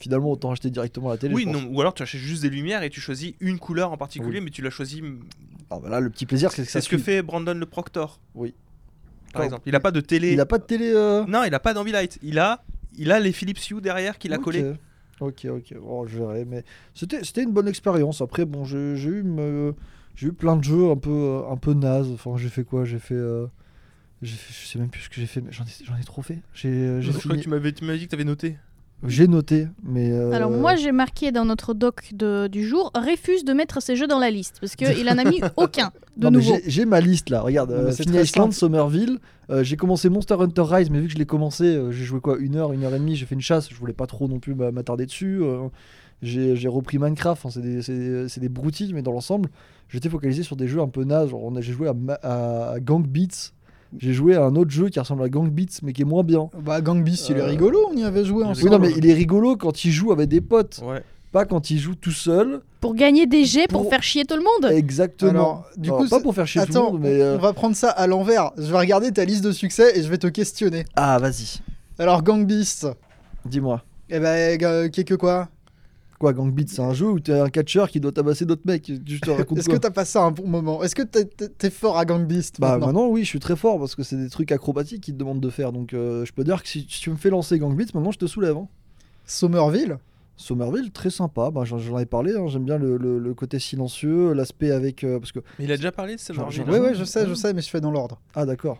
Finalement, 0.00 0.30
autant 0.32 0.50
acheter 0.50 0.70
directement 0.70 1.08
la 1.10 1.16
télé. 1.16 1.34
Oui, 1.34 1.46
non, 1.46 1.64
ou 1.70 1.80
alors 1.80 1.94
tu 1.94 2.02
achètes 2.02 2.20
juste 2.20 2.42
des 2.42 2.50
lumières 2.50 2.82
et 2.82 2.90
tu 2.90 3.00
choisis 3.00 3.34
une 3.40 3.58
couleur 3.58 3.92
en 3.92 3.96
particulier, 3.96 4.38
Oui. 4.38 4.44
mais 4.44 4.50
tu 4.50 4.60
l'as 4.60 4.70
choisi. 4.70 5.02
Ah, 5.70 5.78
bah 5.80 5.88
là, 5.88 6.00
le 6.00 6.10
petit 6.10 6.26
plaisir, 6.26 6.50
c'est 6.52 6.62
que 6.62 6.68
ça 6.68 6.80
C'est 6.80 6.84
ce 6.86 6.90
que 6.90 6.98
fait 6.98 7.22
Brandon 7.22 7.54
le 7.54 7.66
Proctor. 7.66 8.20
Oui. 8.34 8.54
Par 9.32 9.42
exemple, 9.44 9.62
il 9.66 9.74
a 9.74 9.80
pas 9.80 9.90
de 9.90 10.00
télé. 10.00 10.32
Il 10.32 10.40
a 10.40 10.46
pas 10.46 10.58
de 10.58 10.64
télé. 10.64 10.92
euh, 10.94 11.24
Non, 11.26 11.42
il 11.44 11.54
a 11.54 11.60
pas 11.60 11.74
d'ambilight. 11.74 12.18
Il 12.22 12.38
a, 12.38 12.64
il 12.96 13.10
a 13.12 13.18
les 13.20 13.32
Philips 13.32 13.58
Hue 13.70 13.80
derrière 13.80 14.18
qu'il 14.18 14.32
a 14.32 14.38
collé. 14.38 14.74
Ok, 15.20 15.46
ok. 15.48 15.74
Oh, 15.86 16.06
je 16.06 16.18
verrai. 16.18 16.44
Mais 16.44 16.64
c'était 16.94 17.42
une 17.42 17.52
bonne 17.52 17.68
expérience. 17.68 18.20
Après, 18.20 18.44
bon, 18.44 18.64
j'ai 18.64 18.94
eu, 18.96 19.22
me- 19.22 19.74
eu 20.22 20.32
plein 20.32 20.56
de 20.56 20.64
jeux 20.64 20.90
un 20.90 20.96
peu, 20.96 21.10
euh, 21.10 21.50
un 21.50 21.56
peu 21.56 21.72
naze. 21.74 22.10
Enfin, 22.12 22.36
j'ai 22.36 22.48
fait 22.48 22.64
quoi? 22.64 22.84
J'ai 22.84 22.98
fait. 22.98 23.14
euh, 23.14 23.46
fait- 24.22 24.26
Je 24.26 24.66
sais 24.66 24.78
même 24.78 24.88
plus 24.88 25.02
ce 25.02 25.08
que 25.08 25.16
j'ai 25.16 25.26
fait, 25.26 25.40
mais 25.40 25.50
j'en 25.52 25.64
ai, 25.64 26.04
trop 26.04 26.22
fait. 26.22 26.40
J'ai 26.52 26.68
euh, 26.68 27.00
Je 27.00 27.10
crois 27.12 27.36
que 27.36 27.40
tu 27.42 27.48
m'avais 27.48 27.72
dit 27.72 27.80
que 28.04 28.10
tu 28.10 28.14
avais 28.14 28.24
noté. 28.24 28.56
J'ai 29.06 29.28
noté, 29.28 29.68
mais. 29.82 30.10
euh, 30.12 30.32
Alors 30.32 30.50
moi 30.50 30.76
j'ai 30.76 30.92
marqué 30.92 31.30
dans 31.32 31.44
notre 31.44 31.74
doc 31.74 32.10
de- 32.14 32.46
du 32.48 32.66
jour 32.66 32.90
refuse 32.94 33.44
de 33.44 33.52
mettre 33.52 33.82
ces 33.82 33.96
jeux 33.96 34.06
dans 34.06 34.18
la 34.18 34.30
liste 34.30 34.56
parce 34.60 34.76
qu'il 34.76 35.08
en 35.08 35.18
a 35.18 35.24
mis 35.24 35.40
aucun 35.56 35.90
de 36.16 36.24
non, 36.24 36.30
mais 36.30 36.38
nouveau. 36.38 36.56
j'ai- 36.66 36.84
ma 36.86 37.00
liste 37.00 37.30
là. 37.30 37.40
Regarde, 37.42 37.70
euh, 37.72 37.92
Fini 37.92 38.18
Island. 38.18 38.52
Somerville. 38.52 39.18
euh, 39.50 39.62
j'ai 39.62 39.76
commencé 39.76 40.08
Monster 40.08 40.36
Hunter 40.40 40.62
Rise, 40.62 40.90
mais 40.90 41.00
vu 41.00 41.06
que 41.08 41.12
je 41.12 41.18
l'ai 41.18 41.26
commencé, 41.26 41.64
euh, 41.64 41.90
j'ai 41.92 42.04
joué 42.04 42.20
quoi 42.20 42.38
Une 42.38 42.56
heure, 42.56 42.72
une 42.72 42.84
heure 42.84 42.94
et 42.94 42.98
demie. 42.98 43.14
J'ai 43.16 43.26
fait 43.26 43.34
une 43.34 43.40
chasse. 43.42 43.68
Je 43.70 43.74
voulais 43.74 43.92
pas 43.92 44.06
trop 44.06 44.26
non 44.28 44.38
plus 44.38 44.54
m'a- 44.54 44.70
m'attarder 44.70 45.06
dessus. 45.06 45.40
euh, 45.42 45.68
j'ai 46.22 46.68
repris 46.68 46.98
Minecraft. 46.98 47.46
C'est 47.50 48.40
des, 48.40 48.48
broutilles, 48.48 48.94
mais 48.94 49.02
dans 49.02 49.12
l'ensemble, 49.12 49.50
j'étais 49.88 50.08
focalisé 50.08 50.42
sur 50.42 50.56
des 50.56 50.66
jeux 50.68 50.80
un 50.80 50.88
peu 50.88 51.04
nazes. 51.04 51.28
Genre, 51.30 51.44
on 51.44 51.54
a- 51.56 51.60
j'ai 51.60 51.72
joué 51.72 51.88
à, 51.88 51.94
à- 52.22 52.70
à 52.72 52.80
Gang 52.80 53.06
Beats. 53.06 53.52
J'ai 53.98 54.12
joué 54.12 54.34
à 54.34 54.44
un 54.44 54.56
autre 54.56 54.70
jeu 54.70 54.88
qui 54.88 54.98
ressemble 54.98 55.22
à 55.22 55.28
Gang 55.28 55.48
Beats, 55.50 55.78
mais 55.82 55.92
qui 55.92 56.02
est 56.02 56.06
moins 56.06 56.22
bien. 56.24 56.48
Bah, 56.64 56.80
Gang 56.80 57.02
Beast, 57.02 57.28
il 57.28 57.36
est 57.36 57.40
Euh, 57.40 57.46
rigolo, 57.46 57.78
on 57.92 57.96
y 57.96 58.04
avait 58.04 58.24
joué 58.24 58.44
ensemble. 58.44 58.64
Oui, 58.66 58.70
non, 58.70 58.78
mais 58.78 58.92
il 58.96 59.06
est 59.08 59.12
rigolo 59.14 59.56
quand 59.56 59.84
il 59.84 59.92
joue 59.92 60.10
avec 60.12 60.28
des 60.28 60.40
potes, 60.40 60.80
Ouais. 60.84 61.02
pas 61.32 61.44
quand 61.44 61.70
il 61.70 61.78
joue 61.78 61.94
tout 61.94 62.10
seul. 62.10 62.60
Pour 62.80 62.94
gagner 62.94 63.26
des 63.26 63.44
jets 63.44 63.66
pour, 63.68 63.82
Pour- 63.82 63.90
faire 63.90 64.02
chier 64.02 64.24
tout 64.24 64.36
le 64.36 64.42
monde. 64.42 64.70
Exactement. 64.72 65.30
Alors, 65.30 65.66
du 65.76 65.88
Non, 65.90 65.98
coup, 65.98 66.08
pas 66.08 66.20
pour 66.20 66.34
faire 66.34 66.46
chier 66.46 66.66
tout 66.66 66.72
le 66.74 66.80
monde, 66.80 67.00
mais. 67.00 67.20
euh, 67.20 67.36
on 67.36 67.40
va 67.40 67.52
prendre 67.52 67.74
ça 67.76 67.90
à 67.90 68.06
l'envers. 68.06 68.50
Je 68.58 68.70
vais 68.70 68.78
regarder 68.78 69.10
ta 69.12 69.24
liste 69.24 69.44
de 69.44 69.52
succès 69.52 69.98
et 69.98 70.02
je 70.02 70.08
vais 70.08 70.18
te 70.18 70.26
questionner. 70.26 70.84
Ah, 70.96 71.18
vas-y. 71.18 71.60
Alors, 71.98 72.22
Gang 72.22 72.44
Beast, 72.46 72.86
Dis-moi. 73.46 73.82
eh 74.10 74.18
ben, 74.18 74.58
euh, 74.62 74.88
que 74.88 75.14
quoi? 75.14 75.48
Quoi, 76.24 76.32
Gang 76.32 76.50
Beat, 76.50 76.70
c'est 76.70 76.80
un 76.80 76.94
jeu 76.94 77.10
où 77.10 77.20
t'es 77.20 77.38
un 77.38 77.50
catcheur 77.50 77.90
qui 77.90 78.00
doit 78.00 78.10
tabasser 78.10 78.46
d'autres 78.46 78.62
mecs. 78.64 78.90
Je 79.06 79.18
te 79.20 79.30
raconte 79.30 79.58
Est-ce 79.58 79.68
que 79.68 79.76
t'as 79.76 79.90
passé 79.90 80.18
un 80.18 80.30
bon 80.30 80.46
moment? 80.48 80.82
Est-ce 80.82 80.94
que 80.94 81.02
t'es- 81.02 81.26
t'es 81.26 81.68
fort 81.68 81.98
à 81.98 82.06
Gang 82.06 82.26
Beast 82.26 82.60
Bah 82.60 82.70
maintenant? 82.78 82.86
maintenant 82.86 83.08
oui, 83.08 83.24
je 83.24 83.28
suis 83.28 83.40
très 83.40 83.56
fort 83.56 83.78
parce 83.78 83.94
que 83.94 84.02
c'est 84.02 84.16
des 84.16 84.30
trucs 84.30 84.50
acrobatiques 84.50 85.02
qui 85.02 85.12
te 85.12 85.18
demandent 85.18 85.40
de 85.42 85.50
faire. 85.50 85.70
Donc 85.70 85.92
euh, 85.92 86.24
je 86.24 86.32
peux 86.32 86.42
dire 86.42 86.62
que 86.62 86.68
si, 86.70 86.86
si 86.88 87.00
tu 87.02 87.10
me 87.10 87.16
fais 87.16 87.28
lancer 87.28 87.58
Gang 87.58 87.76
Beats, 87.76 87.88
maintenant 87.92 88.10
je 88.10 88.18
te 88.18 88.26
soulève. 88.26 88.56
hein. 88.56 88.68
Somerville? 89.26 89.98
Somerville, 90.36 90.90
très 90.92 91.10
sympa. 91.10 91.50
Bah, 91.50 91.64
j'en, 91.64 91.78
j'en 91.78 91.98
ai 91.98 92.06
parlé. 92.06 92.32
hein. 92.36 92.46
J'aime 92.48 92.64
bien 92.64 92.78
le, 92.78 92.96
le- 92.96 93.18
le 93.18 93.34
côté 93.34 93.58
silencieux, 93.58 94.32
l'aspect 94.32 94.70
avec 94.70 95.04
euh, 95.04 95.18
parce 95.18 95.32
que 95.32 95.40
Mais 95.58 95.66
il 95.66 95.72
a 95.72 95.76
déjà 95.76 95.92
parlé 95.92 96.16
de 96.16 96.20
Summer 96.20 96.50
genre, 96.50 96.66
Villa. 96.68 96.80
Ouais, 96.80 96.94
je 96.94 97.04
sais, 97.04 97.26
je 97.26 97.34
sais, 97.34 97.52
mais 97.52 97.60
je 97.62 97.68
fais 97.68 97.80
dans 97.80 97.90
l'ordre. 97.90 98.20
ah 98.34 98.46
d'accord, 98.46 98.78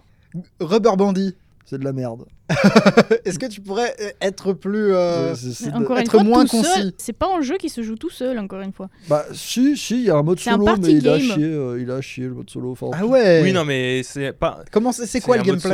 Rubber 0.60 0.96
Bandit, 0.96 1.34
c'est 1.64 1.78
de 1.78 1.84
la 1.84 1.92
merde. 1.92 2.24
est-ce 3.24 3.38
que 3.38 3.46
tu 3.46 3.62
pourrais 3.62 3.94
euh, 4.00 4.10
être 4.20 4.52
plus. 4.52 4.92
euh, 4.94 5.32
être 5.32 6.10
fois, 6.10 6.22
moins 6.22 6.44
concis. 6.46 6.92
c'est 6.98 7.14
pas 7.14 7.28
un 7.34 7.40
jeu 7.40 7.56
qui 7.56 7.70
se 7.70 7.82
joue 7.82 7.96
tout 7.96 8.10
seul, 8.10 8.38
encore 8.38 8.60
une 8.60 8.72
fois. 8.72 8.90
Bah 9.08 9.24
si, 9.32 9.74
si, 9.78 9.94
il 10.00 10.04
y 10.04 10.10
a 10.10 10.16
un 10.16 10.22
mode 10.22 10.38
un 10.46 10.52
solo, 10.52 10.66
mais 10.78 10.92
il 10.92 11.08
a 11.08 11.18
game. 11.18 11.20
chier, 11.26 11.44
euh, 11.44 11.80
il 11.80 11.90
a 11.90 12.00
chier 12.02 12.24
le 12.24 12.34
mode 12.34 12.50
solo. 12.50 12.72
Enfin, 12.72 12.90
Ah 12.92 13.06
ouais 13.06 13.40
Oui, 13.42 13.52
non, 13.54 13.64
mais 13.64 14.02
c'est 14.02 14.32
pas. 14.34 14.60
Comment 14.70 14.92
c'est 14.92 15.20
quoi 15.22 15.38
le 15.38 15.42
gameplay 15.42 15.70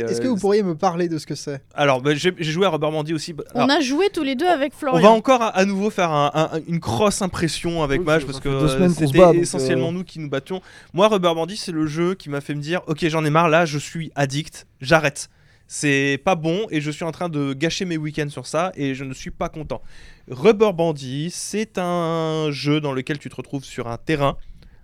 Est-ce 0.00 0.20
euh, 0.20 0.24
que 0.24 0.28
vous 0.28 0.36
pourriez 0.36 0.62
me 0.62 0.74
parler 0.74 1.08
de 1.08 1.16
ce 1.16 1.26
que 1.26 1.34
c'est? 1.34 1.62
Alors, 1.74 2.02
bah, 2.02 2.10
j'ai 2.14 2.34
joué 2.40 2.66
à 2.66 2.68
Rubber 2.70 2.90
Bandit 2.90 3.14
aussi. 3.14 3.32
Bah, 3.32 3.44
alors, 3.54 3.66
On 3.66 3.70
a 3.70 3.80
joué 3.80 4.10
tous 4.12 4.22
les 4.22 4.34
deux 4.34 4.46
avec 4.48 4.74
on 4.74 4.78
Florian. 4.78 5.00
va 5.02 5.10
encore 5.10 5.40
à, 5.40 5.48
à 5.48 5.64
nouveau 5.64 5.88
faire 5.88 6.10
un- 6.10 6.30
un- 6.34 6.60
une 6.68 6.80
cross 6.80 7.22
impression 7.22 7.82
avec 7.82 8.00
Oui, 8.00 8.06
Mage 8.06 8.26
parce 8.26 8.40
que 8.40 8.48
euh, 8.50 8.88
c'était 8.90 9.38
essentiellement 9.38 9.88
euh, 9.88 9.92
nous 9.92 10.04
qui 10.04 10.18
nous 10.18 10.28
battions. 10.28 10.60
Moi, 10.92 11.08
Rubber 11.08 11.32
Bandit, 11.34 11.56
c'est 11.56 11.72
le 11.72 11.86
jeu 11.86 12.14
qui 12.14 12.28
m'a 12.28 12.42
fait 12.42 12.54
me 12.54 12.60
dire 12.60 12.82
Ok, 12.88 13.06
j'en 13.08 13.24
ai 13.24 13.30
marre, 13.30 13.48
là, 13.48 13.64
je 13.64 13.78
suis 13.78 14.12
addict, 14.14 14.66
j'arrête. 14.80 15.28
C'est 15.66 16.20
pas 16.24 16.34
bon 16.34 16.66
et 16.70 16.80
je 16.80 16.90
suis 16.90 17.04
en 17.04 17.12
train 17.12 17.28
de 17.28 17.52
gâcher 17.52 17.84
mes 17.84 17.96
week-ends 17.96 18.28
sur 18.28 18.46
ça 18.46 18.72
et 18.74 18.94
je 18.96 19.04
ne 19.04 19.14
suis 19.14 19.30
pas 19.30 19.48
content. 19.48 19.82
Rubber 20.28 20.72
Bandit, 20.72 21.30
c'est 21.30 21.78
un 21.78 22.48
jeu 22.50 22.80
dans 22.80 22.92
lequel 22.92 23.18
tu 23.18 23.28
te 23.28 23.36
retrouves 23.36 23.64
sur 23.64 23.86
un 23.86 23.96
terrain, 23.96 24.36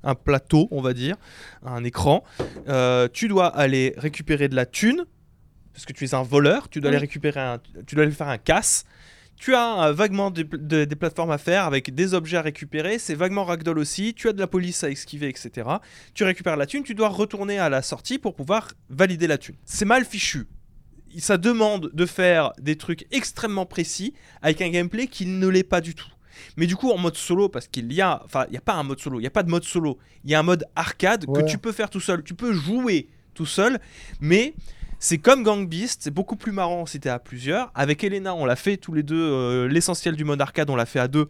un 0.04 0.14
plateau, 0.14 0.68
on 0.70 0.80
va 0.80 0.92
dire, 0.92 1.16
un 1.64 1.82
écran. 1.82 2.22
Euh, 2.68 3.08
tu 3.12 3.26
dois 3.26 3.48
aller 3.48 3.94
récupérer 3.96 4.48
de 4.48 4.54
la 4.54 4.64
thune 4.64 5.04
parce 5.72 5.84
que 5.84 5.92
tu 5.92 6.04
es 6.04 6.14
un 6.14 6.22
voleur. 6.22 6.68
Tu 6.68 6.80
dois 6.80 6.90
aller 6.90 6.98
récupérer 6.98 7.40
un, 7.40 7.60
tu 7.86 7.96
dois 7.96 8.04
aller 8.04 8.12
faire 8.12 8.28
un 8.28 8.38
casse. 8.38 8.84
Tu 9.38 9.54
as 9.54 9.84
euh, 9.88 9.92
vaguement 9.92 10.30
des, 10.30 10.44
pl- 10.44 10.66
de- 10.66 10.84
des 10.84 10.96
plateformes 10.96 11.30
à 11.30 11.38
faire 11.38 11.64
avec 11.64 11.94
des 11.94 12.14
objets 12.14 12.38
à 12.38 12.42
récupérer. 12.42 12.98
C'est 12.98 13.14
vaguement 13.14 13.44
ragdoll 13.44 13.78
aussi. 13.78 14.14
Tu 14.14 14.28
as 14.28 14.32
de 14.32 14.40
la 14.40 14.46
police 14.46 14.82
à 14.82 14.90
esquiver, 14.90 15.28
etc. 15.28 15.68
Tu 16.14 16.24
récupères 16.24 16.56
la 16.56 16.66
thune. 16.66 16.82
Tu 16.84 16.94
dois 16.94 17.08
retourner 17.08 17.58
à 17.58 17.68
la 17.68 17.82
sortie 17.82 18.18
pour 18.18 18.34
pouvoir 18.34 18.72
valider 18.88 19.26
la 19.26 19.36
thune. 19.38 19.56
C'est 19.64 19.84
mal 19.84 20.04
fichu. 20.04 20.46
Ça 21.18 21.36
demande 21.38 21.90
de 21.94 22.04
faire 22.06 22.52
des 22.60 22.76
trucs 22.76 23.06
extrêmement 23.10 23.64
précis 23.66 24.12
avec 24.42 24.60
un 24.60 24.68
gameplay 24.70 25.06
qui 25.06 25.24
ne 25.26 25.46
l'est 25.48 25.62
pas 25.64 25.80
du 25.80 25.94
tout. 25.94 26.08
Mais 26.58 26.66
du 26.66 26.76
coup, 26.76 26.90
en 26.90 26.98
mode 26.98 27.16
solo, 27.16 27.48
parce 27.48 27.66
qu'il 27.68 27.90
y 27.92 28.02
a, 28.02 28.20
enfin, 28.24 28.44
il 28.48 28.52
n'y 28.52 28.58
a 28.58 28.62
pas 28.62 28.74
un 28.74 28.82
mode 28.82 29.00
solo, 29.00 29.18
il 29.18 29.22
n'y 29.22 29.26
a 29.26 29.30
pas 29.30 29.42
de 29.42 29.48
mode 29.50 29.64
solo. 29.64 29.98
Il 30.24 30.30
y 30.30 30.34
a 30.34 30.38
un 30.38 30.42
mode 30.42 30.64
arcade 30.76 31.24
Ouais. 31.28 31.42
que 31.42 31.48
tu 31.48 31.56
peux 31.56 31.72
faire 31.72 31.88
tout 31.88 32.00
seul. 32.00 32.22
Tu 32.22 32.34
peux 32.34 32.52
jouer 32.52 33.08
tout 33.32 33.46
seul, 33.46 33.78
mais 34.20 34.54
c'est 35.08 35.18
comme 35.18 35.44
Gang 35.44 35.68
Beast, 35.68 36.00
c'est 36.02 36.10
beaucoup 36.10 36.34
plus 36.34 36.50
marrant 36.50 36.84
si 36.84 36.98
t'es 36.98 37.08
à 37.08 37.20
plusieurs. 37.20 37.70
Avec 37.76 38.02
Elena, 38.02 38.34
on 38.34 38.44
l'a 38.44 38.56
fait 38.56 38.76
tous 38.76 38.92
les 38.92 39.04
deux, 39.04 39.14
euh, 39.16 39.68
l'essentiel 39.68 40.16
du 40.16 40.24
mode 40.24 40.40
arcade, 40.40 40.68
on 40.68 40.74
l'a 40.74 40.84
fait 40.84 40.98
à 40.98 41.06
deux. 41.06 41.28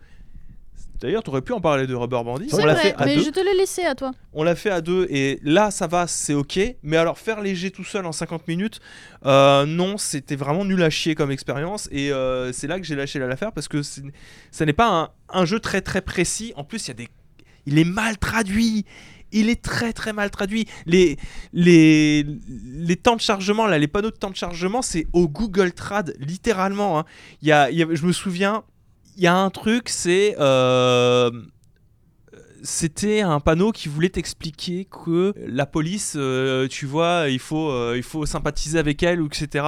D'ailleurs, 0.98 1.22
tu 1.22 1.28
aurais 1.28 1.42
pu 1.42 1.52
en 1.52 1.60
parler 1.60 1.86
de 1.86 1.94
Rubber 1.94 2.22
Bandit. 2.24 2.48
C'est 2.48 2.62
On 2.62 2.64
l'a 2.64 2.72
vrai, 2.72 2.82
fait 2.84 2.94
à 2.96 3.04
mais 3.04 3.16
deux. 3.16 3.24
je 3.24 3.28
te 3.28 3.38
l'ai 3.40 3.52
laissé 3.54 3.84
à 3.84 3.94
toi. 3.94 4.12
On 4.32 4.42
l'a 4.42 4.54
fait 4.54 4.70
à 4.70 4.80
deux 4.80 5.06
et 5.10 5.38
là 5.42 5.70
ça 5.70 5.86
va, 5.86 6.06
c'est 6.06 6.32
ok. 6.32 6.58
Mais 6.82 6.96
alors 6.96 7.18
faire 7.18 7.42
léger 7.42 7.70
tout 7.70 7.84
seul 7.84 8.06
en 8.06 8.12
50 8.12 8.48
minutes, 8.48 8.80
euh, 9.26 9.66
non, 9.66 9.98
c'était 9.98 10.36
vraiment 10.36 10.64
nul 10.64 10.82
à 10.82 10.88
chier 10.88 11.14
comme 11.14 11.30
expérience. 11.30 11.86
Et 11.92 12.10
euh, 12.12 12.50
c'est 12.52 12.66
là 12.66 12.80
que 12.80 12.86
j'ai 12.86 12.94
lâché 12.96 13.18
l'affaire 13.18 13.52
parce 13.52 13.68
que 13.68 13.82
c'est- 13.82 14.04
ça 14.50 14.64
n'est 14.64 14.72
pas 14.72 14.88
un, 14.88 15.10
un 15.40 15.44
jeu 15.44 15.60
très 15.60 15.82
très 15.82 16.00
précis. 16.00 16.54
En 16.56 16.64
plus, 16.64 16.86
il 16.86 16.88
y 16.88 16.90
a 16.92 16.94
des, 16.94 17.08
il 17.66 17.78
est 17.78 17.84
mal 17.84 18.16
traduit. 18.16 18.86
Il 19.38 19.48
est 19.50 19.62
très 19.62 19.92
très 19.92 20.12
mal 20.12 20.30
traduit. 20.30 20.64
Les, 20.86 21.16
les, 21.52 22.24
les 22.88 22.96
temps 22.96 23.16
de 23.16 23.20
chargement, 23.20 23.66
là, 23.66 23.78
les 23.78 23.88
panneaux 23.88 24.10
de 24.10 24.16
temps 24.16 24.30
de 24.30 24.36
chargement, 24.36 24.82
c'est 24.82 25.06
au 25.12 25.28
Google 25.28 25.72
Trad, 25.72 26.14
littéralement. 26.18 26.98
hein. 26.98 27.04
Y 27.42 27.52
a, 27.52 27.70
je 27.70 28.06
me 28.06 28.12
souviens, 28.12 28.64
il 29.16 29.22
y 29.22 29.26
a 29.26 29.34
un 29.36 29.50
truc, 29.50 29.88
c'est. 29.88 30.36
euh, 30.38 31.30
c'était 32.62 33.20
un 33.20 33.40
panneau 33.40 33.70
qui 33.70 33.88
voulait 33.88 34.08
t'expliquer 34.08 34.86
que 34.86 35.32
la 35.36 35.66
police, 35.66 36.14
euh, 36.16 36.66
tu 36.68 36.86
vois, 36.86 37.26
il 37.28 37.38
faut, 37.38 37.70
euh, 37.70 37.94
il 37.96 38.02
faut 38.02 38.26
sympathiser 38.26 38.78
avec 38.78 39.02
elle 39.02 39.20
etc. 39.24 39.64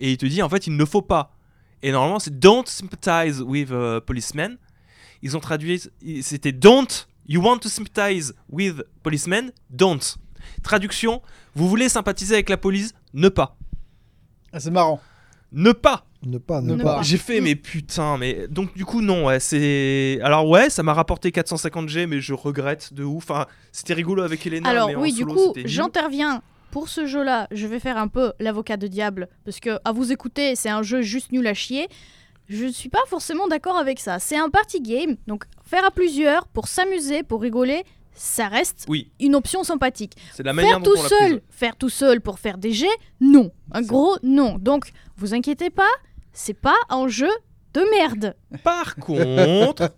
Et 0.00 0.12
il 0.12 0.16
te 0.16 0.26
dit 0.26 0.42
en 0.42 0.48
fait 0.48 0.66
il 0.66 0.76
ne 0.76 0.84
faut 0.84 1.02
pas. 1.02 1.36
Et 1.82 1.92
normalement 1.92 2.18
c'est 2.18 2.36
don't 2.38 2.66
sympathize 2.66 3.40
with 3.42 3.70
a 3.70 4.00
policeman. 4.00 4.56
Ils 5.22 5.36
ont 5.36 5.40
traduit, 5.40 5.82
c'était 6.22 6.52
don't, 6.52 7.07
you 7.28 7.40
want 7.42 7.58
to 7.58 7.68
sympathize 7.68 8.34
with 8.50 8.82
policemen, 9.02 9.52
don't. 9.70 10.16
Traduction, 10.62 11.22
vous 11.54 11.68
voulez 11.68 11.88
sympathiser 11.88 12.34
avec 12.34 12.48
la 12.48 12.56
police, 12.56 12.92
ne 13.14 13.28
pas. 13.28 13.56
Ah, 14.52 14.60
C'est 14.60 14.70
marrant. 14.70 15.00
Ne 15.52 15.72
pas. 15.72 16.04
Ne 16.22 16.38
pas, 16.38 16.60
Ne 16.60 16.74
ne, 16.74 16.82
pas. 16.82 16.96
pas. 16.96 17.02
J'ai 17.02 17.16
fait, 17.16 17.40
mais 17.40 17.54
putain, 17.54 18.18
mais 18.18 18.48
donc 18.48 18.74
du 18.74 18.84
coup 18.84 19.00
non, 19.02 19.26
ouais, 19.26 19.38
c'est. 19.38 20.18
Alors 20.22 20.48
ouais, 20.48 20.68
ça 20.68 20.82
m'a 20.82 20.92
rapporté 20.92 21.30
450 21.30 21.88
G, 21.88 22.06
mais 22.06 22.20
je 22.20 22.34
regrette 22.34 22.92
de 22.92 23.04
ouf. 23.04 23.30
Enfin, 23.30 23.46
c'était 23.70 23.94
rigolo 23.94 24.22
avec 24.22 24.44
Elena. 24.46 24.68
Alors 24.68 24.88
mais 24.88 24.96
en 24.96 25.00
oui, 25.00 25.12
du 25.12 25.20
solo, 25.20 25.34
coup, 25.34 25.52
j'interviens. 25.64 26.42
Pour 26.70 26.90
ce 26.90 27.06
jeu-là, 27.06 27.46
je 27.50 27.66
vais 27.66 27.80
faire 27.80 27.96
un 27.96 28.08
peu 28.08 28.34
l'avocat 28.40 28.76
de 28.76 28.88
diable, 28.88 29.28
parce 29.46 29.58
que 29.58 29.78
à 29.86 29.92
vous 29.92 30.12
écouter, 30.12 30.54
c'est 30.54 30.68
un 30.68 30.82
jeu 30.82 31.00
juste 31.00 31.32
nul 31.32 31.46
à 31.46 31.54
chier. 31.54 31.88
Je 32.48 32.64
ne 32.64 32.70
suis 32.72 32.88
pas 32.88 33.04
forcément 33.08 33.46
d'accord 33.48 33.76
avec 33.76 34.00
ça. 34.00 34.18
C'est 34.18 34.36
un 34.38 34.48
party 34.50 34.80
game, 34.80 35.16
donc 35.26 35.44
faire 35.64 35.84
à 35.84 35.90
plusieurs, 35.90 36.46
pour 36.48 36.66
s'amuser, 36.68 37.22
pour 37.22 37.42
rigoler, 37.42 37.84
ça 38.14 38.48
reste 38.48 38.86
Oui, 38.88 39.10
une 39.20 39.34
option 39.34 39.62
sympathique. 39.64 40.14
c'est 40.34 40.42
la 40.42 40.52
manière 40.52 40.72
Faire 40.72 40.80
dont 40.80 40.90
tout 40.92 40.98
on 40.98 41.08
seul, 41.08 41.30
prise. 41.30 41.40
faire 41.50 41.76
tout 41.76 41.88
seul 41.90 42.20
pour 42.20 42.38
faire 42.38 42.58
des 42.58 42.72
jets, 42.72 42.86
non. 43.20 43.52
Un 43.70 43.82
gros 43.82 44.16
non. 44.22 44.56
Donc, 44.58 44.90
vous 45.16 45.34
inquiétez 45.34 45.70
pas, 45.70 45.90
c'est 46.32 46.54
pas 46.54 46.74
un 46.88 47.06
jeu 47.08 47.30
de 47.74 47.82
merde. 47.96 48.34
Par 48.64 48.96
contre, 48.96 49.90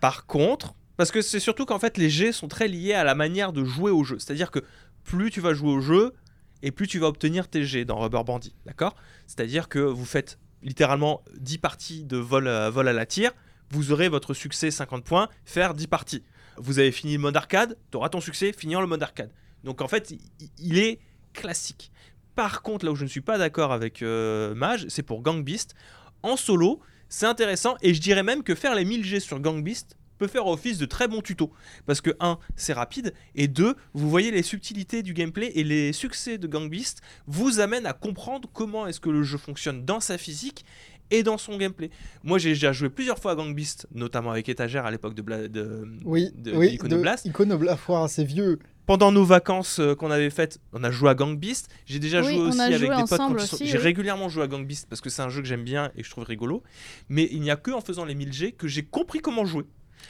Par 0.00 0.26
contre, 0.26 0.74
parce 0.96 1.10
que 1.10 1.20
c'est 1.20 1.40
surtout 1.40 1.66
qu'en 1.66 1.78
fait 1.78 1.98
les 1.98 2.08
jets 2.10 2.32
sont 2.32 2.48
très 2.48 2.68
liés 2.68 2.94
à 2.94 3.04
la 3.04 3.14
manière 3.14 3.52
de 3.52 3.64
jouer 3.64 3.90
au 3.90 4.02
jeu. 4.02 4.18
C'est-à-dire 4.18 4.50
que 4.50 4.60
plus 5.04 5.30
tu 5.30 5.40
vas 5.40 5.52
jouer 5.52 5.70
au 5.72 5.80
jeu 5.80 6.14
et 6.62 6.70
plus 6.70 6.86
tu 6.88 6.98
vas 6.98 7.06
obtenir 7.08 7.48
tes 7.48 7.64
jets 7.64 7.84
dans 7.84 7.98
Rubber 7.98 8.22
Bandit, 8.24 8.54
d'accord? 8.64 8.94
C'est-à-dire 9.26 9.68
que 9.68 9.78
vous 9.78 10.06
faites 10.06 10.38
littéralement 10.62 11.22
10 11.38 11.58
parties 11.58 12.04
de 12.04 12.16
vol, 12.16 12.48
à- 12.48 12.70
vol 12.70 12.88
à 12.88 12.92
la 12.92 13.06
tire, 13.06 13.32
vous 13.70 13.92
aurez 13.92 14.08
votre 14.08 14.34
succès 14.34 14.70
50 14.70 15.04
points, 15.04 15.28
faire 15.44 15.74
10 15.74 15.86
parties. 15.86 16.22
Vous 16.56 16.78
avez 16.78 16.92
fini 16.92 17.14
le 17.14 17.18
mode 17.20 17.36
arcade, 17.36 17.76
tu 17.90 17.96
auras 17.96 18.08
ton 18.08 18.20
succès, 18.20 18.52
finir 18.52 18.80
le 18.80 18.86
mode 18.86 19.02
arcade. 19.02 19.30
Donc 19.64 19.80
en 19.82 19.88
fait, 19.88 20.10
il- 20.10 20.20
il 20.58 20.78
est 20.78 21.00
classique. 21.32 21.90
Par 22.34 22.62
contre, 22.62 22.84
là 22.84 22.92
où 22.92 22.96
je 22.96 23.04
ne 23.04 23.08
suis 23.08 23.20
pas 23.20 23.38
d'accord 23.38 23.72
avec 23.72 24.02
euh, 24.02 24.54
Mage, 24.54 24.86
c'est 24.88 25.02
pour 25.02 25.22
Gang 25.22 25.42
Beast. 25.42 25.74
En 26.22 26.36
solo, 26.36 26.80
c'est 27.08 27.26
intéressant 27.26 27.76
et 27.82 27.94
je 27.94 28.00
dirais 28.00 28.22
même 28.22 28.42
que 28.42 28.54
faire 28.54 28.74
les 28.74 28.84
1000 28.84 29.04
G 29.04 29.20
sur 29.20 29.40
Gang 29.40 29.62
Beast 29.62 29.96
peut 30.18 30.26
faire 30.26 30.46
office 30.46 30.78
de 30.78 30.86
très 30.86 31.08
bon 31.08 31.20
tuto. 31.22 31.50
Parce 31.86 32.00
que 32.00 32.10
1, 32.20 32.38
c'est 32.56 32.72
rapide 32.72 33.12
et 33.34 33.48
2, 33.48 33.74
vous 33.94 34.10
voyez 34.10 34.30
les 34.30 34.42
subtilités 34.42 35.02
du 35.02 35.12
gameplay 35.14 35.52
et 35.54 35.64
les 35.64 35.92
succès 35.92 36.38
de 36.38 36.46
Gang 36.46 36.68
Beast 36.70 37.00
vous 37.26 37.60
amènent 37.60 37.86
à 37.86 37.92
comprendre 37.92 38.48
comment 38.52 38.86
est-ce 38.86 39.00
que 39.00 39.10
le 39.10 39.22
jeu 39.22 39.38
fonctionne 39.38 39.84
dans 39.84 40.00
sa 40.00 40.18
physique 40.18 40.64
et 41.12 41.22
dans 41.22 41.38
son 41.38 41.56
gameplay. 41.56 41.90
Moi, 42.24 42.38
j'ai 42.38 42.48
déjà 42.48 42.72
joué 42.72 42.88
plusieurs 42.90 43.18
fois 43.20 43.32
à 43.32 43.34
Gang 43.36 43.54
Beast, 43.54 43.86
notamment 43.94 44.32
avec 44.32 44.48
Étagère 44.48 44.86
à 44.86 44.90
l'époque 44.90 45.14
de, 45.14 45.22
Bla- 45.22 45.46
de, 45.46 45.86
Oui, 46.04 46.30
de, 46.34 46.52
oui, 46.52 46.70
d'Iconoblast. 46.70 47.24
de 47.26 47.30
Iconoblast, 47.30 47.88
ouah, 47.88 48.08
c'est 48.08 48.24
vieux. 48.24 48.58
Pendant 48.86 49.10
nos 49.12 49.24
vacances 49.24 49.78
euh, 49.80 49.94
qu'on 49.94 50.10
avait 50.12 50.30
faites, 50.30 50.60
on 50.72 50.82
a 50.84 50.90
joué 50.90 51.10
à 51.10 51.14
Gang 51.14 51.36
Beast. 51.38 51.68
J'ai 51.86 51.98
déjà 52.00 52.22
Oui, 52.22 52.34
joué 52.34 52.38
aussi 52.48 52.60
a 52.60 52.64
avec 52.64 52.78
joué 52.78 52.88
des 52.88 53.02
potes. 53.04 53.40
sont- 53.40 53.56
J'ai 53.64 53.72
oui. 53.72 53.76
régulièrement 53.78 54.28
joué 54.28 54.42
à 54.44 54.46
Gang 54.48 54.64
Beast 54.66 54.86
parce 54.88 55.00
que 55.00 55.10
c'est 55.10 55.22
un 55.22 55.28
jeu 55.28 55.42
que 55.42 55.46
j'aime 55.48 55.64
bien 55.64 55.90
et 55.96 56.00
que 56.02 56.06
je 56.06 56.10
trouve 56.10 56.24
rigolo. 56.24 56.62
Mais 57.08 57.28
il 57.32 57.40
n'y 57.40 57.50
a 57.50 57.56
que 57.56 57.70
en 57.72 57.80
faisant 57.80 58.04
les 58.04 58.14
1000 58.16 58.32
G 58.32 58.52
que 58.52 58.66
j'ai 58.68 58.82
compris 58.84 59.20
comment 59.20 59.44
jouer. 59.44 59.64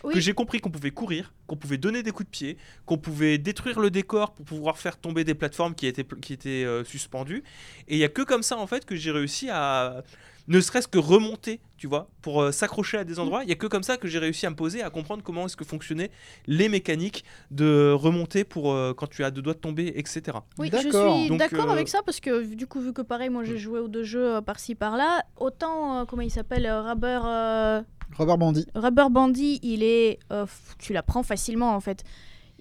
Oui. 0.05 0.15
Que 0.15 0.21
j'ai 0.21 0.33
compris 0.33 0.61
qu'on 0.61 0.71
pouvait 0.71 0.91
courir, 0.91 1.33
qu'on 1.47 1.57
pouvait 1.57 1.79
donner 1.79 2.03
des 2.03 2.13
coups 2.13 2.27
de 2.27 2.31
pied, 2.31 2.59
qu'on 2.85 2.99
pouvait 2.99 3.39
détruire 3.39 3.81
le 3.81 3.91
décor 3.91 4.33
pour 4.33 4.45
pouvoir 4.45 4.79
faire 4.79 4.99
tomber 4.99 5.25
des 5.25 5.35
plateformes 5.35 5.75
qui 5.75 5.87
étaient, 5.87 6.07
qui 6.21 6.33
étaient 6.33 6.65
euh, 6.65 6.85
suspendues. 6.85 7.43
Et 7.89 7.97
il 7.97 7.99
n'y 7.99 8.05
a 8.05 8.09
que 8.09 8.23
comme 8.23 8.43
ça 8.43 8.57
en 8.59 8.67
fait 8.67 8.85
que 8.85 8.97
j'ai 8.97 9.11
réussi 9.11 9.49
à 9.51 10.03
ne 10.49 10.61
serait-ce 10.61 10.89
que 10.89 10.99
remonter, 10.99 11.61
tu 11.77 11.87
vois, 11.87 12.09
pour 12.23 12.41
euh, 12.41 12.53
s'accrocher 12.53 12.99
à 12.99 13.05
des 13.05 13.19
endroits. 13.19 13.43
Il 13.43 13.47
n'y 13.47 13.53
a 13.53 13.57
que 13.57 13.67
comme 13.67 13.83
ça 13.83 13.97
que 13.97 14.09
j'ai 14.09 14.19
réussi 14.19 14.47
à 14.47 14.51
me 14.51 14.57
poser, 14.57 14.83
à 14.83 14.91
comprendre 14.91 15.23
comment 15.23 15.47
est-ce 15.47 15.57
que 15.57 15.65
fonctionnaient 15.65 16.11
les 16.47 16.69
mécaniques 16.69 17.25
de 17.51 17.93
remonter 17.93 18.45
pour 18.45 18.73
euh, 18.73 18.95
quand 18.95 19.09
tu 19.09 19.25
as 19.25 19.31
deux 19.31 19.43
doigts 19.43 19.55
de 19.55 19.59
tomber, 19.59 19.93
etc. 19.97 20.39
Oui, 20.59 20.71
je 20.73 20.79
suis 20.79 21.37
d'accord 21.37 21.69
euh, 21.69 21.73
avec 21.73 21.89
ça 21.89 22.01
parce 22.05 22.21
que 22.21 22.55
du 22.55 22.67
coup, 22.67 22.81
vu 22.81 22.93
que 22.93 23.03
pareil, 23.03 23.29
moi 23.29 23.45
j'ai 23.45 23.59
joué 23.59 23.81
aux 23.81 23.89
deux 23.89 24.05
jeux 24.05 24.37
euh, 24.37 24.41
par-ci 24.41 24.75
par-là, 24.75 25.25
autant, 25.37 26.01
euh, 26.01 26.05
comment 26.05 26.23
il 26.23 26.31
s'appelle, 26.31 26.67
euh, 26.67 27.83
Rubber, 28.13 28.33
Rubber 28.33 28.37
Bandit. 28.37 28.67
Rubber 28.75 29.07
Bandit, 29.11 29.61
il 29.63 29.83
est. 29.83 30.19
euh, 30.33 30.47
tu 30.79 30.93
l'apprends 30.93 31.23
facilement 31.23 31.75
en 31.75 31.81
fait. 31.81 32.05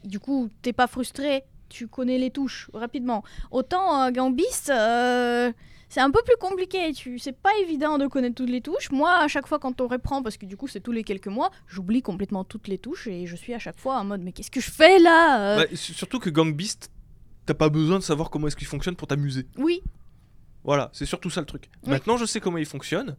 Du 0.03 0.19
coup, 0.19 0.49
t'es 0.62 0.73
pas 0.73 0.88
frustré, 0.88 1.43
tu 1.69 1.88
connais 1.88 2.17
les 2.17 2.29
touches 2.31 2.69
rapidement. 2.73 3.23
Autant 3.51 4.03
euh, 4.03 4.12
Gang 4.12 4.36
Beast, 4.36 4.69
euh, 4.69 5.51
c'est 5.89 5.99
un 6.01 6.12
peu 6.12 6.21
plus 6.25 6.36
compliqué. 6.39 6.91
Tu, 6.93 7.17
c'est 7.19 7.31
pas 7.38 7.49
évident 7.62 7.97
de 7.97 8.05
connaître 8.08 8.36
toutes 8.36 8.49
les 8.49 8.62
touches. 8.62 8.91
Moi, 8.91 9.12
à 9.17 9.27
chaque 9.27 9.47
fois 9.47 9.58
quand 9.60 9.81
on 9.81 9.88
reprend, 9.88 10.21
parce 10.21 10.38
que 10.38 10.45
du 10.45 10.58
coup 10.58 10.67
c'est 10.67 10.79
tous 10.81 10.91
les 10.91 11.03
quelques 11.03 11.27
mois, 11.27 11.49
j'oublie 11.67 12.01
complètement 12.01 12.43
toutes 12.43 12.67
les 12.67 12.77
touches 12.77 13.08
et 13.08 13.25
je 13.25 13.36
suis 13.36 13.53
à 13.53 13.60
chaque 13.60 13.79
fois 13.79 13.97
en 13.97 14.03
mode 14.05 14.21
mais 14.21 14.31
qu'est-ce 14.31 14.51
que 14.51 14.62
je 14.62 14.69
fais 14.71 14.99
là 14.99 15.58
euh? 15.60 15.65
S- 15.71 15.79
surtout 15.93 16.19
que 16.19 16.29
Gang 16.29 16.53
Beast, 16.55 16.91
t'as 17.45 17.53
pas 17.55 17.69
besoin 17.69 17.97
de 17.97 18.03
savoir 18.03 18.29
comment 18.29 18.47
est-ce 18.47 18.55
qu'il 18.55 18.67
fonctionne 18.67 18.95
pour 18.95 19.08
t'amuser. 19.08 19.47
Oui, 19.58 19.81
Voilà, 20.63 20.89
c'est 20.93 21.05
surtout 21.05 21.29
ça 21.29 21.39
le 21.41 21.45
truc. 21.47 21.69
Oui. 21.84 21.89
Maintenant, 21.91 22.17
je 22.17 22.25
sais 22.25 22.39
comment 22.39 22.58
il 22.58 22.65
fonctionne. 22.65 23.15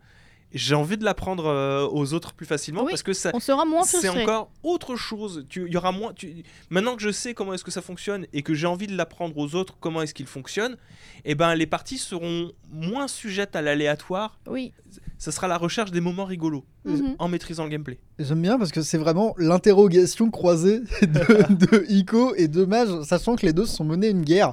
J'ai 0.52 0.74
envie 0.74 0.96
de 0.96 1.04
l'apprendre 1.04 1.46
euh, 1.46 1.86
aux 1.90 2.14
autres 2.14 2.32
plus 2.32 2.46
facilement 2.46 2.84
Oui, 2.84 2.90
parce 2.90 3.02
que 3.02 3.12
ça, 3.12 3.30
on 3.34 3.40
sera 3.40 3.64
moins 3.64 3.82
c'est 3.82 4.08
encore 4.08 4.50
autre 4.62 4.96
chose. 4.96 5.44
Tu, 5.48 5.66
il 5.66 5.72
y 5.72 5.76
aura 5.76 5.92
moins. 5.92 6.12
Tu, 6.14 6.44
maintenant 6.70 6.96
que 6.96 7.02
je 7.02 7.10
sais 7.10 7.34
comment 7.34 7.52
est-ce 7.52 7.64
que 7.64 7.70
ça 7.70 7.82
fonctionne 7.82 8.26
et 8.32 8.42
que 8.42 8.54
j'ai 8.54 8.66
envie 8.66 8.86
de 8.86 8.96
l'apprendre 8.96 9.36
aux 9.36 9.54
autres 9.54 9.76
comment 9.80 10.02
est-ce 10.02 10.14
qu'il 10.14 10.26
fonctionne, 10.26 10.76
et 11.24 11.34
ben 11.34 11.54
les 11.54 11.66
parties 11.66 11.98
seront 11.98 12.52
moins 12.70 13.08
sujettes 13.08 13.56
à 13.56 13.62
l'aléatoire. 13.62 14.38
Oui. 14.46 14.72
Ça 15.18 15.32
sera 15.32 15.48
la 15.48 15.58
recherche 15.58 15.90
des 15.90 16.00
moments 16.00 16.24
rigolos 16.26 16.64
Mhm. 16.84 17.16
en 17.18 17.28
maîtrisant 17.28 17.64
le 17.64 17.70
gameplay. 17.70 17.98
J'aime 18.18 18.42
bien 18.42 18.58
parce 18.58 18.70
que 18.70 18.80
c'est 18.80 18.98
vraiment 18.98 19.34
l'interrogation 19.38 20.30
croisée 20.30 20.80
de, 21.02 21.52
de 21.54 21.84
Ico 21.88 22.34
et 22.36 22.46
de 22.48 22.64
Mage, 22.64 23.02
sachant 23.02 23.34
que 23.36 23.44
les 23.44 23.52
deux 23.52 23.66
se 23.66 23.74
sont 23.76 23.84
menés 23.84 24.08
une 24.08 24.22
guerre. 24.22 24.52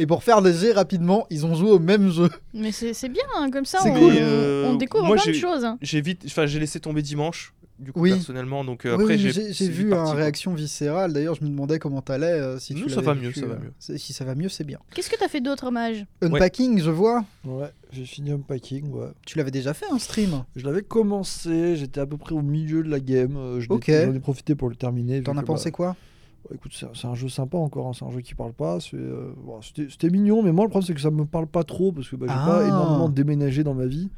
Et 0.00 0.06
pour 0.06 0.22
faire 0.22 0.40
des 0.42 0.52
jets 0.52 0.72
rapidement, 0.72 1.26
ils 1.28 1.44
ont 1.44 1.54
joué 1.56 1.70
au 1.72 1.80
même 1.80 2.08
jeu. 2.10 2.30
Mais 2.54 2.70
c'est 2.70 2.94
c'est 2.94 3.08
bien, 3.08 3.24
hein, 3.36 3.50
comme 3.50 3.64
ça 3.64 3.80
on, 3.84 3.92
cool. 3.92 4.12
Euh, 4.16 4.70
on 4.70 4.76
découvre 4.76 5.04
moi, 5.06 5.16
plein 5.16 5.32
de 5.32 5.36
choses. 5.36 5.64
hein. 5.64 5.76
J'ai 5.82 6.00
vite, 6.00 6.22
enfin 6.26 6.46
j'ai 6.46 6.60
laissé 6.60 6.78
tomber 6.78 7.02
dimanche. 7.02 7.52
Du 7.80 7.92
coup 7.92 8.00
Oui. 8.00 8.10
personnellement, 8.10 8.64
donc 8.64 8.86
euh, 8.86 8.96
Oui, 8.96 9.02
après 9.04 9.14
oui, 9.16 9.52
j'ai 9.52 9.68
vu 9.68 9.92
une 9.92 9.94
réaction 9.94 10.52
viscérale. 10.52 11.12
D'ailleurs, 11.12 11.36
je 11.36 11.44
me 11.44 11.48
demandais 11.48 11.78
comment 11.78 12.00
t'allais. 12.02 12.26
euh, 12.26 12.58
si 12.58 12.74
tu 12.74 12.88
ça 12.90 13.00
va 13.00 13.14
mieux, 13.14 13.28
vécu, 13.28 13.38
ça 13.40 13.46
va 13.46 13.54
mieux. 13.56 13.72
c'est- 13.78 13.98
Si 13.98 14.12
ça 14.12 14.24
va 14.24 14.34
mieux, 14.34 14.48
c'est 14.48 14.64
bien. 14.64 14.78
Qu'est-ce 14.94 15.08
que 15.10 15.16
t'as 15.16 15.28
fait 15.28 15.40
d'autre, 15.40 15.70
Mage 15.70 16.04
Unpacking, 16.22 16.80
je 16.82 16.90
vois. 16.90 17.24
Ouais, 17.44 17.70
j'ai 17.92 18.04
fini 18.04 18.32
Unpacking, 18.32 18.90
ouais. 18.92 19.08
Tu 19.26 19.38
l'avais 19.38 19.52
déjà 19.52 19.74
fait 19.74 19.86
un 19.92 19.98
stream? 20.00 20.42
Je 20.56 20.64
l'avais 20.66 20.82
commencé, 20.82 21.76
j'étais 21.76 22.00
à 22.00 22.06
peu 22.06 22.16
près 22.16 22.34
au 22.34 22.42
milieu 22.42 22.82
de 22.82 22.88
la 22.90 22.98
game. 23.00 23.36
euh, 23.36 23.60
je 23.60 23.66
Ok. 23.70 23.86
J'en 23.90 24.12
ai 24.14 24.20
profité 24.20 24.54
pour 24.56 24.68
le 24.68 24.74
terminer. 24.76 25.22
T'en 25.22 25.36
as 25.36 25.42
pensé 25.44 25.70
bah, 25.70 25.76
quoi? 25.76 25.96
Bah, 26.44 26.50
Écoute, 26.54 26.72
c'est 26.94 27.06
un 27.06 27.14
jeu 27.14 27.28
sympa 27.28 27.56
encore, 27.58 27.86
hein, 27.88 27.92
c'est 27.92 28.04
un 28.04 28.10
jeu 28.10 28.20
qui 28.20 28.34
parle 28.34 28.52
pas. 28.52 28.78
euh, 28.94 29.32
bon, 29.44 29.60
C'était 29.62 30.10
mignon, 30.10 30.42
mais 30.42 30.52
moi 30.52 30.64
le 30.64 30.70
problème 30.70 30.86
c'est 30.86 30.94
que 30.94 31.00
ça 31.00 31.10
me 31.10 31.24
parle 31.24 31.46
pas 31.46 31.64
trop 31.64 31.92
parce 31.92 32.08
que 32.08 32.16
bah, 32.16 32.26
j'ai 32.28 32.34
Ah. 32.36 32.44
pas 32.46 32.64
énormément 32.66 33.08
déménagé 33.08 33.64
dans 33.64 33.74
ma 33.74 33.86
vie. 33.86 34.10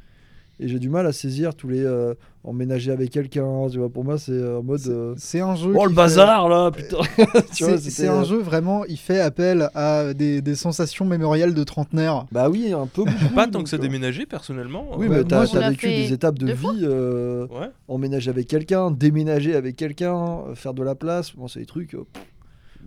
Et 0.63 0.67
j'ai 0.67 0.77
du 0.79 0.89
mal 0.89 1.07
à 1.07 1.11
saisir 1.11 1.55
tous 1.55 1.67
les 1.67 1.83
euh, 1.83 2.13
emménager 2.43 2.91
avec 2.91 3.09
quelqu'un. 3.09 3.67
Tu 3.71 3.79
vois, 3.79 3.89
pour 3.89 4.03
moi 4.03 4.17
c'est 4.19 4.31
euh, 4.31 4.59
en 4.59 4.63
mode. 4.63 4.79
C'est- 4.79 4.89
euh, 4.91 5.13
C'est 5.17 5.39
un 5.39 5.55
jeu. 5.55 5.73
Oh 5.75 5.83
le 5.85 5.89
fait- 5.89 5.95
bazar 5.95 6.47
là, 6.49 6.69
putain 6.71 6.97
Tu 7.55 7.63
vois, 7.65 7.77
C'est 7.79 8.07
un 8.07 8.23
jeu 8.23 8.37
vraiment, 8.37 8.85
il 8.85 8.97
fait 8.97 9.19
appel 9.19 9.69
à 9.73 10.13
des, 10.13 10.41
des 10.41 10.55
sensations 10.55 11.03
mémorielles 11.05 11.53
de 11.55 11.63
trentenaire. 11.63 12.25
Bah 12.31 12.49
oui, 12.49 12.73
un 12.73 12.85
peu. 12.87 13.05
Pas 13.35 13.47
tant 13.47 13.63
que 13.63 13.69
ça 13.69 13.77
déménagé 13.79 14.25
personnellement. 14.27 14.85
Oui, 14.97 15.07
mais 15.09 15.23
t'as 15.23 15.45
vécu 15.69 15.87
des 15.87 16.13
étapes 16.13 16.37
de 16.37 16.51
vie, 16.51 16.83
euh, 16.83 17.47
Ouais. 17.47 17.69
emménager 17.87 18.29
avec 18.29 18.47
quelqu'un, 18.47 18.91
déménager 18.91 19.55
avec 19.55 19.75
quelqu'un, 19.75 20.41
faire 20.53 20.73
de 20.75 20.83
la 20.83 20.93
place. 20.95 21.35
Bon, 21.35 21.47
c'est 21.47 21.59
des 21.61 21.65
trucs. 21.65 21.95
euh, 21.95 22.03
pff, 22.13 22.23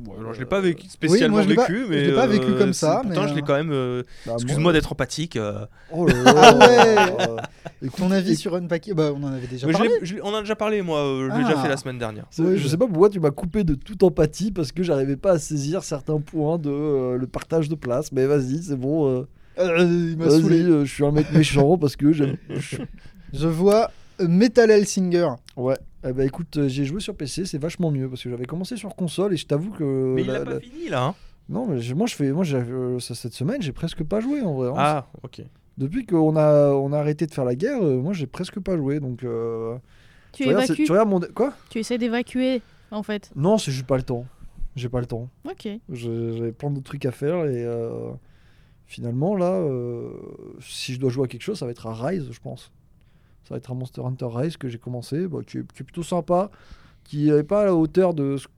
Ouais, 0.07 0.15
alors 0.19 0.35
je 0.35 0.41
l'ai 0.41 0.47
pas 0.47 0.61
vécu 0.61 0.89
spécialement 0.89 1.37
moi, 1.37 1.45
je 1.45 1.49
l'ai 1.49 1.55
pas- 1.55 1.67
vécu, 1.67 1.85
je 1.85 1.89
mais 1.91 2.03
l'ai 2.05 2.13
pas 2.15 2.27
vécu 2.27 2.47
euh, 2.51 2.59
comme 2.59 2.73
ça, 2.73 3.01
Pourtant, 3.03 3.23
mais, 3.23 3.29
je 3.29 3.35
l'ai 3.35 3.41
euh, 3.43 3.45
quand 3.47 3.55
même. 3.55 3.71
euh, 3.73 4.03
bah, 4.27 4.33
Excuse-moi 4.35 4.63
moi- 4.63 4.73
d'être 4.73 4.93
empathique. 4.93 5.37
euh, 5.37 5.67
Oh 5.93 6.07
là 6.07 6.15
Ah 6.27 6.33
là 6.33 6.57
ouais 6.69 6.97
euh, 7.85 7.89
Ton 7.97 8.11
avis 8.11 8.37
sur 8.37 8.55
Unpacking 8.55 8.95
Bah, 8.95 9.11
on 9.15 9.23
en 9.23 9.33
avait 9.33 9.47
déjà 9.47 9.67
mais 9.67 9.73
parlé. 9.73 9.91
je 10.03 10.17
on 10.23 10.29
en 10.29 10.35
a 10.37 10.41
déjà 10.41 10.57
parlé, 10.57 10.83
moi. 10.83 10.99
euh, 11.01 11.29
je 11.31 11.37
l'ai 11.39 11.45
déjà 11.45 11.57
Ah. 11.59 11.63
fait 11.63 11.69
la 11.69 11.77
semaine 11.77 11.99
dernière. 11.99 12.25
Ouais, 12.39 12.57
je 12.57 12.67
sais 12.69 12.77
pas 12.77 12.87
pourquoi 12.87 13.11
tu 13.11 13.21
m'as 13.21 13.31
coupé 13.31 13.63
de 13.65 13.75
toute 13.75 14.03
empathie 14.03 14.51
parce 14.53 14.73
que 14.73 14.83
j'arrivais 14.83 15.17
pas 15.17 15.33
à 15.33 15.39
saisir 15.39 15.83
certains 15.85 16.21
points 16.21 16.59
de 16.59 16.71
euh, 16.71 17.17
le 17.19 17.27
partage 17.27 17.69
de 17.69 17.75
place. 17.75 18.11
Mais 18.13 18.27
vas-y, 18.27 18.63
c'est 18.63 18.77
bon. 18.77 19.09
euh, 19.09 19.27
Euh, 19.59 19.79
il 20.11 20.17
m'a 20.17 20.27
vas-y, 20.27 20.41
saoulé. 20.41 20.63
euh, 20.63 20.85
je 20.85 20.93
suis 20.93 21.05
un 21.05 21.13
mec 21.13 21.31
méchant 21.33 21.79
parce 21.79 21.95
que 21.97 22.13
j'aime. 22.13 22.37
je- 22.51 22.77
Je 23.33 23.49
vois 23.49 23.91
euh, 24.21 24.29
Metal 24.29 24.71
Hellsinger. 24.71 25.29
Ouais. 25.57 25.77
Eh 26.07 26.13
ben 26.13 26.27
écoute, 26.27 26.57
euh, 26.59 26.69
j'ai 26.69 26.85
joué 26.85 27.01
sur 27.01 27.17
PC, 27.17 27.47
c'est 27.47 27.59
vachement 27.59 27.91
mieux 27.91 28.09
parce 28.09 28.23
que 28.23 28.31
j'avais 28.31 28.45
commencé 28.45 28.77
sur 28.77 28.95
console 28.95 29.33
et 29.33 29.37
je 29.37 29.47
t'avoue 29.47 29.71
que. 29.71 30.13
Mais 30.15 30.23
il 30.23 30.27
la- 30.27 30.35
a 30.37 30.45
pas 30.45 30.51
la- 30.55 30.61
fini 30.61 30.89
là. 30.89 31.05
hein. 31.07 31.15
Non, 31.49 31.67
mais 31.67 31.81
moi 31.95 32.07
je 32.07 32.15
fais, 32.15 32.33
moi 32.33 32.45
j'ai- 32.45 32.57
euh, 32.57 32.99
ça- 33.01 33.15
cette 33.15 33.33
semaine 33.35 33.61
j'ai 33.63 33.73
presque 33.73 34.03
pas 34.05 34.21
joué 34.21 34.41
en 34.43 34.55
vrai. 34.55 34.69
hein. 34.69 34.75
Ah, 34.77 35.07
ok. 35.23 35.43
Depuis 35.79 36.07
qu'on 36.07 36.37
a, 36.37 36.71
on 36.73 36.93
a 36.93 36.99
arrêté 36.99 37.27
de 37.27 37.33
faire 37.35 37.45
la 37.45 37.55
guerre, 37.55 37.83
euh, 37.83 38.01
moi 38.01 38.13
j'ai 38.13 38.27
presque 38.27 38.61
pas 38.61 38.77
joué 38.77 39.01
donc. 39.01 39.25
euh, 39.25 39.77
Tu 40.33 40.45
regardes, 40.45 40.65
c'est- 40.67 40.73
évacues 40.73 40.85
tu 40.85 40.93
regardes 40.93 41.09
mon. 41.09 41.21
Quoi? 41.21 41.53
Tu 41.71 41.79
essaies 41.79 41.99
d'évacuer, 41.99 42.61
en 42.91 43.03
fait. 43.03 43.31
Non, 43.37 43.57
c'est 43.59 43.73
juste 43.73 43.87
pas 43.87 43.97
le 43.97 44.03
temps. 44.03 44.27
J'ai 44.77 44.89
pas 44.89 45.01
le 45.01 45.07
temps. 45.07 45.29
Ok. 45.49 45.69
J'ai- 45.91 46.37
J'avais 46.37 46.53
plein 46.53 46.71
d'autres 46.71 46.85
trucs 46.87 47.05
à 47.07 47.13
faire 47.13 47.45
et 47.47 47.65
euh, 47.65 48.11
finalement 48.87 49.37
là, 49.37 49.53
euh, 49.53 50.11
si 50.61 50.93
je 50.95 51.01
dois 51.01 51.11
jouer 51.11 51.25
à 51.25 51.29
quelque 51.29 51.43
chose, 51.43 51.59
ça 51.59 51.65
va 51.67 51.71
être 51.73 51.87
à 51.87 51.95
Rise, 51.95 52.29
je 52.31 52.41
pense. 52.41 52.73
Ça 53.45 53.55
va 53.55 53.59
être 53.59 53.71
un 53.71 53.75
Monster 53.75 54.03
Hunter 54.03 54.27
Rise 54.31 54.57
que 54.57 54.69
j'ai 54.69 54.79
commencé, 54.79 55.27
bah, 55.29 55.39
qui, 55.47 55.59
est, 55.59 55.63
plutôt 55.63 56.03
sympa, 56.03 56.51
qui 57.05 57.31
n'est 57.31 57.43
pas 57.43 57.63
à 57.63 57.65
la 57.67 57.75
hauteur 57.75 58.15
de 58.15 58.37
ce- 58.39 58.49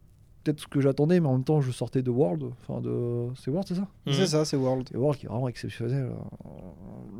peut-être 0.47 0.61
ce 0.61 0.67
que 0.69 0.81
j'attendais, 0.81 1.19
mais 1.21 1.27
en 1.29 1.33
même 1.33 1.45
temps 1.45 1.61
je 1.61 1.71
sortais 1.73 2.03
de 2.03 2.11
World. 2.11 2.45
Enfin 2.63 2.81
de, 2.81 3.27
c'est 3.43 3.51
World, 3.51 3.67
c'est 3.69 3.75
ça? 3.75 3.87
Mhm. 4.07 4.13
C'est 4.13 4.27
ça, 4.27 4.45
c'est 4.45 4.57
World. 4.57 4.89
Et 4.95 4.97
World 4.97 5.19
qui 5.19 5.27
est 5.27 5.29
vraiment 5.29 5.49
exceptionnel. 5.49 6.05
euh, 6.11 6.49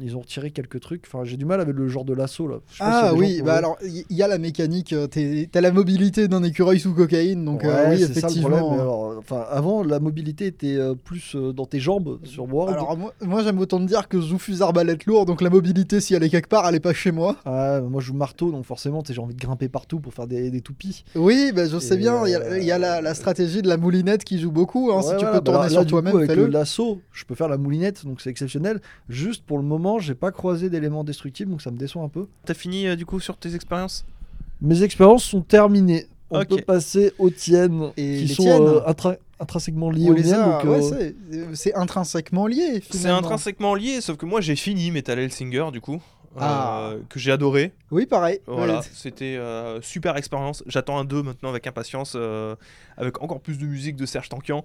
Ils 0.01 0.17
ont 0.17 0.21
retiré 0.21 0.51
quelques 0.51 0.81
trucs. 0.81 1.05
Enfin, 1.07 1.25
j'ai 1.25 1.37
du 1.37 1.45
mal 1.45 1.61
avec 1.61 1.75
le 1.75 1.89
genre 1.89 2.05
de 2.05 2.13
l'assaut 2.13 2.47
là. 2.49 2.57
Ah 2.81 3.13
oui, 3.15 3.39
ont 3.43 3.45
bah 3.47 3.55
alors 3.55 3.77
il 3.83 4.05
y, 4.11 4.15
y 4.17 4.23
a 4.23 4.29
la 4.29 4.39
mécanique, 4.39 4.93
euh, 4.93 5.07
t'as 5.07 5.61
la 5.61 5.73
mobilité 5.73 6.29
d'un 6.29 6.43
écureuil 6.43 6.79
sous 6.79 6.95
cocaïne, 6.95 7.45
donc 7.45 7.65
euh, 7.65 7.91
oui 7.91 7.99
c'est 7.99 8.07
ça 8.07 8.13
le 8.13 8.19
effectivement. 8.19 8.49
problème. 8.59 8.77
mais 8.77 8.83
alors, 8.83 9.15
enfin, 9.19 9.45
avant, 9.51 9.83
la 9.83 9.99
mobilité 10.01 10.47
était 10.47 10.77
euh, 10.77 10.95
plus 10.95 11.35
euh, 11.35 11.53
dans 11.53 11.67
tes 11.67 11.81
jambes 11.81 12.19
sur 12.25 12.45
World. 12.53 12.75
Alors 12.75 12.97
moi, 12.97 13.13
moi, 13.23 13.43
j'aime 13.43 13.59
autant 13.59 13.79
te 13.79 13.85
dire 13.85 14.09
que 14.09 14.21
je 14.21 14.37
arbalète 14.63 15.07
lourd, 15.07 15.25
donc 15.27 15.41
la 15.41 15.51
mobilité 15.51 16.01
si 16.01 16.15
elle 16.15 16.23
est 16.23 16.29
quelque 16.31 16.49
part, 16.49 16.69
elle 16.69 16.75
est 16.75 16.81
pas 16.81 16.93
chez 16.93 17.11
moi. 17.13 17.37
Ouais, 17.47 17.81
moi 17.81 18.01
je 18.01 18.07
joue 18.07 18.15
marteau, 18.15 18.51
donc 18.53 18.65
forcément 18.65 19.03
j'ai 19.09 19.21
envie 19.21 19.35
de 19.35 19.41
grimper 19.41 19.69
partout 19.69 19.99
pour 20.01 20.13
faire 20.15 20.27
des, 20.27 20.51
des 20.51 20.61
toupies. 20.61 21.05
Oui, 21.15 21.53
bah, 21.55 21.67
je 21.67 21.79
sais 21.79 21.95
Et, 21.95 21.99
bien, 21.99 22.27
il 22.27 22.31
y 22.31 22.35
a, 22.35 22.59
il 22.59 22.65
y 22.65 22.71
a 22.73 22.79
la, 22.79 23.01
la 23.01 23.15
stratégie 23.17 23.63
de 23.63 23.69
la 23.69 23.77
moulinette 23.77 24.25
qui 24.25 24.39
joue 24.39 24.51
beaucoup, 24.53 24.91
hein, 24.93 25.03
si 25.03 25.09
tu 25.11 25.15
voilà, 25.17 25.31
peux 25.33 25.39
bah 25.39 25.41
tourner 25.53 25.63
là- 25.65 25.69
sur 25.71 25.87
toi-même, 25.87 26.17
avec 26.17 26.31
fais-le. 26.31 26.47
le 26.47 26.53
lasso, 26.53 27.01
je 27.13 27.25
peux 27.25 27.35
faire 27.35 27.49
la 27.49 27.57
moulinette, 27.59 28.05
donc 28.07 28.21
c'est 28.21 28.31
exceptionnel. 28.31 28.81
Juste 29.09 29.45
pour 29.45 29.59
le 29.59 29.65
moment, 29.65 29.99
j'ai 29.99 30.15
pas 30.15 30.31
croisé 30.33 30.71
d'éléments 30.71 31.05
destructibles, 31.05 31.51
donc 31.51 31.63
ça 31.63 31.71
me 31.71 31.77
déçoit 31.79 32.03
un 32.03 32.09
peu. 32.09 32.27
T'as 32.45 32.55
fini 32.55 32.87
euh, 32.87 32.97
du 32.97 33.05
coup 33.07 33.19
sur 33.21 33.37
tes 33.37 33.55
expériences? 33.55 34.05
Mes 34.61 34.83
expériences 34.83 35.25
sont 35.25 35.43
terminées. 35.43 36.07
On 36.31 36.41
Ok. 36.41 36.49
peut 36.49 36.57
passer 36.63 37.13
aux 37.19 37.31
tiennes, 37.31 37.93
Et 37.97 38.17
qui 38.19 38.25
les 38.25 38.35
sont 38.35 38.43
tiennes? 38.43 38.63
euh, 38.67 38.81
intra- 38.87 39.17
intrinsèquement 39.39 39.91
liées 39.91 40.11
aux 40.11 40.15
les 40.15 40.23
miennes. 40.25 40.41
ouais, 40.65 40.81
euh, 40.93 41.13
c'est- 41.31 41.55
c'est 41.55 41.75
intrinsèquement 41.75 42.47
lié. 42.49 42.83
C'est 42.91 43.09
intrinsèquement 43.09 43.75
lié, 43.75 44.01
sauf 44.01 44.17
que 44.17 44.27
moi 44.27 44.41
j'ai 44.41 44.57
fini 44.57 44.91
Metal 44.91 45.19
Hellsinger 45.19 45.67
du 45.73 45.81
coup, 45.81 46.01
euh, 46.37 46.41
Ah. 46.41 46.93
que 47.09 47.19
j'ai 47.19 47.33
adoré. 47.33 47.73
Oui, 47.91 48.07
pareil. 48.07 48.41
Voilà, 48.47 48.83
c'était 48.83 49.37
euh, 49.37 49.81
super 49.83 50.17
expérience. 50.17 50.63
J'attends 50.67 50.99
un 50.99 51.05
2 51.05 51.23
maintenant 51.23 51.49
avec 51.51 51.67
impatience, 51.67 52.15
euh, 52.17 52.55
avec 52.97 53.23
encore 53.23 53.41
plus 53.41 53.59
de 53.59 53.65
musique 53.67 53.97
de 53.97 54.07
Serge 54.07 54.29
Tankian. 54.29 54.65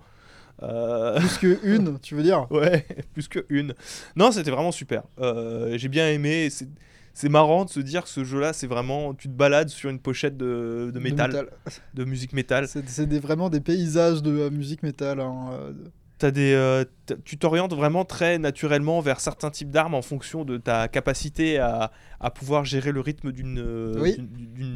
Euh, 0.63 1.17
Plus 1.19 1.37
que 1.39 1.59
une, 1.63 1.97
tu 1.99 2.13
veux 2.15 2.23
dire? 2.23 2.45
Ouais, 2.51 2.85
plus 3.13 3.27
que 3.27 3.45
une. 3.49 3.73
Non, 4.15 4.31
c'était 4.31 4.51
vraiment 4.51 4.71
super. 4.71 5.03
Euh, 5.19 5.77
j'ai 5.77 5.87
bien 5.89 6.07
aimé. 6.09 6.49
C'est 6.49 6.67
c'est 7.13 7.27
marrant 7.27 7.65
de 7.65 7.69
se 7.69 7.81
dire 7.81 8.03
que 8.03 8.09
ce 8.09 8.23
jeu-là, 8.23 8.53
c'est 8.53 8.67
vraiment. 8.67 9.13
Tu 9.13 9.27
te 9.27 9.33
balades 9.33 9.67
sur 9.67 9.89
une 9.89 9.99
pochette 9.99 10.37
de, 10.37 10.91
de 10.93 10.99
métal, 10.99 11.49
de, 11.93 12.05
musique 12.05 12.31
métal. 12.31 12.67
C'est 12.69 13.13
vraiment 13.19 13.49
des 13.49 13.59
paysages 13.59 14.21
de 14.23 14.31
euh, 14.31 14.49
musique 14.49 14.81
métal. 14.81 15.19
hein, 15.19 15.49
euh, 15.51 15.73
T'as 16.21 16.29
des, 16.29 16.53
euh, 16.53 16.85
tu 17.25 17.39
t'orientes 17.39 17.73
vraiment 17.73 18.05
très 18.05 18.37
naturellement 18.37 19.01
vers 19.01 19.19
certains 19.19 19.49
types 19.49 19.71
d'armes 19.71 19.95
en 19.95 20.03
fonction 20.03 20.45
de 20.45 20.57
ta 20.57 20.87
capacité 20.87 21.57
à, 21.57 21.91
à 22.19 22.29
pouvoir 22.29 22.63
gérer 22.63 22.91
le 22.91 22.99
rythme 22.99 23.31
d'une 23.31 23.57
euh, 23.57 23.95
Oui. 23.97 24.17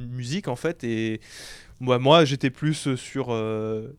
musique 0.09 0.47
en 0.47 0.55
fait. 0.55 0.83
Et 0.83 1.21
moi, 1.79 1.99
moi 1.99 2.25
j'étais 2.25 2.49
plus 2.49 2.95
sur 2.95 3.27
euh, 3.29 3.95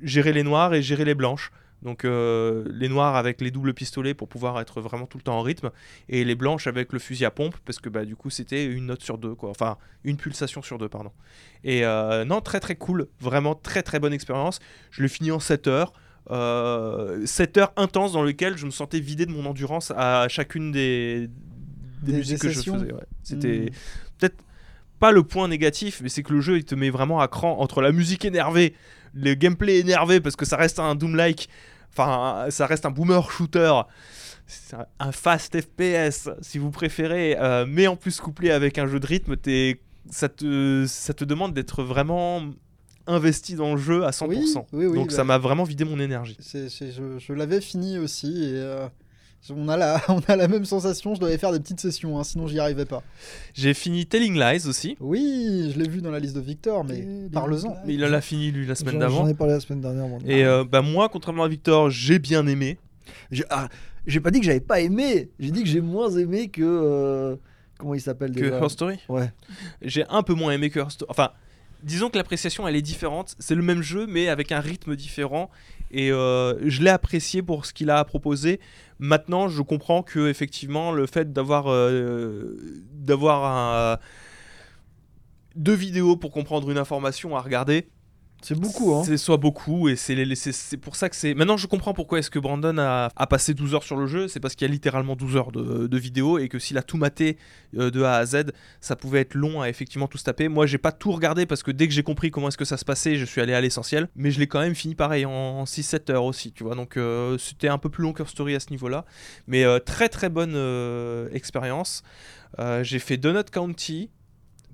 gérer 0.00 0.32
les 0.32 0.42
noirs 0.42 0.72
et 0.72 0.80
gérer 0.80 1.04
les 1.04 1.14
blanches. 1.14 1.52
Donc 1.82 2.04
les 2.04 2.88
noirs 2.88 3.14
avec 3.14 3.42
les 3.42 3.50
doubles 3.50 3.74
pistolets 3.74 4.14
pour 4.14 4.28
pouvoir 4.28 4.58
être 4.58 4.80
vraiment 4.80 5.04
tout 5.06 5.18
le 5.18 5.22
temps 5.22 5.36
en 5.38 5.42
rythme 5.42 5.70
et 6.08 6.24
les 6.24 6.34
blanches 6.34 6.66
avec 6.66 6.94
le 6.94 6.98
fusil 6.98 7.26
à 7.26 7.30
pompe 7.30 7.54
parce 7.66 7.78
que 7.78 7.90
bah, 7.90 8.06
du 8.06 8.16
coup 8.16 8.30
c'était 8.30 8.64
une 8.64 8.86
note 8.86 9.02
sur 9.02 9.18
deux 9.18 9.34
quoi 9.34 9.50
enfin 9.50 9.76
une 10.02 10.16
pulsation 10.16 10.62
sur 10.62 10.78
deux 10.78 10.88
pardon 10.88 11.12
et 11.64 11.82
non 12.26 12.40
très 12.40 12.60
très 12.60 12.76
cool 12.76 13.08
vraiment 13.20 13.54
très 13.54 13.82
très 13.82 14.00
bonne 14.00 14.14
expérience 14.14 14.58
je 14.90 15.02
l'ai 15.02 15.08
fini 15.08 15.30
en 15.30 15.38
7 15.38 15.66
heures 15.66 15.92
euh, 16.30 17.24
7 17.26 17.58
heures 17.58 17.72
intenses 17.76 18.12
dans 18.12 18.22
lesquelles 18.24 18.56
je 18.56 18.66
me 18.66 18.70
sentais 18.70 19.00
vidé 19.00 19.26
de 19.26 19.30
mon 19.32 19.46
endurance 19.46 19.92
à 19.96 20.26
chacune 20.28 20.72
des, 20.72 21.28
des, 22.02 22.12
Des- 22.12 22.18
musiques 22.18 22.40
des 22.40 22.48
que 22.48 22.52
je 22.52 22.60
faisais. 22.60 22.92
ouais. 22.92 23.04
C'était 23.22 23.66
hmm. 23.70 24.16
peut-être 24.18 24.36
pas 24.98 25.12
le 25.12 25.22
point 25.22 25.46
négatif, 25.48 26.00
mais 26.02 26.08
c'est 26.08 26.22
que 26.22 26.32
le 26.32 26.40
jeu 26.40 26.56
il 26.56 26.64
te 26.64 26.74
met 26.74 26.90
vraiment 26.90 27.20
à 27.20 27.28
cran 27.28 27.58
entre 27.60 27.82
la 27.82 27.92
musique 27.92 28.24
énervée, 28.24 28.74
le 29.14 29.34
gameplay 29.34 29.78
énervé 29.78 30.20
parce 30.20 30.36
que 30.36 30.44
ça 30.44 30.56
reste 30.56 30.78
un 30.78 30.94
Doom-like, 30.94 31.48
enfin 31.92 32.46
ça 32.50 32.66
reste 32.66 32.86
un 32.86 32.90
boomer 32.90 33.30
shooter. 33.30 33.72
Un- 35.00 35.10
fast 35.12 35.60
FPS 35.60 36.28
si 36.40 36.58
vous 36.58 36.70
préférez, 36.70 37.36
euh, 37.38 37.66
mais 37.68 37.88
en 37.88 37.96
plus 37.96 38.20
couplé 38.20 38.50
avec 38.52 38.78
un 38.78 38.86
jeu 38.86 39.00
de 39.00 39.06
rythme, 39.06 39.36
t'es- 39.36 39.80
ça, 40.08 40.28
te, 40.28 40.84
ça 40.86 41.14
te 41.14 41.24
demande 41.24 41.52
d'être 41.52 41.82
vraiment 41.82 42.42
investi 43.06 43.54
dans 43.54 43.74
le 43.74 43.80
jeu 43.80 44.04
à 44.04 44.10
100%. 44.10 44.24
Oui, 44.26 44.38
oui, 44.72 44.86
oui, 44.86 44.96
Donc 44.98 45.10
bah. 45.10 45.14
ça 45.16 45.24
m'a 45.24 45.38
vraiment 45.38 45.64
vidé 45.64 45.84
mon 45.84 45.98
énergie. 46.00 46.36
c'est- 46.40 46.68
c'est- 46.68 46.90
je 46.92 47.18
je 47.18 47.32
l'avais 47.32 47.60
fini 47.60 47.98
aussi 47.98 48.26
et 48.44 48.52
euh, 48.56 48.86
on, 49.50 49.68
a 49.68 49.76
la, 49.76 50.00
on 50.08 50.20
a 50.26 50.34
la 50.36 50.48
même 50.48 50.64
sensation. 50.64 51.14
Je 51.14 51.20
devais 51.20 51.38
faire 51.38 51.52
des 51.52 51.60
petites 51.60 51.78
sessions, 51.80 52.18
hein, 52.18 52.24
sinon 52.24 52.46
j'y 52.48 52.58
arrivais 52.58 52.84
pas. 52.84 53.02
J'ai 53.54 53.74
fini 53.74 54.06
Telling 54.06 54.34
Lies 54.38 54.66
aussi. 54.66 54.96
Oui, 55.00 55.70
je 55.72 55.78
l'ai 55.78 55.88
vu 55.88 56.00
dans 56.02 56.10
la 56.10 56.18
liste 56.18 56.34
de 56.36 56.40
Victor, 56.40 56.82
mais 56.84 56.94
Telling 56.96 57.30
parle-en. 57.30 57.76
Mais 57.86 57.94
il 57.94 58.04
en 58.04 58.12
a 58.12 58.20
fini 58.20 58.50
lui 58.50 58.66
la 58.66 58.74
semaine 58.74 58.94
J'en- 58.94 59.00
d'avant. 59.00 59.18
J'en 59.24 59.28
ai 59.28 59.34
parlé 59.34 59.52
la 59.54 59.60
semaine 59.60 59.80
dernière. 59.80 60.08
moi. 60.08 60.18
Et 60.26 60.44
euh, 60.44 60.64
bah 60.64 60.82
moi, 60.82 61.08
contrairement 61.08 61.44
à 61.44 61.48
Victor, 61.48 61.90
j'ai 61.90 62.18
bien 62.18 62.46
aimé. 62.46 62.78
J'ai 63.30 63.44
ah, 63.50 63.68
j'ai 64.06 64.20
pas 64.20 64.30
dit 64.32 64.40
que 64.40 64.46
j'avais 64.46 64.60
pas 64.60 64.80
aimé. 64.80 65.30
J'ai 65.38 65.50
dit 65.52 65.62
que 65.62 65.68
j'ai 65.68 65.80
moins 65.80 66.10
aimé 66.10 66.48
que. 66.48 66.62
euh, 66.64 67.36
comment 67.78 67.94
il 67.94 68.00
s'appelle 68.00 68.32
que 68.32 68.40
déjà 68.40 68.56
Her 68.58 68.70
Story. 68.70 68.98
Ouais. 69.08 69.30
J'ai 69.82 70.04
un 70.08 70.22
peu 70.22 70.34
moins 70.34 70.50
aimé 70.52 70.70
que 70.70 70.80
Her 70.80 70.90
Story. 70.90 71.08
Enfin, 71.10 71.30
disons 71.82 72.10
que 72.10 72.16
l'appréciation 72.16 72.66
elle 72.66 72.76
est 72.76 72.82
différente. 72.82 73.34
C'est 73.38 73.54
le 73.54 73.62
même 73.62 73.82
jeu, 73.82 74.06
mais 74.06 74.28
avec 74.28 74.52
un 74.52 74.60
rythme 74.60 74.96
différent. 74.96 75.50
Et 75.90 76.10
euh, 76.10 76.54
je 76.68 76.82
l'ai 76.82 76.90
apprécié 76.90 77.42
pour 77.42 77.66
ce 77.66 77.72
qu'il 77.72 77.90
a 77.90 77.98
à 77.98 78.04
proposer. 78.04 78.60
Maintenant, 78.98 79.48
je 79.48 79.62
comprends 79.62 80.02
que 80.02 80.28
effectivement, 80.28 80.92
le 80.92 81.06
fait 81.06 81.32
d'avoir 81.32 81.66
euh, 81.68 82.56
deux 85.54 85.74
vidéos 85.74 86.16
pour 86.16 86.32
comprendre 86.32 86.70
une 86.70 86.78
information 86.78 87.36
à 87.36 87.40
regarder, 87.40 87.88
C'est 88.46 88.54
beaucoup, 88.54 88.94
hein. 88.94 89.02
C'est 89.04 89.16
soit 89.16 89.38
beaucoup, 89.38 89.88
et 89.88 89.96
c'est 89.96 90.76
pour 90.76 90.94
ça 90.94 91.08
que 91.08 91.16
c'est. 91.16 91.34
Maintenant, 91.34 91.56
je 91.56 91.66
comprends 91.66 91.94
pourquoi 91.94 92.20
est-ce 92.20 92.30
que 92.30 92.38
Brandon 92.38 92.78
a, 92.78 93.10
a 93.16 93.26
passé 93.26 93.54
12 93.54 93.74
heures 93.74 93.82
sur 93.82 93.96
le 93.96 94.06
jeu. 94.06 94.28
C'est 94.28 94.38
parce 94.38 94.54
qu'il 94.54 94.68
y 94.68 94.70
a 94.70 94.72
littéralement 94.72 95.16
12 95.16 95.36
heures 95.36 95.50
de, 95.50 95.88
de 95.88 95.98
vidéo, 95.98 96.38
et 96.38 96.48
que 96.48 96.60
s'il 96.60 96.78
a 96.78 96.84
tout 96.84 96.96
maté 96.96 97.38
euh, 97.76 97.90
de 97.90 98.04
A 98.04 98.14
à 98.14 98.24
Z, 98.24 98.52
ça 98.80 98.94
pouvait 98.94 99.22
être 99.22 99.34
long 99.34 99.62
à 99.62 99.68
effectivement 99.68 100.06
tout 100.06 100.16
se 100.16 100.22
taper. 100.22 100.46
Moi, 100.46 100.66
j'ai 100.66 100.78
pas 100.78 100.92
tout 100.92 101.10
regardé 101.10 101.44
parce 101.44 101.64
que 101.64 101.72
dès 101.72 101.88
que 101.88 101.92
j'ai 101.92 102.04
compris 102.04 102.30
comment 102.30 102.46
est-ce 102.46 102.56
que 102.56 102.64
ça 102.64 102.76
se 102.76 102.84
passait, 102.84 103.16
je 103.16 103.24
suis 103.24 103.40
allé 103.40 103.52
à 103.52 103.60
l'essentiel. 103.60 104.08
Mais 104.14 104.30
je 104.30 104.38
l'ai 104.38 104.46
quand 104.46 104.60
même 104.60 104.76
fini 104.76 104.94
pareil 104.94 105.26
en, 105.26 105.64
6-7 105.64 106.12
heures 106.12 106.24
aussi, 106.24 106.52
tu 106.52 106.62
vois. 106.62 106.76
Donc, 106.76 106.96
euh, 106.96 107.38
c'était 107.38 107.66
un 107.66 107.78
peu 107.78 107.88
plus 107.88 108.04
long 108.04 108.12
que 108.12 108.24
Story 108.24 108.54
à 108.54 108.60
ce 108.60 108.70
niveau-là. 108.70 109.06
Mais 109.48 109.64
euh, 109.64 109.80
très 109.80 110.08
très 110.08 110.28
bonne 110.28 110.54
expérience. 111.32 112.04
J'ai 112.82 113.00
fait 113.00 113.16
Donut 113.16 113.50
County 113.50 114.10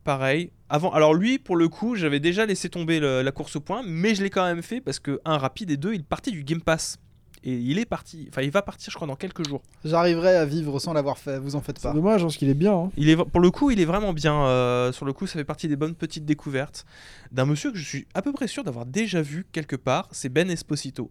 pareil. 0.05 0.50
Avant, 0.68 0.92
alors 0.92 1.14
lui, 1.14 1.38
pour 1.38 1.57
le 1.57 1.68
coup, 1.68 1.96
j'avais 1.96 2.20
déjà 2.20 2.46
laissé 2.46 2.68
tomber 2.68 2.98
le- 3.00 3.22
la 3.22 3.32
course 3.32 3.57
au 3.57 3.61
point, 3.61 3.82
mais 3.86 4.14
je 4.14 4.22
l'ai 4.22 4.30
quand 4.30 4.44
même 4.44 4.62
fait 4.62 4.80
parce 4.80 4.98
que 4.98 5.20
un 5.24 5.38
rapide 5.38 5.70
et 5.70 5.76
deux, 5.76 5.94
il 5.94 6.05
partait 6.05 6.30
du 6.30 6.44
Game 6.44 6.61
Pass. 6.62 6.98
Et 7.44 7.55
il 7.57 7.76
est 7.80 7.86
parti, 7.86 8.26
enfin 8.30 8.42
il 8.42 8.53
va 8.53 8.62
partir, 8.62 8.92
je 8.92 8.94
crois, 8.96 9.09
dans 9.09 9.16
quelques 9.16 9.44
jours. 9.48 9.62
J'arriverai 9.84 10.36
à 10.36 10.44
vivre 10.44 10.78
sans 10.78 10.92
l'avoir 10.92 11.18
fait, 11.18 11.40
vous 11.40 11.57
en 11.57 11.61
faites 11.61 11.78
C'est 11.80 11.88
pas. 11.88 11.92
dommage 11.92 12.22
parce 12.22 12.36
qu'il 12.36 12.48
est 12.48 12.55
bien. 12.55 12.72
hein. 12.72 12.90
Il 12.96 13.09
est, 13.09 13.16
pour 13.16 13.40
le 13.40 13.50
coup, 13.50 13.72
il 13.72 13.80
est 13.80 13.84
vraiment 13.84 14.12
bien. 14.12 14.44
euh, 14.44 14.92
sur 14.92 15.05
le 15.05 15.12
coup, 15.12 15.26
ça 15.26 15.40
fait 15.40 15.44
partie 15.44 15.66
des 15.66 15.74
bonnes 15.74 15.96
petites 15.96 16.24
découvertes 16.24 16.86
d'un 17.32 17.44
monsieur 17.44 17.72
que 17.72 17.78
je 17.78 17.84
suis 17.84 18.07
à 18.14 18.22
peu 18.22 18.32
près 18.32 18.46
sûr 18.46 18.62
d'avoir 18.62 18.86
déjà 18.86 19.22
vu 19.22 19.44
quelque 19.50 19.74
part. 19.74 20.09
C'est 20.12 20.28
Ben 20.28 20.48
Esposito. 20.53 21.11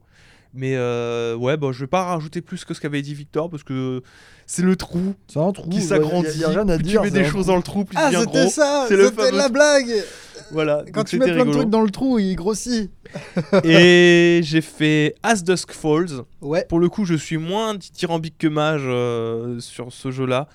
Mais 0.53 0.75
euh, 0.75 1.35
ouais, 1.35 1.55
bon, 1.57 1.71
je 1.71 1.79
vais 1.81 1.87
pas 1.87 2.03
rajouter 2.03 2.41
plus 2.41 2.65
que 2.65 2.73
ce 2.73 2.81
qu'avait 2.81 3.01
dit 3.01 3.13
Victor 3.13 3.49
parce 3.49 3.63
que 3.63 4.01
c'est 4.45 4.63
le 4.63 4.75
trou 4.75 5.13
un 5.35 5.51
trou. 5.53 5.69
qui 5.69 5.77
ouais, 5.77 5.83
s'agrandit. 5.83 6.27
Plus 6.27 6.37
dire. 6.83 7.01
tu 7.01 7.07
mets 7.07 7.11
des 7.11 7.19
un 7.21 7.23
choses 7.31 7.45
trou. 7.45 7.51
dans 7.53 7.55
le 7.57 7.63
trou, 7.63 7.85
plus 7.85 7.95
il 7.97 8.01
Ah, 8.01 8.07
devient 8.11 8.19
c'était 8.25 8.41
gros. 8.41 8.49
ça 8.49 8.85
C'est 8.89 8.97
fameux 9.11 9.37
la 9.37 9.47
blague 9.49 10.03
Voilà. 10.51 10.83
Quand 10.93 11.05
tu 11.05 11.17
mets 11.19 11.25
plein 11.25 11.35
de 11.35 11.39
rigolo. 11.39 11.57
trucs 11.59 11.69
dans 11.69 11.81
le 11.81 11.89
trou, 11.89 12.19
il 12.19 12.35
grossit. 12.35 12.91
Et 13.63 14.41
j'ai 14.43 14.61
fait 14.61 15.15
As 15.23 15.41
Dusk 15.43 15.71
Falls. 15.71 16.23
Ouais. 16.41 16.65
Pour 16.67 16.79
le 16.79 16.89
coup, 16.89 17.05
je 17.05 17.15
suis 17.15 17.37
moins 17.37 17.75
dithyrambique 17.75 18.37
que 18.37 18.47
mage 18.47 18.81
euh, 18.85 19.59
sur 19.61 19.93
ce 19.93 20.11
jeu-là. 20.11 20.49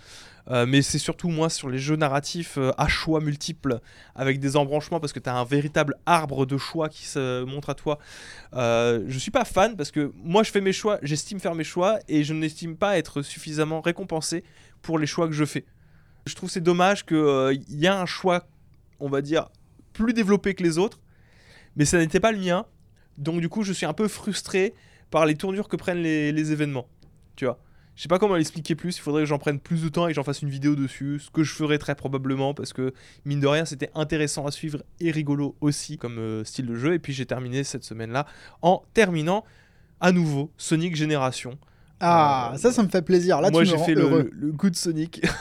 Euh, 0.48 0.64
mais 0.66 0.82
c'est 0.82 0.98
surtout 0.98 1.28
moi 1.28 1.50
sur 1.50 1.68
les 1.68 1.78
jeux 1.78 1.96
narratifs 1.96 2.56
euh, 2.56 2.70
à 2.78 2.86
choix 2.86 3.20
multiples 3.20 3.80
avec 4.14 4.38
des 4.38 4.56
embranchements 4.56 5.00
parce 5.00 5.12
que 5.12 5.18
tu 5.18 5.28
as 5.28 5.34
un 5.34 5.44
véritable 5.44 5.96
arbre 6.06 6.46
de 6.46 6.56
choix 6.56 6.88
qui 6.88 7.06
se 7.06 7.42
montre 7.44 7.70
à 7.70 7.74
toi. 7.74 7.98
Euh, 8.54 9.04
je 9.08 9.18
suis 9.18 9.32
pas 9.32 9.44
fan 9.44 9.76
parce 9.76 9.90
que 9.90 10.12
moi 10.16 10.44
je 10.44 10.50
fais 10.52 10.60
mes 10.60 10.72
choix, 10.72 10.98
j'estime 11.02 11.40
faire 11.40 11.54
mes 11.54 11.64
choix 11.64 11.98
et 12.08 12.22
je 12.22 12.32
n'estime 12.32 12.76
pas 12.76 12.96
être 12.96 13.22
suffisamment 13.22 13.80
récompensé 13.80 14.44
pour 14.82 14.98
les 14.98 15.06
choix 15.06 15.26
que 15.26 15.34
je 15.34 15.44
fais. 15.44 15.64
Je 16.26 16.34
trouve 16.34 16.50
c'est 16.50 16.60
dommage 16.60 17.04
qu'il 17.04 17.64
y 17.68 17.86
a 17.86 18.00
un 18.00 18.06
choix, 18.06 18.46
on 19.00 19.08
va 19.08 19.22
dire, 19.22 19.48
plus 19.92 20.12
développé 20.12 20.54
que 20.54 20.62
les 20.62 20.78
autres, 20.78 21.00
mais 21.76 21.84
ça 21.84 21.98
n'était 21.98 22.20
pas 22.20 22.32
le 22.32 22.38
mien. 22.38 22.66
Donc 23.18 23.40
du 23.40 23.48
coup, 23.48 23.62
je 23.62 23.72
suis 23.72 23.86
un 23.86 23.92
peu 23.94 24.08
frustré 24.08 24.74
par 25.10 25.26
les 25.26 25.36
tournures 25.36 25.68
que 25.68 25.76
prennent 25.76 26.02
les, 26.02 26.32
les 26.32 26.52
événements. 26.52 26.88
Tu 27.36 27.46
vois. 27.46 27.58
Je 27.96 28.02
sais 28.02 28.08
pas 28.08 28.18
comment 28.18 28.36
l'expliquer 28.36 28.74
plus, 28.74 28.96
il 28.96 29.00
faudrait 29.00 29.22
que 29.22 29.26
j'en 29.26 29.38
prenne 29.38 29.58
plus 29.58 29.82
de 29.82 29.88
temps 29.88 30.06
et 30.06 30.10
que 30.10 30.14
j'en 30.14 30.22
fasse 30.22 30.42
une 30.42 30.50
vidéo 30.50 30.76
dessus, 30.76 31.18
ce 31.18 31.30
que 31.30 31.42
je 31.42 31.52
ferai 31.52 31.78
très 31.78 31.94
probablement 31.94 32.52
parce 32.54 32.72
que 32.74 32.92
mine 33.24 33.40
de 33.40 33.46
rien 33.46 33.64
c'était 33.64 33.90
intéressant 33.94 34.46
à 34.46 34.50
suivre 34.50 34.82
et 35.00 35.10
rigolo 35.10 35.56
aussi 35.62 35.96
comme 35.96 36.18
euh, 36.18 36.44
style 36.44 36.66
de 36.66 36.74
jeu 36.76 36.92
et 36.94 36.98
puis 36.98 37.12
j'ai 37.14 37.24
terminé 37.26 37.64
cette 37.64 37.84
semaine 37.84 38.10
là 38.12 38.26
en 38.60 38.82
terminant 38.94 39.44
à 40.00 40.12
nouveau 40.12 40.52
Sonic 40.58 40.94
Génération. 40.94 41.58
Ah, 42.00 42.52
Euh, 42.54 42.58
ça, 42.58 42.70
ça 42.70 42.82
me 42.82 42.88
fait 42.88 43.00
plaisir. 43.00 43.40
Là, 43.40 43.50
Moi 43.50 43.64
j'ai 43.64 43.78
fait 43.78 43.94
le, 43.94 44.10
le, 44.10 44.30
le 44.30 44.52
coup 44.52 44.68
de 44.68 44.76
Sonic. 44.76 45.24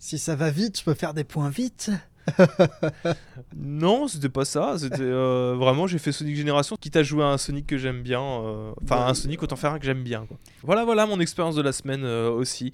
Si 0.00 0.16
ça 0.18 0.36
va 0.36 0.50
vite, 0.50 0.78
je 0.78 0.84
peux 0.84 0.94
faire 0.94 1.12
des 1.12 1.24
points 1.24 1.50
vite. 1.50 1.90
non, 3.56 4.08
c'était 4.08 4.28
pas 4.28 4.44
ça, 4.44 4.78
c'était 4.78 5.00
euh, 5.00 5.54
vraiment 5.58 5.86
j'ai 5.86 5.98
fait 5.98 6.12
Sonic 6.12 6.36
Génération 6.36 6.76
quitte 6.76 6.96
à 6.96 7.02
jouer 7.02 7.24
à 7.24 7.28
un 7.28 7.38
Sonic 7.38 7.66
que 7.66 7.78
j'aime 7.78 8.02
bien, 8.02 8.22
euh, 8.22 8.72
enfin 8.82 9.06
un 9.06 9.14
Sonic 9.14 9.42
autant 9.42 9.56
faire 9.56 9.72
un 9.72 9.78
que 9.78 9.84
j'aime 9.84 10.02
bien. 10.02 10.26
Voilà, 10.62 10.84
voilà 10.84 11.06
mon 11.06 11.20
expérience 11.20 11.54
de 11.54 11.62
la 11.62 11.72
semaine 11.72 12.04
euh, 12.04 12.30
aussi, 12.30 12.72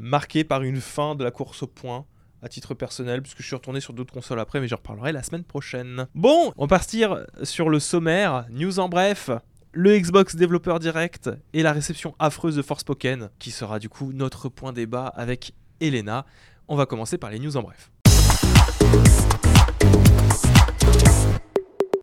marquée 0.00 0.44
par 0.44 0.62
une 0.62 0.80
fin 0.80 1.14
de 1.14 1.24
la 1.24 1.30
course 1.30 1.62
au 1.62 1.66
point 1.66 2.06
à 2.42 2.48
titre 2.48 2.74
personnel, 2.74 3.22
puisque 3.22 3.40
je 3.40 3.46
suis 3.46 3.56
retourné 3.56 3.80
sur 3.80 3.94
d'autres 3.94 4.12
consoles 4.12 4.40
après, 4.40 4.60
mais 4.60 4.68
j'en 4.68 4.76
reparlerai 4.76 5.12
la 5.12 5.22
semaine 5.22 5.44
prochaine. 5.44 6.06
Bon, 6.14 6.52
on 6.56 6.64
va 6.64 6.68
partir 6.68 7.24
sur 7.42 7.70
le 7.70 7.78
sommaire, 7.78 8.46
news 8.50 8.78
en 8.78 8.88
bref. 8.88 9.30
Le 9.72 9.98
Xbox 9.98 10.36
Developer 10.36 10.78
Direct 10.78 11.30
et 11.52 11.62
la 11.62 11.72
réception 11.72 12.14
affreuse 12.20 12.54
de 12.54 12.62
Forspoken, 12.62 13.30
qui 13.40 13.50
sera 13.50 13.80
du 13.80 13.88
coup 13.88 14.12
notre 14.12 14.48
point 14.48 14.72
débat 14.72 15.06
avec 15.06 15.52
Elena. 15.80 16.26
On 16.68 16.76
va 16.76 16.86
commencer 16.86 17.18
par 17.18 17.30
les 17.30 17.38
news 17.38 17.56
en 17.56 17.62
bref. 17.62 17.90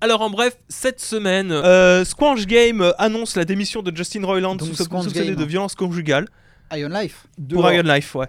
Alors 0.02 0.22
en 0.22 0.30
bref, 0.30 0.58
cette 0.68 1.00
semaine, 1.00 1.52
euh, 1.52 2.04
Squanch 2.04 2.46
Game 2.48 2.92
annonce 2.98 3.36
la 3.36 3.46
démission 3.46 3.82
de 3.84 3.96
Justin 3.96 4.26
Roiland 4.26 4.56
Donc 4.56 4.68
sous 4.70 4.76
soupçonné 4.76 5.36
de 5.36 5.46
violence 5.46 5.76
conjugale 5.76 6.28
Ion 6.74 6.90
Life. 6.90 7.28
pour. 7.38 7.72
Iron 7.72 7.84
Life, 7.94 8.16
ouais. 8.16 8.28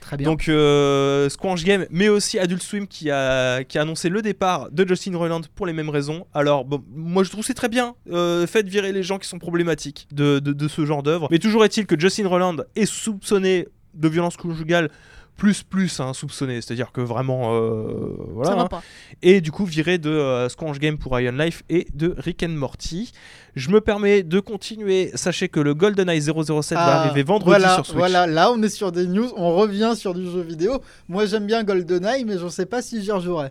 Très 0.00 0.18
bien. 0.18 0.26
Donc 0.28 0.48
euh, 0.50 1.30
Squanch 1.30 1.64
Game, 1.64 1.86
mais 1.90 2.10
aussi 2.10 2.38
Adult 2.38 2.62
Swim 2.62 2.86
qui 2.86 3.10
a, 3.10 3.64
qui 3.64 3.78
a 3.78 3.82
annoncé 3.82 4.10
le 4.10 4.20
départ 4.20 4.70
de 4.70 4.86
Justin 4.86 5.16
Roiland 5.16 5.40
pour 5.54 5.64
les 5.64 5.72
mêmes 5.72 5.88
raisons. 5.88 6.26
Alors 6.34 6.66
bon, 6.66 6.84
moi 6.94 7.24
je 7.24 7.30
trouve 7.30 7.40
que 7.40 7.46
c'est 7.46 7.54
très 7.54 7.70
bien. 7.70 7.94
Euh, 8.12 8.46
faites 8.46 8.68
virer 8.68 8.92
les 8.92 9.02
gens 9.02 9.18
qui 9.18 9.26
sont 9.26 9.38
problématiques 9.38 10.06
de, 10.12 10.40
de- 10.40 10.52
de 10.52 10.68
ce 10.68 10.84
genre 10.84 11.02
d'œuvre. 11.02 11.28
Mais 11.30 11.38
toujours 11.38 11.64
est-il 11.64 11.86
que 11.86 11.98
Justin 11.98 12.28
Roiland 12.28 12.56
est 12.76 12.84
soupçonné 12.84 13.66
de 13.94 14.08
violence 14.08 14.36
conjugale 14.36 14.90
plus 15.36 15.62
plus 15.62 16.00
hein, 16.00 16.12
soupçonné, 16.14 16.60
c'est-à-dire 16.60 16.92
que 16.92 17.00
vraiment 17.00 17.54
euh, 17.54 18.16
voilà. 18.30 18.50
ça 18.50 18.54
hein. 18.54 18.62
va 18.62 18.68
pas. 18.68 18.82
et 19.22 19.40
du 19.40 19.50
coup 19.50 19.64
viré 19.64 19.98
de 19.98 20.10
euh, 20.10 20.48
Squanch 20.48 20.78
Game 20.78 20.96
pour 20.98 21.18
Iron 21.18 21.36
Life 21.36 21.62
et 21.68 21.86
de 21.94 22.14
Rick 22.18 22.42
and 22.42 22.50
Morty. 22.50 23.12
Je 23.56 23.70
me 23.70 23.80
permets 23.80 24.22
de 24.22 24.40
continuer. 24.40 25.10
Sachez 25.14 25.48
que 25.48 25.60
le 25.60 25.74
GoldenEye 25.74 26.20
007 26.20 26.32
va 26.32 26.84
Ah, 26.84 27.00
arriver 27.02 27.22
vendredi 27.22 27.50
voilà, 27.50 27.74
sur 27.74 27.86
Switch. 27.86 27.96
Voilà, 27.96 28.26
là 28.26 28.50
on 28.52 28.62
est 28.62 28.68
sur 28.68 28.92
des 28.92 29.06
news, 29.06 29.30
on 29.36 29.54
revient 29.54 29.94
sur 29.96 30.14
du 30.14 30.24
jeu 30.30 30.40
vidéo. 30.40 30.80
Moi 31.08 31.26
j'aime 31.26 31.46
bien 31.46 31.62
GoldenEye, 31.64 32.24
mais 32.24 32.38
je 32.38 32.48
sais 32.48 32.66
pas 32.66 32.82
si 32.82 33.02
j'y 33.02 33.12
rejouerai. 33.12 33.50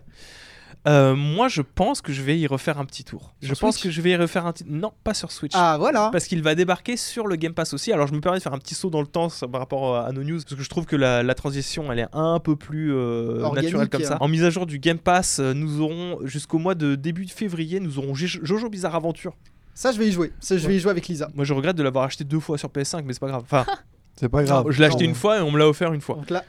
Euh, 0.86 1.14
moi, 1.16 1.48
je 1.48 1.62
pense 1.62 2.02
que 2.02 2.12
je 2.12 2.20
vais 2.22 2.38
y 2.38 2.46
refaire 2.46 2.78
un 2.78 2.84
petit 2.84 3.04
tour. 3.04 3.32
Sur 3.42 3.54
je 3.54 3.58
pense 3.58 3.78
que 3.78 3.90
je 3.90 4.00
vais 4.02 4.10
y 4.10 4.16
refaire 4.16 4.44
un 4.44 4.52
petit. 4.52 4.64
Non, 4.68 4.92
pas 5.02 5.14
sur 5.14 5.32
Switch. 5.32 5.52
Ah 5.54 5.76
voilà. 5.78 6.10
Parce 6.12 6.26
qu'il 6.26 6.42
va 6.42 6.54
débarquer 6.54 6.96
sur 6.98 7.26
le 7.26 7.36
Game 7.36 7.54
Pass 7.54 7.72
aussi. 7.72 7.90
Alors, 7.92 8.06
je 8.06 8.12
me 8.12 8.20
permets 8.20 8.36
de 8.38 8.42
faire 8.42 8.52
un 8.52 8.58
petit 8.58 8.74
saut 8.74 8.90
dans 8.90 9.00
le 9.00 9.06
temps 9.06 9.28
par 9.50 9.60
rapport 9.60 9.96
à 9.96 10.12
nos 10.12 10.22
news. 10.22 10.36
Parce 10.42 10.54
que 10.56 10.62
je 10.62 10.68
trouve 10.68 10.84
que 10.84 10.96
la, 10.96 11.22
la 11.22 11.34
transition, 11.34 11.90
elle 11.90 12.00
est 12.00 12.08
un 12.12 12.38
peu 12.38 12.54
plus 12.56 12.92
euh, 12.92 13.40
Organique, 13.42 13.72
naturelle 13.72 13.88
comme 13.88 14.02
ça. 14.02 14.14
hein. 14.14 14.18
En 14.20 14.28
mise 14.28 14.44
à 14.44 14.50
jour 14.50 14.66
du 14.66 14.78
Game 14.78 14.98
Pass, 14.98 15.38
euh, 15.40 15.54
nous 15.54 15.80
aurons, 15.80 16.18
jusqu'au 16.24 16.58
mois 16.58 16.74
de 16.74 16.96
début 16.96 17.24
de 17.24 17.30
février, 17.30 17.80
nous 17.80 17.98
aurons 17.98 18.14
Jo- 18.14 18.40
Jojo 18.42 18.68
Bizarre 18.68 18.94
Adventure. 18.94 19.34
Ça 19.76 19.90
je 19.90 19.98
vais 19.98 20.06
y 20.06 20.12
jouer. 20.12 20.32
Ça, 20.38 20.56
je 20.58 20.68
vais 20.68 20.76
y 20.76 20.80
jouer 20.80 20.90
avec 20.90 21.08
Lisa. 21.08 21.30
Moi, 21.34 21.44
je 21.46 21.54
regrette 21.54 21.76
de 21.76 21.82
l'avoir 21.82 22.04
acheté 22.04 22.24
deux 22.24 22.40
fois 22.40 22.58
sur 22.58 22.68
PS5, 22.68 23.02
mais 23.06 23.12
c'est 23.14 23.20
pas 23.20 23.28
grave. 23.28 23.42
Enfin, 23.44 23.64
C'est 24.16 24.28
pas 24.28 24.44
grave. 24.44 24.66
je 24.70 24.78
l'ai 24.78 24.86
acheté 24.86 25.04
non. 25.04 25.10
une 25.10 25.16
fois 25.16 25.38
et 25.38 25.40
on 25.40 25.50
me 25.50 25.58
l'a 25.58 25.66
offert 25.68 25.92
une 25.92 26.00
fois. 26.00 26.14
Donc 26.16 26.30
là. 26.30 26.44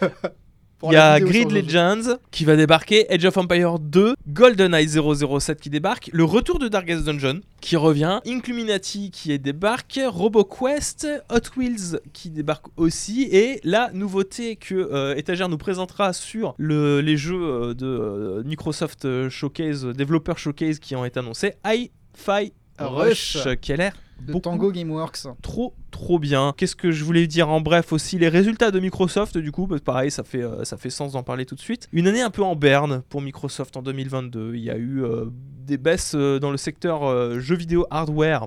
Il 0.82 0.92
y 0.92 0.96
a 0.96 1.20
Grid. 1.20 1.50
Legends 1.50 2.16
qui 2.30 2.44
va 2.44 2.56
débarquer, 2.56 3.10
Age 3.12 3.24
of 3.26 3.36
Empire 3.36 3.78
2, 3.78 4.14
GoldenEye 4.28 4.88
007 4.88 5.60
qui 5.60 5.68
débarque, 5.70 6.08
le 6.12 6.24
retour 6.24 6.58
de 6.58 6.68
Darkest 6.68 7.04
Dungeon 7.04 7.40
qui 7.60 7.76
revient, 7.76 8.20
Incluminati 8.26 9.10
qui 9.10 9.30
est 9.32 9.38
débarque, 9.38 10.00
RoboQuest, 10.04 11.06
Hot 11.30 11.58
Wheels 11.58 12.00
qui 12.12 12.30
débarque 12.30 12.66
aussi, 12.76 13.24
et 13.30 13.60
la 13.64 13.90
nouveauté 13.92 14.56
que 14.56 14.74
euh, 14.74 15.14
Étagère 15.16 15.48
nous 15.48 15.58
présentera 15.58 16.12
sur 16.12 16.54
le- 16.56 17.00
les 17.00 17.16
jeux 17.16 17.42
euh, 17.42 17.74
de 17.74 17.86
euh, 17.86 18.42
Microsoft 18.44 19.04
euh, 19.04 19.28
Showcase, 19.28 19.84
Developer 19.84 20.34
Showcase 20.36 20.78
qui 20.78 20.96
ont 20.96 21.04
été 21.04 21.18
annoncés, 21.18 21.54
Hi-Fi 21.66 22.52
Rush, 22.78 23.36
Rush. 23.36 23.56
qui 23.60 23.72
a 23.72 23.76
l'air 23.76 23.92
de 24.26 24.32
beaucoup 24.32 24.42
Tango 24.42 24.70
Gameworks. 24.72 25.26
trop 25.42 25.74
trop 25.90 26.18
bien. 26.18 26.52
Qu'est-ce 26.56 26.76
que 26.76 26.90
je 26.92 27.04
voulais 27.04 27.26
dire 27.26 27.48
en 27.48 27.60
bref 27.60 27.92
aussi 27.92 28.18
les 28.18 28.28
résultats 28.28 28.70
de 28.70 28.78
Microsoft 28.80 29.36
du 29.38 29.52
coup 29.52 29.66
parce 29.66 29.80
que 29.80 29.84
pareil 29.84 30.10
ça 30.10 30.22
fait 30.24 30.42
euh, 30.42 30.64
ça 30.64 30.76
fait 30.76 30.90
sens 30.90 31.12
d'en 31.12 31.22
parler 31.22 31.46
tout 31.46 31.54
de 31.54 31.60
suite. 31.60 31.88
Une 31.92 32.06
année 32.06 32.22
un 32.22 32.30
peu 32.30 32.42
en 32.42 32.54
berne 32.56 33.02
pour 33.08 33.20
Microsoft 33.22 33.76
en 33.76 33.82
2022. 33.82 34.54
Il 34.54 34.62
y 34.62 34.70
a 34.70 34.76
eu 34.76 35.02
euh, 35.04 35.26
des 35.66 35.78
baisses 35.78 36.12
euh, 36.14 36.38
dans 36.38 36.50
le 36.50 36.56
secteur 36.56 37.04
euh, 37.04 37.38
jeux 37.40 37.56
vidéo 37.56 37.86
hardware. 37.90 38.46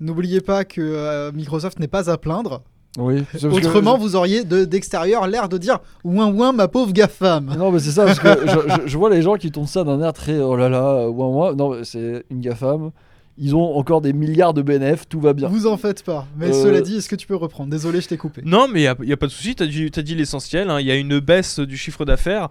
N'oubliez 0.00 0.40
pas 0.40 0.64
que 0.64 0.80
euh, 0.80 1.32
Microsoft 1.32 1.78
n'est 1.78 1.88
pas 1.88 2.10
à 2.10 2.18
plaindre. 2.18 2.62
Oui. 2.96 3.24
que 3.32 3.46
Autrement, 3.46 3.96
je- 3.96 4.02
vous 4.02 4.14
auriez 4.16 4.44
de- 4.44 4.64
d'extérieur 4.64 5.26
l'air 5.26 5.48
de 5.48 5.58
dire 5.58 5.80
ouin 6.04 6.32
ouin 6.32 6.52
ma 6.52 6.68
pauvre 6.68 6.92
GAFAM. 6.92 7.52
Non, 7.58 7.72
mais 7.72 7.80
c'est 7.80 7.90
ça, 7.90 8.04
parce 8.04 8.20
que 8.20 8.28
je, 8.46 8.82
je- 8.82 8.86
je 8.88 8.98
vois 8.98 9.10
les 9.10 9.20
gens 9.20 9.34
qui 9.34 9.50
tournent 9.50 9.66
ça 9.66 9.82
d'un 9.82 10.00
air 10.00 10.12
très 10.12 10.38
oh 10.38 10.54
là 10.56 10.68
là, 10.68 11.08
ouin 11.08 11.26
ouin. 11.26 11.54
Non, 11.54 11.70
mais 11.74 11.84
c'est 11.84 12.24
une 12.30 12.40
GAFAM. 12.40 12.92
Ils 13.36 13.56
ont 13.56 13.76
encore 13.76 14.00
des 14.00 14.12
milliards 14.12 14.54
de 14.54 14.62
BNF, 14.62 15.08
tout 15.08 15.18
va 15.20 15.32
bien. 15.32 15.48
Vous 15.48 15.66
en 15.66 15.76
faites 15.76 16.04
pas. 16.04 16.26
Mais 16.38 16.50
Euh, 16.50 16.62
cela 16.62 16.80
dit, 16.80 16.96
est-ce 16.98 17.08
que 17.08 17.16
tu 17.16 17.26
peux 17.26 17.34
reprendre? 17.34 17.68
Désolé, 17.70 18.00
je 18.00 18.06
t'ai 18.06 18.16
coupé. 18.16 18.42
Non 18.44 18.68
mais 18.68 18.82
il 18.82 19.06
n'y 19.06 19.12
a, 19.12 19.16
pas 19.16 19.26
de 19.26 19.32
souci, 19.32 19.56
t'as 19.56 19.66
dit, 19.66 19.90
t'as 19.90 20.02
dit 20.02 20.14
l'essentiel, 20.14 20.70
hein. 20.70 20.78
il 20.78 20.86
y 20.86 20.90
a 20.92 20.94
une 20.94 21.18
baisse 21.18 21.58
du 21.58 21.76
chiffre 21.76 22.04
d'affaires, 22.04 22.48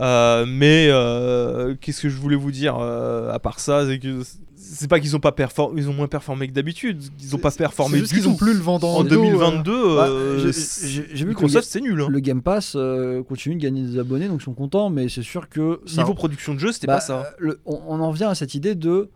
Euh, 0.00 0.44
mais 0.48 0.88
euh, 0.90 1.76
qu'est-ce 1.80 2.02
que 2.02 2.08
je 2.08 2.16
voulais 2.16 2.34
vous 2.34 2.50
dire 2.50 2.76
euh, 2.80 3.30
à 3.32 3.38
part 3.38 3.60
ça, 3.60 3.86
c'est 3.86 4.00
que 4.00 4.22
c'est 4.56 4.88
pas 4.88 4.98
qu'ils 4.98 5.14
ont 5.14 5.20
pas 5.20 5.30
performé, 5.30 5.80
ils 5.82 5.88
ont 5.88 5.92
moins 5.92 6.08
performé 6.08 6.48
que 6.48 6.52
d'habitude, 6.52 7.00
ils 7.22 7.34
ont 7.36 7.38
pas 7.38 7.52
performé 7.52 7.98
juste 7.98 8.12
du 8.12 8.18
qu'ils 8.18 8.28
ont 8.28 8.32
tout. 8.32 8.38
plus 8.44 8.54
le 8.54 8.60
vent 8.60 8.78
dans 8.80 8.94
En 8.96 9.02
le 9.04 9.08
dos, 9.10 9.14
euh. 9.14 9.24
2022, 9.24 9.96
Bah, 9.96 10.08
j'ai- 10.50 11.02
vu 11.02 11.18
que 11.18 11.28
Microsoft 11.28 11.68
c'est 11.70 11.80
nul. 11.80 12.00
hein. 12.00 12.06
le 12.10 12.18
Game 12.18 12.42
Pass 12.42 12.72
euh, 12.74 13.22
continue 13.22 13.54
de 13.56 13.60
gagner 13.62 13.82
des 13.82 13.98
abonnés, 14.00 14.26
donc 14.26 14.40
ils 14.40 14.44
sont 14.44 14.54
contents, 14.54 14.90
mais 14.90 15.08
c'est 15.08 15.22
sûr 15.22 15.48
que. 15.48 15.80
ça- 15.86 16.00
Niveau 16.02 16.14
production 16.14 16.54
de 16.54 16.58
jeu, 16.58 16.72
c'était 16.72 16.88
Bah, 16.88 16.94
pas 16.94 17.00
ça. 17.00 17.30
le- 17.38 17.60
on, 17.66 17.78
on 17.86 18.00
en 18.00 18.10
vient 18.10 18.30
à 18.30 18.34
cette 18.34 18.54
idée 18.56 18.74
de. 18.74 19.10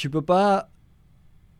Tu 0.00 0.08
peux 0.08 0.22
pas 0.22 0.70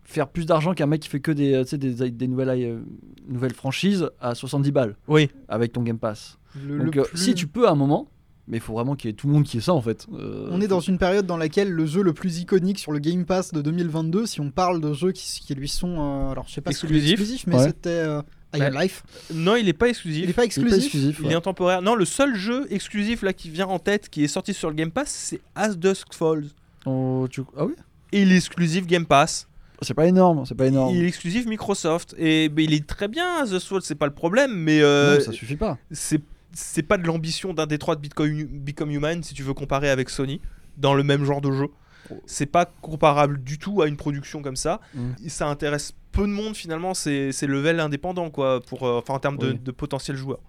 faire 0.03 0.29
plus 0.29 0.47
d'argent 0.47 0.73
qu'un 0.73 0.87
mec 0.87 1.03
qui 1.03 1.09
fait 1.11 1.21
que 1.21 1.31
des, 1.31 1.53
euh, 1.53 1.63
tu 1.65 1.71
sais, 1.71 1.79
des, 1.79 2.11
des 2.11 2.27
nouvelles, 2.27 2.49
euh, 2.49 2.81
nouvelles 3.29 3.53
franchises 3.53 4.09
à 4.19 4.35
70 4.35 4.73
balles 4.73 4.97
Oui. 5.09 5.29
avec 5.49 5.73
ton 5.75 5.83
Game 5.83 5.99
Pass. 5.99 6.39
Le- 6.67 6.79
Donc, 6.87 6.95
le 6.95 7.03
euh, 7.03 7.05
plus- 7.05 7.19
si 7.19 7.35
tu 7.35 7.47
peux 7.47 7.69
à 7.69 7.73
un 7.73 7.75
moment, 7.75 8.09
mais 8.49 8.57
il 8.57 8.61
faut 8.61 8.73
vraiment 8.73 8.97
qu'il 8.97 9.09
y 9.09 9.13
ait 9.13 9.15
tout 9.15 9.27
le 9.29 9.35
monde 9.35 9.45
qui 9.45 9.59
ait 9.59 9.61
ça 9.61 9.75
en 9.75 9.83
fait. 9.83 10.07
Euh, 10.15 10.49
On 10.51 10.61
est 10.63 10.67
dans 10.69 10.81
une 10.81 10.97
période 10.97 11.27
dans 11.27 11.37
laquelle 11.37 11.71
le 11.71 11.85
jeu 11.85 12.03
le 12.03 12.13
plus 12.15 12.39
iconique 12.41 12.79
sur 12.79 12.93
le 12.93 12.99
Game 12.99 13.27
Pass 13.27 13.53
de 13.53 13.61
2022, 13.61 14.25
si 14.27 14.41
on 14.41 14.51
parle 14.51 14.81
de 14.81 14.95
jeux 14.95 15.13
qui, 15.13 15.41
qui 15.43 15.55
lui 15.55 15.69
sont, 15.69 15.97
euh, 16.01 16.31
alors 16.33 16.49
je 16.49 16.55
sais 16.55 16.61
pas 16.63 16.73
si 16.73 16.87
exclusif, 16.87 17.47
mais 17.47 17.57
Ouais. 17.57 17.65
c'était 17.67 17.91
euh, 17.91 18.23
Iron 18.55 18.71
Bah, 18.73 18.83
Life. 18.83 19.05
Non, 19.33 19.55
il 19.55 19.69
est 19.69 19.73
pas 19.75 19.91
exclusif. 19.91 20.25
Il 20.25 20.31
est 20.31 20.33
pas 20.33 20.43
il 20.43 20.45
est 20.45 20.47
exclusif. 20.47 20.71
pas 20.71 20.83
exclusif. 20.83 21.19
Il 21.21 21.27
ouais. 21.27 21.33
est 21.33 21.37
intemporaire. 21.37 21.83
Non, 21.83 21.95
le 21.95 22.07
seul 22.07 22.35
jeu 22.35 22.67
exclusif 22.73 23.23
là 23.23 23.33
qui 23.35 23.51
vient 23.51 23.67
en 23.69 23.79
tête, 23.79 24.09
qui 24.09 24.25
est 24.25 24.29
sorti 24.29 24.55
sur 24.55 24.71
le 24.71 24.75
Game 24.75 24.91
Pass, 24.91 25.11
c'est 25.11 25.41
As 25.55 25.77
Dusk 25.77 26.15
Falls. 26.15 26.47
Oh, 26.87 27.29
tu- 27.31 27.43
Ah 27.57 27.67
oui? 27.67 27.75
Et 28.13 28.23
il 28.23 28.33
est 28.33 28.37
exclusif 28.37 28.87
Game 28.87 29.07
Pass. 29.07 29.49
C'est 29.83 29.95
pas 29.95 30.07
énorme, 30.07 30.45
c'est 30.45 30.55
pas 30.55 30.67
énorme. 30.67 30.95
Il 30.95 31.05
est 31.05 31.09
exclusif 31.09 31.47
Microsoft. 31.47 32.15
Et 32.19 32.49
ben, 32.49 32.65
il 32.65 32.75
est 32.75 32.87
très 32.87 33.09
bien, 33.09 33.45
Dusk 33.45 33.67
Falls, 33.67 33.83
c'est 33.83 33.95
pas 33.95 34.07
le 34.07 34.13
problème, 34.13 34.53
mais 34.55 34.81
euh, 34.83 35.17
Non, 35.19 35.25
ça 35.25 35.33
suffit 35.33 35.57
pas. 35.57 35.79
c'est 35.91 36.21
c'est 36.53 36.83
pas 36.83 36.99
de 36.99 37.07
l'ambition 37.07 37.55
d'un 37.55 37.67
Détroit 37.67 37.95
de 37.95 38.01
Bitcoin, 38.01 38.45
Become 38.47 38.91
Human 38.91 39.23
si 39.23 39.35
tu 39.35 39.45
veux 39.45 39.55
comparer 39.55 39.89
avec 39.89 40.11
Sony 40.11 40.41
dans 40.77 40.95
le 40.95 41.05
même 41.05 41.25
genre 41.25 41.41
de 41.41 41.53
jeu. 41.53 41.69
C'est 42.27 42.47
pas 42.47 42.65
comparable 42.65 43.41
du 43.45 43.59
tout 43.59 43.83
à 43.83 43.87
une 43.87 43.97
production 43.97 44.43
comme 44.43 44.57
ça. 44.57 44.81
Mm. 44.95 45.11
Ça 45.29 45.47
intéresse 45.47 45.93
peu 46.11 46.23
de 46.23 46.33
monde 46.33 46.57
finalement, 46.57 46.93
c'est 46.93 47.31
level 47.43 47.79
indépendant 47.79 48.31
quoi, 48.31 48.61
pour, 48.61 48.85
euh, 48.87 48.99
enfin, 48.99 49.15
en 49.15 49.21
termes 49.21 49.39
de, 49.39 49.53
de 49.53 49.71
potentiels 49.71 50.17
joueurs. 50.17 50.41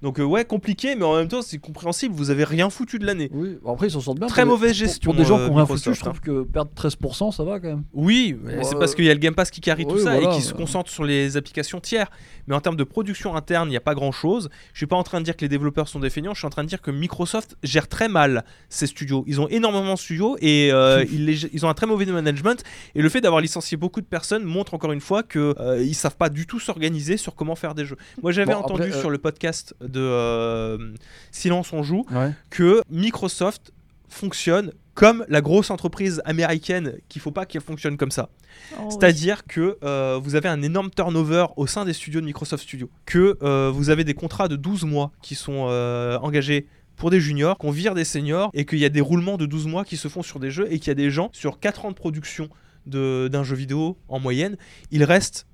Donc 0.00 0.20
euh, 0.20 0.22
ouais, 0.24 0.44
compliqué, 0.44 0.94
mais 0.94 1.04
en 1.04 1.16
même 1.16 1.26
temps 1.28 1.42
c'est 1.42 1.58
compréhensible, 1.58 2.14
vous 2.14 2.30
avez 2.30 2.44
rien 2.44 2.70
foutu 2.70 2.98
de 3.00 3.06
l'année. 3.06 3.30
Oui, 3.32 3.58
après 3.66 3.88
ils 3.88 3.90
s'en 3.90 4.00
sortent 4.00 4.18
bien. 4.18 4.28
Très 4.28 4.42
pour 4.42 4.52
des- 4.54 4.60
mauvaise 4.60 4.76
gestion, 4.76 5.10
Pour, 5.10 5.20
des 5.20 5.24
gens 5.24 5.38
euh, 5.38 5.46
qui 5.46 5.50
ont 5.50 5.54
rien 5.56 5.66
foutu, 5.66 5.88
Microsoft, 5.90 5.98
je 5.98 6.04
trouve 6.04 6.20
que 6.20 6.42
perdre 6.48 6.70
13%, 6.76 7.32
ça 7.34 7.42
va 7.44 7.58
quand 7.58 7.68
même. 7.68 7.82
Oui, 7.92 8.36
mais 8.44 8.62
c'est 8.64 8.78
parce 8.78 8.94
qu'il 8.94 9.04
y 9.06 9.10
a 9.10 9.14
le 9.14 9.18
Game 9.20 9.34
Pass 9.34 9.50
qui 9.50 9.60
carry 9.60 9.86
tout 9.86 9.98
ça 9.98 10.20
et 10.20 10.28
qui 10.28 10.42
se 10.42 10.54
concentre 10.54 10.90
sur 10.90 11.04
les 11.04 11.36
applications 11.36 11.80
tiers. 11.80 12.10
Mais 12.46 12.54
en 12.54 12.60
termes 12.60 12.76
de 12.76 12.84
production 12.84 13.34
interne, 13.36 13.68
il 13.68 13.72
n'y 13.72 13.76
a 13.76 13.80
pas 13.80 13.94
grand 13.94 14.12
chose. 14.12 14.48
Je 14.72 14.78
suis 14.78 14.86
pas 14.86 14.96
en 14.96 15.02
train 15.02 15.18
de 15.20 15.24
dire 15.24 15.36
que 15.36 15.42
les 15.42 15.48
développeurs 15.48 15.88
sont 15.88 15.98
défaignants, 16.00 16.32
je 16.32 16.38
suis 16.38 16.46
en 16.46 16.50
train 16.50 16.62
de 16.64 16.68
dire 16.68 16.80
que 16.80 16.90
Microsoft 16.90 17.56
gère 17.62 17.88
très 17.88 18.08
mal 18.08 18.44
ses 18.68 18.86
studios. 18.86 19.24
Ils 19.26 19.40
ont 19.40 19.48
énormément 19.48 19.94
de 19.94 19.98
studios 19.98 20.36
et 20.40 20.70
euh, 20.72 21.04
ils, 21.12 21.26
les- 21.26 21.44
ils 21.52 21.66
ont 21.66 21.68
un 21.68 21.74
très 21.74 21.86
mauvais 21.86 22.06
management. 22.06 22.62
Et 22.94 23.02
le 23.02 23.08
fait 23.08 23.20
d'avoir 23.20 23.40
licencié 23.42 23.76
beaucoup 23.76 24.00
de 24.00 24.06
personnes 24.06 24.44
montre 24.44 24.74
encore 24.74 24.92
une 24.92 25.00
fois 25.00 25.22
que 25.22 25.54
euh, 25.60 25.82
ils 25.82 25.94
savent 25.94 26.16
pas 26.16 26.28
du 26.30 26.46
tout 26.46 26.60
s'organiser 26.60 27.16
sur 27.16 27.34
comment 27.34 27.56
faire 27.56 27.74
des 27.74 27.84
jeux. 27.84 27.96
Moi 28.22 28.32
j'avais 28.32 28.52
Bon, 28.54 28.60
entendu 28.60 28.82
après, 28.84 28.96
euh, 28.96 29.00
sur 29.00 29.10
le 29.10 29.18
podcast 29.18 29.74
de 29.88 30.00
euh, 30.00 30.94
Silence 31.30 31.72
on 31.72 31.82
joue 31.82 32.04
Ouais. 32.10 32.32
que 32.50 32.82
Microsoft 32.90 33.72
fonctionne 34.08 34.72
comme 34.94 35.24
la 35.28 35.40
grosse 35.40 35.70
entreprise 35.70 36.20
américaine 36.24 36.94
qu'il 37.08 37.20
faut 37.22 37.30
pas 37.30 37.46
qu'elle 37.46 37.62
fonctionne 37.62 37.96
comme 37.96 38.10
ça. 38.10 38.30
Oh, 38.72 38.76
oui. 38.80 38.86
C'est-à-dire 38.90 39.44
que 39.46 39.78
euh, 39.84 40.18
vous 40.20 40.34
avez 40.34 40.48
un 40.48 40.60
énorme 40.62 40.90
turnover 40.90 41.46
au 41.56 41.66
sein 41.68 41.84
des 41.84 41.92
studios 41.92 42.20
de 42.20 42.26
Microsoft 42.26 42.64
Studios, 42.64 42.90
que 43.06 43.38
euh, 43.42 43.70
vous 43.72 43.90
avez 43.90 44.02
des 44.02 44.14
contrats 44.14 44.48
de 44.48 44.56
12 44.56 44.84
mois 44.84 45.12
qui 45.22 45.34
sont 45.36 45.66
euh, 45.68 46.18
engagés 46.18 46.66
pour 46.96 47.10
des 47.10 47.20
juniors, 47.20 47.56
qu'on 47.58 47.70
vire 47.70 47.94
des 47.94 48.04
seniors, 48.04 48.50
et 48.54 48.64
qu'il 48.64 48.80
y 48.80 48.84
a 48.84 48.88
des 48.88 49.00
roulements 49.00 49.36
de 49.36 49.46
12 49.46 49.68
mois 49.68 49.84
qui 49.84 49.96
se 49.96 50.08
font 50.08 50.22
sur 50.24 50.40
des 50.40 50.50
jeux, 50.50 50.66
et 50.72 50.80
qu'il 50.80 50.88
y 50.88 50.90
a 50.90 50.94
des 50.94 51.10
gens, 51.12 51.28
sur 51.32 51.60
4 51.60 51.84
ans 51.84 51.90
de 51.90 51.94
production 51.96 52.48
de- 52.86 53.28
d'un 53.30 53.44
jeu 53.44 53.54
vidéo 53.54 53.98
en 54.08 54.18
moyenne, 54.18 54.56
ils 54.90 55.04
restent 55.04 55.46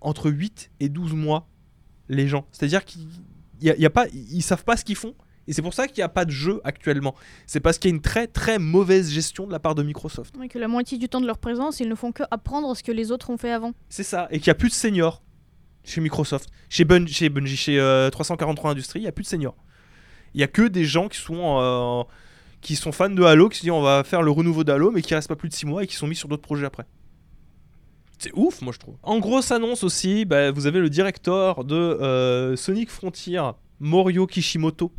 entre 0.00 0.30
8 0.32 0.72
et 0.80 0.88
12 0.88 1.12
mois, 1.14 1.46
les 2.08 2.26
gens. 2.26 2.46
C'est-à-dire 2.50 2.84
qu'ils 2.84 3.06
y 3.60 3.70
a- 3.70 3.76
y 3.76 3.86
a 3.86 3.90
pas, 3.90 4.06
ils 4.12 4.42
savent 4.42 4.64
pas 4.64 4.76
ce 4.76 4.84
qu'ils 4.84 4.96
font, 4.96 5.14
et 5.46 5.52
c'est 5.52 5.62
pour 5.62 5.74
ça 5.74 5.86
qu'il 5.86 5.98
n'y 5.98 6.04
a 6.04 6.08
pas 6.08 6.24
de 6.24 6.30
jeu 6.30 6.60
actuellement. 6.64 7.14
C'est 7.46 7.60
parce 7.60 7.78
qu'il 7.78 7.90
y 7.90 7.92
a 7.92 7.96
une 7.96 8.02
très 8.02 8.26
très 8.26 8.58
mauvaise 8.58 9.10
gestion 9.10 9.46
de 9.46 9.52
la 9.52 9.58
part 9.58 9.74
de 9.74 9.82
Microsoft. 9.82 10.36
Ouais, 10.38 10.48
que 10.48 10.58
la 10.58 10.68
moitié 10.68 10.96
du 10.98 11.08
temps 11.08 11.20
de 11.20 11.26
leur 11.26 11.38
présence, 11.38 11.80
ils 11.80 11.88
ne 11.88 11.94
font 11.94 12.12
que 12.12 12.22
apprendre 12.30 12.74
ce 12.76 12.82
que 12.82 12.92
les 12.92 13.12
autres 13.12 13.30
ont 13.30 13.36
fait 13.36 13.52
avant. 13.52 13.72
C'est 13.88 14.02
ça, 14.04 14.26
et 14.30 14.38
qu'il 14.38 14.48
n'y 14.48 14.52
a 14.52 14.54
plus 14.56 14.68
de 14.70 14.74
seniors 14.74 15.22
chez 15.84 16.00
Microsoft. 16.00 16.48
Chez, 16.70 16.84
Bun 16.84 17.06
chez 17.06 17.28
Bungie, 17.28 17.56
chez 17.56 17.78
euh, 17.78 18.08
343 18.10 18.70
Industries, 18.70 19.00
il 19.00 19.02
n'y 19.02 19.08
a 19.08 19.12
plus 19.12 19.24
de 19.24 19.28
seniors. 19.28 19.56
Il 20.34 20.38
n'y 20.38 20.44
a 20.44 20.48
que 20.48 20.62
des 20.62 20.84
gens 20.84 21.08
qui 21.08 21.18
sont, 21.20 21.58
euh, 21.60 22.02
qui 22.62 22.74
sont 22.74 22.90
fans 22.90 23.10
de 23.10 23.22
Halo, 23.22 23.48
qui 23.50 23.58
se 23.58 23.62
disent 23.62 23.70
on 23.70 23.82
va 23.82 24.02
faire 24.02 24.22
le 24.22 24.30
renouveau 24.30 24.64
d'Halo, 24.64 24.90
mais 24.90 25.02
qui 25.02 25.14
restent 25.14 25.28
pas 25.28 25.36
plus 25.36 25.50
de 25.50 25.54
6 25.54 25.66
mois 25.66 25.84
et 25.84 25.86
qui 25.86 25.94
sont 25.94 26.06
mis 26.06 26.16
sur 26.16 26.28
d'autres 26.28 26.42
projets 26.42 26.64
après. 26.66 26.84
C'est 28.24 28.32
ouf, 28.34 28.62
moi 28.62 28.72
je 28.72 28.78
trouve. 28.78 28.94
En 29.02 29.18
grosse 29.18 29.50
annonce 29.50 29.84
aussi, 29.84 30.24
bah, 30.24 30.50
vous 30.50 30.66
avez 30.66 30.80
le 30.80 30.88
directeur 30.88 31.62
de 31.62 31.74
euh, 31.74 32.56
Sonic 32.56 32.88
Frontier, 32.90 33.42
Morio 33.80 34.26
Kishimoto, 34.26 34.90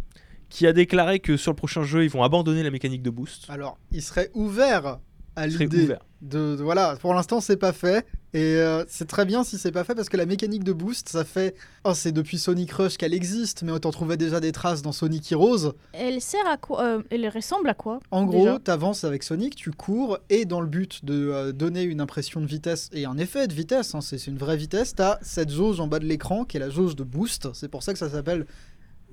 qui 0.47 0.67
a 0.67 0.73
déclaré 0.73 1.19
que 1.19 1.35
sur 1.35 1.51
le 1.51 1.55
prochain 1.55 1.81
jeu, 1.81 2.03
ils 2.03 2.09
vont 2.11 2.21
abandonner 2.21 2.61
la 2.61 2.69
mécanique 2.69 3.01
de 3.01 3.09
boost. 3.09 3.45
Alors, 3.49 3.79
il 3.91 4.03
serait 4.03 4.29
ouvert 4.35 4.99
à 5.35 5.47
l'idée 5.47 5.87
de- 6.21 6.55
voilà. 6.61 6.97
Pour 7.01 7.15
l'instant, 7.15 7.41
c'est 7.41 7.57
pas 7.57 7.73
fait 7.73 8.05
Et 8.35 8.57
euh, 8.57 8.83
c'est 8.89 9.07
très 9.07 9.23
bien 9.23 9.45
si 9.45 9.57
c'est 9.57 9.71
pas 9.71 9.85
fait 9.85 9.95
parce 9.95 10.09
que 10.09 10.17
la 10.17 10.25
mécanique 10.25 10.65
de 10.65 10.73
boost, 10.73 11.07
ça 11.07 11.23
fait. 11.23 11.55
Oh, 11.85 11.93
c'est 11.93 12.11
depuis 12.11 12.37
Sonic 12.37 12.69
Rush 12.73 12.97
qu'elle 12.97 13.13
existe, 13.13 13.63
mais 13.63 13.71
on 13.71 13.79
t'en 13.79 13.91
trouvait 13.91 14.17
déjà 14.17 14.41
des 14.41 14.51
traces 14.51 14.81
dans 14.81 14.91
Sonic 14.91 15.31
Heroes. 15.31 15.71
Elle 15.93 16.19
sert 16.19 16.45
à 16.45 16.57
quoi 16.57 16.83
euh, 16.83 17.01
Elle 17.11 17.29
ressemble 17.29 17.69
à 17.69 17.73
quoi 17.73 17.99
En 18.11 18.25
gros, 18.25 18.59
t'avances 18.59 19.05
avec 19.05 19.23
Sonic, 19.23 19.55
tu 19.55 19.71
cours, 19.71 20.19
et 20.29 20.43
dans 20.43 20.59
le 20.59 20.67
but 20.67 21.05
de 21.05 21.13
euh, 21.29 21.51
donner 21.53 21.83
une 21.83 22.01
impression 22.01 22.41
de 22.41 22.45
vitesse 22.45 22.89
et 22.91 23.05
un 23.05 23.17
effet 23.17 23.47
de 23.47 23.53
vitesse, 23.53 23.95
hein, 23.95 24.01
c'est 24.01 24.27
une 24.27 24.37
vraie 24.37 24.57
vitesse, 24.57 24.93
t'as 24.95 25.17
cette 25.21 25.49
jauge 25.49 25.79
en 25.79 25.87
bas 25.87 25.99
de 25.99 26.05
l'écran 26.05 26.43
qui 26.43 26.57
est 26.57 26.59
la 26.59 26.69
jauge 26.69 26.97
de 26.97 27.03
boost. 27.05 27.47
C'est 27.53 27.69
pour 27.69 27.83
ça 27.83 27.93
que 27.93 27.99
ça 27.99 28.09
s'appelle 28.09 28.45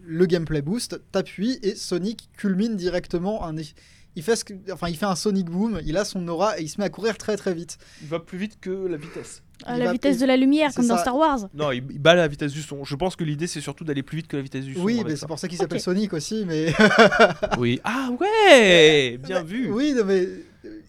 le 0.04 0.26
gameplay 0.26 0.62
boost. 0.62 1.00
T'appuies 1.12 1.60
et 1.62 1.76
Sonic 1.76 2.28
culmine 2.36 2.74
directement 2.74 3.44
un. 3.44 3.54
eff- 3.54 3.74
Il 4.14 4.22
fait, 4.22 4.36
ce 4.36 4.44
que- 4.44 4.54
enfin, 4.72 4.88
il 4.88 4.96
fait 4.96 5.06
un 5.06 5.14
Sonic 5.16 5.46
Boom, 5.46 5.80
il 5.86 5.96
a 5.96 6.04
son 6.04 6.26
aura 6.28 6.58
et 6.58 6.62
il 6.62 6.68
se 6.68 6.78
met 6.80 6.84
à 6.86 6.90
courir 6.90 7.16
très 7.16 7.36
très 7.36 7.54
vite. 7.54 7.78
Il 8.02 8.08
va 8.08 8.18
plus 8.20 8.36
vite 8.38 8.58
que 8.60 8.70
la 8.70 8.96
vitesse. 8.96 9.42
La 9.66 9.92
vitesse 9.92 10.18
de 10.18 10.26
la 10.26 10.36
lumière, 10.36 10.74
comme 10.74 10.86
dans. 10.88 10.98
Star 10.98 11.16
Wars. 11.16 11.48
Non, 11.54 11.70
il, 11.70 11.80
bat 11.82 12.14
la 12.14 12.26
vitesse 12.28 12.52
du 12.52 12.62
son. 12.62 12.84
Je 12.84 12.96
pense 12.96 13.14
que 13.16 13.22
l'idée 13.24 13.46
c'est 13.46 13.60
surtout 13.60 13.84
d'aller 13.84 14.02
plus 14.02 14.16
vite 14.16 14.26
que 14.26 14.36
la 14.36 14.42
vitesse 14.42 14.64
du 14.64 14.74
son. 14.74 14.82
Oui, 14.82 15.02
mais 15.06 15.14
c'est 15.16 15.26
pour 15.26 15.38
ça 15.38 15.46
qu'il 15.48 15.56
s'appelle. 15.56 15.80
Sonic 15.80 16.12
aussi, 16.12 16.44
mais. 16.46 16.72
Oui. 17.58 17.80
Ah 17.84 18.10
ouais, 18.20 19.18
bien 19.18 19.36
Bah, 19.40 19.42
vu. 19.44 19.70
Oui, 19.70 19.94
non, 19.96 20.04
mais 20.04 20.28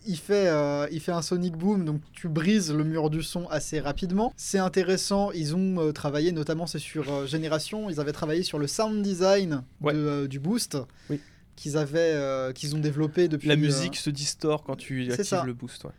il 0.06 0.18
fait, 0.18 0.48
euh, 0.48 0.88
il 0.92 1.00
fait 1.00 1.12
un 1.12 1.22
Sonic 1.22 1.56
Boom, 1.56 1.86
donc 1.86 2.02
tu 2.14 2.28
brises 2.28 2.74
le 2.74 2.84
mur 2.84 3.10
du 3.10 3.22
son 3.24 3.48
assez 3.50 3.80
rapidement. 3.80 4.34
C'est 4.38 4.58
intéressant, 4.60 5.32
ils 5.32 5.56
ont 5.56 5.80
euh, 5.80 5.92
travaillé, 5.92 6.32
notamment 6.32 6.66
c'est 6.68 6.80
sur 6.80 7.12
euh, 7.12 7.26
Génération, 7.28 7.90
ils 7.90 8.00
avaient 8.00 8.12
travaillé 8.12 8.44
sur 8.44 8.60
le 8.60 8.68
sound 8.68 9.02
design 9.04 9.64
Ouais. 9.82 9.94
de, 9.94 10.00
euh, 10.00 10.28
du 10.28 10.40
Boost. 10.40 10.78
Oui. 11.10 11.20
Qu'ils 11.56 11.78
avaient, 11.78 12.00
euh, 12.16 12.52
qu'ils 12.52 12.76
ont 12.76 12.80
développé 12.80 13.28
depuis. 13.28 13.48
La 13.48 13.54
euh, 13.54 13.58
musique 13.58 13.96
se 13.96 14.10
distord 14.10 14.64
quand 14.64 14.76
tu 14.76 15.04
actives 15.12 15.24
ça. 15.26 15.44
le 15.46 15.54
boost. 15.54 15.84
ouais. 15.86 15.92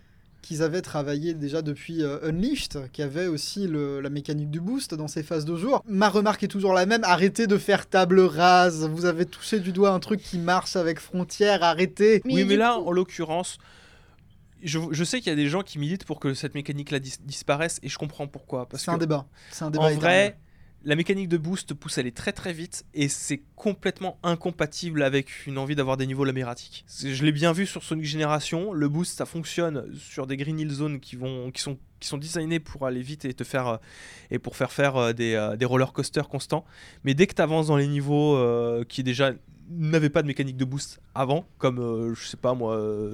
qu'ils 0.42 0.62
avaient 0.62 0.82
travaillé 0.82 1.32
déjà 1.32 1.62
depuis 1.62 2.02
euh, 2.02 2.18
Unleashed, 2.28 2.90
qui 2.92 3.00
avait 3.00 3.28
aussi 3.28 3.66
le- 3.66 4.00
la 4.02 4.10
mécanique 4.10 4.50
du 4.50 4.60
boost 4.60 4.94
dans 4.94 5.08
ses 5.08 5.22
phases 5.22 5.46
de 5.46 5.56
jour. 5.56 5.82
Ma 5.88 6.10
remarque 6.10 6.42
est 6.42 6.48
toujours 6.48 6.74
la 6.74 6.84
même, 6.84 7.02
arrêtez 7.04 7.46
de 7.46 7.56
faire 7.56 7.86
table 7.88 8.20
rase, 8.20 8.84
vous 8.86 9.06
avez 9.06 9.24
touché 9.24 9.58
du 9.58 9.72
doigt 9.72 9.90
un 9.92 10.00
truc 10.00 10.20
qui 10.22 10.36
marche 10.38 10.76
avec 10.76 10.98
Frontière, 11.00 11.62
arrêtez. 11.62 12.20
Mais 12.26 12.34
oui, 12.34 12.44
mais 12.44 12.56
là, 12.56 12.74
coup- 12.76 12.88
en 12.88 12.92
l'occurrence, 12.92 13.56
je, 14.62 14.78
je 14.90 15.04
sais 15.04 15.20
qu'il 15.20 15.28
y 15.30 15.32
a 15.32 15.36
des 15.36 15.48
gens 15.48 15.62
qui 15.62 15.78
militent 15.78 16.04
pour 16.04 16.20
que 16.20 16.34
cette 16.34 16.54
mécanique-là 16.54 16.98
dis- 16.98 17.16
disparaisse 17.24 17.78
et 17.82 17.88
je 17.88 17.96
comprends 17.96 18.26
pourquoi. 18.26 18.68
C'est 18.74 18.90
un 18.90 18.98
débat. 18.98 19.26
C'est 19.50 19.64
un 19.64 19.70
débat 19.70 19.84
en 19.84 19.88
éternel. 19.88 20.02
vrai, 20.32 20.38
la 20.84 20.96
mécanique 20.96 21.28
de 21.28 21.38
boost 21.38 21.74
pousse 21.74 21.98
à 21.98 22.02
aller 22.02 22.12
très 22.12 22.32
très 22.32 22.52
vite 22.52 22.84
et 22.92 23.08
c'est 23.08 23.42
complètement 23.56 24.18
incompatible 24.22 25.02
avec 25.02 25.46
une 25.46 25.58
envie 25.58 25.74
d'avoir 25.74 25.96
des 25.96 26.06
niveaux 26.06 26.24
lamératiques. 26.24 26.84
Je 26.88 27.24
l'ai 27.24 27.32
bien 27.32 27.52
vu 27.52 27.66
sur 27.66 27.82
Sonic 27.82 28.04
Generation, 28.04 28.72
le 28.72 28.88
boost 28.88 29.16
ça 29.16 29.26
fonctionne 29.26 29.86
sur 29.98 30.26
des 30.26 30.36
Green 30.36 30.58
Hill 30.58 30.70
Zones 30.70 31.00
qui, 31.00 31.16
sont, 31.56 31.78
qui 32.00 32.18
designés 32.18 32.60
pour 32.60 32.86
aller 32.86 33.02
vite 33.02 33.24
et 33.24 33.32
te 33.32 33.44
faire 33.44 33.80
euh, 34.32 34.38
pour 34.38 34.56
faire 34.56 34.72
faire 34.72 34.96
euh, 34.96 35.12
des, 35.12 35.34
euh, 35.34 35.56
des 35.56 35.64
roller 35.64 35.92
coasters 35.92 36.28
constants. 36.28 36.64
Mais 37.02 37.14
dès 37.14 37.26
que 37.26 37.34
tu 37.34 37.42
avances 37.42 37.68
dans 37.68 37.76
les 37.76 37.88
niveaux 37.88 38.38
qui 38.88 39.02
déjà 39.02 39.32
n'avaient 39.70 40.10
pas 40.10 40.20
de 40.22 40.26
mécanique 40.26 40.58
de 40.58 40.64
boost 40.66 41.00
avant, 41.14 41.46
comme 41.58 42.14
je 42.14 42.26
sais 42.26 42.36
pas 42.36 42.54
moi, 42.54 42.78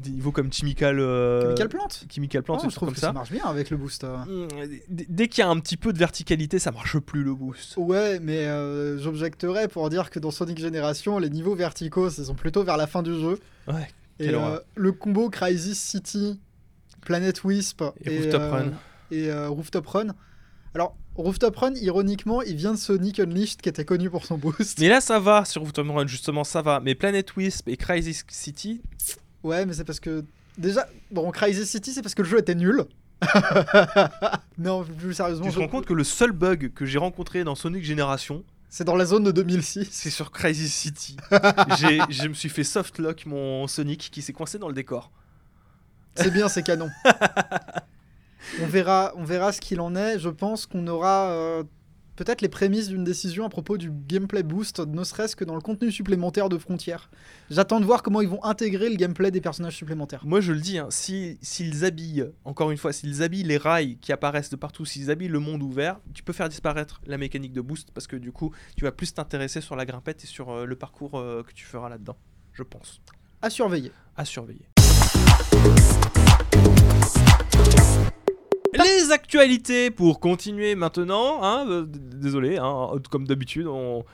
des 0.00 0.10
niveaux 0.10 0.32
comme 0.32 0.52
Chemical, 0.52 0.98
euh, 0.98 1.42
Chemical 1.42 1.68
Plant 1.68 1.88
Chemical 2.12 2.42
Plant, 2.42 2.58
Oh, 2.62 2.68
je 2.68 2.74
trouve 2.74 2.88
comme 2.88 2.94
que 2.94 3.00
ça. 3.00 3.08
ça 3.08 3.12
marche 3.12 3.30
bien 3.30 3.44
avec 3.44 3.70
le 3.70 3.76
boost. 3.76 4.04
euh. 4.04 4.16
Mm, 4.26 4.48
d- 4.88 5.06
Dès 5.08 5.28
qu'il 5.28 5.40
y 5.40 5.46
a 5.46 5.48
un 5.48 5.58
petit 5.60 5.76
peu 5.76 5.92
de 5.92 5.98
verticalité, 5.98 6.58
ça 6.58 6.72
marche 6.72 6.98
plus 6.98 7.22
le 7.22 7.34
boost. 7.34 7.74
Ouais, 7.76 8.18
mais 8.20 8.46
euh, 8.46 8.98
j'objecterais 8.98 9.68
pour 9.68 9.88
dire 9.90 10.10
que 10.10 10.18
dans 10.18 10.30
Sonic 10.32 10.58
Generation, 10.58 11.18
les 11.18 11.30
niveaux 11.30 11.54
verticaux, 11.54 12.08
ils 12.10 12.24
sont 12.24 12.34
plutôt 12.34 12.64
vers 12.64 12.76
la 12.76 12.86
fin 12.86 13.02
du 13.02 13.14
jeu. 13.14 13.38
Ouais. 13.68 13.88
Et 14.18 14.30
euh, 14.30 14.58
le 14.76 14.92
combo 14.92 15.28
Crisis 15.30 15.78
City, 15.80 16.40
Planet 17.02 17.42
Wisp 17.44 17.82
Et 18.04 18.16
Rooftop 18.18 18.40
euh, 18.40 18.50
Run. 18.50 18.72
et 19.10 19.30
euh, 19.30 19.48
Rooftop 19.48 19.86
Run. 19.86 20.06
Alors, 20.74 20.96
Rooftop 21.14 21.54
Run, 21.56 21.74
ironiquement, 21.76 22.42
il 22.42 22.56
vient 22.56 22.72
de 22.72 22.78
Sonic 22.78 23.20
Unleashed 23.20 23.60
qui 23.60 23.68
était 23.68 23.84
connu 23.84 24.10
pour 24.10 24.24
son 24.26 24.38
boost. 24.38 24.80
Mais 24.80 24.88
là, 24.88 25.00
ça 25.00 25.20
va 25.20 25.44
sur 25.44 25.62
Rooftop 25.62 25.88
Run, 25.88 26.06
justement, 26.08 26.42
ça 26.42 26.62
va. 26.62 26.80
Mais 26.80 26.94
Planet 26.96 27.36
Wisp 27.36 27.68
et 27.68 27.76
Crisis 27.76 28.24
City, 28.28 28.82
Ouais, 29.44 29.64
mais 29.66 29.74
c'est 29.74 29.84
parce 29.84 30.00
que. 30.00 30.24
Déjà, 30.58 30.88
bon, 31.12 31.30
Crisis 31.30 31.68
City, 31.70 31.92
c'est 31.92 32.02
parce 32.02 32.14
que 32.14 32.22
le 32.22 32.28
jeu 32.28 32.38
était 32.38 32.54
nul. 32.54 32.84
non, 34.58 34.84
plus 34.84 35.14
sérieusement, 35.14 35.44
tu 35.46 35.50
te 35.50 35.54
je- 35.54 35.60
rends 35.60 35.68
compte 35.68 35.86
que 35.86 35.94
le 35.94 36.04
seul 36.04 36.32
bug 36.32 36.72
que 36.74 36.84
j'ai 36.84 36.98
rencontré 36.98 37.44
dans 37.44 37.54
Sonic 37.54 37.84
Generation, 37.84 38.44
c'est 38.68 38.84
dans 38.84 38.96
la 38.96 39.04
zone 39.06 39.24
de 39.24 39.30
2006. 39.30 39.88
c'est 39.90 40.10
sur 40.10 40.30
Crisis 40.32 40.72
City. 40.74 41.16
J'ai- 41.78 42.00
je 42.08 42.28
me 42.28 42.34
suis 42.34 42.48
fait 42.48 42.64
softlock 42.64 43.24
mon 43.26 43.68
Sonic 43.68 44.10
qui 44.12 44.20
s'est 44.20 44.32
coincé 44.32 44.58
dans 44.58 44.68
le 44.68 44.74
décor. 44.74 45.10
C'est 46.16 46.30
bien, 46.32 46.48
c'est 46.48 46.62
canon. 46.64 46.90
on, 48.62 48.66
verra, 48.66 49.12
on 49.16 49.24
verra 49.24 49.52
ce 49.52 49.60
qu'il 49.60 49.80
en 49.80 49.94
est. 49.96 50.18
Je 50.18 50.28
pense 50.28 50.66
qu'on 50.66 50.86
aura 50.88 51.30
euh, 51.30 51.62
peut-être 52.16 52.40
les 52.42 52.48
prémices 52.48 52.88
d'une 52.88 53.04
décision 53.04 53.44
à 53.44 53.48
propos 53.48 53.76
du 53.76 53.90
gameplay 53.90 54.42
boost, 54.42 54.80
ne 54.80 55.04
serait-ce 55.04 55.36
que 55.36 55.44
dans 55.44 55.54
le 55.54 55.60
contenu 55.60 55.90
supplémentaire 55.90 56.48
de 56.48 56.58
Frontier. 56.58 56.96
J'attends 57.50 57.80
de 57.80 57.84
voir 57.84 58.02
comment 58.02 58.20
ils 58.20 58.28
vont 58.28 58.42
intégrer 58.44 58.88
le 58.88 58.96
gameplay 58.96 59.30
des 59.30 59.40
personnages 59.40 59.76
supplémentaires. 59.76 60.22
Moi, 60.26 60.40
je 60.40 60.52
le 60.52 60.60
dis, 60.60 60.78
hein, 60.78 60.86
si- 60.90 61.38
s'ils 61.42 61.84
habillent, 61.84 62.26
encore 62.44 62.70
une 62.70 62.78
fois, 62.78 62.92
s'ils 62.92 63.22
habillent 63.22 63.42
les 63.42 63.56
rails 63.58 63.98
qui 64.00 64.12
apparaissent 64.12 64.50
de 64.50 64.56
partout, 64.56 64.84
s'ils 64.84 65.10
habillent 65.10 65.28
le 65.28 65.40
monde 65.40 65.62
ouvert, 65.62 66.00
tu 66.12 66.22
peux 66.22 66.32
faire 66.32 66.48
disparaître 66.48 67.00
la 67.06 67.18
mécanique 67.18 67.52
de 67.52 67.60
boost 67.60 67.90
parce 67.92 68.06
que 68.06 68.16
du 68.16 68.32
coup, 68.32 68.52
tu 68.76 68.84
vas 68.84 68.92
plus 68.92 69.12
t'intéresser 69.14 69.60
sur 69.60 69.76
la 69.76 69.84
grimpette 69.86 70.24
et 70.24 70.26
sur 70.26 70.50
euh, 70.50 70.64
le 70.66 70.76
parcours 70.76 71.18
euh, 71.18 71.42
que 71.42 71.52
tu 71.52 71.64
feras 71.64 71.88
là-dedans, 71.88 72.16
je 72.52 72.62
pense. 72.62 73.00
À 73.42 73.50
surveiller. 73.50 73.92
à 74.16 74.24
surveiller. 74.24 74.66
Les 78.74 79.12
actualités 79.12 79.90
pour 79.90 80.20
continuer 80.20 80.74
maintenant. 80.74 81.42
hein, 81.42 81.64
euh, 81.68 81.86
désolé, 81.88 82.58
hein, 82.58 82.88
comme 83.10 83.26
d'habitude, 83.26 83.66
on, 83.68 84.04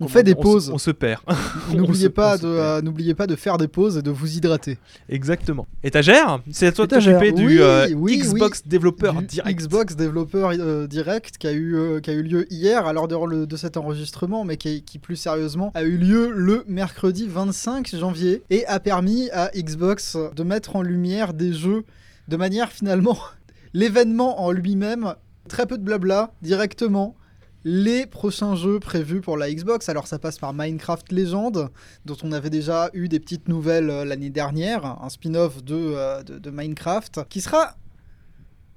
On 0.00 0.08
fait 0.08 0.22
des 0.22 0.32
se- 0.32 0.36
pauses. 0.36 0.70
On, 0.74 0.78
se 0.78 0.90
perd. 0.90 1.20
N'oubliez 1.74 2.10
pas, 2.10 2.36
de, 2.36 2.42
perd. 2.42 2.52
euh, 2.54 2.82
n'oubliez 2.82 3.14
pas 3.14 3.26
de 3.26 3.34
faire 3.36 3.56
des 3.58 3.68
pauses 3.68 3.96
et 3.96 4.02
de 4.02 4.10
vous 4.10 4.36
hydrater. 4.36 4.78
Exactement. 5.08 5.66
Étagère 5.82 6.40
C'est 6.50 6.66
à 6.66 6.72
toi 6.72 6.86
de 6.86 6.90
t'occuper 6.96 7.32
du 7.32 7.46
oui, 7.46 7.58
euh, 7.60 7.88
oui, 7.94 8.18
Xbox 8.18 8.66
développeur 8.66 9.14
Du 9.14 9.26
direct. 9.26 9.58
Xbox 9.58 9.96
Developer 9.96 10.48
euh, 10.58 10.86
Direct 10.86 11.38
qui 11.38 11.46
a, 11.46 11.52
eu, 11.52 11.76
euh, 11.76 12.00
qui 12.00 12.10
a 12.10 12.12
eu 12.14 12.22
lieu 12.22 12.46
hier 12.52 12.86
à 12.86 12.92
l'heure 12.92 13.08
de, 13.08 13.56
cet 13.56 13.76
enregistrement, 13.76 14.44
mais 14.44 14.56
qui, 14.56 14.82
qui 14.82 14.98
plus 14.98 15.16
sérieusement 15.16 15.70
a 15.74 15.82
eu 15.82 15.96
lieu 15.96 16.30
le 16.34 16.64
mercredi 16.66 17.26
25 17.28 17.94
janvier 17.96 18.42
et 18.50 18.66
a 18.66 18.80
permis 18.80 19.30
à 19.30 19.50
Xbox 19.56 20.16
de 20.34 20.42
mettre 20.42 20.76
en 20.76 20.82
lumière 20.82 21.32
des 21.32 21.52
jeux 21.52 21.84
de 22.28 22.36
manière 22.36 22.72
finalement 22.72 23.16
l'événement 23.74 24.40
en 24.40 24.50
lui-même, 24.52 25.14
très 25.48 25.66
peu 25.66 25.76
de 25.76 25.82
blabla, 25.82 26.32
directement. 26.40 27.16
Les 27.64 28.06
prochains 28.06 28.56
jeux 28.56 28.78
prévus 28.78 29.20
pour 29.20 29.36
la 29.36 29.50
Xbox, 29.52 29.88
alors 29.88 30.06
ça 30.06 30.18
passe 30.18 30.38
par 30.38 30.52
Minecraft 30.52 31.10
Legends, 31.12 31.70
dont 32.04 32.16
on 32.22 32.32
avait 32.32 32.50
déjà 32.50 32.90
eu 32.92 33.08
des 33.08 33.20
petites 33.20 33.48
nouvelles 33.48 33.90
euh, 33.90 34.04
l'année 34.04 34.28
dernière, 34.30 34.84
un 35.02 35.08
spin-off 35.08 35.64
de, 35.64 35.74
euh, 35.74 36.22
de, 36.22 36.38
de 36.38 36.50
Minecraft, 36.50 37.26
qui 37.28 37.40
sera 37.40 37.74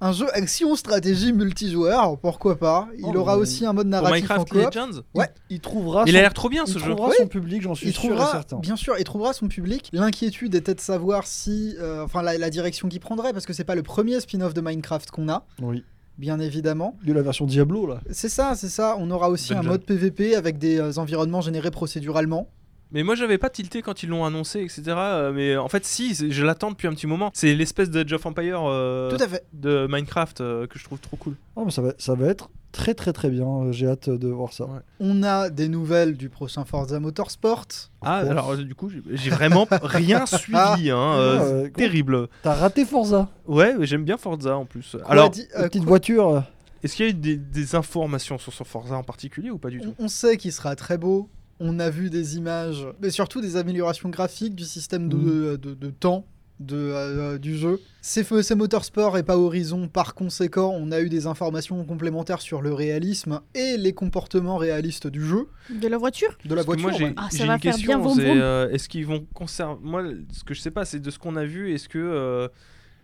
un 0.00 0.12
jeu 0.12 0.26
action-stratégie 0.32 1.32
multijoueur, 1.32 2.18
pourquoi 2.18 2.56
pas. 2.58 2.88
Il 2.98 3.04
Oh, 3.06 3.16
aura 3.16 3.36
aussi 3.36 3.66
un 3.66 3.72
mode 3.72 3.86
Pour 3.86 3.90
narratif 4.02 4.30
en 4.30 4.34
Minecraft 4.36 4.48
coop. 4.48 4.74
Legends 4.74 5.00
Ouais. 5.14 5.28
Il, 5.50 5.56
il 5.56 5.60
trouvera 5.60 6.04
Il 6.06 6.12
son, 6.12 6.18
a 6.18 6.20
l'air 6.22 6.34
trop 6.34 6.48
bien 6.48 6.64
il 6.66 6.72
ce 6.72 6.78
jeu. 6.78 6.86
trouvera 6.90 7.08
Oui. 7.08 7.14
son 7.18 7.26
public, 7.26 7.62
j'en 7.62 7.74
suis 7.74 7.88
Il 7.88 7.92
sûr 7.92 8.04
et 8.04 8.06
trouvera, 8.08 8.30
certain. 8.30 8.58
bien 8.58 8.76
sûr, 8.76 8.94
il 8.98 9.04
trouvera 9.04 9.32
son 9.32 9.48
public. 9.48 9.88
L'inquiétude 9.92 10.54
était 10.54 10.74
de 10.74 10.80
savoir 10.80 11.26
si, 11.26 11.74
euh, 11.80 12.04
enfin, 12.04 12.22
la, 12.22 12.38
la 12.38 12.50
direction 12.50 12.88
qu'il 12.88 13.00
prendrait, 13.00 13.32
parce 13.32 13.46
que 13.46 13.52
c'est 13.52 13.64
pas 13.64 13.74
le 13.74 13.82
premier 13.82 14.20
spin-off 14.20 14.54
de 14.54 14.60
Minecraft 14.60 15.10
qu'on 15.10 15.28
a, 15.28 15.44
Oui. 15.62 15.82
bien 16.16 16.38
évidemment. 16.38 16.96
De 17.04 17.12
la 17.12 17.22
version 17.22 17.46
Diablo, 17.46 17.86
là. 17.86 18.00
C'est 18.10 18.28
ça, 18.28 18.54
c'est 18.54 18.68
ça. 18.68 18.96
On 18.98 19.10
aura 19.10 19.30
aussi 19.30 19.52
un 19.54 19.62
mode 19.62 19.84
PVP 19.84 20.36
avec 20.36 20.58
des 20.58 20.78
euh, 20.78 20.92
environnements 20.98 21.40
générés 21.40 21.70
procéduralement. 21.72 22.48
Mais 22.92 23.02
moi 23.02 23.14
j'avais 23.14 23.38
pas 23.38 23.50
tilté 23.50 23.82
quand 23.82 24.02
ils 24.02 24.08
l'ont 24.08 24.24
annoncé, 24.24 24.60
etc. 24.60 24.82
euh, 24.96 25.32
Mais 25.32 25.56
en 25.56 25.68
fait, 25.68 25.84
si, 25.84 26.14
je 26.30 26.44
l'attends 26.44 26.70
depuis 26.70 26.88
un 26.88 26.92
petit 26.92 27.06
moment. 27.06 27.30
C'est 27.34 27.54
l'espèce 27.54 27.90
de 27.90 28.00
Age 28.02 28.12
of 28.12 28.24
Empire 28.26 28.60
euh, 28.64 29.10
Tout 29.14 29.22
à 29.22 29.28
fait. 29.28 29.44
de 29.52 29.86
Minecraft 29.90 30.40
euh, 30.40 30.66
que 30.66 30.78
je 30.78 30.84
trouve 30.84 30.98
trop 30.98 31.16
cool. 31.16 31.34
Oh, 31.56 31.64
mais 31.66 31.70
ça, 31.70 31.82
va, 31.82 31.92
ça 31.98 32.14
va 32.14 32.26
être 32.28 32.48
très 32.72 32.94
très 32.94 33.12
très 33.12 33.28
bien. 33.30 33.70
J'ai 33.72 33.88
hâte 33.88 34.08
de 34.08 34.28
voir 34.28 34.52
ça. 34.52 34.64
Ouais. 34.64 34.80
On 35.00 35.22
a 35.22 35.50
des 35.50 35.68
nouvelles 35.68 36.16
du 36.16 36.28
prochain 36.30 36.64
Forza 36.64 36.98
Motorsport. 37.00 37.66
Ah, 38.00 38.20
course. 38.20 38.30
alors 38.30 38.56
du 38.56 38.74
coup, 38.74 38.90
j'ai- 39.10 39.30
vraiment 39.30 39.66
rien 39.82 40.24
suivi. 40.26 40.90
Hein, 40.90 40.96
euh, 41.18 41.38
Ah, 41.40 41.62
ouais, 41.64 41.70
terrible. 41.70 42.28
T'as 42.42 42.54
raté 42.54 42.84
Forza. 42.86 43.28
Ouais, 43.46 43.74
j'aime 43.82 44.04
bien 44.04 44.16
Forza 44.16 44.56
en 44.56 44.64
plus. 44.64 44.96
Quoi 45.02 45.10
Alors, 45.10 45.30
dit- 45.30 45.46
euh, 45.58 45.64
petite 45.64 45.82
quoi- 45.82 45.88
voiture. 45.90 46.42
est-ce 46.82 46.96
qu'il 46.96 47.04
y 47.04 47.08
a 47.08 47.10
eu 47.10 47.14
des, 47.14 47.36
des 47.36 47.74
informations 47.74 48.38
sur 48.38 48.52
ce 48.54 48.64
Forza 48.64 48.96
en 48.96 49.02
particulier 49.02 49.50
ou 49.50 49.58
pas 49.58 49.68
du 49.70 49.80
tout? 49.80 49.94
on, 49.98 50.04
on 50.04 50.08
sait 50.08 50.36
qu'il 50.38 50.52
sera 50.52 50.74
très 50.76 50.96
beau. 50.96 51.28
On 51.60 51.78
a 51.80 51.90
vu 51.90 52.10
des 52.10 52.36
images, 52.36 52.86
mais 53.00 53.10
surtout 53.10 53.40
des 53.40 53.56
améliorations 53.56 54.08
graphiques 54.10 54.54
du 54.54 54.64
système 54.64 55.08
de, 55.08 55.16
Mm. 55.16 55.56
de- 55.56 55.74
de 55.74 55.90
temps 55.90 56.24
de, 56.60 56.76
euh, 56.76 57.38
du 57.38 57.56
jeu. 57.56 57.80
C'est 58.00 58.54
Motorsport 58.56 59.16
et 59.16 59.22
pas 59.22 59.36
Horizon. 59.38 59.86
Par 59.86 60.14
conséquent, 60.16 60.74
on 60.76 60.90
a 60.90 61.00
eu 61.00 61.08
des 61.08 61.28
informations 61.28 61.84
complémentaires 61.84 62.40
sur 62.40 62.62
le 62.62 62.72
réalisme 62.74 63.40
et 63.54 63.76
les 63.76 63.92
comportements 63.92 64.56
réalistes 64.56 65.06
du 65.06 65.24
jeu, 65.24 65.46
De 65.72 65.86
la 65.86 65.96
voiture 65.98 66.36
de 66.44 66.50
la 66.56 66.64
Parce 66.64 66.66
voiture. 66.80 66.98
moi 66.98 67.08
ouais. 67.10 67.14
Ah, 67.16 67.28
ça 67.30 67.46
va 67.46 67.54
une 67.54 67.60
faire 67.60 67.72
question, 67.74 68.02
bien 68.14 68.18
euh, 68.42 68.70
est-ce 68.70 68.88
qu'ils 68.88 69.06
vont 69.06 69.24
conserver 69.34 69.78
Moi, 69.84 70.02
ce 70.32 70.42
que 70.42 70.52
je 70.54 70.60
sais 70.60 70.72
pas, 70.72 70.84
c'est 70.84 70.98
de 70.98 71.10
ce 71.10 71.18
qu'on 71.20 71.36
a 71.36 71.44
vu, 71.44 71.72
est-ce 71.72 71.88
que 71.88 71.98
euh, 71.98 72.48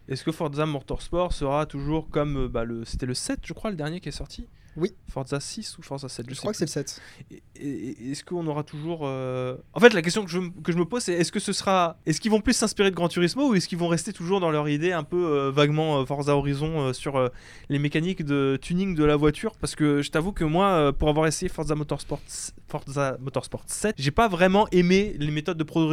Est-ce 0.09 0.23
que 0.25 0.33
Forza 0.33 0.67
Motorsport 0.67 1.33
sera 1.33 1.65
toujours 1.65 2.11
comme 2.11 2.37
euh, 2.37 2.49
bah, 2.49 2.65
le 2.65 2.85
c'était 2.85 3.07
le 3.07 3.15
7 3.15 3.39
je 3.45 3.53
crois 3.55 3.71
le 3.71 3.77
dernier 3.77 4.01
qui 4.01 4.09
est 4.09 4.13
sorti? 4.13 4.47
Oui. 4.77 4.93
Forza 5.09 5.39
6 5.41 5.79
ou 5.79 5.83
Forza 5.83 6.09
7 6.09 6.27
Je 6.29 6.35
crois 6.37 6.53
que 6.53 6.59
c'est 6.59 6.64
le 6.64 6.70
7. 6.70 7.01
Et- 7.31 7.43
et- 7.57 8.11
Est-ce 8.11 8.25
qu'on 8.25 8.47
aura 8.47 8.62
toujours. 8.64 9.01
euh, 9.05 9.57
En 9.72 9.81
fait, 9.81 9.93
la 9.95 10.03
question 10.03 10.25
que 10.25 10.31
je, 10.31 10.39
que 10.62 10.72
je 10.72 10.77
me 10.79 10.85
pose, 10.85 11.03
c'est 11.03 11.12
est-ce 11.12 11.31
que 11.33 11.39
ce 11.41 11.53
sera. 11.53 11.97
Est-ce 12.07 12.20
qu'ils 12.20 12.31
vont 12.31 12.41
plus 12.41 12.55
s'inspirer 12.55 12.91
de 12.91 12.97
Gran 12.97 13.09
Turismo 13.09 13.51
ou 13.51 13.55
est-ce 13.55 13.68
qu'ils 13.68 13.79
vont 13.79 13.89
rester 13.89 14.12
toujours 14.12 14.41
dans 14.41 14.51
leur 14.51 14.68
idée 14.68 14.93
un 14.93 15.05
peu 15.05 15.25
euh, 15.27 15.51
vaguement 15.51 16.01
euh, 16.01 16.05
Forza 16.07 16.37
Horizon 16.37 16.93
sur 16.93 17.31
les 17.68 17.79
mécaniques 17.79 18.25
de 18.25 18.59
tuning 18.61 18.95
de 18.95 19.05
la 19.05 19.16
voiture? 19.16 19.53
Parce 19.61 19.75
que 19.77 20.03
je 20.03 20.11
t'avoue 20.11 20.33
que 20.33 20.45
moi, 20.45 20.93
pour 20.93 21.09
avoir 21.09 21.27
essayé 21.27 21.49
Forza 21.49 21.75
Motorsport, 21.75 22.20
Forza 22.68 23.16
Motorsport 23.20 23.64
7, 23.66 23.95
j'ai 23.99 24.11
pas 24.11 24.29
vraiment 24.29 24.66
aimé 24.72 25.14
les 25.18 25.31
méthodes 25.31 25.59
de, 25.59 25.64
pro- 25.64 25.93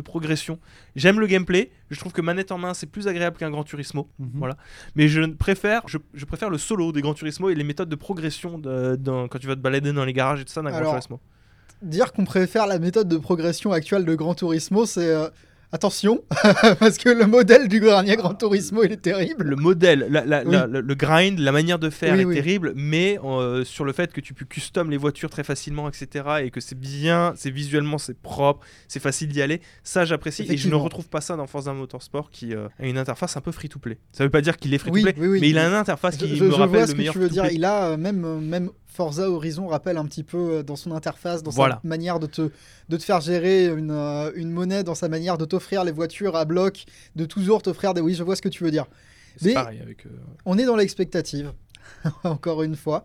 de 0.00 0.04
progression. 0.04 0.58
J'aime 0.96 1.20
le 1.20 1.26
gameplay, 1.26 1.70
je 1.90 1.98
trouve 2.00 2.12
que 2.12 2.20
manette 2.20 2.52
en 2.52 2.58
main 2.58 2.74
c'est 2.74 2.86
plus 2.86 3.06
agréable 3.08 3.36
qu'un 3.36 3.50
Gran 3.50 3.64
Turismo. 3.64 4.08
Mhm. 4.18 4.30
Voilà. 4.34 4.56
Mais 4.96 5.08
je 5.08 5.22
préfère, 5.26 5.82
je, 5.86 5.98
je 6.14 6.24
préfère 6.24 6.50
le 6.50 6.58
solo 6.58 6.92
des 6.92 7.00
Gran 7.02 7.14
Turismo 7.14 7.48
et 7.50 7.54
les 7.54 7.64
méthodes 7.64 7.88
de 7.88 7.96
progression 7.96 8.58
de- 8.58 8.96
dans- 8.96 9.28
quand 9.28 9.38
tu 9.38 9.46
vas 9.46 9.54
te 9.56 9.60
balader 9.60 9.92
dans 9.92 10.04
les 10.04 10.12
garages 10.12 10.40
et 10.40 10.44
tout 10.44 10.52
ça 10.52 10.62
d'un 10.62 10.70
Gran 10.70 10.80
Turismo. 10.90 11.20
Dire 11.82 12.12
qu'on 12.12 12.24
préfère 12.26 12.66
la 12.66 12.78
méthode 12.78 13.08
de 13.08 13.16
progression 13.16 13.72
actuelle 13.72 14.04
de 14.04 14.14
Gran 14.14 14.34
Turismo, 14.34 14.84
c'est. 14.84 15.08
euh, 15.08 15.28
Attention, 15.72 16.24
parce 16.80 16.98
que 16.98 17.08
le 17.10 17.26
modèle 17.26 17.68
du 17.68 17.78
dernier 17.78 18.16
Gran 18.16 18.34
Turismo, 18.34 18.82
il 18.82 18.90
est 18.90 18.96
terrible. 19.02 19.44
Le 19.44 19.54
modèle, 19.54 20.06
la- 20.10 20.24
la- 20.24 20.42
Oui. 20.44 20.50
la- 20.52 20.66
le, 20.66 20.80
le 20.80 20.94
grind, 20.96 21.38
la 21.38 21.52
manière 21.52 21.78
de 21.78 21.90
faire 21.90 22.14
Oui, 22.14 22.22
est 22.22 22.24
oui. 22.24 22.34
terrible, 22.34 22.72
mais 22.74 23.20
euh, 23.24 23.64
sur 23.64 23.84
le 23.84 23.92
fait 23.92 24.12
que 24.12 24.20
tu 24.20 24.34
peux 24.34 24.44
custom 24.44 24.90
les 24.90 24.96
voitures 24.96 25.30
très 25.30 25.44
facilement, 25.44 25.88
etc., 25.88 26.24
et 26.42 26.50
que 26.50 26.60
c'est 26.60 26.78
bien, 26.78 27.34
c'est 27.36 27.50
visuellement, 27.52 27.98
c'est 27.98 28.18
propre, 28.20 28.66
c'est 28.88 28.98
facile 29.00 29.28
d'y 29.28 29.42
aller, 29.42 29.60
ça 29.84 30.04
j'apprécie. 30.04 30.44
Et 30.48 30.56
je 30.56 30.68
ne 30.68 30.74
retrouve 30.74 31.08
pas 31.08 31.20
ça 31.20 31.36
dans 31.36 31.46
Forza 31.46 31.72
Motorsport 31.72 32.30
qui 32.32 32.52
euh, 32.52 32.66
a 32.80 32.86
une 32.86 32.98
interface 32.98 33.36
un 33.36 33.40
peu 33.40 33.52
free-to-play. 33.52 33.98
Ça 34.10 34.24
veut 34.24 34.30
pas 34.30 34.40
dire 34.40 34.56
qu'il 34.56 34.74
est 34.74 34.78
free-to-play, 34.78 35.14
mais 35.40 35.48
il 35.50 35.56
a 35.58 35.68
une 35.68 35.74
interface 35.74 36.16
qui 36.16 36.34
je- 36.36 36.44
me 36.44 36.50
je 36.50 36.54
rappelle 36.56 36.68
vois 36.70 36.80
le 36.80 36.86
ce 36.88 36.92
que 36.92 36.98
meilleur 36.98 37.12
tu 37.14 37.20
veux 37.20 37.28
dire. 37.28 37.46
Il 37.46 37.64
a 37.64 37.96
même, 37.96 38.24
euh, 38.24 38.40
même 38.40 38.70
Forza 38.92 39.30
Horizon 39.30 39.68
rappelle 39.68 39.96
un 39.96 40.04
petit 40.04 40.24
peu 40.24 40.36
euh, 40.58 40.62
dans 40.62 40.76
son 40.76 40.92
interface, 40.92 41.42
dans 41.42 41.50
Voilà. 41.52 41.80
sa 41.82 41.88
manière 41.88 42.18
de 42.18 42.26
te, 42.26 42.50
de 42.88 42.96
te 42.96 43.02
faire 43.02 43.20
gérer 43.20 43.66
une, 43.66 43.92
euh, 43.92 44.32
une 44.34 44.50
monnaie, 44.50 44.82
dans 44.82 44.94
sa 44.96 45.08
manière 45.08 45.38
de 45.38 45.44
t'offrir 45.44 45.84
les 45.84 45.92
voitures 45.92 46.34
à 46.36 46.44
bloc, 46.44 46.84
de 47.16 47.24
toujours 47.24 47.62
t'offrir 47.62 47.94
des. 47.94 48.00
Oui, 48.00 48.14
je 48.14 48.22
vois 48.24 48.34
ce 48.36 48.42
que 48.42 48.48
tu 48.48 48.64
veux 48.64 48.70
dire. 48.70 48.86
C'est 49.36 49.48
Mais- 49.48 49.54
pareil 49.54 49.80
avec. 49.80 50.06
euh, 50.06 50.10
On 50.44 50.58
est 50.58 50.64
dans 50.64 50.76
l'expectative, 50.76 51.52
encore 52.24 52.62
une 52.62 52.76
fois. 52.76 53.02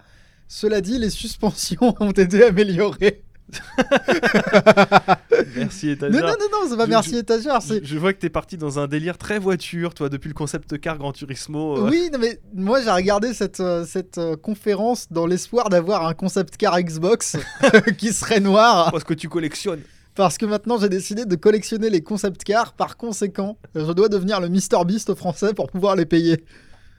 Cela 0.48 0.82
dit, 0.82 0.98
les 1.00 1.10
suspensions 1.10 1.96
ont 2.00 2.12
été 2.12 2.44
améliorées. 2.44 3.24
Merci 5.56 5.88
Non, 5.88 5.94
étagère. 5.94 6.22
non, 6.22 6.28
non, 6.40 6.46
non, 6.52 6.70
c'est 6.70 6.78
pas 6.78 6.86
Je- 6.86 6.90
merci 6.90 7.12
je- 7.12 7.18
étagère. 7.18 7.60
Je, 7.62 7.98
vois 7.98 8.14
que 8.14 8.20
t'es 8.20 8.30
parti 8.30 8.58
dans 8.58 8.80
un 8.80 8.88
délire 8.88 9.18
très 9.18 9.40
voiture, 9.40 9.94
toi, 9.94 10.10
depuis 10.10 10.28
le 10.28 10.34
concept 10.34 10.78
car 10.80 10.98
Gran 10.98 11.12
Turismo. 11.12 11.78
euh. 11.78 11.90
Oui, 11.90 12.10
non, 12.12 12.20
mais 12.20 12.40
moi 12.54 12.82
j'ai 12.82 12.92
regardé 12.92 13.34
cette, 13.34 13.60
euh, 13.60 13.86
cette 13.86 14.18
euh, 14.18 14.36
conférence 14.36 15.08
dans 15.12 15.26
l'espoir 15.28 15.70
d'avoir 15.70 16.06
un 16.08 16.14
concept 16.14 16.58
car 16.58 16.80
Xbox 16.82 17.38
qui 17.98 18.14
serait 18.14 18.40
noir. 18.40 18.92
Parce 18.92 19.04
que 19.04 19.14
tu 19.14 19.30
collectionnes. 19.30 19.82
Parce 20.16 20.38
que 20.38 20.46
maintenant 20.46 20.78
j'ai 20.80 20.90
décidé 20.90 21.26
de 21.26 21.36
collectionner 21.36 21.90
les 21.90 22.02
concept 22.02 22.44
cars. 22.44 22.74
Par 22.74 22.98
conséquent, 22.98 23.58
je 23.76 23.92
dois 23.92 24.10
devenir 24.10 24.40
le 24.42 24.50
Mr 24.50 24.86
Beast 24.86 25.14
français 25.16 25.54
pour 25.54 25.70
pouvoir 25.70 25.96
les 25.96 26.06
payer. 26.06 26.44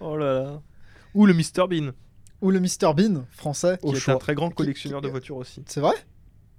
Oh 0.01 0.17
là 0.17 0.43
là. 0.43 0.63
Ou 1.15 1.25
le 1.27 1.33
Mr 1.33 1.67
Bean, 1.69 1.93
Ou 2.43 2.51
le 2.51 2.61
Mr 2.61 2.93
Bean 2.95 3.25
français. 3.31 3.79
qui 3.81 3.87
Au 3.89 3.95
est 3.95 3.99
choix. 3.99 4.15
un 4.15 4.19
très 4.19 4.35
grand 4.35 4.51
Qui- 4.51 4.57
collectionneur 4.57 5.01
qui- 5.01 5.07
de 5.07 5.11
voitures 5.11 5.39
aussi. 5.39 5.63
C'est 5.67 5.81
vrai? 5.81 5.95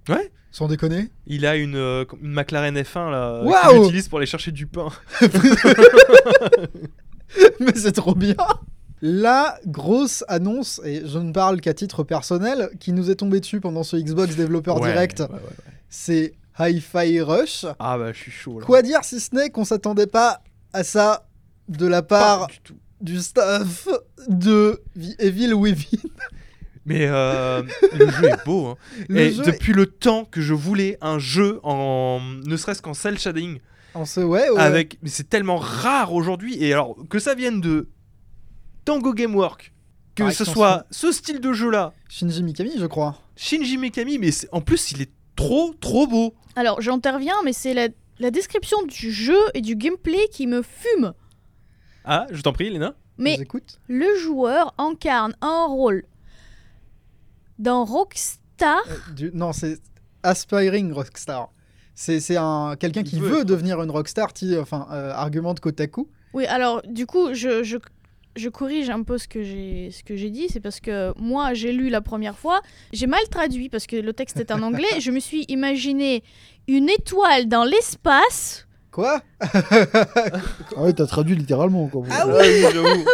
Ouais. 0.08 0.30
Sans 0.50 0.66
déconner. 0.68 1.10
Il 1.26 1.44
a 1.46 1.56
une, 1.56 1.76
euh, 1.76 2.04
une 2.22 2.32
McLaren 2.32 2.74
F1 2.76 3.10
là, 3.10 3.42
Waouh 3.44 3.70
qu'il 3.74 3.82
utilise 3.84 4.08
pour 4.08 4.18
aller 4.18 4.26
chercher 4.26 4.50
du 4.50 4.66
pain. 4.66 4.88
Mais 7.60 7.72
c'est 7.76 7.92
trop 7.92 8.14
bien 8.14 8.34
La 9.02 9.58
grosse 9.66 10.24
annonce, 10.28 10.80
et 10.84 11.02
je 11.06 11.18
ne 11.18 11.32
parle 11.32 11.60
qu'à 11.60 11.74
titre 11.74 12.02
personnel, 12.02 12.70
qui 12.80 12.92
nous 12.92 13.10
est 13.10 13.16
tombée 13.16 13.40
dessus 13.40 13.60
pendant 13.60 13.82
ce 13.82 13.96
Xbox 13.96 14.36
Developer 14.36 14.70
Ouais, 14.72 14.90
Direct, 14.92 15.20
ouais, 15.20 15.26
ouais, 15.26 15.34
ouais. 15.34 15.72
c'est 15.90 16.32
Hi-Fi 16.58 17.20
Rush. 17.20 17.66
Ah 17.78 17.98
bah 17.98 18.12
je 18.12 18.18
suis 18.18 18.32
chaud 18.32 18.58
là. 18.58 18.66
Quoi 18.66 18.82
dire 18.82 19.04
si 19.04 19.20
ce 19.20 19.34
n'est 19.34 19.50
qu'on 19.50 19.64
s'attendait 19.64 20.06
pas 20.08 20.40
à 20.72 20.82
ça 20.82 21.28
de 21.68 21.86
la 21.86 22.02
Pas 22.02 22.18
part 22.38 22.46
du 22.48 22.74
du 23.00 23.20
staff 23.20 23.86
de 24.26 24.80
Vi- 24.96 25.14
Evil 25.20 25.52
Within. 25.54 25.98
Mais 26.88 27.06
euh, 27.06 27.62
le 27.92 28.08
jeu 28.10 28.24
est 28.30 28.44
beau. 28.46 28.66
hein. 28.66 28.76
Le 29.08 29.18
Et 29.20 29.32
jeu 29.32 29.42
depuis 29.44 29.72
le 29.72 29.86
temps 29.86 30.24
que 30.24 30.40
je 30.40 30.54
voulais 30.54 30.96
un 31.00 31.18
jeu 31.18 31.60
en 31.62 32.20
ne 32.46 32.56
serait-ce 32.56 32.80
qu'en 32.82 32.94
cel 32.94 33.18
shading 33.18 33.58
On 33.94 34.04
se 34.06 34.20
ouais, 34.20 34.48
ouais. 34.50 34.60
avec 34.60 34.98
mais 35.02 35.10
c'est 35.10 35.28
tellement 35.28 35.56
rare 35.58 36.12
aujourd'hui 36.14 36.62
et 36.62 36.72
alors 36.72 36.96
que 37.10 37.18
ça 37.18 37.34
vienne 37.34 37.60
de 37.60 37.88
Tango 38.84 39.12
Gamework 39.12 39.72
que 40.14 40.22
Par 40.22 40.32
ce 40.32 40.42
extension. 40.44 40.54
soit 40.54 40.86
ce 40.90 41.12
style 41.12 41.40
de 41.40 41.52
jeu 41.52 41.70
là 41.70 41.92
Shinji 42.08 42.42
Mikami, 42.42 42.72
je 42.78 42.86
crois. 42.86 43.18
Shinji 43.36 43.76
Mikami 43.76 44.18
mais 44.18 44.30
en 44.52 44.60
plus 44.60 44.92
il 44.92 45.02
est 45.02 45.10
trop 45.36 45.74
trop 45.80 46.06
beau 46.06 46.34
Alors 46.56 46.80
j'interviens, 46.80 47.36
mais 47.44 47.52
c'est 47.52 47.74
la, 47.74 47.88
la 48.18 48.30
description 48.30 48.78
du 48.86 49.12
jeu 49.12 49.38
et 49.54 49.60
du 49.60 49.76
gameplay 49.76 50.26
qui 50.32 50.46
me 50.46 50.62
fume. 50.62 51.12
ah 52.04 52.26
je 52.30 52.40
t'en 52.42 52.52
prie 52.52 52.70
Léna 52.70 52.94
Mais 53.18 53.38
le 53.88 54.16
joueur 54.18 54.74
incarne 54.78 55.34
un 55.42 55.66
rôle 55.66 56.04
dans 57.58 57.84
Rockstar. 57.84 58.78
Euh, 58.88 59.12
du- 59.14 59.30
Non, 59.34 59.52
c'est 59.52 59.78
Aspiring 60.22 60.92
Rockstar. 60.92 61.50
C'est 61.94 62.20
c'est 62.20 62.36
un 62.36 62.76
quelqu'un 62.78 63.02
qui 63.02 63.18
veut 63.18 63.44
devenir 63.44 63.82
une 63.82 63.90
rockstar, 63.90 64.32
qui, 64.32 64.56
enfin, 64.56 64.86
euh, 64.92 65.10
argumente 65.12 65.58
Kotaku. 65.60 66.08
Oui, 66.32 66.46
alors 66.46 66.80
du 66.86 67.06
coup, 67.06 67.34
je, 67.34 67.64
je, 67.64 67.76
je 68.36 68.48
corrige 68.48 68.88
un 68.90 69.02
peu 69.02 69.18
ce 69.18 69.26
que 69.26 69.42
j'ai 69.42 69.90
ce 69.90 70.04
que 70.04 70.14
j'ai 70.14 70.30
dit. 70.30 70.46
C'est 70.48 70.60
parce 70.60 70.78
que 70.78 71.12
moi, 71.18 71.54
j'ai 71.54 71.72
lu 71.72 71.88
la 71.88 72.00
première 72.00 72.38
fois, 72.38 72.60
j'ai 72.92 73.08
mal 73.08 73.20
traduit 73.30 73.68
parce 73.68 73.86
que 73.88 73.96
le 73.96 74.12
texte 74.12 74.36
est 74.38 74.52
en 74.52 74.62
anglais. 74.62 74.86
je 75.00 75.10
me 75.10 75.18
suis 75.18 75.44
imaginé 75.48 76.22
une 76.68 76.88
étoile 76.88 77.48
dans 77.48 77.64
l'espace. 77.64 78.67
Quoi 78.98 79.20
Ah 79.40 80.80
ouais, 80.80 80.92
t'as 80.92 81.06
traduit 81.06 81.36
littéralement. 81.36 81.86
Quoi. 81.86 82.02
Ah 82.10 82.26
oui 82.26 82.62
j'avoue 82.62 82.88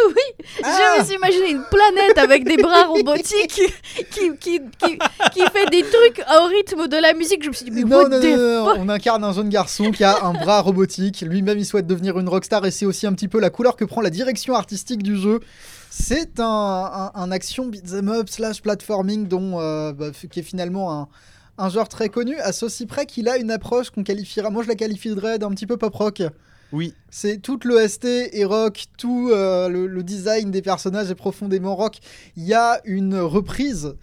Ah 0.63 0.95
Je 0.95 0.99
me 0.99 1.05
suis 1.05 1.15
imaginé 1.15 1.51
une 1.51 1.63
planète 1.69 2.17
avec 2.17 2.43
des 2.43 2.57
bras 2.57 2.85
robotiques 2.85 3.61
qui, 4.09 4.35
qui, 4.39 4.61
qui, 4.79 4.97
qui 5.31 5.41
fait 5.53 5.69
des 5.69 5.83
trucs 5.83 6.25
au 6.27 6.47
rythme 6.47 6.87
de 6.87 6.97
la 6.99 7.13
musique. 7.13 7.43
Je 7.43 7.49
me 7.49 7.53
suis 7.53 7.65
dit, 7.65 7.71
mais 7.71 7.83
non, 7.83 7.97
what 7.97 8.09
non, 8.09 8.19
the 8.19 8.35
non, 8.35 8.65
fuck 8.65 8.77
on 8.79 8.89
incarne 8.89 9.23
un 9.23 9.31
jeune 9.31 9.49
garçon 9.49 9.91
qui 9.91 10.03
a 10.03 10.25
un 10.25 10.33
bras 10.33 10.61
robotique. 10.61 11.21
Lui-même, 11.21 11.59
il 11.59 11.65
souhaite 11.65 11.85
devenir 11.85 12.17
une 12.17 12.29
rockstar 12.29 12.65
et 12.65 12.71
c'est 12.71 12.87
aussi 12.87 13.05
un 13.05 13.13
petit 13.13 13.27
peu 13.27 13.39
la 13.39 13.51
couleur 13.51 13.75
que 13.75 13.85
prend 13.85 14.01
la 14.01 14.09
direction 14.09 14.55
artistique 14.55 15.03
du 15.03 15.15
jeu. 15.15 15.39
C'est 15.91 16.39
un, 16.39 16.43
un, 16.43 17.11
un 17.13 17.31
action 17.31 17.67
beat'em 17.67 18.09
up 18.09 18.27
slash 18.31 18.63
platforming 18.63 19.27
dont, 19.27 19.59
euh, 19.59 19.93
bah, 19.93 20.07
qui 20.31 20.39
est 20.39 20.43
finalement 20.43 20.91
un, 20.91 21.07
un 21.57 21.69
genre 21.69 21.87
très 21.87 22.09
connu, 22.09 22.35
à 22.39 22.51
ceci 22.51 22.85
près 22.85 23.05
qu'il 23.05 23.27
a 23.29 23.37
une 23.37 23.51
approche 23.51 23.89
qu'on 23.89 24.03
qualifiera, 24.03 24.49
moi 24.49 24.63
je 24.63 24.67
la 24.67 24.75
qualifierais 24.75 25.39
d'un 25.39 25.49
petit 25.51 25.65
peu 25.67 25.77
pop 25.77 25.93
rock. 25.93 26.21
oui 26.73 26.93
C'est 27.09 27.37
tout 27.41 27.59
l'OST 27.63 28.05
et 28.33 28.43
rock, 28.45 28.85
tout 28.97 29.29
euh, 29.31 29.69
le, 29.69 29.87
le 29.87 30.03
design 30.03 30.51
des 30.51 30.61
personnages 30.61 31.09
est 31.09 31.15
profondément 31.15 31.75
rock. 31.75 31.97
Il 32.35 32.43
y 32.43 32.53
a 32.53 32.81
une 32.85 33.17
reprise 33.19 33.95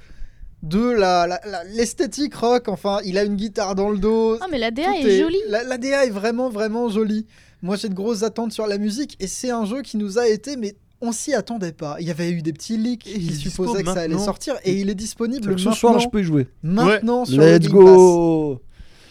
de 0.63 0.79
la- 0.91 1.27
la- 1.27 1.41
la- 1.45 1.65
l'esthétique 1.65 2.35
rock. 2.35 2.69
Enfin, 2.69 3.01
il 3.05 3.19
a 3.19 3.25
une 3.25 3.35
guitare 3.37 3.75
dans 3.75 3.91
le 3.91 3.99
dos. 3.99 4.39
Ah, 4.41 4.47
mais 4.51 4.59
la 4.59 4.71
DA 4.71 4.85
Tout 4.85 5.07
est, 5.09 5.19
jolie. 5.21 5.41
La, 5.49 5.65
la 5.65 5.77
DA 5.77 6.07
est 6.07 6.11
vraiment, 6.11 6.49
vraiment 6.51 6.89
jolie. 6.89 7.27
Moi, 7.63 7.77
j'ai 7.77 7.89
de 7.89 7.95
grosses 7.95 8.23
attentes 8.23 8.53
sur 8.53 8.67
la 8.67 8.79
musique 8.79 9.17
et 9.21 9.27
c'est 9.27 9.51
un 9.51 9.65
jeu 9.67 9.83
qui 9.83 9.97
nous 9.97 10.19
a 10.19 10.27
été, 10.29 10.57
mais 10.57 10.75
on 11.03 11.13
s'y 11.13 11.35
attendait 11.35 11.73
pas. 11.73 11.97
Il 12.01 12.07
y 12.07 12.11
avait 12.11 12.31
eu 12.31 12.41
des 12.41 12.53
petits 12.53 12.79
leaks 12.79 13.07
Et 13.07 13.17
il 13.17 13.29
qui 13.39 13.51
supposaient 13.51 13.83
que 13.83 13.93
ça 13.93 14.01
allait 14.01 14.17
sortir 14.19 14.55
et 14.65 14.73
il 14.81 14.89
est 14.89 14.95
disponible 14.95 15.45
Ce 15.45 15.49
maintenant. 15.51 15.73
soir, 15.73 15.93
là, 15.95 15.99
je 15.99 16.09
peux 16.09 16.21
y 16.21 16.25
jouer. 16.25 16.49
Maintenant 16.63 17.25
sur 17.27 17.41
Let's 17.43 17.67
le 17.67 17.73
Game 17.73 17.85
Pass. 17.85 17.95
go 17.95 18.63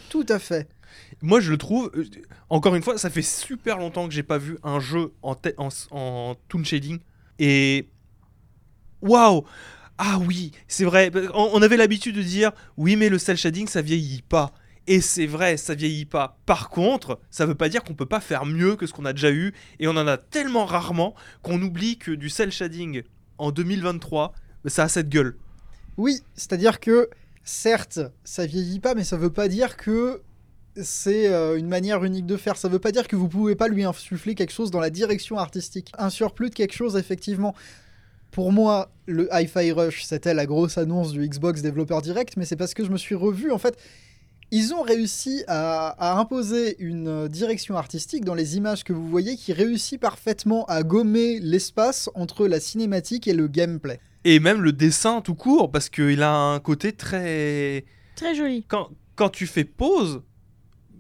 Tout 0.10 0.26
à 0.30 0.40
fait. 0.40 0.68
Moi, 1.22 1.40
je 1.40 1.52
le 1.52 1.58
trouve. 1.58 1.92
euh, 1.96 2.06
encore 2.50 2.74
une 2.74 2.82
fois, 2.82 2.98
ça 2.98 3.10
fait 3.12 3.22
super 3.22 3.78
longtemps 3.78 4.08
que 4.08 4.14
j'ai 4.14 4.24
pas 4.24 4.38
vu 4.40 4.58
un 4.64 4.80
jeu 4.80 5.12
en, 5.22 5.36
en, 5.58 5.70
en 5.92 6.36
toon 6.48 6.64
shading. 6.64 7.00
Et. 7.38 7.88
Waouh! 9.02 9.44
Ah 9.98 10.20
oui, 10.26 10.52
c'est 10.68 10.86
vrai. 10.86 11.12
On, 11.36 11.52
on 11.54 11.62
avait 11.62 11.78
l'habitude 11.78 12.16
de 12.16 12.24
dire 12.24 12.52
oui, 12.78 12.96
mais 12.96 13.10
le 13.10 13.20
cel 13.20 13.38
shading, 13.38 13.68
ça 13.68 13.82
vieillit 13.84 14.24
pas. 14.28 14.52
Et 14.88 15.00
c'est 15.00 15.28
vrai, 15.28 15.58
ça 15.58 15.76
vieillit 15.76 16.06
pas. 16.06 16.40
Par 16.46 16.70
contre, 16.70 17.20
ça 17.30 17.46
veut 17.46 17.56
pas 17.56 17.70
dire 17.70 17.84
qu'on 17.84 17.94
peut 17.94 18.06
pas 18.06 18.20
faire 18.20 18.46
mieux 18.46 18.76
que 18.76 18.88
ce 18.88 18.94
qu'on 18.94 19.06
a 19.06 19.14
déjà 19.14 19.32
eu. 19.32 19.54
Et 19.80 19.88
on 19.88 19.92
en 19.92 20.08
a 20.08 20.18
tellement 20.18 20.66
rarement 20.66 21.14
qu'on 21.44 21.62
oublie 21.62 21.98
que 21.98 22.12
du 22.12 22.30
cel 22.30 22.52
shading 22.52 23.04
en 23.38 23.52
2023, 23.52 24.34
bah, 24.64 24.70
ça 24.70 24.84
a 24.84 24.88
cette 24.88 25.10
gueule. 25.10 25.36
Oui, 25.98 26.22
c'est-à-dire 26.36 26.80
que 26.80 27.10
certes, 27.44 28.00
ça 28.24 28.46
vieillit 28.46 28.80
pas, 28.80 28.96
mais 28.96 29.04
ça 29.04 29.18
veut 29.18 29.32
pas 29.32 29.48
dire 29.48 29.78
que 29.78 30.22
c'est 30.78 31.28
euh, 31.28 31.58
une 31.58 31.68
manière 31.68 32.04
unique 32.04 32.26
de 32.26 32.38
faire. 32.38 32.58
Ça 32.58 32.70
veut 32.70 32.80
pas 32.80 32.92
dire 32.92 33.08
que 33.08 33.16
vous 33.16 33.28
pouvez 33.28 33.56
pas 33.56 33.68
lui 33.68 33.84
insuffler 33.84 34.36
quelque 34.36 34.54
chose 34.54 34.72
dans 34.72 34.80
la 34.80 34.90
direction 34.90 35.38
artistique. 35.38 35.92
Un 35.98 36.10
surplus 36.10 36.50
de 36.50 36.56
quelque 36.56 36.74
chose, 36.74 36.96
effectivement. 36.98 37.54
Pour 38.32 38.52
moi, 38.52 38.92
le 39.08 39.28
Hi-Fi 39.32 39.74
Rush, 39.74 40.04
c'était 40.06 40.34
la 40.34 40.46
grosse 40.46 40.78
annonce 40.78 41.12
du 41.12 41.28
Xbox 41.28 41.62
Developer 41.62 42.00
Direct, 42.02 42.38
mais 42.38 42.46
c'est 42.46 42.56
parce 42.56 42.74
que 42.74 42.86
je 42.86 42.90
me 42.90 42.98
suis 42.98 43.16
revu, 43.16 43.52
en 43.52 43.58
fait. 43.58 43.78
Ils 44.54 44.74
ont 44.74 44.82
réussi 44.82 45.44
à, 45.48 45.88
à 45.98 46.20
imposer 46.20 46.76
une 46.80 47.28
direction 47.30 47.78
artistique 47.78 48.26
dans 48.26 48.36
les 48.36 48.58
images 48.58 48.84
que 48.84 48.92
vous 48.92 49.08
voyez 49.08 49.38
qui 49.38 49.54
réussit 49.54 50.00
parfaitement 50.00 50.66
à 50.66 50.84
gommer 50.84 51.40
l'espace 51.40 52.10
entre 52.16 52.48
la 52.48 52.60
cinématique 52.60 53.28
et 53.28 53.34
le 53.34 53.48
gameplay. 53.48 54.00
Et 54.26 54.40
même 54.40 54.62
le 54.62 54.74
dessin 54.74 55.22
tout 55.22 55.36
court, 55.36 55.72
parce 55.72 55.90
qu'il 55.90 56.22
a 56.22 56.34
un 56.34 56.60
côté 56.60 56.92
très. 56.92 57.86
Très 58.16 58.36
joli. 58.36 58.66
Quand, 58.68 58.90
quand 59.16 59.30
tu 59.30 59.48
fais 59.48 59.64
pause, 59.64 60.22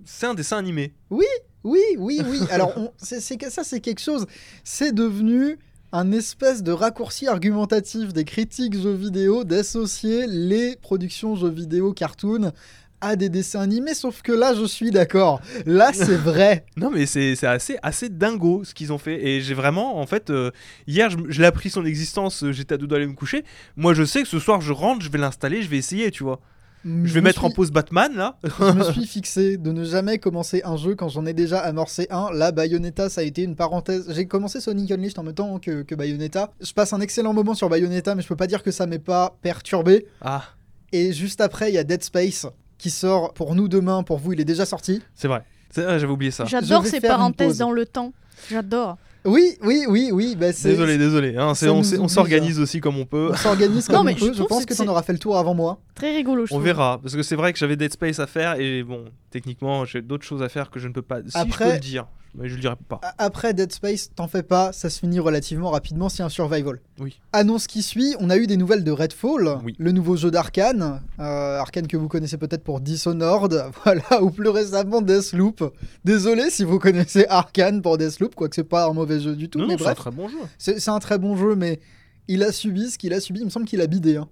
c'est 0.05 0.25
un 0.27 0.33
dessin 0.33 0.57
animé. 0.57 0.93
Oui, 1.09 1.25
oui, 1.63 1.81
oui. 1.99 2.21
Alors, 2.51 2.71
on- 2.77 2.91
c'est 2.97 3.37
que 3.37 3.49
ça, 3.51 3.63
c'est 3.63 3.81
quelque 3.81 4.01
chose. 4.01 4.25
C'est 4.63 4.93
devenu 4.95 5.59
un 5.91 6.13
espèce 6.13 6.63
de 6.63 6.71
raccourci 6.71 7.27
argumentatif 7.27 8.13
des 8.13 8.23
critiques 8.23 8.79
jeux 8.81 8.93
vidéo 8.93 9.43
d'associer 9.43 10.25
les 10.25 10.77
productions 10.77 11.35
jeux 11.35 11.49
vidéo 11.49 11.91
cartoon 11.93 12.53
à 13.01 13.15
des 13.15 13.29
dessins 13.29 13.61
animés, 13.61 13.93
sauf 13.93 14.21
que 14.21 14.31
là, 14.31 14.53
je 14.53 14.65
suis 14.65 14.91
d'accord. 14.91 15.41
Là, 15.65 15.91
c'est 15.93 16.15
vrai. 16.17 16.65
Non, 16.77 16.89
mais 16.89 17.05
c'est 17.05 17.43
assez, 17.45 17.77
assez 17.83 18.09
dingo 18.09 18.63
ce 18.63 18.73
qu'ils 18.73 18.93
ont 18.93 18.97
fait. 18.97 19.27
Et 19.27 19.41
j'ai 19.41 19.53
vraiment, 19.53 19.99
en 19.99 20.05
fait, 20.05 20.29
euh, 20.29 20.51
hier, 20.87 21.09
je, 21.09 21.17
je 21.27 21.41
l'ai 21.41 21.47
appris 21.47 21.69
son 21.69 21.85
existence, 21.85 22.43
euh, 22.43 22.51
j'étais 22.51 22.75
à 22.75 22.77
deux 22.77 22.87
doigts 22.87 22.97
d'aller 22.99 23.09
me 23.09 23.15
coucher. 23.15 23.43
Moi, 23.75 23.93
je 23.93 24.03
sais 24.03 24.21
que 24.21 24.27
ce 24.27 24.39
soir, 24.39 24.61
je 24.61 24.71
rentre, 24.71 25.03
je 25.03 25.09
vais 25.09 25.17
l'installer, 25.17 25.61
je 25.61 25.69
vais 25.69 25.77
essayer, 25.77 26.11
tu 26.11 26.23
vois. 26.23 26.39
Je 26.83 27.13
vais 27.13 27.21
me 27.21 27.25
mettre 27.25 27.45
en 27.45 27.51
pause 27.51 27.69
Batman, 27.69 28.11
là. 28.15 28.39
je 28.59 28.71
me 28.71 28.83
suis 28.91 29.05
fixé 29.05 29.57
de 29.57 29.71
ne 29.71 29.83
jamais 29.83 30.17
commencer 30.17 30.63
un 30.65 30.77
jeu 30.77 30.95
quand 30.95 31.09
j'en 31.09 31.27
ai 31.27 31.33
déjà 31.33 31.59
amorcé 31.59 32.07
un. 32.09 32.31
Là, 32.33 32.51
Bayonetta, 32.51 33.07
ça 33.07 33.21
a 33.21 33.23
été 33.23 33.43
une 33.43 33.55
parenthèse. 33.55 34.11
J'ai 34.11 34.25
commencé 34.25 34.59
Sonic 34.59 34.89
Unleashed 34.89 35.19
en 35.19 35.23
même 35.23 35.35
temps 35.35 35.59
que, 35.59 35.83
que 35.83 35.93
Bayonetta. 35.93 36.51
Je 36.59 36.73
passe 36.73 36.91
un 36.93 36.99
excellent 36.99 37.33
moment 37.33 37.53
sur 37.53 37.69
Bayonetta, 37.69 38.15
mais 38.15 38.23
je 38.23 38.27
peux 38.27 38.35
pas 38.35 38.47
dire 38.47 38.63
que 38.63 38.71
ça 38.71 38.87
m'ait 38.87 38.97
pas 38.97 39.37
perturbé. 39.43 40.07
Ah, 40.21 40.43
Et 40.91 41.13
juste 41.13 41.39
après, 41.39 41.69
il 41.69 41.75
y 41.75 41.77
a 41.77 41.83
Dead 41.83 42.03
Space 42.03 42.47
qui 42.81 42.89
sort 42.89 43.33
pour 43.33 43.53
nous 43.55 43.67
demain. 43.67 44.01
Pour 44.03 44.17
vous, 44.17 44.33
il 44.33 44.41
est 44.41 44.45
déjà 44.45 44.65
sorti. 44.65 45.01
c'est 45.13 45.27
vrai. 45.27 45.43
C'est 45.69 45.83
vrai, 45.83 45.99
J'avais 45.99 46.11
oublié 46.11 46.31
ça. 46.31 46.45
J'adore 46.45 46.85
ces 46.85 46.99
parenthèses 46.99 47.59
dans 47.59 47.71
le 47.71 47.85
temps. 47.85 48.11
J'adore. 48.49 48.97
Oui, 49.23 49.55
oui, 49.63 49.85
oui, 49.87 50.09
oui. 50.11 50.35
Bah, 50.35 50.51
c'est- 50.51 50.69
Désolé, 50.69 50.97
désolé. 50.97 51.37
hein, 51.37 51.53
on 51.61 52.07
s'organise 52.07 52.59
aussi 52.59 52.81
comme 52.81 52.97
on 52.97 53.05
peut. 53.05 53.29
On 53.31 53.35
s'organise 53.37 53.87
Non, 53.89 53.97
comme 53.97 54.07
mais 54.07 54.13
on 54.15 54.17
je 54.17 54.25
peut. 54.25 54.33
Je 54.33 54.43
pense 54.43 54.65
que 54.65 54.73
tu 54.73 54.81
en 54.81 54.87
auras 54.87 55.03
fait 55.03 55.13
le 55.13 55.19
tour 55.19 55.37
avant 55.37 55.53
moi. 55.53 55.79
Très 55.93 56.11
rigolo, 56.15 56.45
je 56.47 56.53
On 56.53 56.55
trouve. 56.57 56.63
verra, 56.65 56.99
parce 57.01 57.15
que 57.15 57.21
c'est 57.21 57.35
vrai 57.35 57.53
que 57.53 57.59
j'avais 57.59 57.75
Dead 57.77 57.93
Space 57.93 58.17
à 58.19 58.25
faire 58.25 58.59
et 58.59 58.81
bon, 58.83 59.05
techniquement, 59.29 59.85
j'ai 59.85 60.01
d'autres 60.01 60.25
choses 60.25 60.41
à 60.41 60.49
faire 60.49 60.71
que 60.71 60.79
je 60.79 60.87
ne 60.87 60.93
peux 60.93 61.03
pas. 61.03 61.19
Si 61.21 61.29
je 61.33 61.37
Après- 61.37 61.65
peux 61.67 61.73
le 61.73 61.79
dire, 61.79 62.07
mais 62.35 62.47
je 62.49 62.55
le 62.55 62.61
dirai 62.61 62.75
pas. 62.87 63.01
Après 63.17 63.53
Dead 63.53 63.71
Space, 63.71 64.11
t'en 64.15 64.27
fais 64.27 64.43
pas, 64.43 64.71
ça 64.71 64.89
se 64.89 64.99
finit 64.99 65.19
relativement 65.19 65.69
rapidement, 65.71 66.09
c'est 66.09 66.23
un 66.23 66.29
survival. 66.29 66.79
Oui. 66.99 67.19
Annonce 67.33 67.67
qui 67.67 67.81
suit, 67.83 68.15
on 68.19 68.29
a 68.29 68.37
eu 68.37 68.47
des 68.47 68.57
nouvelles 68.57 68.83
de 68.83 68.91
Redfall, 68.91 69.59
Oui. 69.63 69.75
le 69.77 69.91
nouveau 69.91 70.15
jeu 70.15 70.31
d'Arkane, 70.31 71.01
euh, 71.19 71.57
Arkane 71.59 71.87
que 71.87 71.97
vous 71.97 72.07
connaissez 72.07 72.37
peut-être 72.37 72.63
pour 72.63 72.79
Dishonored, 72.79 73.65
voilà, 73.83 74.21
ou 74.23 74.29
plus 74.31 74.49
récemment 74.49 75.01
Deathloop. 75.01 75.73
Désolé 76.05 76.49
si 76.49 76.63
vous 76.63 76.79
connaissez 76.79 77.25
Arkane 77.27 77.81
pour 77.81 77.97
Deathloop, 77.97 78.35
quoique 78.35 78.55
c'est 78.55 78.63
pas 78.63 78.85
un 78.87 78.93
mauvais 78.93 79.19
jeu 79.19 79.35
du 79.35 79.49
tout, 79.49 79.59
Non, 79.59 79.67
mais 79.67 79.73
non, 79.75 79.79
c'est 79.79 79.89
un 79.89 79.95
très 79.95 80.11
bon 80.11 80.27
jeu. 80.29 80.37
c'est 80.57 80.89
un 80.89 80.99
très 80.99 81.17
bon 81.17 81.35
jeu, 81.35 81.55
mais 81.55 81.79
il 82.27 82.43
a 82.43 82.51
subi 82.51 82.89
ce 82.91 82.97
qu'il 82.97 83.13
a 83.13 83.19
subi, 83.19 83.39
il 83.41 83.45
me 83.45 83.49
semble 83.49 83.65
qu'il 83.65 83.81
a 83.81 83.87
bidé. 83.87 84.17
hein. 84.17 84.27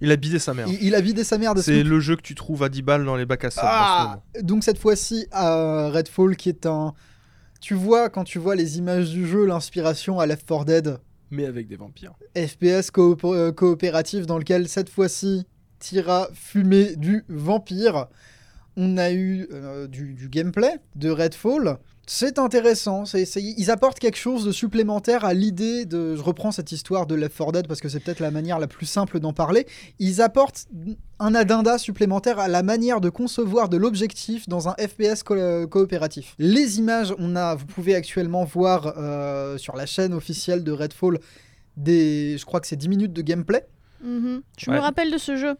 Il 0.00 0.10
a 0.10 0.16
bidé 0.16 0.38
sa 0.40 0.52
mère. 0.54 0.66
Il, 0.68 0.82
il 0.82 0.94
a 0.96 1.00
bidé 1.00 1.22
sa 1.22 1.38
mère 1.38 1.54
C'est 1.56 1.84
le 1.84 2.00
jeu 2.00 2.16
que 2.16 2.20
tu 2.22 2.34
trouves 2.34 2.62
à 2.64 2.68
10 2.68 2.82
balles 2.82 3.04
dans 3.04 3.14
les 3.16 3.26
bacs 3.26 3.44
à 3.44 3.50
sable. 3.50 3.66
ce 3.68 3.70
Ah. 3.72 4.20
Donc 4.42 4.64
cette 4.64 4.76
fois-ci, 4.78 5.26
euh, 5.34 5.88
Redfall 5.90 6.36
qui 6.36 6.48
est 6.48 6.66
un... 6.66 6.94
Tu 7.64 7.72
vois, 7.72 8.10
quand 8.10 8.24
tu 8.24 8.38
vois 8.38 8.56
les 8.56 8.76
images 8.76 9.08
du 9.08 9.26
jeu, 9.26 9.46
l'inspiration 9.46 10.20
à 10.20 10.26
Left 10.26 10.46
4 10.46 10.66
Dead, 10.66 10.98
Mais 11.30 11.46
avec 11.46 11.66
des 11.66 11.76
vampires. 11.76 12.12
FPS 12.36 12.90
euh, 13.24 13.52
coopératif 13.52 14.26
dans 14.26 14.36
lequel 14.36 14.68
cette 14.68 14.90
fois-ci 14.90 15.46
tira 15.78 16.28
fumer 16.34 16.94
du 16.94 17.24
vampire. 17.30 18.08
On 18.76 18.96
a 18.98 19.12
eu 19.12 19.46
euh, 19.52 19.86
du, 19.86 20.14
du 20.14 20.28
gameplay 20.28 20.78
de 20.96 21.10
Redfall. 21.10 21.78
C'est 22.06 22.38
intéressant, 22.38 23.04
ils 23.14 23.70
apportent 23.70 23.98
quelque 23.98 24.18
chose 24.18 24.44
de 24.44 24.52
supplémentaire 24.52 25.24
à 25.24 25.32
l'idée 25.32 25.86
de... 25.86 26.14
Je 26.16 26.20
reprends 26.20 26.52
cette 26.52 26.70
histoire 26.70 27.06
de 27.06 27.14
Left 27.14 27.34
4 27.38 27.52
Dead 27.52 27.66
parce 27.66 27.80
que 27.80 27.88
c'est 27.88 28.00
peut-être 28.00 28.20
la 28.20 28.30
manière 28.30 28.58
la 28.58 28.66
plus 28.66 28.84
simple 28.84 29.20
d'en 29.20 29.32
parler. 29.32 29.66
Ils 30.00 30.20
apportent 30.20 30.66
un 31.18 31.34
addenda 31.34 31.78
supplémentaire 31.78 32.38
à 32.38 32.48
la 32.48 32.62
manière 32.62 33.00
de 33.00 33.08
concevoir 33.08 33.70
de 33.70 33.78
l'objectif 33.78 34.46
dans 34.50 34.68
un 34.68 34.74
FPS 34.74 35.22
co- 35.22 35.66
coopératif. 35.66 36.34
Les 36.38 36.78
images, 36.78 37.14
on 37.18 37.36
a, 37.36 37.54
vous 37.54 37.64
pouvez 37.64 37.94
actuellement 37.94 38.44
voir 38.44 38.92
euh, 38.98 39.56
sur 39.56 39.74
la 39.74 39.86
chaîne 39.86 40.12
officielle 40.12 40.62
de 40.62 40.72
Redfall 40.72 41.18
des, 41.78 42.36
je 42.38 42.44
crois 42.44 42.60
que 42.60 42.66
c'est 42.66 42.76
10 42.76 42.88
minutes 42.90 43.12
de 43.14 43.22
gameplay. 43.22 43.64
Mhm. 44.04 44.42
Je 44.58 44.70
Ouais. 44.70 44.76
me 44.76 44.82
rappelle 44.82 45.10
de 45.10 45.16
ce 45.18 45.36
jeu? 45.36 45.54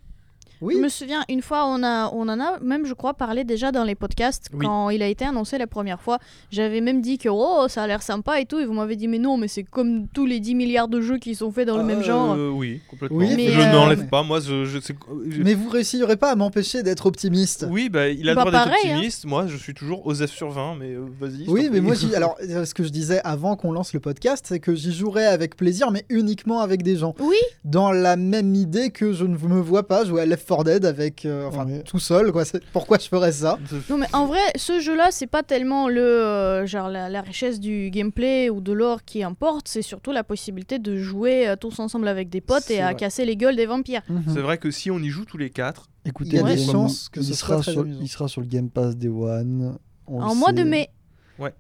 Oui. 0.60 0.74
Je 0.76 0.80
me 0.82 0.88
souviens, 0.88 1.24
une 1.28 1.42
fois, 1.42 1.66
on, 1.66 1.82
a, 1.82 2.10
on 2.12 2.28
en 2.28 2.40
a 2.40 2.58
même, 2.60 2.86
je 2.86 2.94
crois, 2.94 3.14
parlé 3.14 3.44
déjà 3.44 3.72
dans 3.72 3.84
les 3.84 3.94
podcasts 3.94 4.48
Oui. 4.52 4.64
quand 4.64 4.90
il 4.90 5.02
a 5.02 5.08
été 5.08 5.24
annoncé 5.24 5.58
la 5.58 5.66
première 5.66 6.00
fois. 6.00 6.18
J'avais 6.50 6.80
même 6.80 7.00
dit 7.00 7.18
que 7.18 7.28
oh, 7.30 7.66
ça 7.68 7.82
a 7.82 7.86
l'air 7.86 8.02
sympa 8.02 8.40
et 8.40 8.46
tout. 8.46 8.58
Et 8.58 8.64
vous 8.66 8.72
m'avez 8.72 8.96
dit, 8.96 9.08
mais 9.08 9.18
non, 9.18 9.36
mais 9.36 9.48
c'est 9.48 9.62
comme 9.64 10.06
tous 10.08 10.26
les 10.26 10.40
10 10.40 10.54
milliards 10.54 10.88
de 10.88 11.00
jeux 11.00 11.18
qui 11.18 11.34
sont 11.34 11.50
faits 11.52 11.66
dans 11.66 11.76
le 11.76 11.84
même 11.84 12.00
Euh, 12.00 12.02
genre. 12.02 12.36
Oui, 12.56 12.80
complètement. 12.88 13.18
Oui, 13.18 13.32
Mais, 13.36 13.48
je 13.48 13.60
euh, 13.60 13.72
n'enlève 13.72 14.06
pas, 14.08 14.22
moi, 14.22 14.40
je, 14.40 14.64
je, 14.64 14.78
c'est- 14.80 14.94
je- 15.28 15.42
Mais 15.42 15.54
vous 15.54 15.68
réussirez 15.68 16.16
pas 16.16 16.30
à 16.30 16.34
m'empêcher 16.36 16.82
d'être 16.82 17.06
optimiste. 17.06 17.66
Oui, 17.70 17.88
bah, 17.88 18.08
il 18.08 18.28
a 18.28 18.32
le 18.32 18.36
Bah, 18.36 18.42
droit 18.44 18.52
d'être 18.52 18.68
hein. 18.86 18.88
optimiste. 18.94 19.24
Moi, 19.26 19.46
je 19.46 19.56
suis 19.56 19.74
toujours 19.74 20.06
aux 20.06 20.14
F 20.14 20.26
sur 20.30 20.50
20, 20.50 20.76
mais 20.78 20.94
euh, 20.94 21.04
vas-y. 21.20 21.48
Oui, 21.48 21.68
mais 21.72 21.80
moi, 21.80 21.94
j'y- 21.94 22.14
alors, 22.14 22.36
euh, 22.42 22.64
ce 22.64 22.74
que 22.74 22.84
je 22.84 22.90
disais 22.90 23.20
avant 23.24 23.56
qu'on 23.56 23.72
lance 23.72 23.92
le 23.92 24.00
podcast, 24.00 24.44
c'est 24.48 24.60
que 24.60 24.74
j'y 24.74 24.92
jouerais 24.92 25.26
avec 25.26 25.56
plaisir, 25.56 25.90
mais 25.90 26.04
uniquement 26.08 26.60
avec 26.60 26.82
des 26.82 26.96
gens. 26.96 27.14
Oui, 27.20 27.36
Dans 27.64 27.92
la 27.92 28.16
même 28.16 28.54
idée 28.54 28.90
que 28.90 29.12
je 29.12 29.24
ne 29.24 29.36
me 29.36 29.60
vois 29.60 29.86
pas 29.86 30.04
jouer 30.04 30.22
à 30.22 30.26
Left 30.26 30.43
4 30.44 30.64
Dead 30.64 30.84
avec, 30.84 31.24
euh, 31.24 31.46
enfin, 31.48 31.66
Ouais. 31.66 31.82
tout 31.82 31.98
seul, 31.98 32.30
quoi. 32.32 32.44
Pourquoi 32.72 32.98
je 32.98 33.08
ferais 33.08 33.32
ça? 33.32 33.58
Non 33.90 33.98
mais 33.98 34.06
en 34.12 34.26
vrai, 34.26 34.40
ce 34.56 34.80
jeu-là, 34.80 35.08
c'est 35.10 35.26
pas 35.26 35.42
tellement 35.42 35.88
le 35.88 36.00
euh, 36.00 36.66
genre 36.66 36.88
la, 36.88 37.08
la 37.08 37.20
richesse 37.22 37.60
du 37.60 37.90
gameplay 37.90 38.50
ou 38.50 38.60
de 38.60 38.72
l'or 38.72 39.04
qui 39.04 39.22
importe, 39.22 39.68
c'est 39.68 39.82
surtout 39.82 40.12
la 40.12 40.24
possibilité 40.24 40.78
de 40.78 40.96
jouer 40.96 41.48
euh, 41.48 41.56
tous 41.56 41.78
ensemble 41.78 42.08
avec 42.08 42.28
des 42.28 42.40
potes 42.40 42.70
et 42.70 42.80
à 42.80 42.94
casser 42.94 43.24
les 43.24 43.36
gueules 43.36 43.56
des 43.56 43.66
vampires. 43.66 44.02
C'est 44.32 44.40
vrai 44.40 44.58
que 44.58 44.70
si 44.70 44.90
on 44.90 44.98
y 44.98 45.08
joue 45.08 45.24
tous 45.24 45.38
les 45.38 45.50
quatre, 45.50 45.88
Écoutez, 46.06 46.32
Il 46.32 46.36
y 46.36 46.38
a 46.40 46.42
des 46.42 46.58
chances 46.58 47.08
que 47.08 47.20
il 47.20 47.24
ce 47.26 47.32
sera 47.34 47.62
sur, 47.62 47.80
amusant. 47.80 48.00
il 48.02 48.08
sera 48.08 48.28
sur 48.28 48.42
le 48.42 48.46
Game 48.46 48.68
Pass 48.68 48.94
Day 48.94 49.08
One. 49.08 49.78
on 50.06 50.20
en 50.20 50.34
mois 50.34 50.52
de 50.52 50.62
mai. 50.62 50.90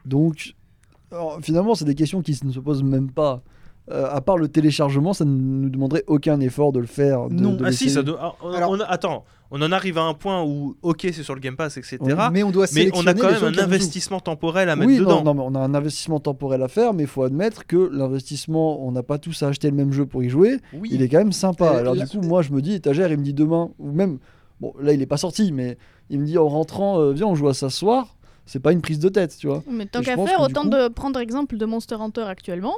Donc, 0.04 0.54
alors, 1.10 1.38
finalement, 1.42 1.74
c'est 1.74 1.84
des 1.84 1.94
questions 1.94 2.20
qui 2.22 2.38
ne 2.44 2.52
se 2.52 2.58
posent 2.60 2.82
même 2.82 3.10
pas. 3.10 3.42
Euh, 3.90 4.06
à 4.10 4.22
part 4.22 4.38
le 4.38 4.48
téléchargement, 4.48 5.12
ça 5.12 5.26
ne 5.26 5.30
nous 5.30 5.68
demanderait 5.68 6.04
aucun 6.06 6.40
effort 6.40 6.72
de 6.72 6.80
le 6.80 6.86
faire. 6.86 7.28
de- 7.28 7.34
Non. 7.34 7.52
de 7.52 7.66
ah 7.66 7.70
si, 7.72 7.90
ça 7.90 8.02
doit- 8.02 8.18
ah, 8.18 8.32
on- 8.42 8.50
Alors- 8.52 8.70
on 8.70 8.80
a- 8.80 8.84
attends, 8.84 9.24
on 9.50 9.60
en 9.60 9.72
arrive 9.72 9.98
à 9.98 10.04
un 10.04 10.14
point 10.14 10.42
où, 10.42 10.74
ok, 10.80 11.00
c'est 11.12 11.22
sur 11.22 11.34
le 11.34 11.40
Game 11.40 11.54
Pass, 11.54 11.76
etc. 11.76 11.98
Mais 12.32 12.42
on 12.42 12.50
doit 12.50 12.64
mais 12.74 12.88
on 12.94 13.06
a 13.06 13.12
quand 13.12 13.30
même 13.30 13.44
un 13.44 13.58
investissement 13.62 14.20
temporel 14.20 14.70
à 14.70 14.76
mettre 14.76 14.88
Oui, 14.88 14.98
dedans. 15.00 15.22
non, 15.22 15.24
non, 15.24 15.34
mais 15.34 15.42
on 15.44 15.54
a 15.54 15.58
un 15.62 15.74
investissement 15.74 16.18
temporel 16.18 16.62
à 16.62 16.68
faire, 16.68 16.94
mais 16.94 17.02
il 17.02 17.08
faut 17.08 17.24
admettre 17.24 17.66
que 17.66 17.90
l'investissement, 17.92 18.86
on 18.86 18.90
n'a 18.90 19.02
pas 19.02 19.18
tous 19.18 19.42
à 19.42 19.48
acheter 19.48 19.68
le 19.68 19.76
même 19.76 19.92
jeu 19.92 20.06
pour 20.06 20.22
y 20.22 20.30
jouer. 20.30 20.60
Oui. 20.72 20.88
Il 20.90 21.02
est 21.02 21.08
quand 21.10 21.18
même 21.18 21.32
sympa. 21.32 21.66
Euh, 21.74 21.78
Alors 21.80 21.94
là- 21.94 22.06
du 22.06 22.18
coup, 22.18 22.24
moi, 22.24 22.40
je 22.40 22.52
me 22.52 22.62
dis, 22.62 22.72
étagère, 22.74 23.12
il 23.12 23.18
me 23.18 23.22
dit 23.24 23.34
demain, 23.34 23.68
ou 23.78 23.92
même, 23.92 24.18
bon, 24.60 24.72
là, 24.80 24.94
il 24.94 25.02
est 25.02 25.06
pas 25.06 25.18
sorti, 25.18 25.52
mais 25.52 25.76
il 26.08 26.20
me 26.20 26.24
dit 26.24 26.38
en 26.38 26.48
rentrant, 26.48 27.00
euh, 27.00 27.12
viens, 27.12 27.26
on 27.26 27.34
joue 27.34 27.48
à 27.48 27.54
ça 27.54 27.68
ce 27.68 27.76
soir. 27.78 28.16
C'est 28.46 28.60
pas 28.60 28.72
une 28.72 28.80
prise 28.80 28.98
de 28.98 29.08
tête, 29.10 29.36
tu 29.38 29.46
vois. 29.46 29.62
Mais 29.70 29.84
tant 29.86 30.00
qu'à 30.00 30.16
faire, 30.16 30.40
autant 30.40 30.62
coup- 30.62 30.68
de 30.70 30.88
prendre 30.88 31.18
exemple 31.20 31.58
de 31.58 31.64
Monster 31.66 31.96
Hunter 32.00 32.22
actuellement. 32.22 32.74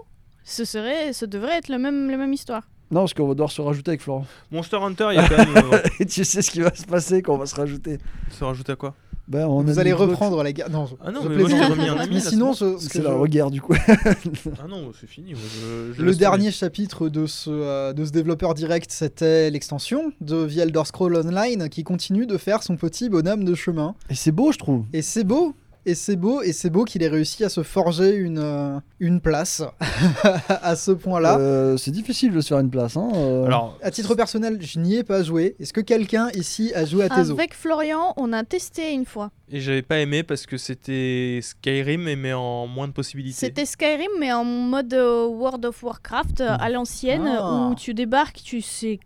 Ce 0.48 0.64
serait, 0.64 1.12
ce 1.12 1.26
devrait 1.26 1.58
être 1.58 1.68
le 1.68 1.76
même, 1.78 2.08
la 2.10 2.16
même 2.16 2.32
histoire. 2.32 2.62
Non, 2.92 3.00
parce 3.00 3.14
qu'on 3.14 3.26
va 3.26 3.34
devoir 3.34 3.50
se 3.50 3.60
rajouter 3.60 3.90
avec 3.90 4.00
Florent. 4.00 4.24
Monster 4.52 4.76
Hunter, 4.76 5.08
il 5.10 5.16
y 5.16 5.18
a 5.18 5.28
quand 5.28 5.36
même. 5.38 5.56
euh, 5.72 5.78
Et 6.00 6.06
tu 6.06 6.24
sais 6.24 6.40
ce 6.40 6.50
qui 6.52 6.60
va 6.60 6.72
se 6.72 6.84
passer 6.84 7.20
quand 7.20 7.34
on 7.34 7.38
va 7.38 7.46
se 7.46 7.54
rajouter. 7.56 7.98
se 8.30 8.44
rajouter 8.44 8.72
à 8.72 8.76
quoi? 8.76 8.94
Ben, 9.26 9.44
on 9.48 9.60
Vous 9.62 9.80
allez 9.80 9.92
reprendre 9.92 10.40
la 10.44 10.52
guerre. 10.52 10.70
Non, 10.70 10.86
je- 10.86 10.94
Ah 11.04 11.10
non, 11.10 11.20
je 11.24 11.28
mais 11.28 11.36
moi, 11.38 11.48
je 11.48 11.54
t'ai 11.54 11.58
plaisante. 11.58 11.76
remis 11.78 11.88
un 11.88 11.96
ami, 11.98 12.14
Mais 12.14 12.20
là, 12.22 12.30
sinon, 12.30 12.52
c'est 12.52 12.64
je- 12.74 12.78
ce 12.78 12.86
que 12.86 12.92
C'est 12.92 13.02
la 13.02 13.10
je- 13.10 13.14
reguerre 13.16 13.50
du 13.50 13.60
coup. 13.60 13.74
Ah 13.90 14.68
non, 14.68 14.92
c'est 15.00 15.08
fini. 15.08 15.32
moi, 15.32 15.40
je- 15.52 15.94
je 15.94 16.00
Le 16.00 16.06
laisse 16.06 16.16
dernier 16.18 16.52
chapitre 16.52 17.08
de 17.08 17.26
ce, 17.26 17.50
euh, 17.50 17.92
de 17.92 18.04
ce 18.04 18.12
développeur 18.12 18.54
direct, 18.54 18.92
c'était 18.92 19.50
l'extension 19.50 20.12
de 20.20 20.46
The 20.46 20.58
Elder 20.58 20.82
Scroll 20.84 21.16
Online 21.16 21.68
qui 21.68 21.82
continue 21.82 22.26
de 22.26 22.36
faire 22.38 22.62
son 22.62 22.76
petit 22.76 23.08
bonhomme 23.08 23.42
de 23.44 23.56
chemin. 23.56 23.96
Et 24.10 24.14
c'est 24.14 24.30
beau, 24.30 24.52
je 24.52 24.58
trouve. 24.58 24.84
Et 24.92 25.02
c'est 25.02 25.24
beau, 25.24 25.56
et 25.86 25.94
c'est 25.94 26.16
beau, 26.16 26.42
et 26.42 26.52
c'est 26.52 26.68
beau 26.70 26.84
qu'il 26.84 27.02
ait 27.02 27.08
réussi 27.08 27.44
à 27.44 27.48
se 27.48 27.62
forger 27.62 28.14
une, 28.14 28.38
euh, 28.38 28.78
une 29.00 29.20
place 29.20 29.62
à 30.48 30.76
ce 30.76 30.90
point-là. 30.90 31.38
Euh, 31.38 31.76
c'est 31.76 31.90
difficile 31.90 32.32
de 32.32 32.40
se 32.40 32.48
faire 32.48 32.58
une 32.58 32.70
place. 32.70 32.96
Hein. 32.96 33.08
euh. 33.14 33.46
Alors, 33.46 33.78
À 33.82 33.90
titre 33.90 34.14
personnel, 34.14 34.58
je 34.60 34.78
n'y 34.78 34.96
ai 34.96 35.04
pas 35.04 35.22
joué. 35.22 35.56
Est-ce 35.60 35.72
que 35.72 35.80
quelqu'un 35.80 36.28
ici 36.34 36.72
a 36.74 36.84
joué 36.84 37.04
à 37.04 37.08
Tezo? 37.08 37.32
Avec 37.34 37.54
Florian, 37.54 38.12
on 38.16 38.32
a 38.32 38.44
testé 38.44 38.92
une 38.92 39.06
fois. 39.06 39.30
et 39.50 39.60
j'avais 39.60 39.82
pas 39.82 39.98
aimé 40.00 40.22
parce 40.22 40.44
que 40.44 40.56
c'était 40.56 41.38
Skyrim, 41.42 42.02
mais 42.16 42.32
en 42.32 42.66
moins 42.66 42.88
de 42.88 42.92
possibilités. 42.92 43.36
C'était 43.38 43.64
Skyrim, 43.64 44.10
mais 44.18 44.32
en 44.32 44.44
mode 44.44 44.92
World 44.94 45.64
of 45.64 45.82
Warcraft 45.82 46.40
à 46.42 46.68
l'ancienne, 46.68 47.26
Ah. 47.26 47.68
où 47.70 47.74
tu 47.76 47.94
débarques, 47.94 48.40
tu 48.44 48.60
sais 48.60 48.98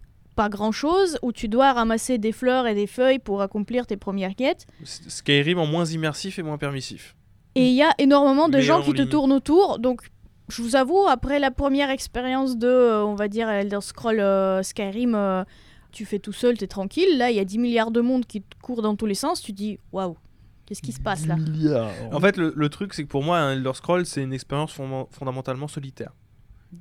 pas 0.43 0.49
grand 0.49 0.73
chose, 0.73 1.19
où 1.23 1.33
tu 1.33 1.49
dois 1.49 1.73
ramasser 1.75 2.17
des 2.17 2.33
fleurs 2.33 2.67
et 2.67 2.75
des 2.75 2.87
feuilles 2.87 3.19
pour 3.19 3.43
accomplir 3.43 3.87
tes 3.87 3.99
premières 3.99 4.35
quêtes. 4.35 4.67
Skyrim 4.85 5.59
en 5.59 5.67
moins 5.67 5.85
immersif 5.85 6.39
et 6.39 6.43
moins 6.43 6.57
permissif. 6.57 7.15
Et 7.57 7.67
il 7.67 7.75
y 7.75 7.83
a 7.83 7.91
énormément 7.99 8.49
de 8.49 8.57
Mais 8.57 8.63
gens 8.63 8.79
en 8.79 8.83
qui 8.83 8.95
te 8.95 9.03
tournent 9.03 9.33
autour, 9.35 9.79
donc 9.79 10.01
je 10.49 10.63
vous 10.63 10.77
avoue, 10.77 11.07
après 11.09 11.39
la 11.39 11.51
première 11.51 11.91
expérience 11.91 12.57
de, 12.57 12.67
euh, 12.69 13.05
on 13.05 13.15
va 13.17 13.29
dire, 13.29 13.51
Elder 13.51 13.81
Scroll 13.83 14.19
euh, 14.21 14.63
Skyrim, 14.63 15.15
euh, 15.15 15.45
tu 15.93 16.07
fais 16.07 16.19
tout 16.19 16.33
seul, 16.33 16.57
t'es 16.57 16.67
tranquille. 16.69 17.19
Là, 17.19 17.31
il 17.31 17.37
y 17.37 17.41
a 17.41 17.45
10 17.45 17.59
milliards 17.59 17.91
de 17.91 18.01
monde 18.01 18.25
qui 18.25 18.41
te 18.41 18.57
courent 18.63 18.81
dans 18.83 18.97
tous 18.97 19.07
les 19.07 19.15
sens. 19.15 19.43
Tu 19.43 19.53
dis, 19.53 19.79
waouh, 19.93 20.17
qu'est-ce 20.65 20.81
qui 20.83 20.93
se 20.93 21.01
passe 21.01 21.27
là? 21.27 21.35
10 21.35 21.51
milliards. 21.51 21.91
En 22.13 22.21
fait, 22.21 22.37
le, 22.39 22.53
le 22.57 22.69
truc, 22.71 22.95
c'est 22.95 23.03
que 23.05 23.09
pour 23.09 23.23
moi, 23.23 23.39
un 23.39 23.53
Elder 23.53 23.73
Scroll, 23.75 24.07
c'est 24.07 24.23
une 24.23 24.33
expérience 24.33 24.73
fonda- 24.73 25.07
fondamentalement 25.11 25.69
solitaire. 25.69 26.13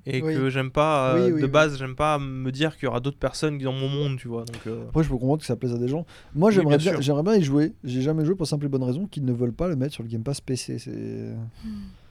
Et 0.06 0.22
Oui. 0.22 0.36
que 0.36 0.50
j'aime 0.50 0.70
pas, 0.72 1.16
euh, 1.16 1.26
Oui, 1.28 1.32
oui, 1.34 1.42
de 1.42 1.46
oui. 1.46 1.52
base, 1.52 1.78
j'aime 1.78 1.96
pas 1.96 2.20
me 2.20 2.52
dire 2.52 2.76
qu'il 2.76 2.86
y 2.86 2.88
aura 2.88 3.00
d'autres 3.00 3.18
personnes 3.18 3.58
dans 3.58 3.74
mon 3.74 3.90
monde, 3.90 4.18
tu 4.18 4.28
vois. 4.28 4.46
Donc, 4.46 4.58
euh, 4.68 4.86
Après, 4.90 5.04
je 5.04 5.10
peux 5.10 5.16
comprendre 5.18 5.40
que 5.42 5.46
ça 5.48 5.56
plaise 5.56 5.74
à 5.74 5.78
des 5.78 5.88
gens. 5.88 6.06
Moi, 6.36 6.50
Oui, 6.50 6.56
j'aimerais 6.56 6.78
bien 6.78 7.00
j'aimerais 7.02 7.24
bien 7.24 7.36
y 7.36 7.44
jouer. 7.44 7.74
J'ai 7.84 8.02
jamais 8.02 8.24
joué 8.26 8.36
pour 8.36 8.46
simple 8.48 8.66
et 8.66 8.70
bonne 8.70 8.84
raison 8.84 9.08
qu'ils 9.08 9.26
ne 9.26 9.34
veulent 9.34 9.54
pas 9.54 9.68
le 9.68 9.76
mettre 9.76 9.94
sur 9.94 10.04
le 10.04 10.10
Game 10.10 10.24
Pass 10.24 10.42
PC. 10.42 10.78
C'est, 10.80 11.34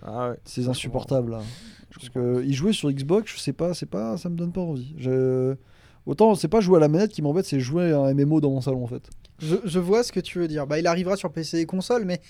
ah 0.02 0.30
ouais. 0.30 0.36
c'est 0.44 0.62
Je 0.62 0.70
insupportable. 0.70 1.30
là. 1.32 1.40
Parce 1.94 2.08
que 2.10 2.42
y 2.44 2.52
jouer 2.52 2.72
sur 2.72 2.90
Xbox, 2.90 3.32
je 3.34 3.38
sais 3.40 3.52
pas, 3.52 3.74
c'est 3.74 3.86
pas, 3.86 4.16
ça 4.16 4.28
me 4.28 4.36
donne 4.36 4.52
pas 4.52 4.60
envie. 4.60 4.94
Je... 4.98 5.54
Autant, 6.06 6.34
c'est 6.34 6.48
pas 6.48 6.60
jouer 6.60 6.76
à 6.78 6.80
la 6.80 6.88
manette 6.88 7.12
qui 7.12 7.22
m'embête, 7.22 7.44
c'est 7.44 7.60
jouer 7.60 7.92
à 7.92 7.98
un 8.00 8.14
MMO 8.14 8.40
dans 8.40 8.50
mon 8.50 8.60
salon 8.60 8.82
en 8.82 8.86
fait. 8.86 9.08
Je, 9.40 9.56
je 9.64 9.78
vois 9.78 10.02
ce 10.02 10.10
que 10.12 10.20
tu 10.20 10.38
veux 10.38 10.48
dire. 10.48 10.66
Bah, 10.66 10.78
il 10.78 10.86
arrivera 10.86 11.16
sur 11.16 11.30
PC 11.32 11.58
et 11.58 11.66
console, 11.66 12.04
mais 12.04 12.20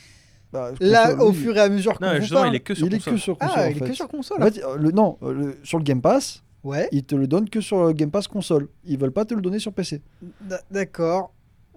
Bah, 0.53 0.73
là, 0.81 1.11
console, 1.15 1.21
au 1.29 1.33
fur 1.33 1.57
et 1.57 1.61
à 1.61 1.69
mesure 1.69 1.99
qu'on 1.99 2.07
Non, 2.07 2.19
vous 2.21 2.29
parle- 2.29 2.49
il 2.49 2.55
est 2.57 2.61
que 2.61 2.75
sur 2.75 2.87
il 2.87 2.95
est 2.95 2.97
console. 2.99 3.15
que 3.15 3.21
sur 3.21 3.39
console. 3.39 3.55
Ah, 3.59 3.67
en 3.67 3.71
il 3.71 3.77
est 3.77 3.87
que 3.89 3.93
sur 3.95 4.09
console. 4.09 4.43
En 4.43 4.47
fait, 4.47 4.63
euh, 4.65 4.77
le, 4.79 4.91
non, 4.93 5.19
euh, 5.23 5.33
le- 5.35 5.57
sur 5.63 5.79
le 5.79 5.85
Game 5.85 6.01
Pass, 6.01 6.43
Ouais, 6.65 6.89
ils 6.91 7.05
te 7.05 7.15
le 7.15 7.27
donnent 7.27 7.49
que 7.49 7.61
sur 7.61 7.85
le 7.87 7.93
Game 7.93 8.11
Pass 8.11 8.27
console. 8.29 8.69
Ils 8.85 8.99
veulent 8.99 9.13
pas 9.13 9.25
te 9.25 9.35
le 9.35 9.41
donner 9.43 9.59
sur 9.59 9.73
PC. 9.73 10.01
d'accord. 10.71 11.33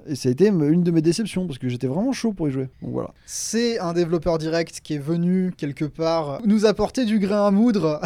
Et 0.07 0.15
ça 0.15 0.30
a 0.30 0.32
été 0.32 0.47
une 0.47 0.82
de 0.82 0.89
mes 0.89 1.03
déceptions 1.03 1.45
parce 1.45 1.59
que 1.59 1.69
j'étais 1.69 1.86
vraiment 1.86 2.11
chaud 2.11 2.34
pour 2.34 2.47
y 2.49 2.51
jouer. 2.51 2.69
Donc 2.82 2.91
voilà. 2.93 3.11
C'est 3.28 3.78
un 3.78 3.93
développeur 3.93 4.39
direct 4.39 4.80
qui 4.82 4.95
est 4.95 4.99
venu 4.99 5.53
quelque 5.55 5.86
part 5.86 6.41
nous 6.43 6.65
apporter 6.65 7.05
du 7.05 7.19
grain 7.19 7.45
à 7.45 7.51
moudre 7.51 8.01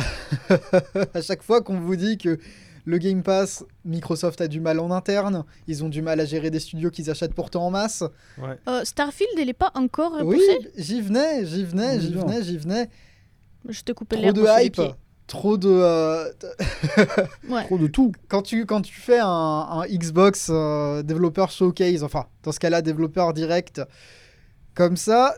à 1.13 1.21
chaque 1.21 1.41
fois 1.41 1.61
qu'on 1.61 1.79
vous 1.79 1.95
dit 1.95 2.17
que 2.17 2.37
le 2.85 2.97
Game 2.99 3.23
Pass, 3.23 3.65
Microsoft 3.83 4.41
a 4.41 4.47
du 4.47 4.59
mal 4.59 4.79
en 4.79 4.91
interne, 4.91 5.43
ils 5.67 5.83
ont 5.83 5.89
du 5.89 6.01
mal 6.01 6.19
à 6.19 6.25
gérer 6.25 6.51
des 6.51 6.59
studios 6.59 6.91
qu'ils 6.91 7.09
achètent 7.09 7.33
pourtant 7.33 7.65
en 7.65 7.71
masse. 7.71 8.03
Ouais. 8.37 8.57
Euh, 8.67 8.83
Starfield, 8.85 9.31
il 9.37 9.49
est 9.49 9.53
pas 9.53 9.71
encore 9.75 10.13
Oui, 10.23 10.37
repoussé 10.37 10.71
j'y 10.77 11.01
venais, 11.01 11.45
j'y 11.45 11.63
venais, 11.63 11.95
Oui, 11.97 12.01
j'y 12.01 12.13
venais, 12.13 12.43
j'y 12.43 12.57
venais. 12.57 12.89
Je 13.67 13.81
te 13.81 13.91
coupais 13.91 14.15
Trop 14.17 14.25
l'herbe 14.25 14.35
de 14.37 14.45
hype, 14.65 14.81
trop 15.25 15.57
de... 15.57 15.67
euh, 15.69 16.31
Ouais. 17.49 17.63
Trop 17.65 17.77
de 17.79 17.87
tout. 17.87 18.11
quand 18.27 18.43
tu, 18.43 18.65
quand 18.67 18.81
tu 18.81 18.93
fais 18.93 19.17
un, 19.19 19.27
un 19.27 19.85
Xbox 19.87 20.49
euh, 20.51 21.01
développeur 21.01 21.49
showcase, 21.49 22.03
enfin, 22.03 22.25
dans 22.43 22.51
ce 22.51 22.59
cas-là, 22.59 22.81
développeur 22.83 23.33
direct, 23.33 23.81
comme 24.75 24.97
ça, 24.97 25.33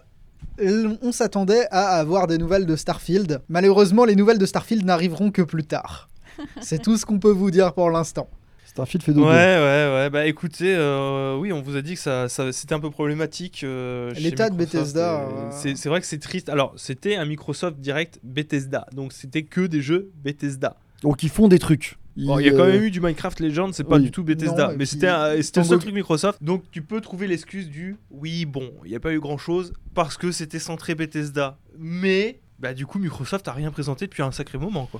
on 0.59 1.11
s'attendait 1.11 1.67
à 1.71 1.97
avoir 1.99 2.27
des 2.27 2.37
nouvelles 2.37 2.65
de 2.65 2.75
Starfield. 2.75 3.41
Malheureusement, 3.47 4.03
les 4.05 4.15
nouvelles 4.15 4.39
de 4.39 4.45
Starfield 4.45 4.83
n'arriveront 4.85 5.31
que 5.31 5.41
plus 5.43 5.63
tard. 5.63 6.09
C'est 6.61 6.81
tout 6.81 6.97
ce 6.97 7.05
qu'on 7.05 7.19
peut 7.19 7.31
vous 7.31 7.51
dire 7.51 7.73
pour 7.73 7.89
l'instant. 7.89 8.29
Starfield 8.65 9.01
fait 9.03 9.11
Ouais, 9.11 9.15
dodo. 9.15 9.25
ouais, 9.27 9.31
ouais. 9.33 10.09
Bah 10.11 10.27
écoutez, 10.27 10.75
euh, 10.75 11.35
oui, 11.37 11.51
on 11.51 11.61
vous 11.61 11.75
a 11.77 11.81
dit 11.81 11.95
que 11.95 11.99
ça, 11.99 12.29
ça- 12.29 12.51
c'était 12.51 12.75
un 12.75 12.79
peu 12.79 12.91
problématique. 12.91 13.61
euh, 13.63 14.13
L'état 14.15 14.49
de 14.51 14.55
Bethesda, 14.55 15.13
et 15.15 15.33
euh, 15.33 15.49
C'est 15.51 15.75
c'est 15.75 15.89
vrai 15.89 15.99
que 15.99 16.05
c'est 16.05 16.19
triste. 16.19 16.49
Alors, 16.49 16.73
c'était 16.77 17.15
un 17.15 17.25
Microsoft 17.25 17.79
Direct 17.79 18.19
Bethesda. 18.23 18.85
Donc, 18.93 19.13
c'était 19.13 19.43
que 19.43 19.61
des 19.61 19.81
jeux 19.81 20.11
Bethesda. 20.23 20.75
Donc 21.01 21.23
ils 21.23 21.29
font 21.29 21.47
des 21.47 21.59
trucs. 21.59 21.97
Bon, 22.17 22.39
il 22.39 22.45
y 22.47 22.49
a 22.49 22.51
quand 22.51 22.63
euh, 22.63 22.71
même 22.73 22.83
eu 22.83 22.89
du 22.91 22.99
Minecraft 22.99 23.39
Legends, 23.39 23.71
c'est 23.71 23.83
pas 23.83 23.97
oui. 23.97 24.03
du 24.03 24.11
tout 24.11 24.23
Bethesda. 24.23 24.69
Non, 24.69 24.75
mais 24.77 24.85
c'était 24.85 25.07
un- 25.07 25.39
c'était 25.41 25.59
le 25.61 25.65
seul 25.67 25.79
truc 25.79 25.93
Microsoft. 25.93 26.41
Donc, 26.43 26.63
tu 26.71 26.81
peux 26.81 26.99
trouver 27.01 27.27
l'excuse 27.27 27.69
du 27.69 27.97
oui, 28.11 28.45
bon, 28.45 28.71
il 28.83 28.89
n'y 28.89 28.95
a 28.95 28.99
pas 28.99 29.13
eu 29.13 29.19
grand 29.19 29.37
chose 29.37 29.73
parce 29.93 30.17
que 30.17 30.31
c'était 30.31 30.59
centré 30.59 30.93
Bethesda. 30.93 31.57
Mais. 31.79 32.41
Bah 32.59 32.73
du 32.73 32.87
coup 32.87 32.97
Microsoft 32.97 33.47
a 33.47 33.51
rien 33.51 33.69
présenté 33.69 34.07
depuis 34.07 34.23
un 34.23 34.31
sacré 34.31 34.57
moment 34.57 34.87
quoi. 34.91 34.99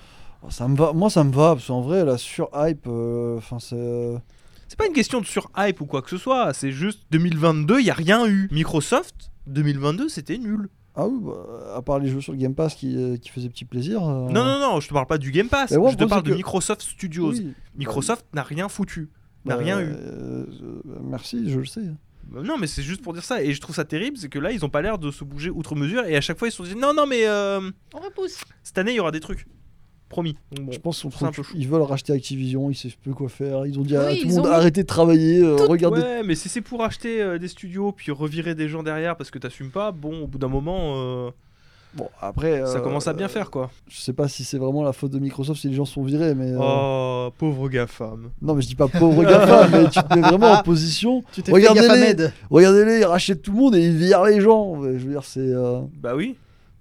Ça 0.50 0.68
me 0.68 0.76
va. 0.78 0.94
Moi, 0.94 1.10
ça 1.10 1.24
me 1.24 1.32
va 1.32 1.56
parce 1.56 1.68
qu'en 1.68 1.82
vrai, 1.82 2.06
la 2.06 2.18
sur 2.18 2.50
hype, 2.56 2.86
euh, 2.88 3.38
enfin 3.38 3.60
c'est. 3.60 3.76
euh, 3.78 4.18
C'est 4.68 4.78
pas 4.78 4.86
une 4.88 4.94
question 4.94 5.20
de 5.22 5.26
surhype 5.26 5.82
ou 5.82 5.86
quoi 5.86 6.02
que 6.02 6.10
ce 6.10 6.18
soit, 6.18 6.54
c'est 6.54 6.72
juste 6.72 7.02
2022, 7.12 7.80
il 7.80 7.86
y 7.86 7.90
a 7.90 7.94
rien 7.94 8.26
eu. 8.28 8.48
Microsoft 8.52 9.32
2022, 9.48 10.10
c'était 10.10 10.38
nul. 10.38 10.70
Ah 10.96 11.06
oui, 11.08 11.20
bah, 11.22 11.76
à 11.76 11.82
part 11.82 12.00
les 12.00 12.10
jeux 12.10 12.22
sur 12.22 12.32
le 12.34 12.40
Game 12.40 12.56
Pass 12.56 12.74
qui, 12.76 12.96
euh, 12.98 13.18
qui 13.18 13.30
faisaient 13.30 13.50
petit 13.50 13.66
plaisir. 13.66 14.02
euh, 14.04 14.30
Non 14.30 14.44
non 14.46 14.60
non, 14.60 14.80
je 14.80 14.88
te 14.88 14.94
parle 14.94 15.06
pas 15.06 15.18
du 15.20 15.32
Game 15.32 15.48
Pass, 15.50 15.72
je 15.72 15.96
te 15.96 16.06
parle 16.06 16.24
de 16.24 16.32
que- 16.32 16.36
Microsoft 16.36 16.82
Studios. 16.82 17.32
oui. 17.32 17.54
Microsoft 17.76 18.26
n'a 18.34 18.44
rien 18.44 18.68
foutu. 18.68 19.10
N'a 19.46 19.56
Bah, 19.56 19.62
rien 19.64 19.80
eu. 19.80 19.90
euh, 19.92 20.46
merci, 21.04 21.50
je 21.50 21.60
le 21.60 21.66
sais. 21.66 21.82
Bah 22.30 22.42
Non, 22.44 22.58
mais 22.58 22.68
c'est 22.68 22.82
juste 22.84 23.02
pour 23.02 23.14
dire 23.14 23.24
ça. 23.24 23.42
Et 23.42 23.54
je 23.54 23.62
trouve 23.62 23.76
ça 23.76 23.86
terrible, 23.86 24.18
c'est 24.18 24.28
que 24.28 24.40
là, 24.40 24.52
ils 24.52 24.66
ont 24.66 24.70
pas 24.70 24.82
l'air 24.82 24.98
de 24.98 25.12
se 25.12 25.24
bouger 25.24 25.50
outre 25.50 25.76
mesure. 25.76 26.04
Et 26.06 26.18
à 26.18 26.22
chaque 26.22 26.38
fois, 26.38 26.48
ils 26.48 26.52
se 26.52 26.58
sont 26.58 26.64
dit 26.64 26.76
non, 26.76 26.94
non, 26.94 27.06
mais 27.06 27.26
euh, 27.28 27.62
On 27.94 28.00
repousse. 28.00 28.44
cette 28.64 28.78
année, 28.78 28.92
il 28.92 28.96
y 28.96 29.00
aura 29.00 29.12
des 29.12 29.20
trucs. 29.22 29.46
Promis. 30.10 30.36
Donc 30.54 30.66
bon, 30.68 30.72
je 30.72 30.80
pense 30.80 31.06
qu'ils 31.52 31.68
veulent 31.68 31.82
racheter 31.82 32.14
Activision, 32.14 32.70
ils 32.72 32.76
savent 32.76 32.96
plus 33.04 33.14
quoi 33.14 33.28
faire. 33.28 33.66
Ils 33.66 33.78
ont 33.78 33.82
dit 33.84 33.96
à 33.98 34.08
Oui, 34.08 34.22
tout 34.22 34.30
le 34.30 34.34
monde 34.36 34.48
arrêtez 34.48 34.84
de 34.84 34.88
travailler, 34.88 35.42
euh, 35.42 35.56
regardez. 35.68 36.00
Ouais, 36.02 36.24
mais 36.24 36.34
si 36.36 36.48
c'est 36.48 36.62
pour 36.62 36.82
acheter 36.84 37.22
euh, 37.22 37.38
des 37.38 37.50
studios 37.50 37.92
puis 37.92 38.12
revirer 38.12 38.56
des 38.56 38.70
gens 38.70 38.84
derrière 38.84 39.18
parce 39.18 39.32
que 39.32 39.38
t'assumes 39.40 39.70
pas, 39.72 39.92
bon, 39.92 40.22
au 40.24 40.28
bout 40.28 40.38
d'un 40.38 40.48
moment, 40.48 40.94
euh, 40.96 41.30
Bon, 41.94 42.10
après. 42.22 42.66
ça 42.68 42.80
commence 42.80 43.08
à 43.08 43.14
bien 43.14 43.28
faire 43.28 43.50
quoi. 43.52 43.70
Je 43.90 43.98
sais 44.00 44.14
pas 44.14 44.28
si 44.28 44.44
c'est 44.44 44.58
vraiment 44.58 44.84
la 44.84 44.94
faute 44.94 45.12
de 45.12 45.20
Microsoft 45.20 45.60
si 45.62 45.68
les 45.70 45.74
gens 45.76 45.86
sont 45.86 46.04
virés, 46.04 46.36
mais. 46.36 46.52
euh, 46.52 46.58
Oh, 46.60 47.30
pauvre 47.38 47.68
GAFAM. 47.70 48.30
Non, 48.42 48.54
mais 48.56 48.62
je 48.62 48.68
dis 48.68 48.76
pas 48.76 48.88
pauvre 48.88 49.24
GAFA, 49.24 49.68
mais 49.70 49.90
tu 49.90 50.00
te 50.02 50.14
mets 50.16 50.22
vraiment 50.22 50.52
en 50.52 50.64
position. 50.64 51.24
Tu 51.34 51.42
t'es 51.42 51.52
Regardez 51.52 51.82
fait 51.82 51.88
les- 51.96 52.14
Gafamed. 52.16 52.34
Regardez-les, 52.50 53.00
ils 53.00 53.06
rachètent 53.06 53.42
tout 53.42 53.52
le 53.52 53.58
monde 53.58 53.76
et 53.76 53.86
ils 53.88 53.96
virent 53.98 54.24
les 54.26 54.40
gens. 54.42 54.82
Je 54.84 54.90
veux 54.90 55.12
dire, 55.12 55.24
c'est. 55.24 55.40
euh, 55.40 55.82
Bah 56.02 56.14
oui. 56.16 56.36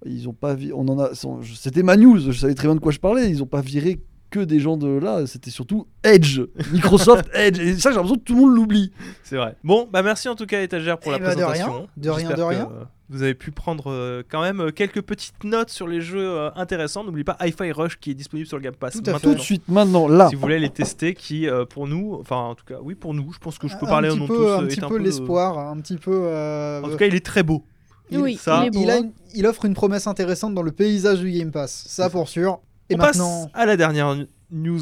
Ils 0.07 0.27
ont 0.29 0.33
pas 0.33 0.53
vi- 0.55 0.71
on 0.73 0.87
en 0.87 0.99
a 0.99 1.09
c'était 1.55 1.83
ma 1.83 1.95
news, 1.97 2.19
je 2.19 2.31
savais 2.39 2.55
très 2.55 2.67
bien 2.67 2.75
de 2.75 2.79
quoi 2.79 2.91
je 2.91 2.99
parlais, 2.99 3.29
ils 3.29 3.43
ont 3.43 3.47
pas 3.47 3.61
viré 3.61 3.99
que 4.29 4.39
des 4.41 4.59
gens 4.59 4.75
de 4.75 4.89
là, 4.89 5.25
c'était 5.25 5.51
surtout 5.51 5.87
Edge, 6.03 6.41
Microsoft 6.73 7.29
Edge 7.33 7.59
et 7.59 7.75
ça 7.77 7.91
j'ai 7.91 7.95
l'impression 7.95 8.17
que 8.17 8.23
tout 8.23 8.35
le 8.35 8.41
monde 8.41 8.55
l'oublie. 8.55 8.91
C'est 9.23 9.37
vrai. 9.37 9.55
Bon, 9.63 9.87
bah 9.91 10.03
merci 10.03 10.27
en 10.27 10.35
tout 10.35 10.45
cas 10.45 10.61
étagère 10.61 10.99
pour 10.99 11.13
Eh 11.15 11.19
la 11.19 11.25
bah, 11.27 11.35
de 11.35 11.41
présentation. 11.41 11.73
rien, 11.73 11.87
de 11.97 12.09
rien, 12.09 12.29
de 12.35 12.41
rien. 12.41 12.69
Vous 13.09 13.21
avez 13.23 13.35
pu 13.35 13.51
prendre 13.51 13.89
euh, 13.89 14.21
quand 14.29 14.41
même 14.41 14.59
euh, 14.59 14.71
quelques 14.71 15.01
petites 15.01 15.45
notes 15.45 15.69
sur 15.69 15.87
les 15.87 16.01
jeux 16.01 16.27
euh, 16.29 16.49
intéressants. 16.57 17.05
N'oubliez 17.05 17.23
pas 17.23 17.37
Hi-Fi 17.39 17.71
Rush 17.71 17.97
qui 18.01 18.11
est 18.11 18.13
disponible 18.15 18.49
sur 18.49 18.57
le 18.57 18.63
Game 18.63 18.75
Pass 18.75 18.95
Tout 18.95 19.01
maintenant. 19.05 19.19
Tout 19.31 19.33
de 19.35 19.39
suite 19.39 19.63
maintenant 19.69 20.09
là. 20.09 20.27
Si 20.27 20.35
vous 20.35 20.41
voulez 20.41 20.59
les 20.59 20.69
tester, 20.71 21.13
qui 21.13 21.47
pour 21.69 21.87
nous, 21.87 22.17
enfin 22.19 22.35
en 22.35 22.55
tout 22.55 22.65
cas, 22.65 22.79
oui 22.83 22.95
pour 22.95 23.13
nous, 23.13 23.31
je 23.31 23.39
pense 23.39 23.57
que 23.57 23.69
je 23.69 23.77
peux 23.77 23.85
Un 23.85 23.89
parler 23.89 24.09
petit 24.09 24.19
nom 24.19 24.27
tous. 24.27 24.45
un 24.49 24.65
petit 24.65 24.81
peu 24.81 24.99
de- 24.99 25.05
l'espoir, 25.05 25.57
un 25.57 25.79
petit 25.79 25.95
peu. 25.95 26.11
euh, 26.13 26.81
En 26.83 26.89
tout 26.89 26.97
cas, 26.97 27.05
il 27.05 27.15
est 27.15 27.25
très 27.25 27.43
beau. 27.43 27.63
Il- 28.11 28.17
oui, 28.19 28.37
ça, 28.41 28.65
il 28.71 28.79
il, 28.81 28.89
a 28.89 28.95
hein. 28.95 28.99
une- 29.03 29.11
il 29.33 29.45
offre 29.47 29.65
une 29.65 29.73
promesse 29.73 30.07
intéressante 30.07 30.53
dans 30.55 30.61
le 30.61 30.71
paysage 30.71 31.19
du 31.19 31.31
Game 31.31 31.51
Pass, 31.51 31.85
ça 31.87 32.09
pour 32.09 32.29
sûr. 32.29 32.59
Et 32.89 32.95
On 32.95 32.97
maintenant, 32.99 33.47
passe 33.47 33.61
à 33.61 33.65
la 33.65 33.75
dernière 33.77 34.15
news 34.51 34.81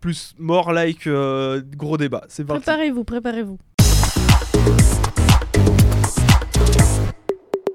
plus 0.00 0.34
more 0.38 0.72
like 0.72 1.06
euh, 1.06 1.62
gros 1.76 1.96
débat. 1.96 2.24
C'est. 2.28 2.44
Préparez-vous, 2.44 3.04
préparez-vous. 3.04 3.58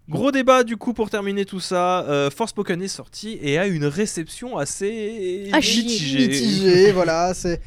Gros 0.07 0.31
débat 0.31 0.63
du 0.63 0.77
coup 0.77 0.93
pour 0.93 1.09
terminer 1.09 1.45
tout 1.45 1.59
ça. 1.59 2.01
Euh, 2.03 2.29
Forspoken 2.29 2.81
est 2.81 2.87
sorti 2.87 3.39
et 3.41 3.57
a 3.57 3.65
une 3.65 3.85
réception 3.85 4.55
assez 4.57 5.49
mitigé, 5.51 6.91
voilà, 6.93 7.33
c'est. 7.33 7.59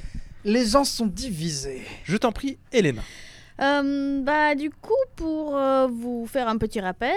Les 0.45 0.65
gens 0.65 0.85
sont 0.85 1.07
divisés. 1.07 1.83
Je 2.05 2.17
t'en 2.17 2.31
prie, 2.31 2.59
Elena. 2.73 3.03
Euh, 3.61 4.23
bah, 4.23 4.55
du 4.55 4.71
coup, 4.71 4.93
pour 5.17 5.57
euh, 5.57 5.87
vous 5.89 6.27
faire 6.27 6.49
un 6.49 6.59
petit 6.59 6.81
rappel, 6.81 7.17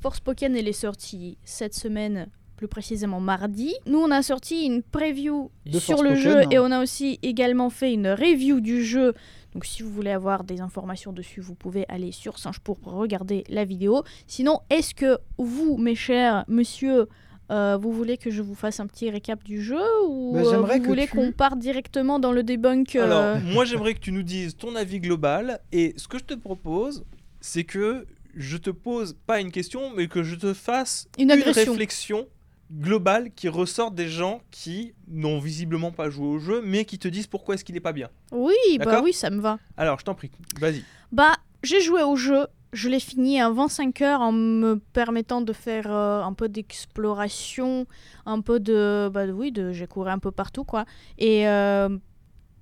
Forspoken 0.00 0.54
elle 0.56 0.68
est 0.68 0.72
sortie 0.72 1.38
cette 1.44 1.74
semaine, 1.74 2.28
plus 2.56 2.68
précisément 2.68 3.20
mardi. 3.20 3.74
Nous, 3.86 3.98
on 3.98 4.10
a 4.10 4.22
sorti 4.22 4.66
une 4.66 4.82
preview 4.82 5.50
De 5.66 5.78
sur 5.78 6.02
le 6.02 6.14
jeu 6.14 6.42
et 6.50 6.58
on 6.58 6.70
a 6.70 6.82
aussi 6.82 7.18
également 7.22 7.70
fait 7.70 7.92
une 7.92 8.08
review 8.08 8.60
du 8.60 8.84
jeu. 8.84 9.14
Donc, 9.54 9.64
si 9.64 9.82
vous 9.82 9.90
voulez 9.90 10.10
avoir 10.10 10.44
des 10.44 10.60
informations 10.60 11.12
dessus, 11.12 11.40
vous 11.40 11.54
pouvez 11.54 11.86
aller 11.88 12.12
sur 12.12 12.38
Singe 12.38 12.60
pour 12.60 12.78
regarder 12.82 13.44
la 13.48 13.64
vidéo. 13.64 14.02
Sinon, 14.26 14.60
est-ce 14.70 14.94
que 14.94 15.18
vous, 15.38 15.78
mes 15.78 15.94
chers 15.94 16.44
monsieur, 16.48 17.08
euh, 17.50 17.78
vous 17.80 17.92
voulez 17.92 18.18
que 18.18 18.30
je 18.30 18.42
vous 18.42 18.54
fasse 18.54 18.78
un 18.80 18.86
petit 18.86 19.08
récap 19.10 19.42
du 19.44 19.62
jeu 19.62 19.80
ou 20.06 20.32
Bah, 20.34 20.40
euh, 20.40 20.56
vous 20.78 20.82
voulez 20.84 21.06
tu- 21.06 21.12
qu'on 21.16 21.32
parte 21.32 21.58
directement 21.58 22.18
dans 22.18 22.32
le 22.32 22.42
debunk 22.42 22.94
euh, 22.96 23.04
Alors, 23.04 23.42
moi 23.42 23.64
j'aimerais 23.64 23.94
que 23.94 24.00
tu 24.00 24.12
nous 24.12 24.22
dises 24.22 24.56
ton 24.56 24.74
avis 24.76 25.00
global 25.00 25.60
et 25.72 25.94
ce 25.96 26.08
que 26.08 26.18
je 26.18 26.24
te 26.24 26.34
propose, 26.34 27.04
c'est 27.40 27.64
que 27.64 28.06
je 28.34 28.56
te 28.56 28.70
pose 28.70 29.16
pas 29.26 29.40
une 29.40 29.50
question, 29.50 29.92
mais 29.96 30.06
que 30.08 30.22
je 30.22 30.34
te 30.36 30.52
fasse 30.52 31.08
Une 31.18 31.30
agression. 31.30 31.72
réflexion 31.72 32.28
globale 32.70 33.30
qui 33.34 33.48
ressort 33.48 33.90
des 33.90 34.08
gens 34.08 34.42
qui 34.50 34.92
n'ont 35.08 35.38
visiblement 35.38 35.90
pas 35.90 36.10
joué 36.10 36.26
au 36.26 36.38
jeu, 36.38 36.60
mais 36.62 36.84
qui 36.84 36.98
te 36.98 37.08
disent 37.08 37.26
pourquoi 37.26 37.54
est-ce 37.54 37.64
qu'il 37.64 37.76
est 37.76 37.80
pas 37.80 37.92
bien. 37.94 38.10
Oui, 38.30 38.54
bah 38.78 39.00
oui, 39.02 39.12
ça 39.14 39.30
me 39.30 39.40
va. 39.40 39.58
Alors, 39.78 39.98
je 39.98 40.04
t'en 40.04 40.14
prie, 40.14 40.30
vas-y. 40.60 40.84
Bah, 41.10 41.32
j'ai 41.62 41.80
joué 41.80 42.02
au 42.02 42.14
jeu, 42.14 42.46
je 42.72 42.88
l'ai 42.88 43.00
fini 43.00 43.40
à 43.40 43.50
25 43.50 44.02
heures 44.02 44.20
en 44.20 44.32
me 44.32 44.74
permettant 44.92 45.40
de 45.40 45.52
faire 45.52 45.90
euh, 45.90 46.22
un 46.22 46.32
peu 46.32 46.48
d'exploration, 46.48 47.86
un 48.26 48.40
peu 48.40 48.60
de... 48.60 49.10
Bah 49.12 49.26
oui, 49.26 49.52
de, 49.52 49.72
j'ai 49.72 49.86
couru 49.86 50.10
un 50.10 50.18
peu 50.18 50.30
partout, 50.30 50.64
quoi. 50.64 50.84
Et 51.18 51.48
euh, 51.48 51.88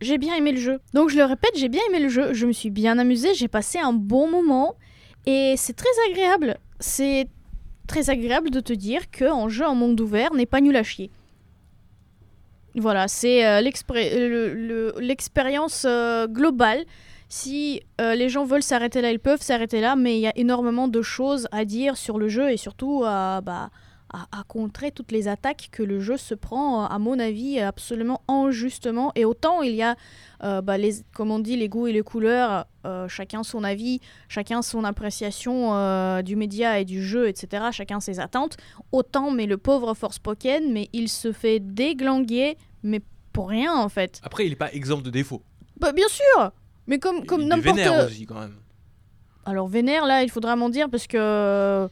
j'ai 0.01 0.19
bien 0.19 0.35
aimé 0.37 0.53
le 0.53 0.61
jeu. 0.61 0.79
Donc 0.95 1.11
je 1.11 1.17
le 1.17 1.25
répète, 1.25 1.53
j'ai 1.57 1.69
bien 1.69 1.83
aimé 1.89 1.99
le 1.99 2.09
jeu, 2.09 2.33
je 2.33 2.47
me 2.47 2.53
suis 2.53 2.71
bien 2.71 2.99
amusée, 2.99 3.35
j'ai 3.35 3.49
passé 3.49 3.79
un 3.79 3.93
bon 3.93 4.31
moment, 4.31 4.77
et 5.27 5.55
c'est 5.57 5.75
très 5.75 5.89
agréable. 6.11 6.59
C'est 6.79 7.29
très 7.89 8.11
agréable 8.11 8.51
de 8.51 8.61
te 8.61 8.73
dire 8.73 9.11
qu'un 9.11 9.49
jeu 9.49 9.67
en 9.67 9.75
monde 9.75 10.01
ouvert 10.01 10.35
n'est 10.35 10.47
pas 10.47 10.61
nul 10.61 10.77
à 10.77 10.85
chier. 10.85 11.11
Voilà, 12.77 13.09
c'est 13.09 13.45
euh, 13.47 13.61
l'expérience 15.01 15.87
globale. 16.29 16.85
Si 17.29 17.83
euh, 18.01 18.14
les 18.14 18.29
gens 18.29 18.45
veulent 18.45 18.62
s'arrêter 18.62 19.01
là, 19.01 19.11
ils 19.11 19.18
peuvent 19.18 19.43
s'arrêter 19.43 19.81
là, 19.81 19.97
mais 19.97 20.16
il 20.16 20.20
y 20.20 20.27
a 20.27 20.37
énormément 20.37 20.89
de 20.89 21.03
choses 21.03 21.49
à 21.51 21.64
dire 21.64 21.97
sur 21.97 22.18
le 22.18 22.29
jeu 22.29 22.51
et 22.51 22.57
surtout 22.57 23.03
à, 23.05 23.41
bah, 23.41 23.70
à, 24.12 24.27
à 24.33 24.45
contrer 24.45 24.93
toutes 24.93 25.11
les 25.11 25.27
attaques 25.27 25.68
que 25.72 25.83
le 25.83 25.99
jeu 25.99 26.16
se 26.16 26.35
prend, 26.35 26.85
euh, 26.85 26.87
à 26.87 26.99
mon 26.99 27.18
avis, 27.18 27.59
absolument 27.59 28.22
injustement. 28.29 29.12
Et 29.16 29.24
autant 29.24 29.62
il 29.62 29.74
y 29.74 29.83
a, 29.83 29.97
euh, 30.45 30.61
bah, 30.61 30.79
les, 30.79 31.03
comme 31.14 31.31
on 31.31 31.39
dit, 31.39 31.57
les 31.57 31.68
goûts 31.68 31.87
et 31.89 31.93
les 31.93 32.03
couleurs, 32.03 32.66
euh, 32.85 33.09
chacun 33.09 33.43
son 33.43 33.64
avis, 33.64 34.01
chacun 34.29 34.62
son 34.62 34.85
appréciation 34.85 35.74
euh, 35.74 36.22
du 36.22 36.37
média 36.37 36.79
et 36.79 36.85
du 36.85 37.03
jeu, 37.03 37.29
etc., 37.29 37.64
chacun 37.72 38.01
ses 38.01 38.20
attentes, 38.20 38.57
autant, 38.93 39.31
mais 39.31 39.47
le 39.47 39.57
pauvre 39.57 39.95
Forspoken, 39.95 40.72
mais 40.72 40.89
il 40.93 41.09
se 41.09 41.33
fait 41.33 41.59
déglinguer, 41.59 42.57
mais 42.83 43.01
pour 43.33 43.49
rien 43.49 43.74
en 43.74 43.89
fait. 43.89 44.20
Après, 44.22 44.47
il 44.47 44.53
est 44.53 44.57
pas 44.57 44.72
exemple 44.72 45.03
de 45.03 45.11
défaut. 45.11 45.43
Bah, 45.79 45.93
bien 45.93 46.09
sûr 46.09 46.53
mais 46.87 46.99
comme, 46.99 47.24
comme 47.26 47.41
il 47.43 47.47
est 47.47 47.49
n'importe... 47.49 47.76
vénère 47.76 48.07
aussi 48.07 48.26
quand 48.26 48.41
même. 48.41 48.57
Alors 49.45 49.68
vénère, 49.68 50.07
là, 50.07 50.22
il 50.22 50.30
faudra 50.30 50.57
m'en 50.57 50.68
dire 50.68 50.89
parce 50.91 51.07
que... 51.07 51.89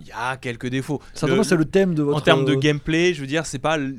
Il 0.00 0.06
y 0.06 0.12
a 0.12 0.36
quelques 0.36 0.68
défauts. 0.68 1.02
Certainement, 1.12 1.42
Le- 1.42 1.48
c'est 1.48 1.56
le 1.56 1.64
thème 1.64 1.94
de 1.94 2.02
votre. 2.02 2.18
En 2.18 2.20
termes 2.20 2.44
de 2.44 2.52
euh, 2.52 2.58
gameplay, 2.58 3.14
je 3.14 3.20
veux 3.20 3.26
dire, 3.26 3.46
c'est 3.46 3.58
pas. 3.58 3.76
le- 3.76 3.96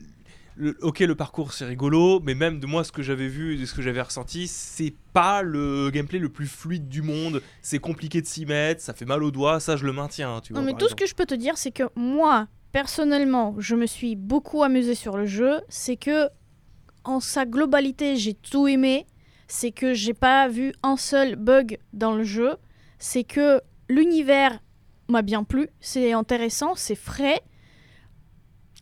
le- 0.56 0.78
ok, 0.82 1.00
le 1.02 1.16
parcours 1.16 1.52
c'est 1.54 1.66
rigolo, 1.66 2.22
mais 2.22 2.36
même 2.36 2.60
de 2.62 2.66
moi, 2.68 2.84
ce 2.86 2.92
que 2.94 3.02
j'avais 3.02 3.28
vu, 3.28 3.58
de 3.58 3.66
ce 3.66 3.74
que 3.74 3.82
j'avais 3.82 4.02
ressenti, 4.02 4.48
c'est 4.48 4.94
pas 5.14 5.42
le 5.42 5.90
gameplay 5.90 6.20
le 6.20 6.30
plus 6.30 6.48
fluide 6.48 6.88
du 6.88 7.02
monde. 7.02 7.42
C'est 7.62 7.80
compliqué 7.80 8.22
de 8.22 8.28
s'y 8.28 8.46
mettre, 8.46 8.82
ça 8.82 8.94
fait 8.94 9.06
mal 9.06 9.24
aux 9.24 9.32
doigts, 9.32 9.60
ça 9.60 9.76
je 9.76 9.86
le 9.86 9.92
maintiens. 9.92 10.40
Tu 10.42 10.54
vois, 10.54 10.62
Non, 10.62 10.66
mais 10.66 10.74
tout 10.74 10.88
ce 10.88 10.96
que 10.96 11.06
je 11.06 11.16
peux 11.16 11.26
te 11.26 11.36
dire, 11.36 11.58
c'est 11.58 11.72
que 11.72 11.84
moi, 11.96 12.48
personnellement, 12.72 13.56
je 13.58 13.76
me 13.76 13.86
suis 13.86 14.16
beaucoup 14.16 14.64
amusée 14.64 14.96
sur 14.96 15.18
le 15.18 15.26
jeu. 15.26 15.60
C'est 15.68 15.98
que, 15.98 16.30
en 17.04 17.20
sa 17.20 17.46
globalité, 17.46 18.16
j'ai 18.16 18.34
tout 18.36 18.68
aimé. 18.70 19.06
C'est 19.52 19.72
que 19.72 19.94
j'ai 19.94 20.14
pas 20.14 20.48
vu 20.48 20.74
un 20.84 20.96
seul 20.96 21.36
bug 21.36 21.80
dans 21.92 22.14
le 22.14 22.24
jeu. 22.24 22.56
C'est 23.00 23.24
que 23.24 23.60
l'univers 23.90 24.60
m'a 25.10 25.22
bien 25.24 25.44
plu. 25.44 25.70
C'est 25.82 26.14
intéressant, 26.14 26.74
c'est 26.76 26.96
frais. 26.96 27.42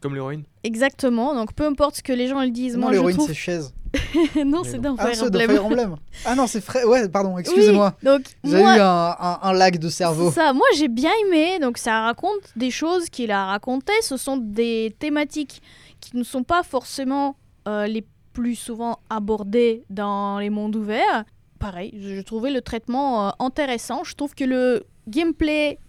Comme 0.02 0.14
l'héroïne. 0.14 0.44
Exactement. 0.64 1.34
Donc 1.34 1.54
peu 1.54 1.66
importe 1.66 1.96
ce 1.96 2.04
que 2.04 2.14
les 2.14 2.28
gens 2.28 2.42
le 2.44 2.50
disent, 2.52 2.76
Non, 2.76 2.82
moi 2.82 2.90
je 2.92 2.96
l'héroïne, 2.98 3.16
trouve. 3.16 3.28
c'est 3.30 3.34
chaise. 3.34 3.74
non, 4.46 4.62
Mais 4.64 4.70
c'est 4.70 4.78
dans 4.80 4.96
Ah, 5.00 5.06
Fire 5.08 5.16
c'est 5.16 5.30
de 5.32 5.38
Emblem. 5.40 5.50
Fire 5.50 5.66
Emblem. 5.66 5.96
Ah 6.26 6.36
non, 6.36 6.46
c'est 6.46 6.62
frais. 6.62 6.84
Ouais, 6.84 7.08
pardon, 7.10 7.38
excusez-moi. 7.38 7.94
Oui, 8.04 8.06
donc 8.06 8.22
J'ai 8.44 8.58
moi, 8.60 8.76
eu 8.76 8.80
un, 8.80 9.16
un- 9.20 9.40
un 9.42 9.54
lag 9.54 9.80
de 9.80 9.90
cerveau. 9.90 10.30
Ça, 10.32 10.52
moi 10.54 10.68
j'ai 10.76 10.90
bien 10.90 11.12
aimé, 11.26 11.60
donc 11.60 11.78
ça 11.78 12.02
raconte 12.02 12.52
des 12.58 12.70
choses 12.70 13.10
qu'il 13.10 13.32
a 13.32 13.46
racontées, 13.46 13.94
ce 14.02 14.18
sont 14.18 14.38
des 14.38 14.94
thématiques 15.00 15.62
qui 16.02 16.16
ne 16.18 16.24
sont 16.24 16.44
pas 16.44 16.62
forcément 16.64 17.38
euh, 17.68 17.88
les 17.88 18.06
plus 18.38 18.56
souvent 18.56 19.00
abordées 19.10 19.84
dans 19.90 20.38
les 20.38 20.52
mondes 20.52 20.76
ouverts. 20.76 21.26
Pareil, 21.58 21.92
je 22.00 22.22
trouvais 22.22 22.52
le 22.52 22.62
traitement 22.62 23.30
euh, 23.30 23.32
intéressant, 23.40 24.04
je 24.04 24.14
trouve 24.14 24.36
que 24.36 24.44
le 24.44 24.86
gameplay, 25.08 25.80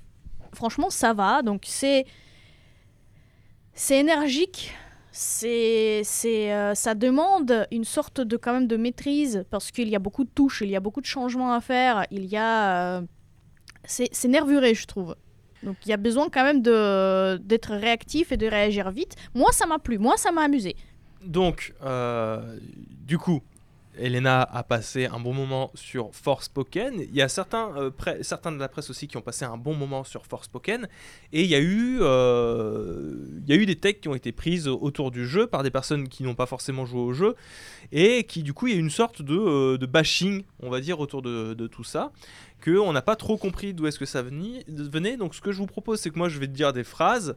franchement 0.54 0.88
ça 0.88 1.12
va, 1.12 1.42
donc 1.42 1.64
c'est 1.66 2.06
c'est 3.74 3.98
énergique, 3.98 4.72
c'est 5.12 6.00
c'est 6.04 6.54
euh, 6.54 6.74
ça 6.74 6.94
demande 6.94 7.66
une 7.70 7.84
sorte 7.84 8.22
de 8.22 8.38
quand 8.38 8.54
même 8.54 8.66
de 8.66 8.78
maîtrise 8.78 9.44
parce 9.50 9.70
qu'il 9.70 9.90
y 9.90 9.94
a 9.94 9.98
beaucoup 9.98 10.24
de 10.24 10.30
touches, 10.30 10.62
il 10.62 10.70
y 10.70 10.76
a 10.76 10.80
beaucoup 10.80 11.02
de 11.02 11.06
changements 11.06 11.52
à 11.52 11.60
faire, 11.60 12.06
il 12.10 12.24
y 12.24 12.38
a 12.38 12.96
euh, 12.96 13.02
c'est 13.84 14.08
c'est 14.10 14.28
nervuré, 14.28 14.72
je 14.72 14.86
trouve. 14.86 15.14
Donc 15.62 15.76
il 15.84 15.90
y 15.90 15.92
a 15.92 15.98
besoin 15.98 16.30
quand 16.30 16.44
même 16.44 16.62
de 16.62 17.36
d'être 17.42 17.74
réactif 17.74 18.32
et 18.32 18.38
de 18.38 18.46
réagir 18.46 18.90
vite. 18.90 19.16
Moi, 19.34 19.52
ça 19.52 19.66
m'a 19.66 19.78
plu, 19.78 19.98
moi, 19.98 20.16
ça 20.16 20.32
m'a 20.32 20.44
amusé. 20.44 20.76
Donc, 21.22 21.74
euh, 21.82 22.58
du 23.06 23.18
coup, 23.18 23.42
Elena 23.98 24.42
a 24.42 24.62
passé 24.62 25.06
un 25.06 25.18
bon 25.18 25.34
moment 25.34 25.70
sur 25.74 26.10
Forspoken. 26.12 27.00
Il 27.00 27.14
y 27.14 27.22
a 27.22 27.28
certains, 27.28 27.72
euh, 27.76 27.90
certains 28.22 28.52
de 28.52 28.58
la 28.58 28.68
presse 28.68 28.90
aussi 28.90 29.08
qui 29.08 29.16
ont 29.16 29.22
passé 29.22 29.44
un 29.44 29.56
bon 29.56 29.74
moment 29.74 30.04
sur 30.04 30.24
Forspoken. 30.26 30.88
Et 31.32 31.42
il 31.42 31.48
y, 31.48 31.54
a 31.54 31.58
eu, 31.58 31.98
euh, 32.00 33.14
il 33.42 33.52
y 33.52 33.56
a 33.56 33.60
eu 33.60 33.66
des 33.66 33.76
techs 33.76 34.00
qui 34.00 34.08
ont 34.08 34.14
été 34.14 34.32
prises 34.32 34.68
autour 34.68 35.10
du 35.10 35.26
jeu 35.26 35.46
par 35.46 35.62
des 35.62 35.70
personnes 35.70 36.08
qui 36.08 36.22
n'ont 36.22 36.34
pas 36.36 36.46
forcément 36.46 36.86
joué 36.86 37.00
au 37.00 37.12
jeu. 37.12 37.34
Et 37.90 38.24
qui, 38.24 38.42
du 38.42 38.52
coup, 38.52 38.68
il 38.68 38.74
y 38.74 38.76
a 38.76 38.80
une 38.80 38.90
sorte 38.90 39.22
de, 39.22 39.86
bashing, 39.86 40.44
on 40.60 40.70
va 40.70 40.80
dire, 40.80 41.00
autour 41.00 41.22
de, 41.22 41.54
de 41.54 41.66
tout 41.66 41.84
ça. 41.84 42.12
qu'on 42.64 42.92
n'a 42.92 43.02
pas 43.02 43.16
trop 43.16 43.36
compris 43.36 43.74
d'où 43.74 43.86
est-ce 43.86 43.98
que 43.98 44.06
ça 44.06 44.22
venait. 44.22 45.16
Donc, 45.16 45.34
ce 45.34 45.40
que 45.40 45.50
je 45.50 45.58
vous 45.58 45.66
propose, 45.66 46.00
c'est 46.00 46.10
que 46.10 46.18
moi, 46.18 46.28
je 46.28 46.38
vais 46.38 46.46
te 46.46 46.52
dire 46.52 46.72
des 46.72 46.84
phrases 46.84 47.36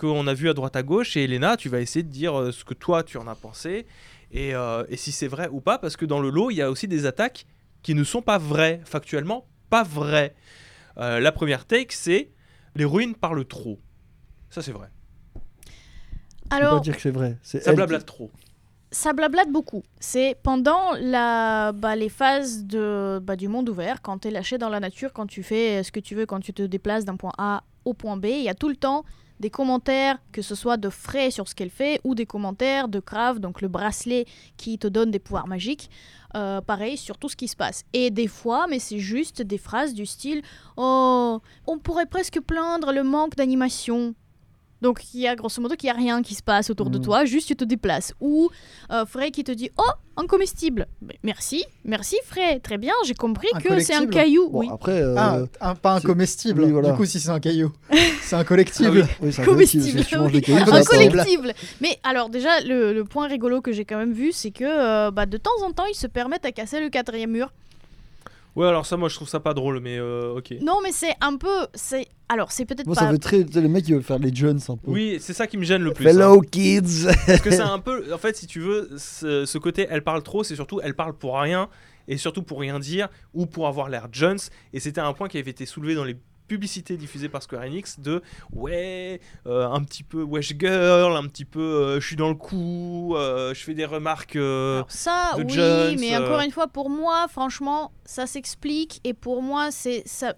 qu'on 0.00 0.26
a 0.26 0.34
vues 0.34 0.48
à 0.48 0.54
droite 0.54 0.74
à 0.76 0.82
gauche. 0.82 1.16
Et 1.16 1.24
Elena, 1.24 1.56
tu 1.56 1.68
vas 1.68 1.80
essayer 1.80 2.02
de 2.02 2.08
dire 2.10 2.38
euh, 2.38 2.52
ce 2.52 2.64
que 2.64 2.74
toi, 2.74 3.02
tu 3.02 3.18
en 3.18 3.26
as 3.28 3.34
pensé 3.34 3.86
et, 4.32 4.54
euh, 4.54 4.84
et 4.88 4.96
si 4.96 5.12
c'est 5.12 5.26
vrai 5.28 5.48
ou 5.50 5.60
pas, 5.60 5.78
parce 5.78 5.96
que 5.96 6.04
dans 6.06 6.20
le 6.20 6.30
lot, 6.30 6.50
il 6.50 6.56
y 6.56 6.62
a 6.62 6.70
aussi 6.70 6.88
des 6.88 7.04
attaques 7.06 7.46
qui 7.82 7.94
ne 7.94 8.04
sont 8.04 8.22
pas 8.22 8.38
vraies, 8.38 8.80
factuellement 8.84 9.46
pas 9.68 9.82
vraies. 9.82 10.34
Euh, 10.98 11.20
la 11.20 11.32
première 11.32 11.64
take, 11.66 11.94
c'est 11.94 12.30
l'héroïne 12.74 13.14
parle 13.14 13.44
trop. 13.44 13.78
Ça, 14.50 14.62
c'est 14.62 14.72
vrai. 14.72 14.88
Alors, 16.50 16.80
dire 16.80 16.96
que 16.96 17.02
c'est 17.02 17.10
vrai. 17.10 17.36
C'est 17.42 17.62
Ça 17.62 17.72
blablate 17.72 18.00
qui- 18.00 18.06
trop. 18.06 18.30
ça 18.90 19.12
blablate 19.12 19.50
beaucoup. 19.50 19.82
C'est 20.00 20.36
pendant 20.42 20.92
la, 21.00 21.72
bah, 21.72 21.94
les 21.94 22.08
phases 22.08 22.64
de, 22.64 23.20
bah, 23.22 23.36
du 23.36 23.46
monde 23.48 23.68
ouvert, 23.68 24.02
quand 24.02 24.18
tu 24.20 24.28
es 24.28 24.30
lâché 24.32 24.58
dans 24.58 24.68
la 24.68 24.80
nature, 24.80 25.12
quand 25.12 25.26
tu 25.26 25.42
fais 25.42 25.82
ce 25.84 25.92
que 25.92 26.00
tu 26.00 26.14
veux, 26.16 26.26
quand 26.26 26.40
tu 26.40 26.52
te 26.52 26.62
déplaces 26.62 27.04
d'un 27.04 27.16
point 27.16 27.32
A 27.38 27.62
au 27.84 27.94
point 27.94 28.16
B, 28.16 28.26
il 28.26 28.42
y 28.42 28.48
a 28.48 28.54
tout 28.54 28.68
le 28.68 28.76
temps 28.76 29.04
des 29.40 29.50
commentaires, 29.50 30.18
que 30.32 30.42
ce 30.42 30.54
soit 30.54 30.76
de 30.76 30.90
frais 30.90 31.30
sur 31.30 31.48
ce 31.48 31.54
qu'elle 31.54 31.70
fait, 31.70 32.00
ou 32.04 32.14
des 32.14 32.26
commentaires 32.26 32.88
de 32.88 33.00
Crave, 33.00 33.40
donc 33.40 33.62
le 33.62 33.68
bracelet 33.68 34.26
qui 34.56 34.78
te 34.78 34.86
donne 34.86 35.10
des 35.10 35.18
pouvoirs 35.18 35.48
magiques, 35.48 35.90
euh, 36.36 36.60
pareil, 36.60 36.96
sur 36.96 37.18
tout 37.18 37.28
ce 37.28 37.36
qui 37.36 37.48
se 37.48 37.56
passe. 37.56 37.84
Et 37.92 38.10
des 38.10 38.28
fois, 38.28 38.66
mais 38.68 38.78
c'est 38.78 39.00
juste 39.00 39.42
des 39.42 39.58
phrases 39.58 39.94
du 39.94 40.06
style 40.06 40.42
«Oh, 40.76 41.40
on 41.66 41.78
pourrait 41.78 42.06
presque 42.06 42.40
plaindre 42.40 42.92
le 42.92 43.02
manque 43.02 43.34
d'animation». 43.34 44.14
Donc 44.82 45.02
il 45.14 45.20
y 45.20 45.28
a 45.28 45.36
grosso 45.36 45.60
modo 45.60 45.74
qu'il 45.76 45.88
n'y 45.88 45.90
a 45.90 45.96
rien 45.96 46.22
qui 46.22 46.34
se 46.34 46.42
passe 46.42 46.70
autour 46.70 46.88
de 46.90 46.98
Mhm. 46.98 47.04
toi, 47.04 47.24
juste 47.24 47.48
tu 47.48 47.56
te 47.56 47.64
déplaces. 47.64 48.14
Ou 48.20 48.48
euh, 48.90 49.04
Frey 49.04 49.30
qui 49.30 49.44
te 49.44 49.52
dit 49.52 49.70
Oh, 49.76 49.82
un 50.16 50.26
comestible. 50.26 50.86
Mais 51.02 51.18
merci, 51.22 51.64
merci 51.84 52.16
Frey, 52.24 52.60
très 52.60 52.78
bien, 52.78 52.94
j'ai 53.04 53.14
compris 53.14 53.48
Un 53.54 53.58
que 53.60 53.78
c'est 53.80 53.92
un 53.94 53.98
collectible 53.98 54.12
caillou. 54.14 54.48
Bon, 54.50 54.58
oui, 54.60 54.68
après. 54.72 55.02
euh, 55.02 55.14
Ah, 55.18 55.38
un- 55.60 55.74
pas 55.74 55.92
un 55.96 56.00
comestible. 56.00 56.62
oui, 56.64 56.70
voilà. 56.72 56.90
Du 56.92 56.96
coup, 56.96 57.04
si 57.04 57.20
c'est 57.20 57.28
un 57.30 57.40
caillou, 57.40 57.72
c'est 58.22 58.36
un 58.36 58.44
collectible. 58.44 59.06
oui, 59.22 59.32
c'est 59.32 59.42
un 59.42 59.44
comestible, 59.44 60.04
cailloux, 60.04 60.24
Un 60.74 60.82
collectible. 60.84 61.52
Mais 61.80 61.98
alors 62.02 62.30
déjà, 62.30 62.60
le, 62.60 62.92
le 62.92 63.04
point 63.04 63.26
rigolo 63.28 63.60
que 63.60 63.72
j'ai 63.72 63.84
quand 63.84 63.98
même 63.98 64.12
vu, 64.12 64.32
c'est 64.32 64.50
que 64.50 64.64
euh, 64.64 65.10
bah, 65.10 65.26
de 65.26 65.36
temps 65.36 65.50
en 65.64 65.72
temps, 65.72 65.86
ils 65.86 65.94
se 65.96 66.06
permettent 66.06 66.44
à 66.46 66.52
casser 66.52 66.80
le 66.80 66.88
quatrième 66.88 67.30
mur. 67.32 67.52
Ouais, 68.56 68.66
alors 68.66 68.84
ça, 68.86 68.96
moi, 68.96 69.08
je 69.08 69.14
trouve 69.14 69.28
ça 69.28 69.40
pas 69.40 69.54
drôle, 69.54 69.80
mais 69.80 69.96
euh, 69.98 70.34
ok. 70.36 70.54
Non, 70.62 70.78
mais 70.82 70.92
c'est 70.92 71.14
un 71.20 71.36
peu... 71.36 71.66
c'est 71.74 72.06
Alors, 72.28 72.50
c'est 72.52 72.64
peut-être 72.64 72.86
Moi, 72.86 72.94
pas... 72.96 73.02
ça 73.02 73.10
fait 73.10 73.18
très. 73.18 73.42
Les 73.42 73.68
mecs, 73.68 73.86
ils 73.88 73.94
veulent 73.94 74.02
faire 74.02 74.18
les 74.18 74.34
Jones 74.34 74.58
un 74.68 74.76
peu. 74.76 74.90
Oui, 74.90 75.18
c'est 75.20 75.32
ça 75.32 75.46
qui 75.46 75.56
me 75.56 75.62
gêne 75.64 75.82
le 75.82 75.92
plus. 75.92 76.06
hein. 76.06 76.10
Hello, 76.10 76.40
kids 76.40 77.06
Parce 77.26 77.40
que 77.40 77.50
c'est 77.50 77.60
un 77.60 77.78
peu. 77.78 78.12
En 78.12 78.18
fait, 78.18 78.36
si 78.36 78.46
tu 78.46 78.60
veux, 78.60 78.90
ce, 78.98 79.44
ce 79.46 79.58
côté 79.58 79.86
elle 79.88 80.02
parle 80.02 80.22
trop, 80.22 80.42
c'est 80.42 80.56
surtout 80.56 80.80
elle 80.82 80.94
parle 80.94 81.12
pour 81.16 81.38
rien, 81.38 81.68
et 82.08 82.16
surtout 82.16 82.42
pour 82.42 82.58
rien 82.60 82.78
dire, 82.80 83.08
ou 83.34 83.46
pour 83.46 83.68
avoir 83.68 83.88
l'air 83.88 84.08
Jones. 84.10 84.38
Et 84.72 84.80
c'était 84.80 85.00
un 85.00 85.12
point 85.12 85.28
qui 85.28 85.38
avait 85.38 85.50
été 85.52 85.64
soulevé 85.66 85.94
dans 85.94 86.04
les 86.04 86.16
publicités 86.50 86.96
diffusées 86.96 87.28
par 87.28 87.44
Square 87.44 87.62
Enix 87.62 88.00
de 88.00 88.22
ouais, 88.52 89.20
euh, 89.46 89.68
un 89.68 89.84
petit 89.84 90.02
peu 90.02 90.24
wesh 90.24 90.54
girl, 90.58 91.16
un 91.16 91.28
petit 91.28 91.44
peu 91.44 91.60
euh, 91.60 92.00
je 92.00 92.06
suis 92.08 92.16
dans 92.16 92.28
le 92.28 92.34
coup, 92.34 93.14
euh, 93.14 93.54
je 93.54 93.62
fais 93.62 93.72
des 93.72 93.84
remarques. 93.84 94.34
Alors 94.34 94.90
ça, 94.90 95.34
de 95.36 95.44
oui, 95.44 95.52
Jones, 95.52 95.96
mais 96.00 96.16
encore 96.16 96.40
une 96.40 96.50
fois, 96.50 96.66
pour 96.66 96.90
moi, 96.90 97.28
franchement, 97.28 97.92
ça 98.04 98.26
s'explique. 98.26 99.00
Et 99.04 99.14
pour 99.14 99.42
moi, 99.42 99.70
c'est 99.70 100.02
ça. 100.06 100.34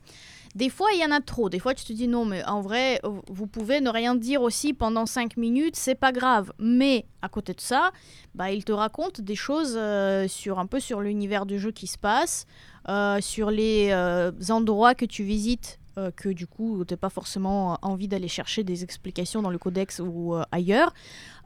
Des 0.55 0.69
fois, 0.69 0.89
il 0.93 1.01
y 1.01 1.05
en 1.05 1.11
a 1.12 1.20
trop. 1.20 1.49
Des 1.49 1.59
fois, 1.59 1.73
tu 1.73 1.85
te 1.85 1.93
dis 1.95 2.09
non, 2.09 2.27
mais 2.27 2.45
en 2.45 2.61
vrai, 2.61 3.01
vous 3.28 3.47
pouvez 3.47 3.81
ne 3.81 3.89
rien 3.89 4.15
dire 4.15 4.43
aussi 4.43 4.74
pendant 4.74 5.07
5 5.07 5.39
minutes, 5.39 5.77
c'est 5.77 5.95
pas 5.95 6.12
grave. 6.12 6.53
Mais 6.59 7.07
à 7.23 7.31
côté 7.31 7.55
de 7.55 7.61
ça, 7.61 7.91
bah, 8.35 8.51
il 8.51 8.65
te 8.65 8.73
raconte 8.73 9.23
des 9.23 9.35
choses 9.35 9.77
euh, 9.78 10.28
sur 10.28 10.59
un 10.59 10.66
peu 10.66 10.78
sur 10.78 11.01
l'univers 11.01 11.47
du 11.47 11.59
jeu 11.59 11.70
qui 11.70 11.86
se 11.86 11.97
passe, 11.97 12.47
euh, 12.89 13.20
sur 13.20 13.51
les 13.51 13.89
euh, 13.93 14.31
endroits 14.51 14.95
que 14.95 15.07
tu 15.07 15.23
visites. 15.23 15.78
Euh, 15.98 16.10
que 16.10 16.28
du 16.28 16.47
coup, 16.47 16.85
tu 16.86 16.94
n'as 16.94 16.98
pas 16.98 17.10
forcément 17.10 17.78
envie 17.82 18.09
d'aller 18.09 18.28
chercher 18.28 18.64
des 18.64 18.82
explications 18.82 19.43
dans 19.43 19.51
le 19.51 19.59
codex 19.59 20.01
ou 20.01 20.35
euh, 20.35 20.43
ailleurs 20.52 20.93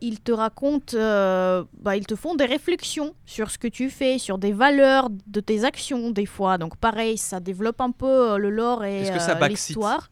ils 0.01 0.21
te 0.21 0.33
racontent, 0.33 0.97
euh, 0.97 1.65
bah, 1.81 1.97
ils 1.97 2.07
te 2.07 2.17
font 2.17 2.35
des 2.35 2.45
réflexions 2.45 3.15
sur 3.25 3.51
ce 3.51 3.59
que 3.59 3.69
tu 3.69 3.91
fais, 3.91 4.19
sur 4.19 4.39
des 4.39 4.53
valeurs 4.53 5.09
de 5.27 5.41
tes 5.41 5.65
actions 5.65 6.11
des 6.11 6.27
fois. 6.27 6.59
Donc 6.59 6.77
pareil, 6.77 7.17
ça 7.17 7.41
développe 7.41 7.81
un 7.81 7.91
peu 7.91 8.33
euh, 8.33 8.37
le 8.37 8.51
lore 8.51 8.85
et 8.85 9.09
euh, 9.11 9.49
l'histoire. 9.49 10.11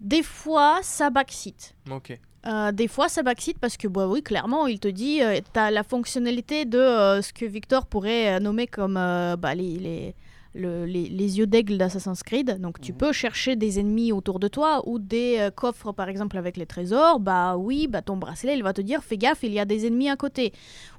Des 0.00 0.22
fois, 0.22 0.80
ça 0.82 1.08
backseat. 1.08 1.74
Ok. 1.90 2.18
Euh, 2.46 2.72
des 2.72 2.88
fois, 2.88 3.08
ça 3.08 3.22
backseat 3.22 3.58
parce 3.58 3.78
que, 3.78 3.88
bah 3.88 4.06
oui, 4.06 4.22
clairement, 4.22 4.66
il 4.66 4.78
te 4.78 4.88
dit, 4.88 5.20
tu 5.52 5.60
as 5.60 5.70
la 5.70 5.82
fonctionnalité 5.82 6.66
de 6.66 6.78
euh, 6.78 7.22
ce 7.22 7.32
que 7.32 7.46
Victor 7.46 7.86
pourrait 7.86 8.34
euh, 8.34 8.40
nommer 8.40 8.66
comme 8.66 8.98
euh, 8.98 9.36
bah, 9.36 9.54
les, 9.54 9.78
les, 9.78 10.14
le- 10.54 10.86
les, 10.86 11.08
les 11.08 11.38
yeux 11.38 11.46
d'aigle 11.46 11.76
d'Assassin's 11.76 12.22
Creed. 12.22 12.60
Donc 12.60 12.80
tu 12.80 12.92
peux 12.92 13.12
chercher 13.12 13.56
des 13.56 13.78
ennemis 13.80 14.12
autour 14.12 14.38
de 14.38 14.48
toi 14.48 14.82
ou 14.88 14.98
des 14.98 15.36
euh, 15.38 15.50
coffres 15.50 15.92
par 15.92 16.08
exemple 16.08 16.38
avec 16.38 16.56
les 16.56 16.66
trésors. 16.66 17.20
Bah 17.20 17.56
oui, 17.56 17.86
bah 17.88 18.02
ton 18.02 18.16
bracelet 18.16 18.56
il 18.56 18.62
va 18.62 18.72
te 18.72 18.80
dire 18.80 19.02
fais 19.02 19.18
gaffe, 19.18 19.42
il 19.42 19.52
y 19.52 19.60
a 19.60 19.64
des 19.64 19.86
ennemis 19.86 20.08
à 20.08 20.16
côté. 20.16 20.52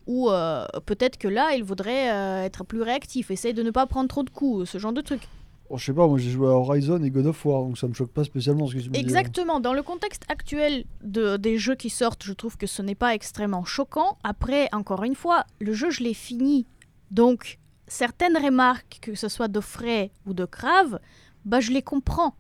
Ou 0.08 0.30
euh, 0.30 0.66
peut-être 0.86 1.18
que 1.18 1.28
là 1.28 1.56
il 1.56 1.64
voudrait 1.64 2.12
euh, 2.12 2.44
être 2.44 2.64
plus 2.64 2.82
réactif, 2.82 3.32
essaye 3.32 3.54
de 3.54 3.64
ne 3.64 3.72
pas 3.72 3.86
prendre 3.88 4.08
trop 4.08 4.24
de 4.24 4.30
coups, 4.30 4.70
ce 4.70 4.78
genre 4.78 4.94
de 4.94 5.02
truc. 5.02 5.22
Bon, 5.68 5.78
je 5.78 5.86
sais 5.86 5.94
pas, 5.94 6.06
moi 6.08 6.20
j'ai 6.20 6.30
joué 6.30 6.46
à 6.48 6.52
Horizon 6.52 7.02
et 7.04 7.10
God 7.10 7.26
of 7.26 7.44
War, 7.44 7.64
donc 7.64 7.80
ça 7.80 7.88
me 7.88 7.94
choque 7.96 8.12
pas 8.12 8.24
spécialement 8.24 8.68
ce 8.68 8.76
que 8.76 8.80
tu 8.82 8.90
me 8.90 8.94
dis. 8.94 9.00
Exactement. 9.00 9.60
Dans 9.60 9.74
le 9.74 9.82
contexte 9.82 10.22
actuel 10.30 10.86
de, 11.04 11.38
des 11.38 11.58
jeux 11.58 11.74
qui 11.74 11.90
sortent, 11.90 12.24
je 12.24 12.34
trouve 12.34 12.56
que 12.56 12.68
ce 12.68 12.84
n'est 12.84 12.94
pas 12.94 13.16
extrêmement 13.16 13.66
choquant. 13.66 14.20
Après, 14.24 14.70
encore 14.74 15.04
une 15.04 15.16
fois, 15.16 15.44
le 15.60 15.74
jeu, 15.74 15.90
je 15.90 16.04
l'ai 16.04 16.14
fini. 16.14 16.68
Donc, 17.10 17.58
certaines 17.88 18.38
remarques, 18.38 19.00
que 19.02 19.16
ce 19.16 19.28
soit 19.28 19.48
de 19.48 19.60
Frey 19.60 20.12
ou 20.26 20.34
de 20.34 20.46
Crave, 20.46 21.00
bah, 21.46 21.60
je 21.60 21.72
les 21.72 21.82
comprends. 21.82 22.36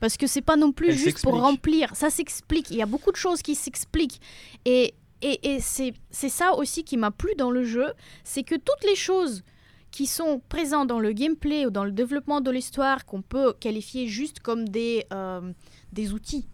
Parce 0.00 0.16
que 0.16 0.26
c'est 0.26 0.42
pas 0.42 0.56
non 0.56 0.72
plus 0.72 0.92
juste 0.92 1.22
pour 1.22 1.40
remplir. 1.40 1.94
Ça 1.96 2.10
s'explique. 2.10 2.70
Il 2.70 2.76
y 2.76 2.82
a 2.82 2.86
beaucoup 2.86 3.10
de 3.10 3.16
choses 3.16 3.42
qui 3.42 3.54
s'expliquent. 3.54 4.20
Et, 4.64 4.94
et, 5.22 5.54
et 5.54 5.60
c'est 5.60 5.94
c'est 6.10 6.28
ça 6.28 6.54
aussi 6.54 6.84
qui 6.84 6.96
m'a 6.96 7.10
plu 7.10 7.34
dans 7.36 7.50
le 7.50 7.64
jeu. 7.64 7.92
C'est 8.22 8.44
que 8.44 8.54
toutes 8.54 8.84
les 8.88 8.94
choses 8.94 9.42
qui 9.90 10.06
sont 10.06 10.40
présentes 10.48 10.88
dans 10.88 11.00
le 11.00 11.12
gameplay 11.12 11.66
ou 11.66 11.70
dans 11.70 11.84
le 11.84 11.92
développement 11.92 12.40
de 12.40 12.50
l'histoire 12.50 13.06
qu'on 13.06 13.22
peut 13.22 13.54
qualifier 13.58 14.06
juste 14.06 14.40
comme 14.40 14.68
des, 14.68 15.06
euh, 15.12 15.52
des 15.92 16.12
outils, 16.12 16.46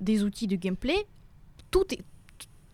des 0.00 0.22
outils 0.22 0.46
de 0.46 0.56
gameplay, 0.56 1.06
tout, 1.70 1.92
est, 1.92 2.02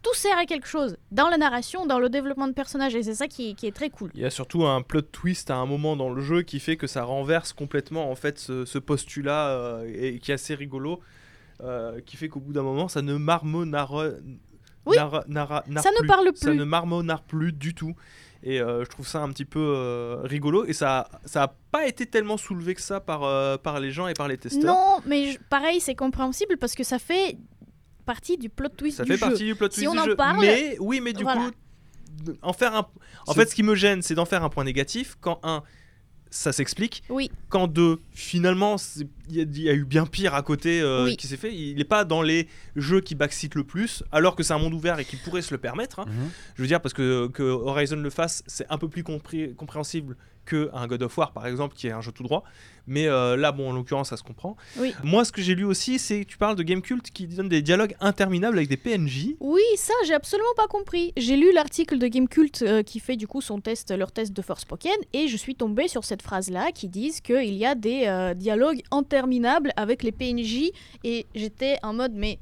tout 0.04 0.14
sert 0.14 0.38
à 0.38 0.44
quelque 0.46 0.68
chose 0.68 0.96
dans 1.10 1.28
la 1.28 1.36
narration, 1.38 1.86
dans 1.86 1.98
le 1.98 2.08
développement 2.08 2.46
de 2.46 2.52
personnages, 2.52 2.94
et 2.94 3.02
c'est 3.02 3.14
ça 3.16 3.26
qui, 3.26 3.54
qui 3.56 3.66
est 3.66 3.74
très 3.74 3.90
cool. 3.90 4.10
Il 4.14 4.20
y 4.20 4.24
a 4.24 4.30
surtout 4.30 4.64
un 4.64 4.82
plot 4.82 5.02
twist 5.02 5.50
à 5.50 5.56
un 5.56 5.66
moment 5.66 5.96
dans 5.96 6.10
le 6.10 6.20
jeu 6.22 6.42
qui 6.42 6.60
fait 6.60 6.76
que 6.76 6.86
ça 6.86 7.02
renverse 7.02 7.52
complètement 7.52 8.10
en 8.10 8.14
fait 8.14 8.38
ce, 8.38 8.64
ce 8.64 8.78
postulat 8.78 9.48
euh, 9.48 9.90
et 9.92 10.18
qui 10.20 10.30
est 10.30 10.34
assez 10.34 10.54
rigolo, 10.54 11.00
euh, 11.62 12.00
qui 12.06 12.16
fait 12.16 12.28
qu'au 12.28 12.40
bout 12.40 12.52
d'un 12.52 12.62
moment 12.62 12.86
ça 12.88 13.02
ne 13.02 13.14
marmonnara, 13.16 14.08
Oui. 14.86 14.96
nara- 14.96 15.24
nara- 15.28 15.64
narre 15.66 15.82
Ça 15.82 15.90
ne 15.90 15.98
plus. 15.98 16.06
parle 16.08 16.30
ça 16.34 16.50
plus. 16.50 16.56
ne 16.58 16.64
marmonnare 16.64 17.22
plus 17.22 17.52
du 17.52 17.74
tout. 17.74 17.94
Et 18.46 18.60
euh, 18.60 18.84
je 18.84 18.90
trouve 18.90 19.06
ça 19.08 19.22
un 19.22 19.30
petit 19.30 19.46
peu 19.46 19.58
euh, 19.74 20.18
rigolo 20.22 20.66
et 20.66 20.74
ça 20.74 21.08
ça 21.24 21.44
a 21.44 21.48
pas 21.72 21.86
été 21.86 22.04
tellement 22.04 22.36
soulevé 22.36 22.74
que 22.74 22.82
ça 22.82 23.00
par 23.00 23.22
euh, 23.24 23.56
par 23.56 23.80
les 23.80 23.90
gens 23.90 24.06
et 24.06 24.12
par 24.12 24.28
les 24.28 24.36
testeurs. 24.36 24.64
Non, 24.74 25.00
mais 25.06 25.32
je- 25.32 25.38
pareil, 25.48 25.80
c'est 25.80 25.94
compréhensible 25.94 26.58
parce 26.58 26.74
que 26.74 26.84
ça 26.84 26.98
fait 26.98 27.38
partie 28.04 28.36
du 28.38 28.48
plot 28.48 28.68
twist 28.70 28.98
Ça 28.98 29.04
du 29.04 29.10
fait 29.12 29.16
jeu. 29.18 29.20
partie 29.26 29.44
du 29.44 29.54
plot 29.54 29.68
Si 29.70 29.84
twist 29.84 29.88
on 29.88 29.92
du 29.94 29.98
en 30.00 30.04
jeu. 30.04 30.16
parle, 30.16 30.40
mais 30.40 30.76
oui, 30.80 31.00
mais 31.00 31.12
du 31.12 31.22
voilà. 31.24 31.50
coup, 32.26 32.32
en 32.42 32.52
faire 32.52 32.74
un. 32.74 32.86
En 33.26 33.34
fait, 33.34 33.48
ce 33.50 33.54
qui 33.54 33.62
me 33.62 33.74
gêne, 33.74 34.02
c'est 34.02 34.14
d'en 34.14 34.24
faire 34.24 34.42
un 34.44 34.48
point 34.48 34.64
négatif. 34.64 35.16
Quand 35.20 35.40
un, 35.42 35.62
ça 36.30 36.52
s'explique. 36.52 37.02
Oui. 37.08 37.30
Quand 37.48 37.66
deux, 37.68 38.00
finalement, 38.12 38.76
c'est- 38.78 39.06
il 39.28 39.36
y, 39.36 39.40
a- 39.40 39.42
il 39.44 39.62
y 39.62 39.68
a 39.70 39.74
eu 39.74 39.84
bien 39.84 40.06
pire 40.06 40.34
à 40.34 40.42
côté 40.42 40.80
euh, 40.80 41.04
Oui. 41.04 41.16
qui 41.16 41.26
s'est 41.26 41.36
fait. 41.36 41.54
Il 41.54 41.76
n'est 41.76 41.84
pas 41.84 42.04
dans 42.04 42.22
les 42.22 42.48
jeux 42.76 43.00
qui 43.00 43.14
backseat 43.14 43.54
le 43.54 43.64
plus, 43.64 44.02
alors 44.12 44.36
que 44.36 44.42
c'est 44.42 44.52
un 44.54 44.58
monde 44.58 44.74
ouvert 44.74 44.98
et 44.98 45.04
qui 45.04 45.16
pourrait 45.16 45.42
se 45.42 45.52
le 45.54 45.58
permettre. 45.58 46.00
hein. 46.00 46.06
Mhm. 46.08 46.30
Je 46.56 46.62
veux 46.62 46.68
dire, 46.68 46.80
parce 46.80 46.92
que, 46.94 47.28
que 47.28 47.42
Horizon 47.42 47.96
le 47.96 48.10
fasse, 48.10 48.42
c'est 48.46 48.66
un 48.70 48.78
peu 48.78 48.88
plus 48.88 49.02
compré- 49.02 49.54
compréhensible 49.54 50.16
que 50.46 50.68
un 50.74 50.86
God 50.86 51.02
of 51.02 51.16
War, 51.16 51.32
par 51.32 51.46
exemple, 51.46 51.74
qui 51.74 51.86
est 51.86 51.90
un 51.92 52.02
jeu 52.02 52.12
tout 52.12 52.22
droit. 52.22 52.44
Mais 52.86 53.06
euh, 53.08 53.34
là, 53.34 53.50
bon, 53.50 53.70
en 53.70 53.72
l'occurrence, 53.72 54.10
ça 54.10 54.18
se 54.18 54.22
comprend. 54.22 54.58
Oui. 54.76 54.92
Moi, 55.02 55.24
ce 55.24 55.32
que 55.32 55.40
j'ai 55.40 55.54
lu 55.54 55.64
aussi, 55.64 55.98
c'est 55.98 56.20
que 56.22 56.28
tu 56.28 56.36
parles 56.36 56.54
de 56.54 56.62
Game 56.62 56.82
Cult 56.82 57.10
qui 57.10 57.26
donne 57.26 57.48
des 57.48 57.62
dialogues 57.62 57.96
interminables 57.98 58.58
avec 58.58 58.68
des 58.68 58.76
PNJ. 58.76 59.28
Oui, 59.40 59.62
ça, 59.78 59.94
j'ai 60.06 60.12
absolument 60.12 60.52
pas 60.54 60.66
compris. 60.66 61.14
J'ai 61.16 61.38
lu 61.38 61.50
l'article 61.54 61.96
de 61.96 62.06
Gamecult 62.08 62.60
euh, 62.60 62.82
qui 62.82 63.00
fait 63.00 63.16
du 63.16 63.26
coup 63.26 63.40
son 63.40 63.58
test, 63.62 63.90
leur 63.96 64.12
test 64.12 64.34
de 64.34 64.42
Forspoken, 64.42 64.92
et 65.14 65.28
je 65.28 65.36
suis 65.38 65.54
tombée 65.54 65.88
sur 65.88 66.04
cette 66.04 66.20
phrase-là 66.20 66.72
qui 66.74 66.88
disent 66.88 67.22
qu'il 67.22 67.54
y 67.54 67.64
a 67.64 67.74
des 67.74 68.02
euh, 68.06 68.34
dialogues 68.34 68.82
interminables 68.90 69.13
avec 69.76 70.02
les 70.02 70.12
PNJ, 70.12 70.70
et 71.02 71.26
j'étais 71.34 71.78
en 71.82 71.94
mode, 71.94 72.12
mais 72.14 72.38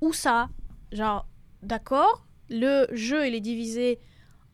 où 0.00 0.12
ça? 0.12 0.48
Genre, 0.92 1.26
d'accord, 1.62 2.26
le 2.50 2.86
jeu 2.92 3.26
il 3.26 3.34
est 3.34 3.40
divisé 3.40 3.98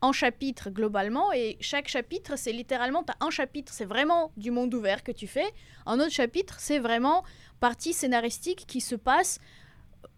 en 0.01 0.11
chapitres 0.11 0.69
globalement, 0.69 1.31
et 1.31 1.57
chaque 1.59 1.87
chapitre, 1.87 2.37
c'est 2.37 2.51
littéralement, 2.51 3.05
un 3.19 3.29
chapitre, 3.29 3.71
c'est 3.71 3.85
vraiment 3.85 4.31
du 4.35 4.49
monde 4.49 4.73
ouvert 4.73 5.03
que 5.03 5.11
tu 5.11 5.27
fais, 5.27 5.53
un 5.85 5.99
autre 5.99 6.11
chapitre, 6.11 6.55
c'est 6.59 6.79
vraiment 6.79 7.23
partie 7.59 7.93
scénaristique 7.93 8.65
qui 8.65 8.81
se 8.81 8.95
passe 8.95 9.39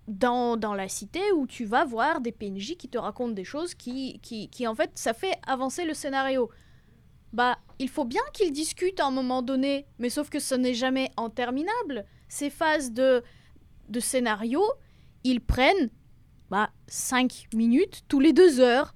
dans, 0.07 0.57
dans 0.57 0.74
la 0.74 0.88
cité 0.88 1.32
où 1.34 1.48
tu 1.48 1.65
vas 1.65 1.86
voir 1.86 2.22
des 2.22 2.32
PNJ 2.32 2.76
qui 2.78 2.90
te 2.90 2.98
racontent 2.98 3.34
des 3.34 3.44
choses 3.44 3.74
qui, 3.74 4.20
qui, 4.20 4.49
qui 4.49 4.68
en 4.68 4.76
fait, 4.76 4.91
ça 4.95 5.14
fait 5.14 5.38
avancer 5.45 5.86
le 5.86 5.94
scénario. 5.94 6.49
Bah, 7.34 7.58
il 7.80 7.90
faut 7.90 8.06
bien 8.06 8.22
qu'ils 8.32 8.52
discutent 8.52 9.00
à 9.00 9.08
un 9.08 9.12
moment 9.12 9.42
donné, 9.42 9.88
mais 9.98 10.10
sauf 10.10 10.30
que 10.30 10.40
ce 10.40 10.54
n'est 10.54 10.76
jamais 10.76 11.10
interminable. 11.18 12.06
Ces 12.28 12.52
phases 12.52 12.92
de, 12.92 13.24
de 13.90 14.00
scénario, 14.00 14.64
ils 15.24 15.42
prennent 15.42 15.90
bah, 16.52 16.70
5 16.88 17.48
minutes 17.56 18.04
tous 18.08 18.20
les 18.20 18.34
deux 18.34 18.60
heures. 18.60 18.94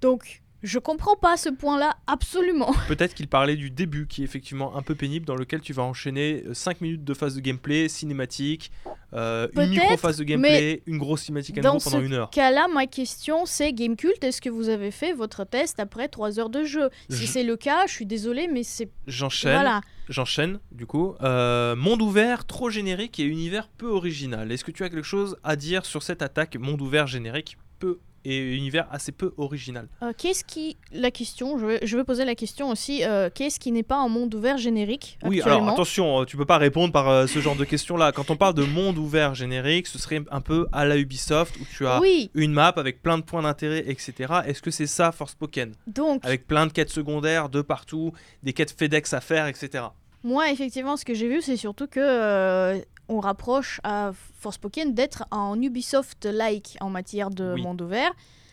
Donc, 0.00 0.42
je 0.62 0.78
comprends 0.78 1.16
pas 1.16 1.36
ce 1.36 1.48
point-là 1.48 1.96
absolument. 2.06 2.72
Peut-être 2.88 3.14
qu'il 3.14 3.28
parlait 3.28 3.56
du 3.56 3.70
début, 3.70 4.06
qui 4.06 4.22
est 4.22 4.24
effectivement 4.24 4.76
un 4.76 4.82
peu 4.82 4.94
pénible, 4.94 5.26
dans 5.26 5.36
lequel 5.36 5.60
tu 5.60 5.72
vas 5.72 5.82
enchaîner 5.82 6.44
5 6.52 6.80
minutes 6.80 7.04
de 7.04 7.14
phase 7.14 7.34
de 7.36 7.40
gameplay 7.40 7.88
cinématique, 7.88 8.72
euh, 9.12 9.48
une 9.56 9.68
micro-phase 9.70 10.16
de 10.18 10.24
gameplay, 10.24 10.82
une 10.86 10.98
grosse 10.98 11.22
cinématique 11.22 11.58
à 11.58 11.62
nouveau 11.62 11.74
Dans 11.78 11.80
pendant 11.84 11.98
ce 12.00 12.04
une 12.04 12.12
heure. 12.14 12.30
cas-là, 12.30 12.66
ma 12.72 12.86
question 12.86 13.46
c'est 13.46 13.72
Gamecult, 13.72 14.22
est-ce 14.24 14.40
que 14.40 14.50
vous 14.50 14.68
avez 14.68 14.90
fait 14.90 15.12
votre 15.12 15.44
test 15.44 15.78
après 15.80 16.08
3 16.08 16.40
heures 16.40 16.50
de 16.50 16.64
jeu? 16.64 16.90
Si 17.10 17.26
Je- 17.26 17.30
c'est 17.30 17.42
le 17.44 17.56
cas, 17.56 17.86
je 17.86 17.92
suis 17.92 18.06
désolée, 18.06 18.48
mais 18.52 18.62
c'est 18.62 18.88
J'enchaîne, 19.06 19.52
voilà. 19.52 19.80
j'enchaîne, 20.08 20.58
du 20.72 20.86
coup. 20.86 21.14
Euh, 21.22 21.76
monde 21.76 22.02
ouvert, 22.02 22.44
trop 22.46 22.70
générique 22.70 23.20
et 23.20 23.24
univers 23.24 23.68
peu 23.68 23.86
original. 23.88 24.50
Est-ce 24.50 24.64
que 24.64 24.70
tu 24.70 24.82
as 24.84 24.88
quelque 24.88 25.02
chose 25.04 25.36
à 25.44 25.56
dire 25.56 25.86
sur 25.86 26.02
cette 26.02 26.22
attaque 26.22 26.56
monde 26.56 26.80
ouvert 26.82 27.06
générique 27.06 27.56
peu 27.78 27.98
et 28.28 28.54
univers 28.56 28.86
assez 28.90 29.12
peu 29.12 29.32
original 29.36 29.88
Euh, 30.02 30.12
qu'est-ce 30.16 30.44
qui 30.44 30.76
la 30.92 31.10
question 31.10 31.58
Je 31.58 31.96
vais 31.96 32.04
poser 32.04 32.24
la 32.24 32.34
question 32.34 32.70
aussi. 32.70 33.04
euh, 33.04 33.30
qu'est-ce 33.32 33.60
qui 33.60 33.70
n'est 33.72 33.82
pas 33.82 33.96
un 33.96 34.08
monde 34.08 34.34
ouvert 34.34 34.58
générique 34.58 35.18
Oui, 35.24 35.40
alors 35.42 35.68
attention, 35.68 36.20
euh, 36.20 36.24
tu 36.24 36.36
peux 36.36 36.44
pas 36.44 36.58
répondre 36.58 36.92
par 36.92 37.08
euh, 37.08 37.26
ce 37.26 37.38
genre 37.40 37.56
de 37.56 37.64
questions-là. 37.64 38.12
Quand 38.12 38.30
on 38.30 38.36
parle 38.36 38.54
de 38.54 38.64
monde 38.64 38.98
ouvert 38.98 39.34
générique, 39.34 39.86
ce 39.86 39.98
serait 39.98 40.22
un 40.30 40.40
peu 40.40 40.66
à 40.72 40.84
la 40.84 40.96
Ubisoft 40.96 41.56
où 41.60 41.64
tu 41.76 41.86
as 41.86 42.00
Oui, 42.00 42.30
une 42.34 42.52
map 42.52 42.72
avec 42.76 43.02
plein 43.02 43.18
de 43.18 43.22
points 43.22 43.42
d'intérêt, 43.42 43.84
etc. 43.86 44.12
Est-ce 44.46 44.60
que 44.62 44.70
c'est 44.70 44.86
ça 44.86 45.12
Forspoken? 45.12 45.72
Donc 45.86 46.24
Avec 46.24 46.46
plein 46.46 46.66
de 46.66 46.72
quêtes 46.72 46.90
secondaires 46.90 47.48
de 47.48 47.62
partout, 47.62 48.12
des 48.42 48.52
quêtes 48.52 48.74
FedEx 48.76 49.12
à 49.14 49.20
faire, 49.20 49.46
etc. 49.46 49.84
moi 50.24 50.50
effectivement, 50.50 50.96
ce 50.96 51.04
que 51.04 51.14
j'ai 51.14 51.28
vu, 51.28 51.40
c'est 51.42 51.56
surtout 51.56 51.86
que 51.86 52.00
euh, 52.00 52.78
on 53.08 53.20
rapproche 53.20 53.80
à 53.84 54.12
Forspoken 54.40 54.94
d'être 54.94 55.24
en 55.30 55.60
Ubisoft-like 55.60 56.76
en 56.80 56.90
matière 56.90 57.30
de 57.30 57.54
Oui. 57.54 57.62
monde 57.62 57.82
ouvert. 57.82 58.12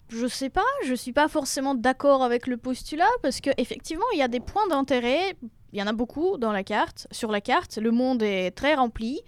Je 0.10 0.28
sais 0.28 0.50
pas, 0.50 0.66
je 0.86 0.94
suis 0.94 1.14
pas 1.14 1.28
forcément 1.28 1.74
d'accord 1.76 2.24
avec 2.24 2.46
le 2.48 2.58
postulat 2.58 3.08
parce 3.24 3.40
que 3.42 3.50
effectivement, 3.58 4.06
il 4.14 4.20
y 4.20 4.22
a 4.22 4.28
des 4.28 4.40
points 4.42 4.68
d'intérêt. 4.68 5.36
Il 5.72 5.80
y 5.80 5.82
en 5.82 5.88
a 5.88 5.94
beaucoup 5.94 6.38
dans 6.38 6.52
la 6.52 6.64
carte, 6.64 7.08
sur 7.10 7.32
la 7.32 7.42
carte. 7.42 7.78
Le 7.78 7.90
monde 7.90 8.22
est 8.22 8.52
très 8.52 8.76
rempli. 8.76 9.22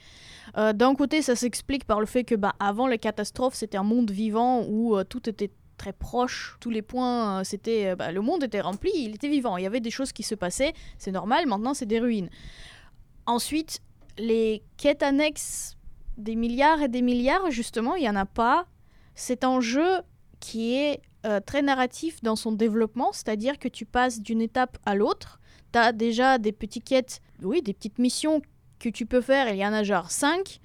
Euh, 0.58 0.74
D'un 0.74 0.94
côté, 0.94 1.24
ça 1.24 1.36
s'explique 1.36 1.86
par 1.86 2.00
le 2.00 2.06
fait 2.06 2.24
que, 2.24 2.36
bah, 2.36 2.54
avant 2.60 2.86
les 2.86 3.00
catastrophes, 3.00 3.56
c'était 3.56 3.78
un 3.78 3.84
monde 3.84 4.12
vivant 4.12 4.64
où 4.68 4.96
euh, 4.96 5.04
tout 5.04 5.28
était 5.28 5.50
très 5.78 5.94
proche. 5.94 6.58
Tous 6.60 6.70
les 6.70 6.82
points, 6.82 7.40
euh, 7.40 7.44
c'était, 7.44 7.88
euh, 7.88 7.96
bah, 7.96 8.12
le 8.12 8.22
monde 8.22 8.44
était 8.44 8.62
rempli, 8.62 8.92
il 8.96 9.16
était 9.16 9.30
vivant. 9.30 9.58
Il 9.58 9.64
y 9.64 9.68
avait 9.68 9.80
des 9.80 9.92
choses 9.92 10.12
qui 10.12 10.24
se 10.24 10.36
passaient. 10.36 10.74
C'est 10.98 11.12
normal. 11.12 11.46
Maintenant, 11.48 11.74
c'est 11.74 11.86
des 11.86 12.00
ruines. 12.00 12.30
Ensuite, 13.26 13.82
les 14.18 14.64
quêtes 14.78 15.04
annexes, 15.04 15.78
des 16.18 16.36
milliards 16.36 16.82
et 16.82 16.88
des 16.88 17.02
milliards, 17.02 17.52
justement, 17.52 17.96
il 17.96 18.04
y 18.04 18.10
en 18.10 18.16
a 18.16 18.26
pas. 18.26 18.68
C'est 19.16 19.44
un 19.44 19.60
jeu 19.60 20.02
qui 20.40 20.76
est 20.76 21.02
euh, 21.26 21.40
très 21.40 21.62
narratif 21.62 22.22
dans 22.22 22.36
son 22.36 22.52
développement, 22.52 23.12
c'est-à-dire 23.12 23.58
que 23.58 23.68
tu 23.68 23.86
passes 23.86 24.22
d'une 24.22 24.42
étape 24.42 24.78
à 24.86 24.96
l'autre. 24.96 25.40
Tu 25.74 25.80
as 25.80 25.92
déjà 25.92 26.38
des 26.38 26.52
petites 26.52 26.84
quêtes, 26.84 27.22
oui, 27.42 27.62
des 27.62 27.74
petites 27.74 28.00
missions 28.00 28.42
que 28.80 28.90
tu 28.90 29.06
peux 29.06 29.22
faire, 29.22 29.50
il 29.50 29.58
y 29.58 29.66
en 29.66 29.74
a 29.74 29.84
genre 29.84 30.12
5. 30.12 30.60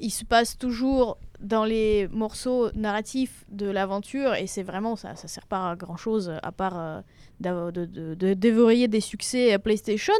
Il 0.00 0.10
se 0.10 0.24
passe 0.24 0.58
toujours 0.58 1.18
dans 1.40 1.64
les 1.64 2.08
morceaux 2.08 2.70
narratifs 2.72 3.44
de 3.50 3.66
l'aventure 3.66 4.34
et 4.34 4.46
c'est 4.46 4.62
vraiment 4.62 4.96
ça, 4.96 5.16
ça 5.16 5.28
sert 5.28 5.46
pas 5.46 5.70
à 5.70 5.76
grand 5.76 5.96
chose 5.96 6.32
à 6.42 6.52
part 6.52 6.78
euh, 6.78 7.00
de, 7.40 7.86
de, 8.14 8.34
déverrouiller 8.34 8.88
des 8.88 9.00
succès 9.00 9.52
à 9.52 9.58
PlayStation, 9.58 10.14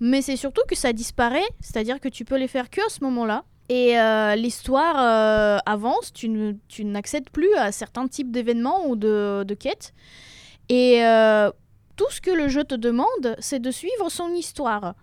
mais 0.00 0.22
c'est 0.22 0.36
surtout 0.36 0.62
que 0.68 0.74
ça 0.74 0.92
disparaît, 0.92 1.46
c'est-à-dire 1.60 2.00
que 2.00 2.08
tu 2.08 2.24
peux 2.24 2.36
les 2.36 2.48
faire 2.48 2.70
que 2.70 2.80
à 2.84 2.88
ce 2.88 3.02
moment-là. 3.04 3.44
Et 3.68 3.98
euh, 3.98 4.36
l'histoire 4.36 4.96
euh, 4.98 5.58
avance, 5.64 6.12
tu 6.12 6.28
n'accèdes 6.84 7.30
plus 7.30 7.52
à 7.54 7.72
certains 7.72 8.06
types 8.08 8.30
d'événements 8.30 8.86
ou 8.88 8.96
de, 8.96 9.44
de 9.46 9.54
quêtes. 9.54 9.94
Et 10.68 11.04
euh, 11.04 11.50
tout 11.96 12.10
ce 12.10 12.20
que 12.20 12.30
le 12.30 12.48
jeu 12.48 12.64
te 12.64 12.74
demande, 12.74 13.36
c'est 13.38 13.60
de 13.60 13.70
suivre 13.70 14.10
son 14.10 14.28
histoire. 14.30 14.94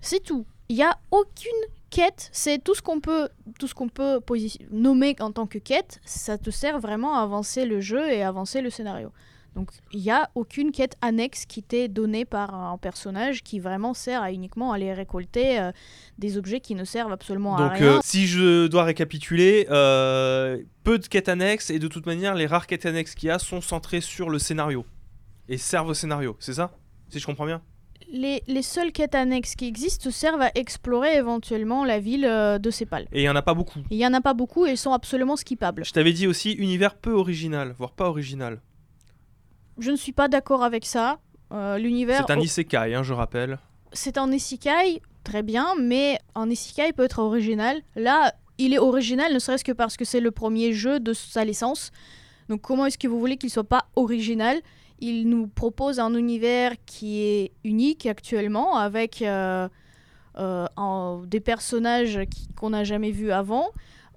C'est 0.00 0.20
tout. 0.20 0.44
Il 0.68 0.76
n'y 0.76 0.82
a 0.82 0.98
aucune 1.12 1.50
quête, 1.92 2.30
c'est 2.32 2.58
tout 2.64 2.74
ce 2.74 2.82
qu'on 2.82 3.00
peut, 3.00 3.28
tout 3.58 3.68
ce 3.68 3.74
qu'on 3.74 3.88
peut 3.88 4.20
nommer 4.70 5.14
en 5.20 5.30
tant 5.30 5.46
que 5.46 5.58
quête, 5.58 6.00
ça 6.04 6.38
te 6.38 6.50
sert 6.50 6.80
vraiment 6.80 7.16
à 7.18 7.22
avancer 7.22 7.66
le 7.66 7.80
jeu 7.80 8.10
et 8.10 8.22
à 8.22 8.28
avancer 8.28 8.62
le 8.62 8.70
scénario. 8.70 9.12
Donc 9.54 9.70
il 9.92 10.00
n'y 10.00 10.10
a 10.10 10.30
aucune 10.34 10.72
quête 10.72 10.96
annexe 11.02 11.44
qui 11.44 11.62
t'est 11.62 11.88
donnée 11.88 12.24
par 12.24 12.54
un 12.54 12.78
personnage 12.78 13.42
qui 13.42 13.60
vraiment 13.60 13.92
sert 13.92 14.22
à 14.22 14.32
uniquement 14.32 14.72
aller 14.72 14.94
récolter 14.94 15.60
euh, 15.60 15.72
des 16.16 16.38
objets 16.38 16.60
qui 16.60 16.74
ne 16.74 16.84
servent 16.84 17.12
absolument 17.12 17.56
à 17.56 17.68
Donc, 17.68 17.78
rien. 17.78 17.96
euh, 17.96 18.00
si 18.02 18.26
je 18.26 18.66
dois 18.68 18.84
récapituler, 18.84 19.66
euh, 19.70 20.56
peu 20.84 20.98
de 20.98 21.06
quêtes 21.06 21.28
annexes 21.28 21.68
et 21.68 21.78
de 21.78 21.86
toute 21.88 22.06
manière, 22.06 22.34
les 22.34 22.46
rares 22.46 22.66
quêtes 22.66 22.86
annexes 22.86 23.14
qu'il 23.14 23.28
y 23.28 23.30
a 23.30 23.38
sont 23.38 23.60
centrées 23.60 24.00
sur 24.00 24.30
le 24.30 24.38
scénario 24.38 24.86
et 25.50 25.58
servent 25.58 25.88
au 25.88 25.94
scénario, 25.94 26.34
c'est 26.40 26.54
ça? 26.54 26.72
Si 27.10 27.18
je 27.20 27.26
comprends 27.26 27.44
bien? 27.44 27.60
Les, 28.14 28.42
les 28.46 28.60
seules 28.60 28.92
quêtes 28.92 29.14
annexes 29.14 29.54
qui 29.54 29.66
existent 29.66 30.10
servent 30.10 30.42
à 30.42 30.50
explorer 30.54 31.16
éventuellement 31.16 31.82
la 31.84 31.98
ville 31.98 32.26
euh, 32.26 32.58
de 32.58 32.70
Sépal. 32.70 33.08
Et 33.10 33.22
il 33.22 33.24
y 33.24 33.28
en 33.30 33.34
a 33.36 33.40
pas 33.42 33.54
beaucoup. 33.54 33.78
Il 33.90 33.96
n'y 33.96 34.06
en 34.06 34.12
a 34.12 34.20
pas 34.20 34.34
beaucoup 34.34 34.66
et 34.66 34.72
ils 34.72 34.76
sont 34.76 34.92
absolument 34.92 35.34
skippables. 35.36 35.82
Je 35.84 35.92
t'avais 35.92 36.12
dit 36.12 36.26
aussi 36.26 36.52
univers 36.52 36.94
peu 36.94 37.12
original, 37.12 37.74
voire 37.78 37.92
pas 37.92 38.08
original. 38.10 38.60
Je 39.78 39.90
ne 39.90 39.96
suis 39.96 40.12
pas 40.12 40.28
d'accord 40.28 40.62
avec 40.62 40.84
ça. 40.84 41.20
Euh, 41.52 41.78
L'univers. 41.78 42.24
C'est 42.26 42.32
un 42.32 42.38
isekai, 42.40 42.94
hein, 42.94 43.02
je 43.02 43.14
rappelle. 43.14 43.58
c'est 43.94 44.18
un 44.18 44.30
isekai, 44.30 45.00
très 45.24 45.42
bien, 45.42 45.68
mais 45.80 46.18
un 46.34 46.50
isekai 46.50 46.92
peut 46.92 47.04
être 47.04 47.18
original. 47.18 47.80
Là, 47.96 48.34
il 48.58 48.74
est 48.74 48.78
original 48.78 49.32
ne 49.32 49.38
serait-ce 49.38 49.64
que 49.64 49.72
parce 49.72 49.96
que 49.96 50.04
c'est 50.04 50.20
le 50.20 50.30
premier 50.30 50.74
jeu 50.74 51.00
de 51.00 51.14
sa 51.14 51.44
licence. 51.46 51.90
Donc 52.50 52.60
comment 52.60 52.84
est-ce 52.86 52.98
que 52.98 53.08
vous 53.08 53.18
voulez 53.18 53.38
qu'il 53.38 53.48
soit 53.50 53.64
pas 53.64 53.86
original? 53.96 54.60
Il 55.04 55.28
nous 55.28 55.48
propose 55.48 55.98
un 55.98 56.14
univers 56.14 56.74
qui 56.86 57.22
est 57.24 57.50
unique 57.64 58.06
actuellement, 58.06 58.76
avec 58.76 59.20
euh, 59.20 59.68
euh, 60.38 61.26
des 61.26 61.40
personnages 61.40 62.20
qu'on 62.56 62.70
n'a 62.70 62.84
jamais 62.84 63.10
vus 63.10 63.32
avant. 63.32 63.70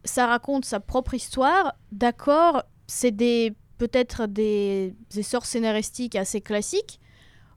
Ça 0.04 0.28
raconte 0.28 0.64
sa 0.64 0.80
propre 0.80 1.16
histoire. 1.16 1.74
D'accord, 1.92 2.62
c'est 2.86 3.10
des 3.10 3.56
peut-être 3.80 4.28
des 4.28 4.96
essors 5.16 5.48
scénaristiques 5.48 6.16
assez 6.16 6.40
classiques, 6.40 7.00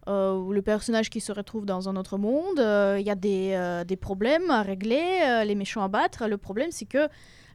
euh, 0.08 0.50
le 0.50 0.62
personnage 0.62 1.10
qui 1.10 1.20
se 1.20 1.30
retrouve 1.30 1.66
dans 1.66 1.90
un 1.90 1.96
autre 1.96 2.16
monde, 2.16 2.58
il 2.98 3.06
y 3.06 3.10
a 3.10 3.14
des, 3.14 3.82
des 3.86 3.96
problèmes 3.96 4.50
à 4.50 4.62
régler, 4.62 5.44
les 5.44 5.54
méchants 5.54 5.82
à 5.82 5.88
battre. 5.88 6.26
Le 6.26 6.38
problème, 6.38 6.70
c'est 6.70 6.86
que 6.86 7.08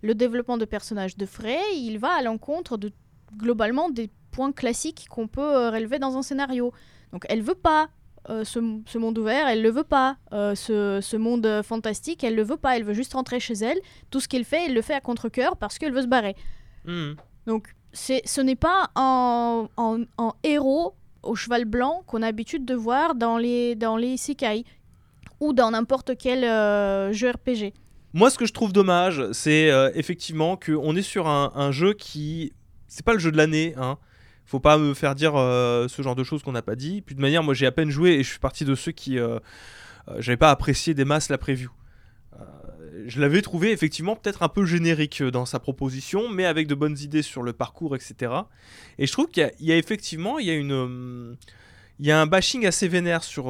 le 0.03 0.13
développement 0.13 0.57
de 0.57 0.65
personnages 0.65 1.17
de 1.17 1.25
Frey, 1.25 1.59
il 1.75 1.97
va 1.97 2.11
à 2.11 2.21
l'encontre 2.21 2.77
de 2.77 2.91
globalement 3.35 3.89
des 3.89 4.11
points 4.33 4.51
classiques 4.51 5.07
qu'on 5.09 5.27
peut 5.27 5.41
euh, 5.41 5.69
relever 5.69 5.99
dans 5.99 6.17
un 6.17 6.21
scénario. 6.21 6.73
Donc 7.11 7.25
elle 7.29 7.41
veut 7.41 7.55
pas 7.55 7.89
euh, 8.29 8.43
ce, 8.43 8.81
ce 8.85 8.97
monde 8.97 9.17
ouvert, 9.17 9.47
elle 9.47 9.61
le 9.61 9.69
veut 9.69 9.83
pas. 9.83 10.17
Euh, 10.33 10.55
ce, 10.55 10.99
ce 11.01 11.17
monde 11.17 11.61
fantastique, 11.63 12.23
elle 12.23 12.35
le 12.35 12.43
veut 12.43 12.57
pas. 12.57 12.75
Elle 12.75 12.83
veut 12.83 12.93
juste 12.93 13.13
rentrer 13.13 13.39
chez 13.39 13.55
elle. 13.55 13.79
Tout 14.11 14.19
ce 14.19 14.27
qu'elle 14.27 14.45
fait, 14.45 14.65
elle 14.65 14.73
le 14.73 14.81
fait 14.81 14.93
à 14.93 15.01
contre-coeur 15.01 15.57
parce 15.57 15.77
qu'elle 15.77 15.93
veut 15.93 16.01
se 16.01 16.07
barrer. 16.07 16.35
Hmm. 16.85 17.13
Donc, 17.47 17.75
c'est, 17.91 18.21
ce 18.25 18.41
n'est 18.41 18.55
pas 18.55 18.89
un 18.95 19.67
héros 20.43 20.95
au 21.23 21.35
cheval 21.35 21.65
blanc 21.65 22.03
qu'on 22.07 22.21
a 22.21 22.25
l'habitude 22.25 22.65
de 22.65 22.75
voir 22.75 23.15
dans 23.15 23.37
les, 23.37 23.75
dans 23.75 23.97
les 23.97 24.09
isekai 24.09 24.65
ou 25.39 25.53
dans 25.53 25.71
n'importe 25.71 26.17
quel 26.17 26.43
euh, 26.43 27.11
jeu 27.11 27.31
RPG. 27.31 27.73
Moi, 28.13 28.29
ce 28.29 28.37
que 28.37 28.45
je 28.45 28.53
trouve 28.53 28.71
dommage, 28.71 29.31
c'est 29.31 29.71
euh, 29.71 29.91
effectivement 29.95 30.55
qu'on 30.55 30.95
est 30.95 31.01
sur 31.01 31.27
un, 31.27 31.51
un 31.55 31.71
jeu 31.71 31.93
qui. 31.93 32.53
C'est 32.87 33.03
pas 33.03 33.13
le 33.13 33.19
jeu 33.19 33.31
de 33.31 33.37
l'année, 33.37 33.73
hein. 33.77 33.97
Faut 34.45 34.59
pas 34.59 34.77
me 34.77 34.93
faire 34.93 35.15
dire 35.15 35.33
euh, 35.35 35.87
ce 35.87 36.01
genre 36.01 36.15
de 36.15 36.23
choses 36.23 36.43
qu'on 36.43 36.51
n'a 36.51 36.61
pas 36.61 36.75
dit. 36.75 37.01
Puis 37.01 37.15
de 37.15 37.21
manière, 37.21 37.43
moi 37.43 37.53
j'ai 37.53 37.65
à 37.65 37.71
peine 37.71 37.89
joué 37.89 38.11
et 38.11 38.23
je 38.23 38.29
suis 38.29 38.39
parti 38.39 38.65
de 38.65 38.75
ceux 38.75 38.91
qui. 38.91 39.17
euh, 39.17 39.39
euh, 40.09 40.15
J'avais 40.19 40.37
pas 40.37 40.51
apprécié 40.51 40.93
des 40.93 41.05
masses 41.05 41.29
la 41.29 41.37
preview. 41.37 41.71
Euh, 42.33 42.43
je 43.07 43.19
l'avais 43.21 43.41
trouvé 43.41 43.71
effectivement 43.71 44.15
peut-être 44.15 44.43
un 44.43 44.49
peu 44.49 44.65
générique 44.65 45.23
dans 45.23 45.45
sa 45.45 45.59
proposition, 45.59 46.29
mais 46.29 46.45
avec 46.45 46.67
de 46.67 46.75
bonnes 46.75 46.97
idées 46.99 47.21
sur 47.21 47.41
le 47.41 47.53
parcours, 47.53 47.95
etc. 47.95 48.33
Et 48.97 49.07
je 49.07 49.11
trouve 49.11 49.27
qu'il 49.27 49.49
y 49.59 49.71
a- 49.71 49.77
effectivement 49.77 50.39
il 50.39 50.45
y 50.47 50.51
a 50.51 50.55
une. 50.55 51.37
il 51.99 52.05
y 52.05 52.11
a 52.11 52.19
un 52.19 52.25
bashing 52.27 52.65
assez 52.65 52.87
vénère 52.87 53.23
sur, 53.23 53.45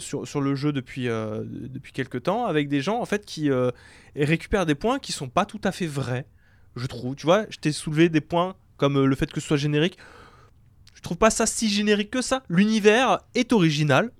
sur, 0.00 0.40
le 0.40 0.54
jeu 0.54 0.72
depuis, 0.72 1.06
depuis 1.06 1.92
quelques 1.92 2.22
temps, 2.24 2.46
avec 2.46 2.68
des 2.68 2.80
gens 2.80 3.00
en 3.00 3.06
fait 3.06 3.24
qui 3.26 3.50
récupèrent 4.14 4.66
des 4.66 4.74
points 4.74 4.98
qui 4.98 5.12
sont 5.12 5.28
pas 5.28 5.44
tout 5.46 5.60
à 5.64 5.72
fait 5.72 5.86
vrais, 5.86 6.26
je 6.76 6.86
trouve. 6.86 7.14
Tu 7.16 7.26
vois, 7.26 7.46
je 7.50 7.58
t'ai 7.58 7.72
soulevé 7.72 8.08
des 8.08 8.20
points 8.20 8.54
comme 8.76 9.04
le 9.04 9.16
fait 9.16 9.30
que 9.32 9.40
ce 9.40 9.46
soit 9.48 9.56
générique. 9.56 9.98
Je 10.98 11.02
trouve 11.02 11.16
pas 11.16 11.30
ça 11.30 11.46
si 11.46 11.68
générique 11.68 12.10
que 12.10 12.22
ça. 12.22 12.42
L'univers 12.48 13.20
est 13.36 13.52
original. 13.52 14.10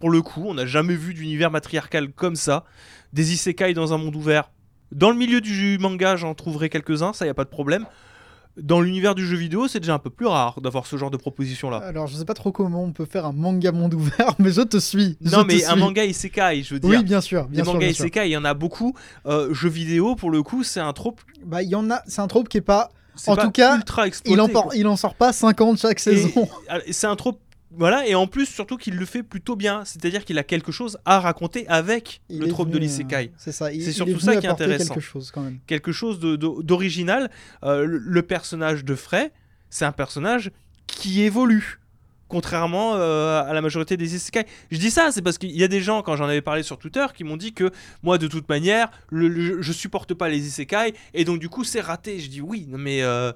Pour 0.00 0.10
le 0.10 0.22
coup, 0.22 0.42
on 0.44 0.54
n'a 0.54 0.66
jamais 0.66 0.96
vu 0.96 1.14
d'univers 1.14 1.52
matriarcal 1.52 2.10
comme 2.12 2.34
ça. 2.34 2.64
Des 3.12 3.32
isekai 3.32 3.74
dans 3.74 3.92
un 3.94 3.98
monde 3.98 4.16
ouvert. 4.16 4.50
Dans 4.90 5.10
le 5.10 5.16
milieu 5.16 5.40
du 5.40 5.78
manga, 5.78 6.16
j'en 6.16 6.34
trouverai 6.34 6.68
quelques-uns, 6.68 7.12
ça 7.12 7.26
y 7.26 7.28
a 7.28 7.34
pas 7.34 7.44
de 7.44 7.48
problème. 7.48 7.86
Dans 8.56 8.80
l'univers 8.80 9.14
du 9.14 9.24
jeu 9.24 9.36
vidéo, 9.36 9.68
c'est 9.68 9.78
déjà 9.78 9.94
un 9.94 9.98
peu 10.00 10.10
plus 10.10 10.26
rare 10.26 10.60
d'avoir 10.60 10.86
ce 10.86 10.96
genre 10.96 11.12
de 11.12 11.16
proposition 11.16 11.70
là. 11.70 11.76
Alors, 11.76 12.08
je 12.08 12.16
sais 12.16 12.24
pas 12.24 12.34
trop 12.34 12.50
comment 12.50 12.82
on 12.82 12.92
peut 12.92 13.04
faire 13.04 13.24
un 13.26 13.32
manga 13.32 13.70
monde 13.70 13.94
ouvert, 13.94 14.34
mais 14.40 14.50
je 14.50 14.62
te 14.62 14.78
suis. 14.78 15.16
je 15.20 15.30
non, 15.30 15.44
mais 15.44 15.64
un 15.64 15.72
suis. 15.72 15.80
manga 15.80 16.04
isekai, 16.04 16.64
je 16.64 16.74
veux 16.74 16.80
dire. 16.80 16.90
Oui, 16.90 17.04
bien 17.04 17.20
sûr, 17.20 17.44
Des 17.46 17.52
bien 17.56 17.64
sûr. 17.64 17.72
mangas 17.74 17.86
bien 17.86 17.90
isekai, 17.90 18.26
il 18.28 18.32
y 18.32 18.36
en 18.36 18.44
a 18.44 18.54
beaucoup. 18.54 18.94
Euh, 19.26 19.54
jeux 19.54 19.68
vidéo, 19.68 20.16
pour 20.16 20.32
le 20.32 20.42
coup, 20.42 20.64
c'est 20.64 20.80
un 20.80 20.92
trope. 20.92 21.20
Bah, 21.44 21.62
il 21.62 21.68
y 21.68 21.76
en 21.76 21.88
a. 21.90 22.02
C'est 22.08 22.20
un 22.22 22.26
trope 22.26 22.48
qui 22.48 22.56
est 22.58 22.62
pas. 22.62 22.90
En 23.26 23.36
tout 23.36 23.50
cas, 23.50 23.76
ultra 23.76 24.06
exploité. 24.06 24.34
Il 24.34 24.40
en, 24.40 24.70
il 24.72 24.86
en 24.86 24.96
sort 24.96 25.14
pas 25.14 25.32
50 25.32 25.78
chaque 25.78 26.00
saison. 26.00 26.30
Ah, 26.68 26.78
C'est 26.90 27.06
un 27.06 27.16
trope. 27.16 27.40
Voilà, 27.78 28.06
et 28.06 28.14
en 28.14 28.26
plus, 28.26 28.46
surtout 28.46 28.76
qu'il 28.78 28.94
le 28.96 29.04
fait 29.04 29.22
plutôt 29.22 29.54
bien. 29.56 29.84
C'est-à-dire 29.84 30.24
qu'il 30.24 30.38
a 30.38 30.44
quelque 30.44 30.72
chose 30.72 30.96
à 31.04 31.20
raconter 31.20 31.66
avec 31.68 32.22
Il 32.30 32.38
le 32.40 32.48
trope 32.48 32.70
de 32.70 32.78
l'isekai. 32.78 33.16
euh, 33.16 33.28
C'est 33.36 33.52
ça. 33.52 33.70
C'est 33.72 33.92
surtout 33.92 34.18
ça 34.20 34.36
qui 34.36 34.46
est 34.46 34.48
intéressant. 34.48 34.94
quelque 34.94 35.02
chose 35.04 35.30
quand 35.30 35.42
même. 35.42 35.58
Quelque 35.66 35.92
chose 35.92 36.18
d'original. 36.20 37.30
Euh, 37.64 37.84
le, 37.84 37.98
le 37.98 38.22
personnage 38.22 38.84
de 38.84 38.94
Frey, 38.94 39.32
c'est 39.68 39.84
un 39.84 39.92
personnage 39.92 40.52
qui 40.86 41.22
évolue. 41.22 41.80
Contrairement 42.28 42.94
euh, 42.96 43.42
à 43.42 43.52
la 43.52 43.60
majorité 43.60 43.96
des 43.96 44.16
isekai. 44.16 44.46
Je 44.72 44.78
dis 44.78 44.90
ça, 44.90 45.10
c'est 45.12 45.22
parce 45.22 45.38
qu'il 45.38 45.52
y 45.56 45.62
a 45.62 45.68
des 45.68 45.80
gens, 45.80 46.02
quand 46.02 46.16
j'en 46.16 46.24
avais 46.24 46.42
parlé 46.42 46.62
sur 46.64 46.76
Twitter, 46.78 47.06
qui 47.14 47.22
m'ont 47.22 47.36
dit 47.36 47.52
que 47.52 47.70
moi, 48.02 48.18
de 48.18 48.26
toute 48.26 48.48
manière, 48.48 48.90
le- 49.10 49.28
le- 49.28 49.62
je 49.62 49.72
supporte 49.72 50.12
pas 50.14 50.28
les 50.28 50.44
isekai, 50.46 50.94
et 51.14 51.24
donc 51.24 51.38
du 51.38 51.48
coup, 51.48 51.62
c'est 51.62 51.80
raté. 51.80 52.18
Je 52.18 52.28
dis 52.28 52.40
oui, 52.40 52.66
mais 52.68 53.02
euh, 53.02 53.32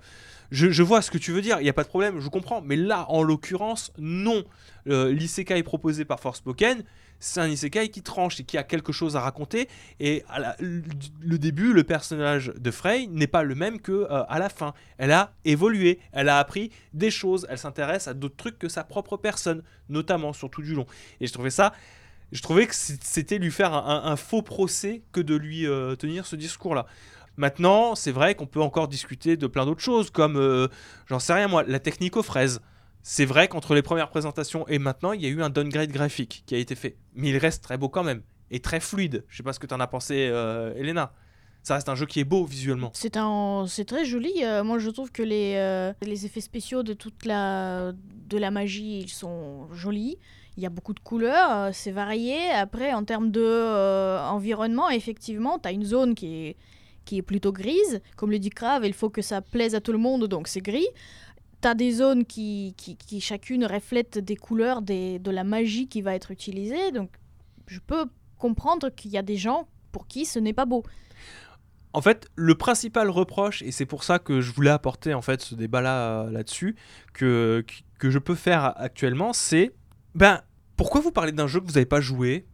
je, 0.51 0.83
vois 0.83 1.03
ce 1.03 1.11
que 1.13 1.19
tu 1.19 1.31
veux 1.31 1.41
dire, 1.43 1.59
il 1.61 1.63
n'y 1.65 1.69
a 1.71 1.73
pas 1.73 1.85
de 1.85 1.89
problème, 1.89 2.19
je 2.19 2.29
comprends. 2.29 2.61
Mais 2.63 2.75
là, 2.77 3.07
en 3.09 3.23
l'occurrence, 3.23 3.93
non. 3.99 4.43
Euh, 4.89 5.13
L'isekai 5.13 5.63
proposé 5.63 6.05
par 6.05 6.19
Forspoken, 6.19 6.83
c'est 7.21 7.41
un 7.41 7.49
isekai 7.49 7.91
qui 7.91 8.03
tranche 8.03 8.41
et 8.41 8.45
qui 8.45 8.59
a 8.59 8.65
quelque 8.65 8.93
chose 8.93 9.15
à 9.15 9.21
raconter. 9.21 9.69
Et 10.01 10.25
à 10.29 10.41
la- 10.41 10.57
le, 10.59 11.39
début, 11.39 11.73
le 11.73 11.85
personnage 11.85 12.53
de 12.59 12.71
Frey 12.71 13.07
n'est 13.07 13.27
pas 13.29 13.43
le 13.45 13.55
même 13.55 13.81
que 13.81 13.93
euh, 13.93 14.25
à 14.29 14.39
la 14.39 14.49
fin. 14.49 14.75
Elle 14.99 15.13
a 15.13 15.33
évolué, 15.45 16.01
elle 16.13 16.29
a 16.29 16.39
appris 16.39 16.71
des 16.95 17.11
choses, 17.11 17.47
elle 17.49 17.59
s'intéresse 17.59 18.09
à 18.09 18.15
d'autres 18.15 18.37
trucs 18.37 18.59
que 18.59 18.69
sa 18.69 18.83
propre 18.83 19.17
personne, 19.17 19.63
notamment 19.89 20.33
sur 20.33 20.51
tout 20.51 20.63
du 20.63 20.75
long. 20.75 20.87
Et 21.21 21.27
je 21.27 21.33
trouvais 21.33 21.51
ça, 21.51 21.73
je 22.33 22.43
trouvais 22.43 22.67
que 22.67 22.75
c'était 22.75 23.39
lui 23.39 23.51
faire 23.51 23.75
un 23.75 24.17
faux 24.17 24.43
procès 24.43 25.03
que 25.13 25.21
de 25.21 25.35
lui 25.35 25.67
euh, 25.67 25.97
tenir 25.97 26.27
ce 26.27 26.37
discours-là. 26.37 26.87
Maintenant, 27.37 27.95
c'est 27.95 28.13
vrai 28.13 28.35
qu'on 28.35 28.47
peut 28.47 28.61
encore 28.61 28.87
discuter 28.87 29.37
de 29.37 29.47
plein 29.47 29.65
d'autres 29.65 29.81
choses, 29.83 30.11
comme, 30.11 30.37
euh, 30.37 30.69
j'en 31.09 31.19
sais 31.19 31.33
rien 31.33 31.49
moi, 31.49 31.63
la 31.67 31.79
technique 31.79 32.17
aux 32.17 32.23
fraises. 32.23 32.61
C'est 33.03 33.25
vrai 33.25 33.49
qu'entre 33.49 33.75
les 33.75 33.83
premières 33.83 34.11
présentations 34.11 34.67
et 34.69 34.79
maintenant, 34.79 35.13
il 35.13 35.23
y 35.23 35.27
a 35.27 35.29
eu 35.29 35.43
un 35.43 35.51
downgrade 35.51 35.91
graphique 35.91 36.43
qui 36.47 36.55
a 36.55 36.59
été 36.59 36.75
fait. 36.75 36.97
Mais 37.15 37.31
il 37.31 37.39
reste 37.39 37.63
très 37.65 37.79
beau 37.79 37.89
quand 37.89 38.05
même. 38.05 38.23
Et 38.51 38.61
très 38.61 38.81
fluide. 38.81 39.25
Je 39.29 39.37
sais 39.39 39.43
pas 39.43 39.53
ce 39.53 39.59
que 39.59 39.67
tu 39.67 39.75
en 39.75 39.81
as 39.81 39.87
pensé, 39.87 40.29
euh, 40.31 40.75
Elena. 40.75 41.13
Ça 41.63 41.75
reste 41.75 41.89
un 41.89 41.95
jeu 41.95 42.07
qui 42.07 42.21
est 42.21 42.25
beau 42.25 42.45
visuellement. 42.45 42.91
C'est 42.95 43.11
très 43.11 44.05
joli. 44.05 44.33
euh, 44.43 44.65
moi, 44.65 44.79
je 44.79 44.91
trouve 44.91 45.13
que 45.13 45.23
les, 45.23 45.55
euh, 45.57 45.93
les 46.03 46.27
effets 46.27 46.41
spéciaux 46.41 46.83
de 46.83 46.95
toute 46.95 47.27
la, 47.27 47.93
de 47.93 48.39
la 48.39 48.51
magie, 48.51 49.01
ils 49.01 49.11
sont 49.11 49.71
jolis. 49.73 50.19
Il 50.57 50.63
y 50.63 50.67
a 50.67 50.71
beaucoup 50.71 50.95
de 50.95 51.01
couleurs, 51.01 51.75
c'est 51.75 51.93
varié. 51.93 52.51
Après, 52.51 52.93
en 52.93 53.05
termes 53.05 53.31
de 53.31 53.43
euh, 53.43 54.21
environnement, 54.27 54.91
effectivement, 54.91 55.59
tu 55.59 55.69
as 55.69 55.73
une 55.73 55.85
zone 55.85 56.15
qui 56.15 56.35
est, 56.47 56.57
qui 57.05 57.19
est 57.19 57.23
plutôt 57.23 57.53
grise. 57.53 58.01
Comme 58.17 58.31
le 58.31 58.39
dit 58.39 58.51
Crave, 58.51 58.85
il 58.85 58.93
faut 58.93 59.11
que 59.11 59.23
ça 59.23 59.43
plaise 59.43 59.75
à 59.75 59.81
tout 59.81 59.93
le 59.93 59.99
monde, 59.99 60.27
donc 60.27 60.49
c'est 60.49 60.61
gris. 60.61 60.89
Tu 61.63 61.75
des 61.75 61.93
zones 61.93 62.25
qui, 62.25 62.75
qui, 62.77 63.21
chacune 63.21 63.67
reflètent 63.67 64.19
des 64.19 64.37
couleurs 64.37 64.83
de 64.83 65.31
la 65.31 65.45
magie 65.45 65.89
qui 65.89 66.01
va 66.01 66.15
être 66.15 66.31
utilisée. 66.31 66.91
Donc, 66.93 67.11
je 67.67 67.81
peux 67.81 68.07
comprendre 68.39 68.89
qu'il 68.89 69.11
y 69.11 69.19
a 69.19 69.23
des 69.23 69.37
gens 69.37 69.69
pour 69.93 70.07
qui 70.07 70.25
ce 70.25 70.39
n'est 70.39 70.53
pas 70.53 70.65
beau. 70.65 70.83
En 71.93 72.01
fait, 72.01 72.29
le 72.37 72.55
principal 72.55 73.11
reproche, 73.11 73.63
et 73.63 73.73
c'est 73.73 73.87
pour 73.87 74.05
ça 74.05 74.19
que 74.19 74.41
je 74.41 74.53
voulais 74.53 74.71
apporter 74.71 75.13
en 75.13 75.23
fait 75.23 75.43
ce 75.43 75.55
débat-là 75.55 76.23
euh, 76.23 76.31
là-dessus, 76.31 76.77
que, 77.13 77.65
que 77.99 78.11
je 78.11 78.19
peux 78.19 78.37
faire 78.37 78.73
actuellement, 78.77 79.33
c'est 79.33 79.73
ben 80.15 80.41
pourquoi 80.77 81.01
vous 81.01 81.11
parlez 81.13 81.33
d'un 81.33 81.47
jeu 81.47 81.61
que 81.61 81.67
vous 81.67 81.73
n'avez 81.73 81.87
pas 81.87 82.01
joué? 82.01 82.47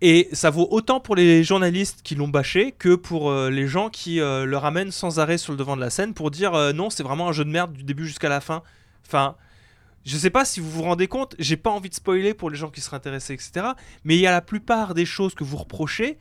Et 0.00 0.28
ça 0.32 0.50
vaut 0.50 0.68
autant 0.70 1.00
pour 1.00 1.16
les 1.16 1.42
journalistes 1.42 2.02
qui 2.02 2.14
l'ont 2.14 2.28
bâché 2.28 2.72
que 2.72 2.94
pour 2.94 3.30
euh, 3.30 3.50
les 3.50 3.66
gens 3.66 3.90
qui 3.90 4.20
euh, 4.20 4.44
le 4.44 4.56
ramènent 4.56 4.92
sans 4.92 5.18
arrêt 5.18 5.38
sur 5.38 5.52
le 5.52 5.58
devant 5.58 5.74
de 5.74 5.80
la 5.80 5.90
scène 5.90 6.14
pour 6.14 6.30
dire 6.30 6.54
euh, 6.54 6.72
non, 6.72 6.88
c'est 6.88 7.02
vraiment 7.02 7.28
un 7.28 7.32
jeu 7.32 7.44
de 7.44 7.50
merde 7.50 7.72
du 7.72 7.82
début 7.82 8.06
jusqu'à 8.06 8.28
la 8.28 8.40
fin. 8.40 8.62
Enfin, 9.04 9.36
je 10.04 10.16
sais 10.16 10.30
pas 10.30 10.44
si 10.44 10.60
vous 10.60 10.70
vous 10.70 10.82
rendez 10.82 11.08
compte, 11.08 11.34
j'ai 11.40 11.56
pas 11.56 11.70
envie 11.70 11.88
de 11.88 11.94
spoiler 11.94 12.32
pour 12.32 12.48
les 12.48 12.56
gens 12.56 12.70
qui 12.70 12.80
seraient 12.80 12.96
intéressés, 12.96 13.34
etc. 13.34 13.66
Mais 14.04 14.14
il 14.14 14.20
y 14.20 14.26
a 14.28 14.30
la 14.30 14.40
plupart 14.40 14.94
des 14.94 15.04
choses 15.04 15.34
que 15.34 15.42
vous 15.42 15.56
reprochez. 15.56 16.18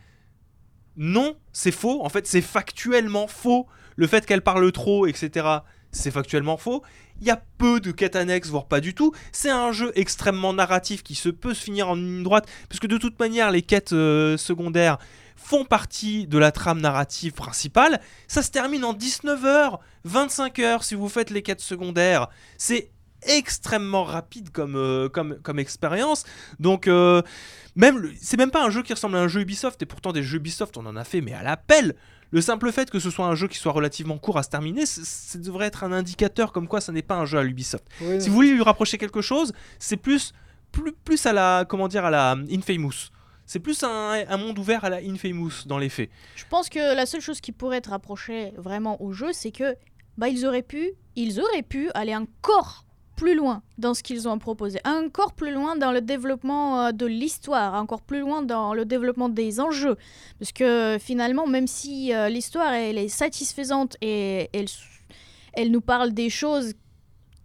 Non, 0.96 1.38
c'est 1.54 1.72
faux. 1.72 2.04
En 2.04 2.10
fait, 2.10 2.26
c'est 2.26 2.42
factuellement 2.42 3.28
faux. 3.28 3.68
Le 3.96 4.08
fait 4.08 4.26
qu'elle 4.26 4.42
parle 4.42 4.72
trop, 4.72 5.06
etc. 5.06 5.48
c'est 5.92 6.10
factuellement 6.10 6.58
faux. 6.58 6.82
Il 7.22 7.28
y 7.28 7.32
a 7.32 7.42
peu 7.58 7.80
de 7.80 7.92
quêtes 7.92 8.16
annexes, 8.16 8.50
voire 8.50 8.68
pas 8.68 8.80
du 8.80 8.94
tout. 8.94 9.14
C'est 9.32 9.50
un 9.50 9.72
jeu 9.72 9.92
extrêmement 9.96 10.54
narratif 10.54 11.04
qui 11.04 11.16
se 11.16 11.30
peut 11.30 11.54
se 11.54 11.64
finir 11.64 11.90
en 11.90 11.96
ligne 11.96 12.24
droite, 12.24 12.48
puisque 12.70 12.88
de 12.88 12.98
toute 12.98 13.20
manière, 13.20 13.52
les 13.52 13.62
quêtes 13.62 13.94
euh, 13.94 14.38
secondaires 14.38 14.98
font 15.36 15.66
partie 15.66 16.28
de 16.28 16.38
la 16.38 16.52
trame 16.52 16.82
narrative 16.82 17.34
principale. 17.34 18.02
Ça 18.28 18.42
se 18.42 18.52
termine 18.52 18.84
en 18.84 18.94
19h, 18.94 19.80
25h 20.08 20.84
si 20.84 20.96
vous 20.96 21.10
faites 21.10 21.30
les 21.30 21.42
quêtes 21.42 21.62
secondaires. 21.62 22.28
C'est 22.58 22.92
extrêmement 23.24 24.04
rapide 24.04 24.52
comme, 24.52 24.76
euh, 24.76 25.10
comme, 25.10 25.60
expérience. 25.60 26.24
Donc, 26.60 26.88
euh, 26.88 27.22
même 27.76 28.12
c'est 28.22 28.38
même 28.38 28.52
pas 28.52 28.64
un 28.64 28.70
jeu 28.70 28.84
qui 28.84 28.94
ressemble 28.94 29.18
à 29.18 29.22
un 29.22 29.28
jeu 29.28 29.42
Ubisoft, 29.42 29.82
et 29.82 29.86
pourtant 29.86 30.12
des 30.12 30.24
jeux 30.24 30.38
Ubisoft, 30.38 30.78
on 30.78 30.86
en 30.86 30.96
a 30.96 31.04
fait, 31.04 31.22
mais 31.22 31.34
à 31.34 31.44
l'appel. 31.44 31.96
Le 32.32 32.42
simple 32.42 32.72
fait 32.72 32.90
que 32.90 33.00
ce 33.00 33.10
soit 33.10 33.26
un 33.26 33.36
jeu 33.36 33.48
qui 33.48 33.58
soit 33.58 33.72
relativement 33.72 34.18
court 34.18 34.38
à 34.38 34.44
se 34.44 34.50
terminer, 34.50 34.86
ça 34.86 35.38
devrait 35.40 35.68
être 35.68 35.84
un 35.84 35.92
indicateur 35.92 36.52
comme 36.52 36.68
quoi 36.68 36.82
ça 36.82 36.92
n'est 36.92 37.02
pas 37.02 37.16
un 37.16 37.26
jeu 37.26 37.38
à 37.38 37.44
l'Ubisoft. 37.44 37.86
Si 38.20 38.30
vous 38.30 38.36
voulez 38.36 38.52
lui 38.52 38.62
rapprocher 38.62 38.98
quelque 38.98 39.22
chose, 39.22 39.54
c'est 39.80 39.98
plus, 39.98 40.34
plus, 40.72 40.94
plus 40.94 41.26
à 41.26 41.34
la, 41.34 41.66
comment 41.68 41.88
dire, 41.88 42.06
à 42.06 42.10
la 42.10 42.36
Infamous. 42.52 43.12
C'est 43.46 43.60
plus 43.60 43.82
un, 43.84 44.26
un 44.28 44.38
monde 44.38 44.60
ouvert 44.60 44.84
à 44.84 44.90
la 44.90 44.98
Infamous 44.98 45.66
dans 45.66 45.78
les 45.78 45.88
faits. 45.88 46.10
Je 46.36 46.44
pense 46.50 46.68
que 46.68 46.96
la 46.96 47.06
seule 47.06 47.22
chose 47.22 47.40
qui 47.40 47.54
pourrait 47.54 47.78
être 47.78 47.92
rapprochée 47.92 48.52
vraiment 48.58 49.02
au 49.02 49.14
jeu, 49.14 49.32
c'est 49.32 49.52
que 49.52 49.76
bah 50.18 50.28
ils 50.28 50.46
auraient 50.46 50.64
pu, 50.64 50.92
ils 51.16 51.40
auraient 51.40 51.62
pu 51.64 51.90
aller 51.94 52.16
encore 52.16 52.84
plus 53.18 53.36
loin 53.36 53.62
dans 53.78 53.94
ce 53.94 54.02
qu'ils 54.04 54.28
ont 54.30 54.38
proposé, 54.40 54.80
encore 54.86 55.34
plus 55.34 55.52
loin 55.52 55.76
dans 55.76 55.92
le 55.92 56.02
développement 56.02 56.66
euh, 56.86 56.92
de 56.94 57.06
l'histoire, 57.06 57.74
encore 57.74 58.02
plus 58.02 58.20
loin 58.20 58.44
dans 58.44 58.74
le 58.74 58.86
développement 58.86 59.28
des 59.28 59.60
enjeux, 59.60 59.98
parce 60.40 60.52
que 60.54 60.98
finalement, 61.00 61.46
même 61.48 61.68
si 61.68 62.14
euh, 62.14 62.30
l'histoire 62.30 62.72
elle 62.74 62.98
est 62.98 63.10
satisfaisante 63.10 63.98
et 64.02 64.50
elle, 64.54 64.68
elle 65.54 65.72
nous 65.72 65.82
parle 65.82 66.14
des 66.14 66.30
choses 66.30 66.74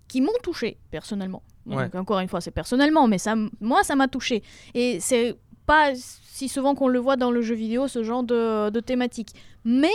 qui 0.08 0.20
m'ont 0.20 0.38
touché 0.42 0.78
personnellement. 0.90 1.42
Donc, 1.66 1.78
Ouais. 1.78 1.96
encore 1.96 2.18
une 2.20 2.28
fois, 2.28 2.40
c'est 2.40 2.50
personnellement, 2.50 3.08
mais 3.08 3.18
ça, 3.18 3.34
moi, 3.60 3.82
ça 3.82 3.94
m'a 3.94 4.08
touché. 4.08 4.42
Et 4.74 5.00
c'est 5.00 5.36
pas 5.64 5.92
si 5.94 6.48
souvent 6.48 6.74
qu'on 6.74 6.88
le 6.88 6.98
voit 6.98 7.16
dans 7.16 7.30
le 7.30 7.40
jeu 7.40 7.54
vidéo, 7.54 7.88
ce 7.88 8.02
genre 8.02 8.24
de, 8.24 8.68
de 8.70 8.80
thématique. 8.80 9.30
Mais 9.64 9.92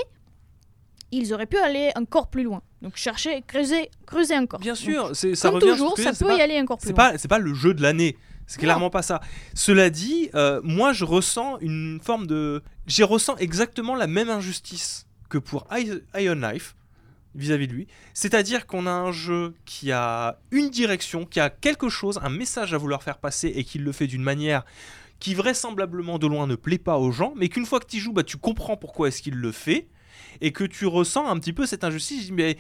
ils 1.12 1.34
auraient 1.34 1.46
pu 1.46 1.58
aller 1.58 1.92
encore 1.96 2.28
plus 2.30 2.44
loin. 2.44 2.62
Donc 2.82 2.96
chercher, 2.96 3.42
creuser, 3.48 3.90
creuser 4.06 4.38
encore. 4.38 4.60
Bien 4.60 4.76
sûr, 4.76 5.16
c'est, 5.16 5.36
ça 5.36 5.50
comme 5.50 5.60
revient 5.60 5.72
toujours, 5.72 5.96
que 5.96 6.04
ça 6.04 6.14
peut 6.14 6.38
y 6.38 6.42
aller 6.42 6.60
encore 6.60 6.78
plus 6.78 6.88
C'est 6.88 6.94
loin. 6.94 7.12
pas, 7.12 7.18
c'est 7.18 7.28
pas 7.28 7.40
le 7.40 7.54
jeu 7.54 7.74
de 7.74 7.82
l'année. 7.82 8.18
C'est 8.46 8.60
clairement 8.60 8.90
pas 8.90 9.02
ça. 9.02 9.20
Cela 9.54 9.90
dit, 9.90 10.30
euh, 10.34 10.62
moi 10.64 10.94
je 10.94 11.04
ressens 11.04 11.58
une 11.60 12.00
forme 12.02 12.28
de. 12.28 12.64
J'ai 12.86 13.04
ressens 13.04 13.36
exactement 13.38 13.96
la 13.96 14.08
même 14.08 14.30
injustice 14.30 15.06
que 15.28 15.38
pour 15.38 15.68
Iron 16.16 16.36
Life 16.36 16.76
vis-à-vis 17.36 17.68
de 17.68 17.74
lui. 17.74 17.88
C'est-à-dire 18.14 18.66
qu'on 18.66 18.88
a 18.88 18.92
un 18.92 19.12
jeu 19.12 19.54
qui 19.66 19.92
a 19.92 20.40
une 20.52 20.70
direction, 20.70 21.26
qui 21.26 21.40
a 21.40 21.50
quelque 21.50 21.90
chose, 21.90 22.20
un 22.24 22.30
message 22.30 22.74
à 22.74 22.78
vouloir 22.78 23.04
faire 23.04 23.18
passer 23.18 23.50
et 23.50 23.64
qui 23.64 23.80
le 23.80 23.92
fait 23.92 24.08
d'une 24.08 24.24
manière 24.24 24.64
qui 25.20 25.34
vraisemblablement 25.34 26.20
de 26.20 26.28
loin 26.28 26.48
ne 26.48 26.56
plaît 26.56 26.78
pas 26.78 26.98
aux 26.98 27.12
gens, 27.12 27.34
mais 27.36 27.50
qu'une 27.50 27.66
fois 27.66 27.80
que 27.80 27.88
tu 27.88 27.98
y 27.98 28.00
joues, 28.00 28.14
bah, 28.14 28.24
tu 28.24 28.38
comprends 28.38 28.78
pourquoi 28.78 29.08
est-ce 29.08 29.22
qu'il 29.22 29.36
le 29.36 29.52
fait 29.52 29.88
et 30.42 30.52
que 30.52 30.64
tu 30.64 30.86
ressens 30.86 31.28
un 31.28 31.38
petit 31.40 31.54
peu 31.54 31.66
cette 31.66 31.84
injustice. 31.84 32.22
Je 32.22 32.26
dis, 32.28 32.34
mais 32.34 32.58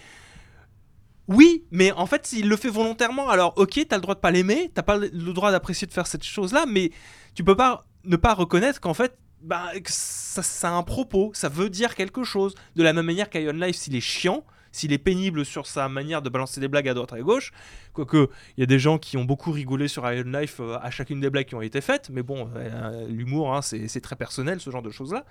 oui, 1.27 1.65
mais 1.71 1.91
en 1.91 2.05
fait, 2.05 2.25
s'il 2.25 2.47
le 2.47 2.55
fait 2.55 2.69
volontairement, 2.69 3.29
alors 3.29 3.53
ok, 3.57 3.85
t'as 3.87 3.97
le 3.97 4.01
droit 4.01 4.15
de 4.15 4.19
pas 4.19 4.31
l'aimer, 4.31 4.71
t'as 4.73 4.83
pas 4.83 4.97
le 4.97 5.33
droit 5.33 5.51
d'apprécier 5.51 5.87
de 5.87 5.93
faire 5.93 6.07
cette 6.07 6.23
chose-là, 6.23 6.65
mais 6.67 6.91
tu 7.35 7.43
peux 7.43 7.55
pas 7.55 7.85
ne 8.05 8.15
pas 8.15 8.33
reconnaître 8.33 8.79
qu'en 8.79 8.93
fait, 8.93 9.17
bah, 9.41 9.71
ça, 9.85 10.41
ça 10.41 10.69
a 10.69 10.71
un 10.71 10.83
propos, 10.83 11.31
ça 11.33 11.49
veut 11.49 11.69
dire 11.69 11.95
quelque 11.95 12.23
chose. 12.23 12.55
De 12.75 12.83
la 12.83 12.93
même 12.93 13.05
manière 13.05 13.29
qu'Ion 13.29 13.51
Life, 13.53 13.75
s'il 13.75 13.95
est 13.95 14.01
chiant, 14.01 14.43
s'il 14.71 14.93
est 14.93 14.97
pénible 14.97 15.45
sur 15.45 15.67
sa 15.67 15.89
manière 15.89 16.21
de 16.21 16.29
balancer 16.29 16.59
des 16.59 16.67
blagues 16.67 16.89
à 16.89 16.93
droite 16.93 17.13
et 17.13 17.19
à 17.19 17.21
gauche, 17.21 17.51
quoique 17.93 18.29
il 18.57 18.61
y 18.61 18.63
a 18.63 18.65
des 18.65 18.79
gens 18.79 18.97
qui 18.97 19.17
ont 19.17 19.25
beaucoup 19.25 19.51
rigolé 19.51 19.87
sur 19.87 20.09
Iron 20.11 20.29
Life 20.29 20.57
euh, 20.59 20.77
à 20.81 20.91
chacune 20.91 21.19
des 21.19 21.29
blagues 21.29 21.47
qui 21.47 21.55
ont 21.55 21.61
été 21.61 21.81
faites, 21.81 22.09
mais 22.09 22.23
bon, 22.23 22.49
euh, 22.55 23.07
l'humour, 23.07 23.55
hein, 23.55 23.61
c'est 23.61 24.01
très 24.01 24.15
personnel, 24.15 24.59
ce 24.59 24.69
genre 24.69 24.81
de 24.81 24.91
choses-là. 24.91 25.25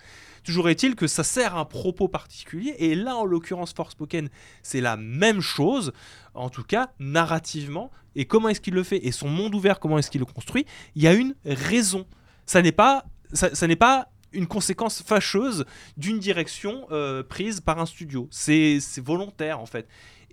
Toujours 0.45 0.69
est-il 0.69 0.95
que 0.95 1.07
ça 1.07 1.25
sert 1.25 1.57
à 1.57 1.61
un 1.61 1.65
propos 1.65 2.09
particulier, 2.09 2.75
et 2.79 2.95
là, 2.95 3.17
en 3.17 3.25
l'occurrence, 3.25 3.73
Forspoken, 3.73 4.29
c'est 4.63 4.81
la 4.81 4.97
même 4.97 5.41
chose, 5.41 5.93
en 6.35 6.51
tout 6.51 6.65
cas, 6.65 6.91
narrativement, 6.99 7.91
et 8.15 8.25
comment 8.25 8.49
est-ce 8.49 8.61
qu'il 8.61 8.75
le 8.75 8.83
fait, 8.83 9.07
et 9.07 9.13
son 9.13 9.29
monde 9.29 9.55
ouvert, 9.55 9.79
comment 9.79 9.99
est-ce 9.99 10.11
qu'il 10.11 10.21
le 10.21 10.27
construit, 10.27 10.67
il 10.95 11.03
y 11.03 11.07
a 11.07 11.13
une 11.13 11.35
raison. 11.45 12.07
Ça 12.47 12.63
n'est 12.63 12.73
pas, 12.73 13.05
ça 13.33 13.67
n'est 13.67 13.77
pas 13.77 14.09
une 14.33 14.47
conséquence 14.47 15.03
fâcheuse 15.03 15.65
d'une 15.97 16.19
direction 16.19 16.87
euh, 16.91 17.23
prise 17.23 17.61
par 17.61 17.79
un 17.79 17.87
studio. 17.87 18.29
C'est 18.31 18.81
volontaire, 18.99 19.61
en 19.61 19.67
fait. 19.67 19.89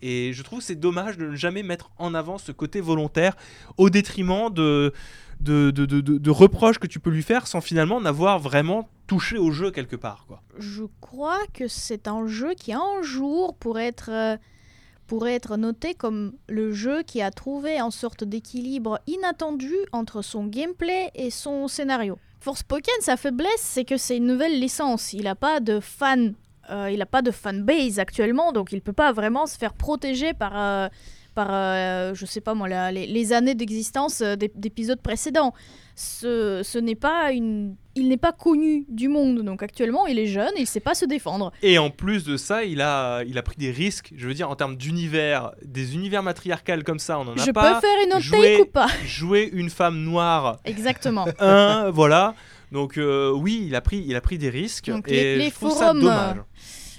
Et 0.05 0.33
je 0.33 0.43
trouve 0.43 0.59
c'est 0.59 0.75
dommage 0.75 1.17
de 1.17 1.27
ne 1.27 1.35
jamais 1.35 1.63
mettre 1.63 1.89
en 1.97 2.13
avant 2.13 2.37
ce 2.37 2.51
côté 2.51 2.81
volontaire 2.81 3.37
au 3.77 3.89
détriment 3.89 4.49
de, 4.49 4.91
reproches 6.29 6.77
que 6.77 6.87
tu 6.87 6.99
peux 6.99 7.09
lui 7.09 7.23
faire 7.23 7.47
sans 7.47 7.61
finalement 7.61 8.01
n'avoir 8.01 8.37
vraiment 8.37 8.89
touché 9.07 9.37
au 9.37 9.51
jeu 9.51 9.71
quelque 9.71 9.95
part. 9.95 10.25
Quoi. 10.27 10.41
Je 10.59 10.83
crois 10.99 11.39
que 11.53 11.69
c'est 11.69 12.09
un 12.09 12.27
jeu 12.27 12.53
qui 12.53 12.73
un 12.73 13.01
jour 13.01 13.55
être, 13.77 14.09
euh, 14.11 14.35
pourrait 15.07 15.35
être 15.35 15.55
noté 15.55 15.93
comme 15.93 16.33
le 16.49 16.73
jeu 16.73 17.03
qui 17.03 17.21
a 17.21 17.31
trouvé 17.31 17.79
une 17.79 17.91
sorte 17.91 18.25
d'équilibre 18.25 18.99
inattendu 19.07 19.73
entre 19.93 20.21
son 20.21 20.47
gameplay 20.47 21.11
et 21.15 21.29
son 21.29 21.69
scénario. 21.69 22.17
Forspoken, 22.43 22.93
sa 22.99 23.15
faiblesse, 23.15 23.61
c'est 23.61 23.85
que 23.85 23.95
c'est 23.95 24.17
une 24.17 24.27
nouvelle 24.27 24.59
licence. 24.59 25.13
Il 25.13 25.23
n'a 25.23 25.35
pas 25.35 25.61
de 25.61 25.79
fan, 25.79 26.33
euh, 26.69 26.89
il 26.91 26.99
n'a 26.99 27.05
pas 27.05 27.21
de 27.21 27.31
fanbase 27.31 27.99
actuellement, 27.99 28.51
donc 28.51 28.73
il 28.73 28.81
peut 28.81 28.91
pas 28.91 29.13
vraiment 29.13 29.45
se 29.45 29.57
faire 29.57 29.73
protéger 29.73 30.33
par, 30.33 30.51
euh, 30.59 30.87
par 31.35 31.47
euh, 31.51 32.13
sais 32.25 32.41
pas 32.41 32.53
moi, 32.53 32.67
les, 32.91 33.07
les 33.07 33.31
années 33.31 33.55
d'existence 33.55 34.19
euh, 34.19 34.35
d'ép- 34.35 34.59
d'épisodes 34.59 34.99
précédents. 35.01 35.53
Ce, 35.95 36.61
ce 36.63 36.79
n'est 36.79 36.95
pas 36.95 37.31
une, 37.31 37.75
il 37.95 38.07
n'est 38.07 38.17
pas 38.17 38.31
connu 38.31 38.85
du 38.89 39.07
monde, 39.09 39.41
donc 39.43 39.61
actuellement 39.61 40.07
il 40.07 40.17
est 40.17 40.25
jeune, 40.25 40.51
il 40.57 40.65
sait 40.65 40.79
pas 40.79 40.95
se 40.95 41.05
défendre. 41.05 41.51
Et 41.61 41.77
en 41.77 41.91
plus 41.91 42.23
de 42.23 42.35
ça, 42.35 42.63
il 42.63 42.81
a, 42.81 43.21
il 43.23 43.37
a 43.37 43.43
pris 43.43 43.57
des 43.57 43.69
risques, 43.69 44.11
je 44.15 44.27
veux 44.27 44.33
dire, 44.33 44.49
en 44.49 44.55
termes 44.55 44.75
d'univers, 44.75 45.51
des 45.63 45.93
univers 45.93 46.23
matriarcales 46.23 46.83
comme 46.83 46.97
ça, 46.99 47.19
on 47.19 47.25
n'en 47.25 47.33
a 47.33 47.45
Je 47.45 47.51
pas. 47.51 47.75
peux 47.75 47.81
faire 47.87 47.97
une 48.05 48.13
autre 48.13 48.21
jouer- 48.23 48.41
take 48.57 48.61
ou 48.61 48.65
pas? 48.65 48.87
Jouer 49.05 49.49
une 49.53 49.69
femme 49.69 49.99
noire, 50.03 50.57
Exactement. 50.65 51.27
un, 51.39 51.91
voilà. 51.91 52.33
Donc 52.71 52.97
euh, 52.97 53.31
oui, 53.31 53.63
il 53.67 53.75
a 53.75 53.81
pris, 53.81 54.03
il 54.07 54.15
a 54.15 54.21
pris 54.21 54.39
des 54.39 54.49
risques. 54.49 54.89
Donc 54.89 55.07
et 55.07 55.11
les- 55.11 55.35
les 55.37 55.49
je 55.49 55.53
trouve 55.53 55.71
ça 55.73 55.77
forums, 55.87 55.99
dommage. 56.01 56.37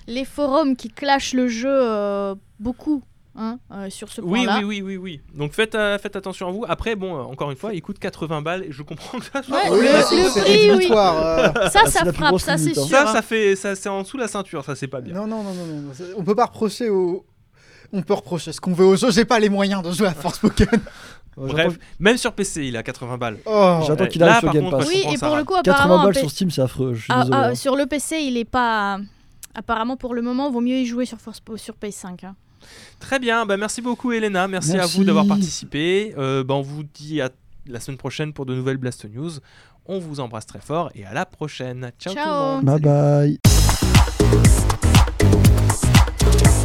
Les 0.07 0.25
forums 0.25 0.77
qui 0.77 0.89
clashent 0.89 1.33
le 1.35 1.49
jeu 1.49 1.69
euh, 1.69 2.37
beaucoup 2.61 3.03
hein, 3.37 3.59
euh, 3.73 3.91
sur 3.91 4.11
ce 4.11 4.21
Oui, 4.21 4.45
point-là. 4.45 4.59
oui, 4.65 4.83
oui, 4.83 4.83
oui, 4.83 4.97
oui. 4.97 5.21
Donc 5.35 5.53
faites, 5.53 5.75
euh, 5.75 5.99
faites 5.99 6.17
attention 6.17 6.49
à 6.49 6.51
vous. 6.53 6.65
Après, 6.69 6.95
bon, 6.97 7.17
euh, 7.17 7.23
encore 7.23 7.51
une 7.51 7.57
fois, 7.57 7.75
il 7.75 7.83
coûte 7.83 7.99
80 7.99 8.43
balles 8.43 8.65
et 8.65 8.73
je 8.73 8.83
comprends 8.83 9.19
que 9.19 9.25
ça 9.27 9.43
soit 9.43 9.71
Ouais, 9.71 9.79
le- 9.79 9.93
là, 9.93 10.03
prix, 10.03 10.71
oui. 10.73 10.89
euh. 10.91 11.69
Ça, 11.71 11.87
ça 11.87 12.01
plus 12.05 12.13
frappe, 12.13 12.39
ça 12.39 12.57
c'est 12.59 12.71
hein. 12.71 12.75
sûr. 12.75 12.87
Ça, 12.87 13.09
hein. 13.09 13.13
ça 13.13 13.23
fait, 13.23 13.57
ça, 13.57 13.75
c'est 13.75 13.89
en 13.89 14.03
dessous 14.03 14.17
la 14.19 14.29
ceinture, 14.29 14.65
ça 14.65 14.75
c'est 14.77 14.87
pas 14.89 15.01
bien. 15.01 15.15
Non, 15.15 15.27
non, 15.27 15.43
non, 15.43 15.55
non, 15.55 15.67
non. 15.67 15.93
On 16.17 16.25
peut 16.25 16.35
pas 16.35 16.47
reprocher 16.47 16.89
au. 16.91 17.25
On 17.93 18.03
peut 18.03 18.15
reprocher 18.15 18.53
ce 18.53 18.61
qu'on 18.61 18.73
veut 18.73 18.87
au 18.87 18.97
jeu. 18.97 19.11
J'ai 19.13 19.25
pas 19.25 19.39
les 19.39 19.49
moyens 19.49 19.83
de 19.83 19.93
jouer 19.93 20.09
à 20.09 20.15
Forspoken. 20.15 20.67
Ouais, 21.37 21.49
Bref, 21.53 21.79
même 22.01 22.17
sur 22.17 22.33
PC, 22.33 22.65
il 22.67 22.77
a 22.77 22.83
80 22.83 23.19
balles. 23.19 23.39
Oh. 23.47 23.81
J'attends 23.87 24.05
Ouais, 24.05 24.09
qu'il 24.09 24.21
là, 24.21 24.37
arrive 24.37 24.41
sur 24.41 24.47
par 24.53 24.55
Game 24.55 24.71
Pass. 24.71 24.85
je 24.85 24.89
Oui, 24.89 24.97
comprends 25.03 25.13
et 25.13 25.17
ça, 25.17 25.27
pour 25.27 25.35
là. 25.37 25.41
le 25.41 25.45
coup, 25.47 25.55
80 25.63 25.73
apparemment, 25.75 26.03
balles 26.05 26.15
P- 26.15 26.21
sur 26.21 26.31
Steam, 26.31 26.51
c'est 26.51 26.63
affreux. 26.63 26.95
Je 26.95 27.03
suis 27.05 27.13
ah, 27.13 27.19
désolé. 27.25 27.37
ah, 27.41 27.47
hein. 27.49 27.55
sur 27.55 27.77
le 27.77 27.87
PC, 27.87 28.17
il 28.23 28.37
est 28.37 28.45
pas. 28.45 28.99
Apparemment, 29.55 29.97
pour 29.97 30.15
le 30.15 30.23
moment, 30.23 30.51
vaut 30.51 30.61
mieux 30.61 30.77
y 30.79 30.87
jouer 30.87 31.07
sur, 31.07 31.19
Forspo- 31.19 31.57
sur 31.57 31.75
PS5. 31.75 32.25
hein. 32.27 32.35
Très 33.01 33.19
bien, 33.19 33.47
bah 33.47 33.57
merci 33.57 33.83
beaucoup 33.83 34.13
Elena, 34.13 34.49
merci, 34.49 34.77
à 34.79 34.87
vous 34.87 35.05
d'avoir 35.05 35.27
participé. 35.27 36.15
Euh, 36.17 36.43
bah, 36.45 36.55
on 36.55 36.63
vous 36.63 36.83
dit 36.83 37.21
à 37.21 37.31
la 37.67 37.81
semaine 37.81 37.99
prochaine 37.99 38.33
pour 38.33 38.47
de 38.47 38.55
nouvelles 38.55 38.77
Blast 38.79 39.05
News. 39.13 39.33
On 39.87 39.99
vous 39.99 40.21
embrasse 40.21 40.47
très 40.47 40.61
fort 40.61 40.91
et 40.95 41.05
à 41.05 41.13
la 41.13 41.27
prochaine. 41.27 41.91
Ciao, 41.99 42.15
Ciao. 42.15 42.25
tout 42.25 42.67
le 42.67 42.73
monde. 42.73 42.81
Bye 42.81 42.81
Salut. 42.83 43.39
bye. 46.51 46.64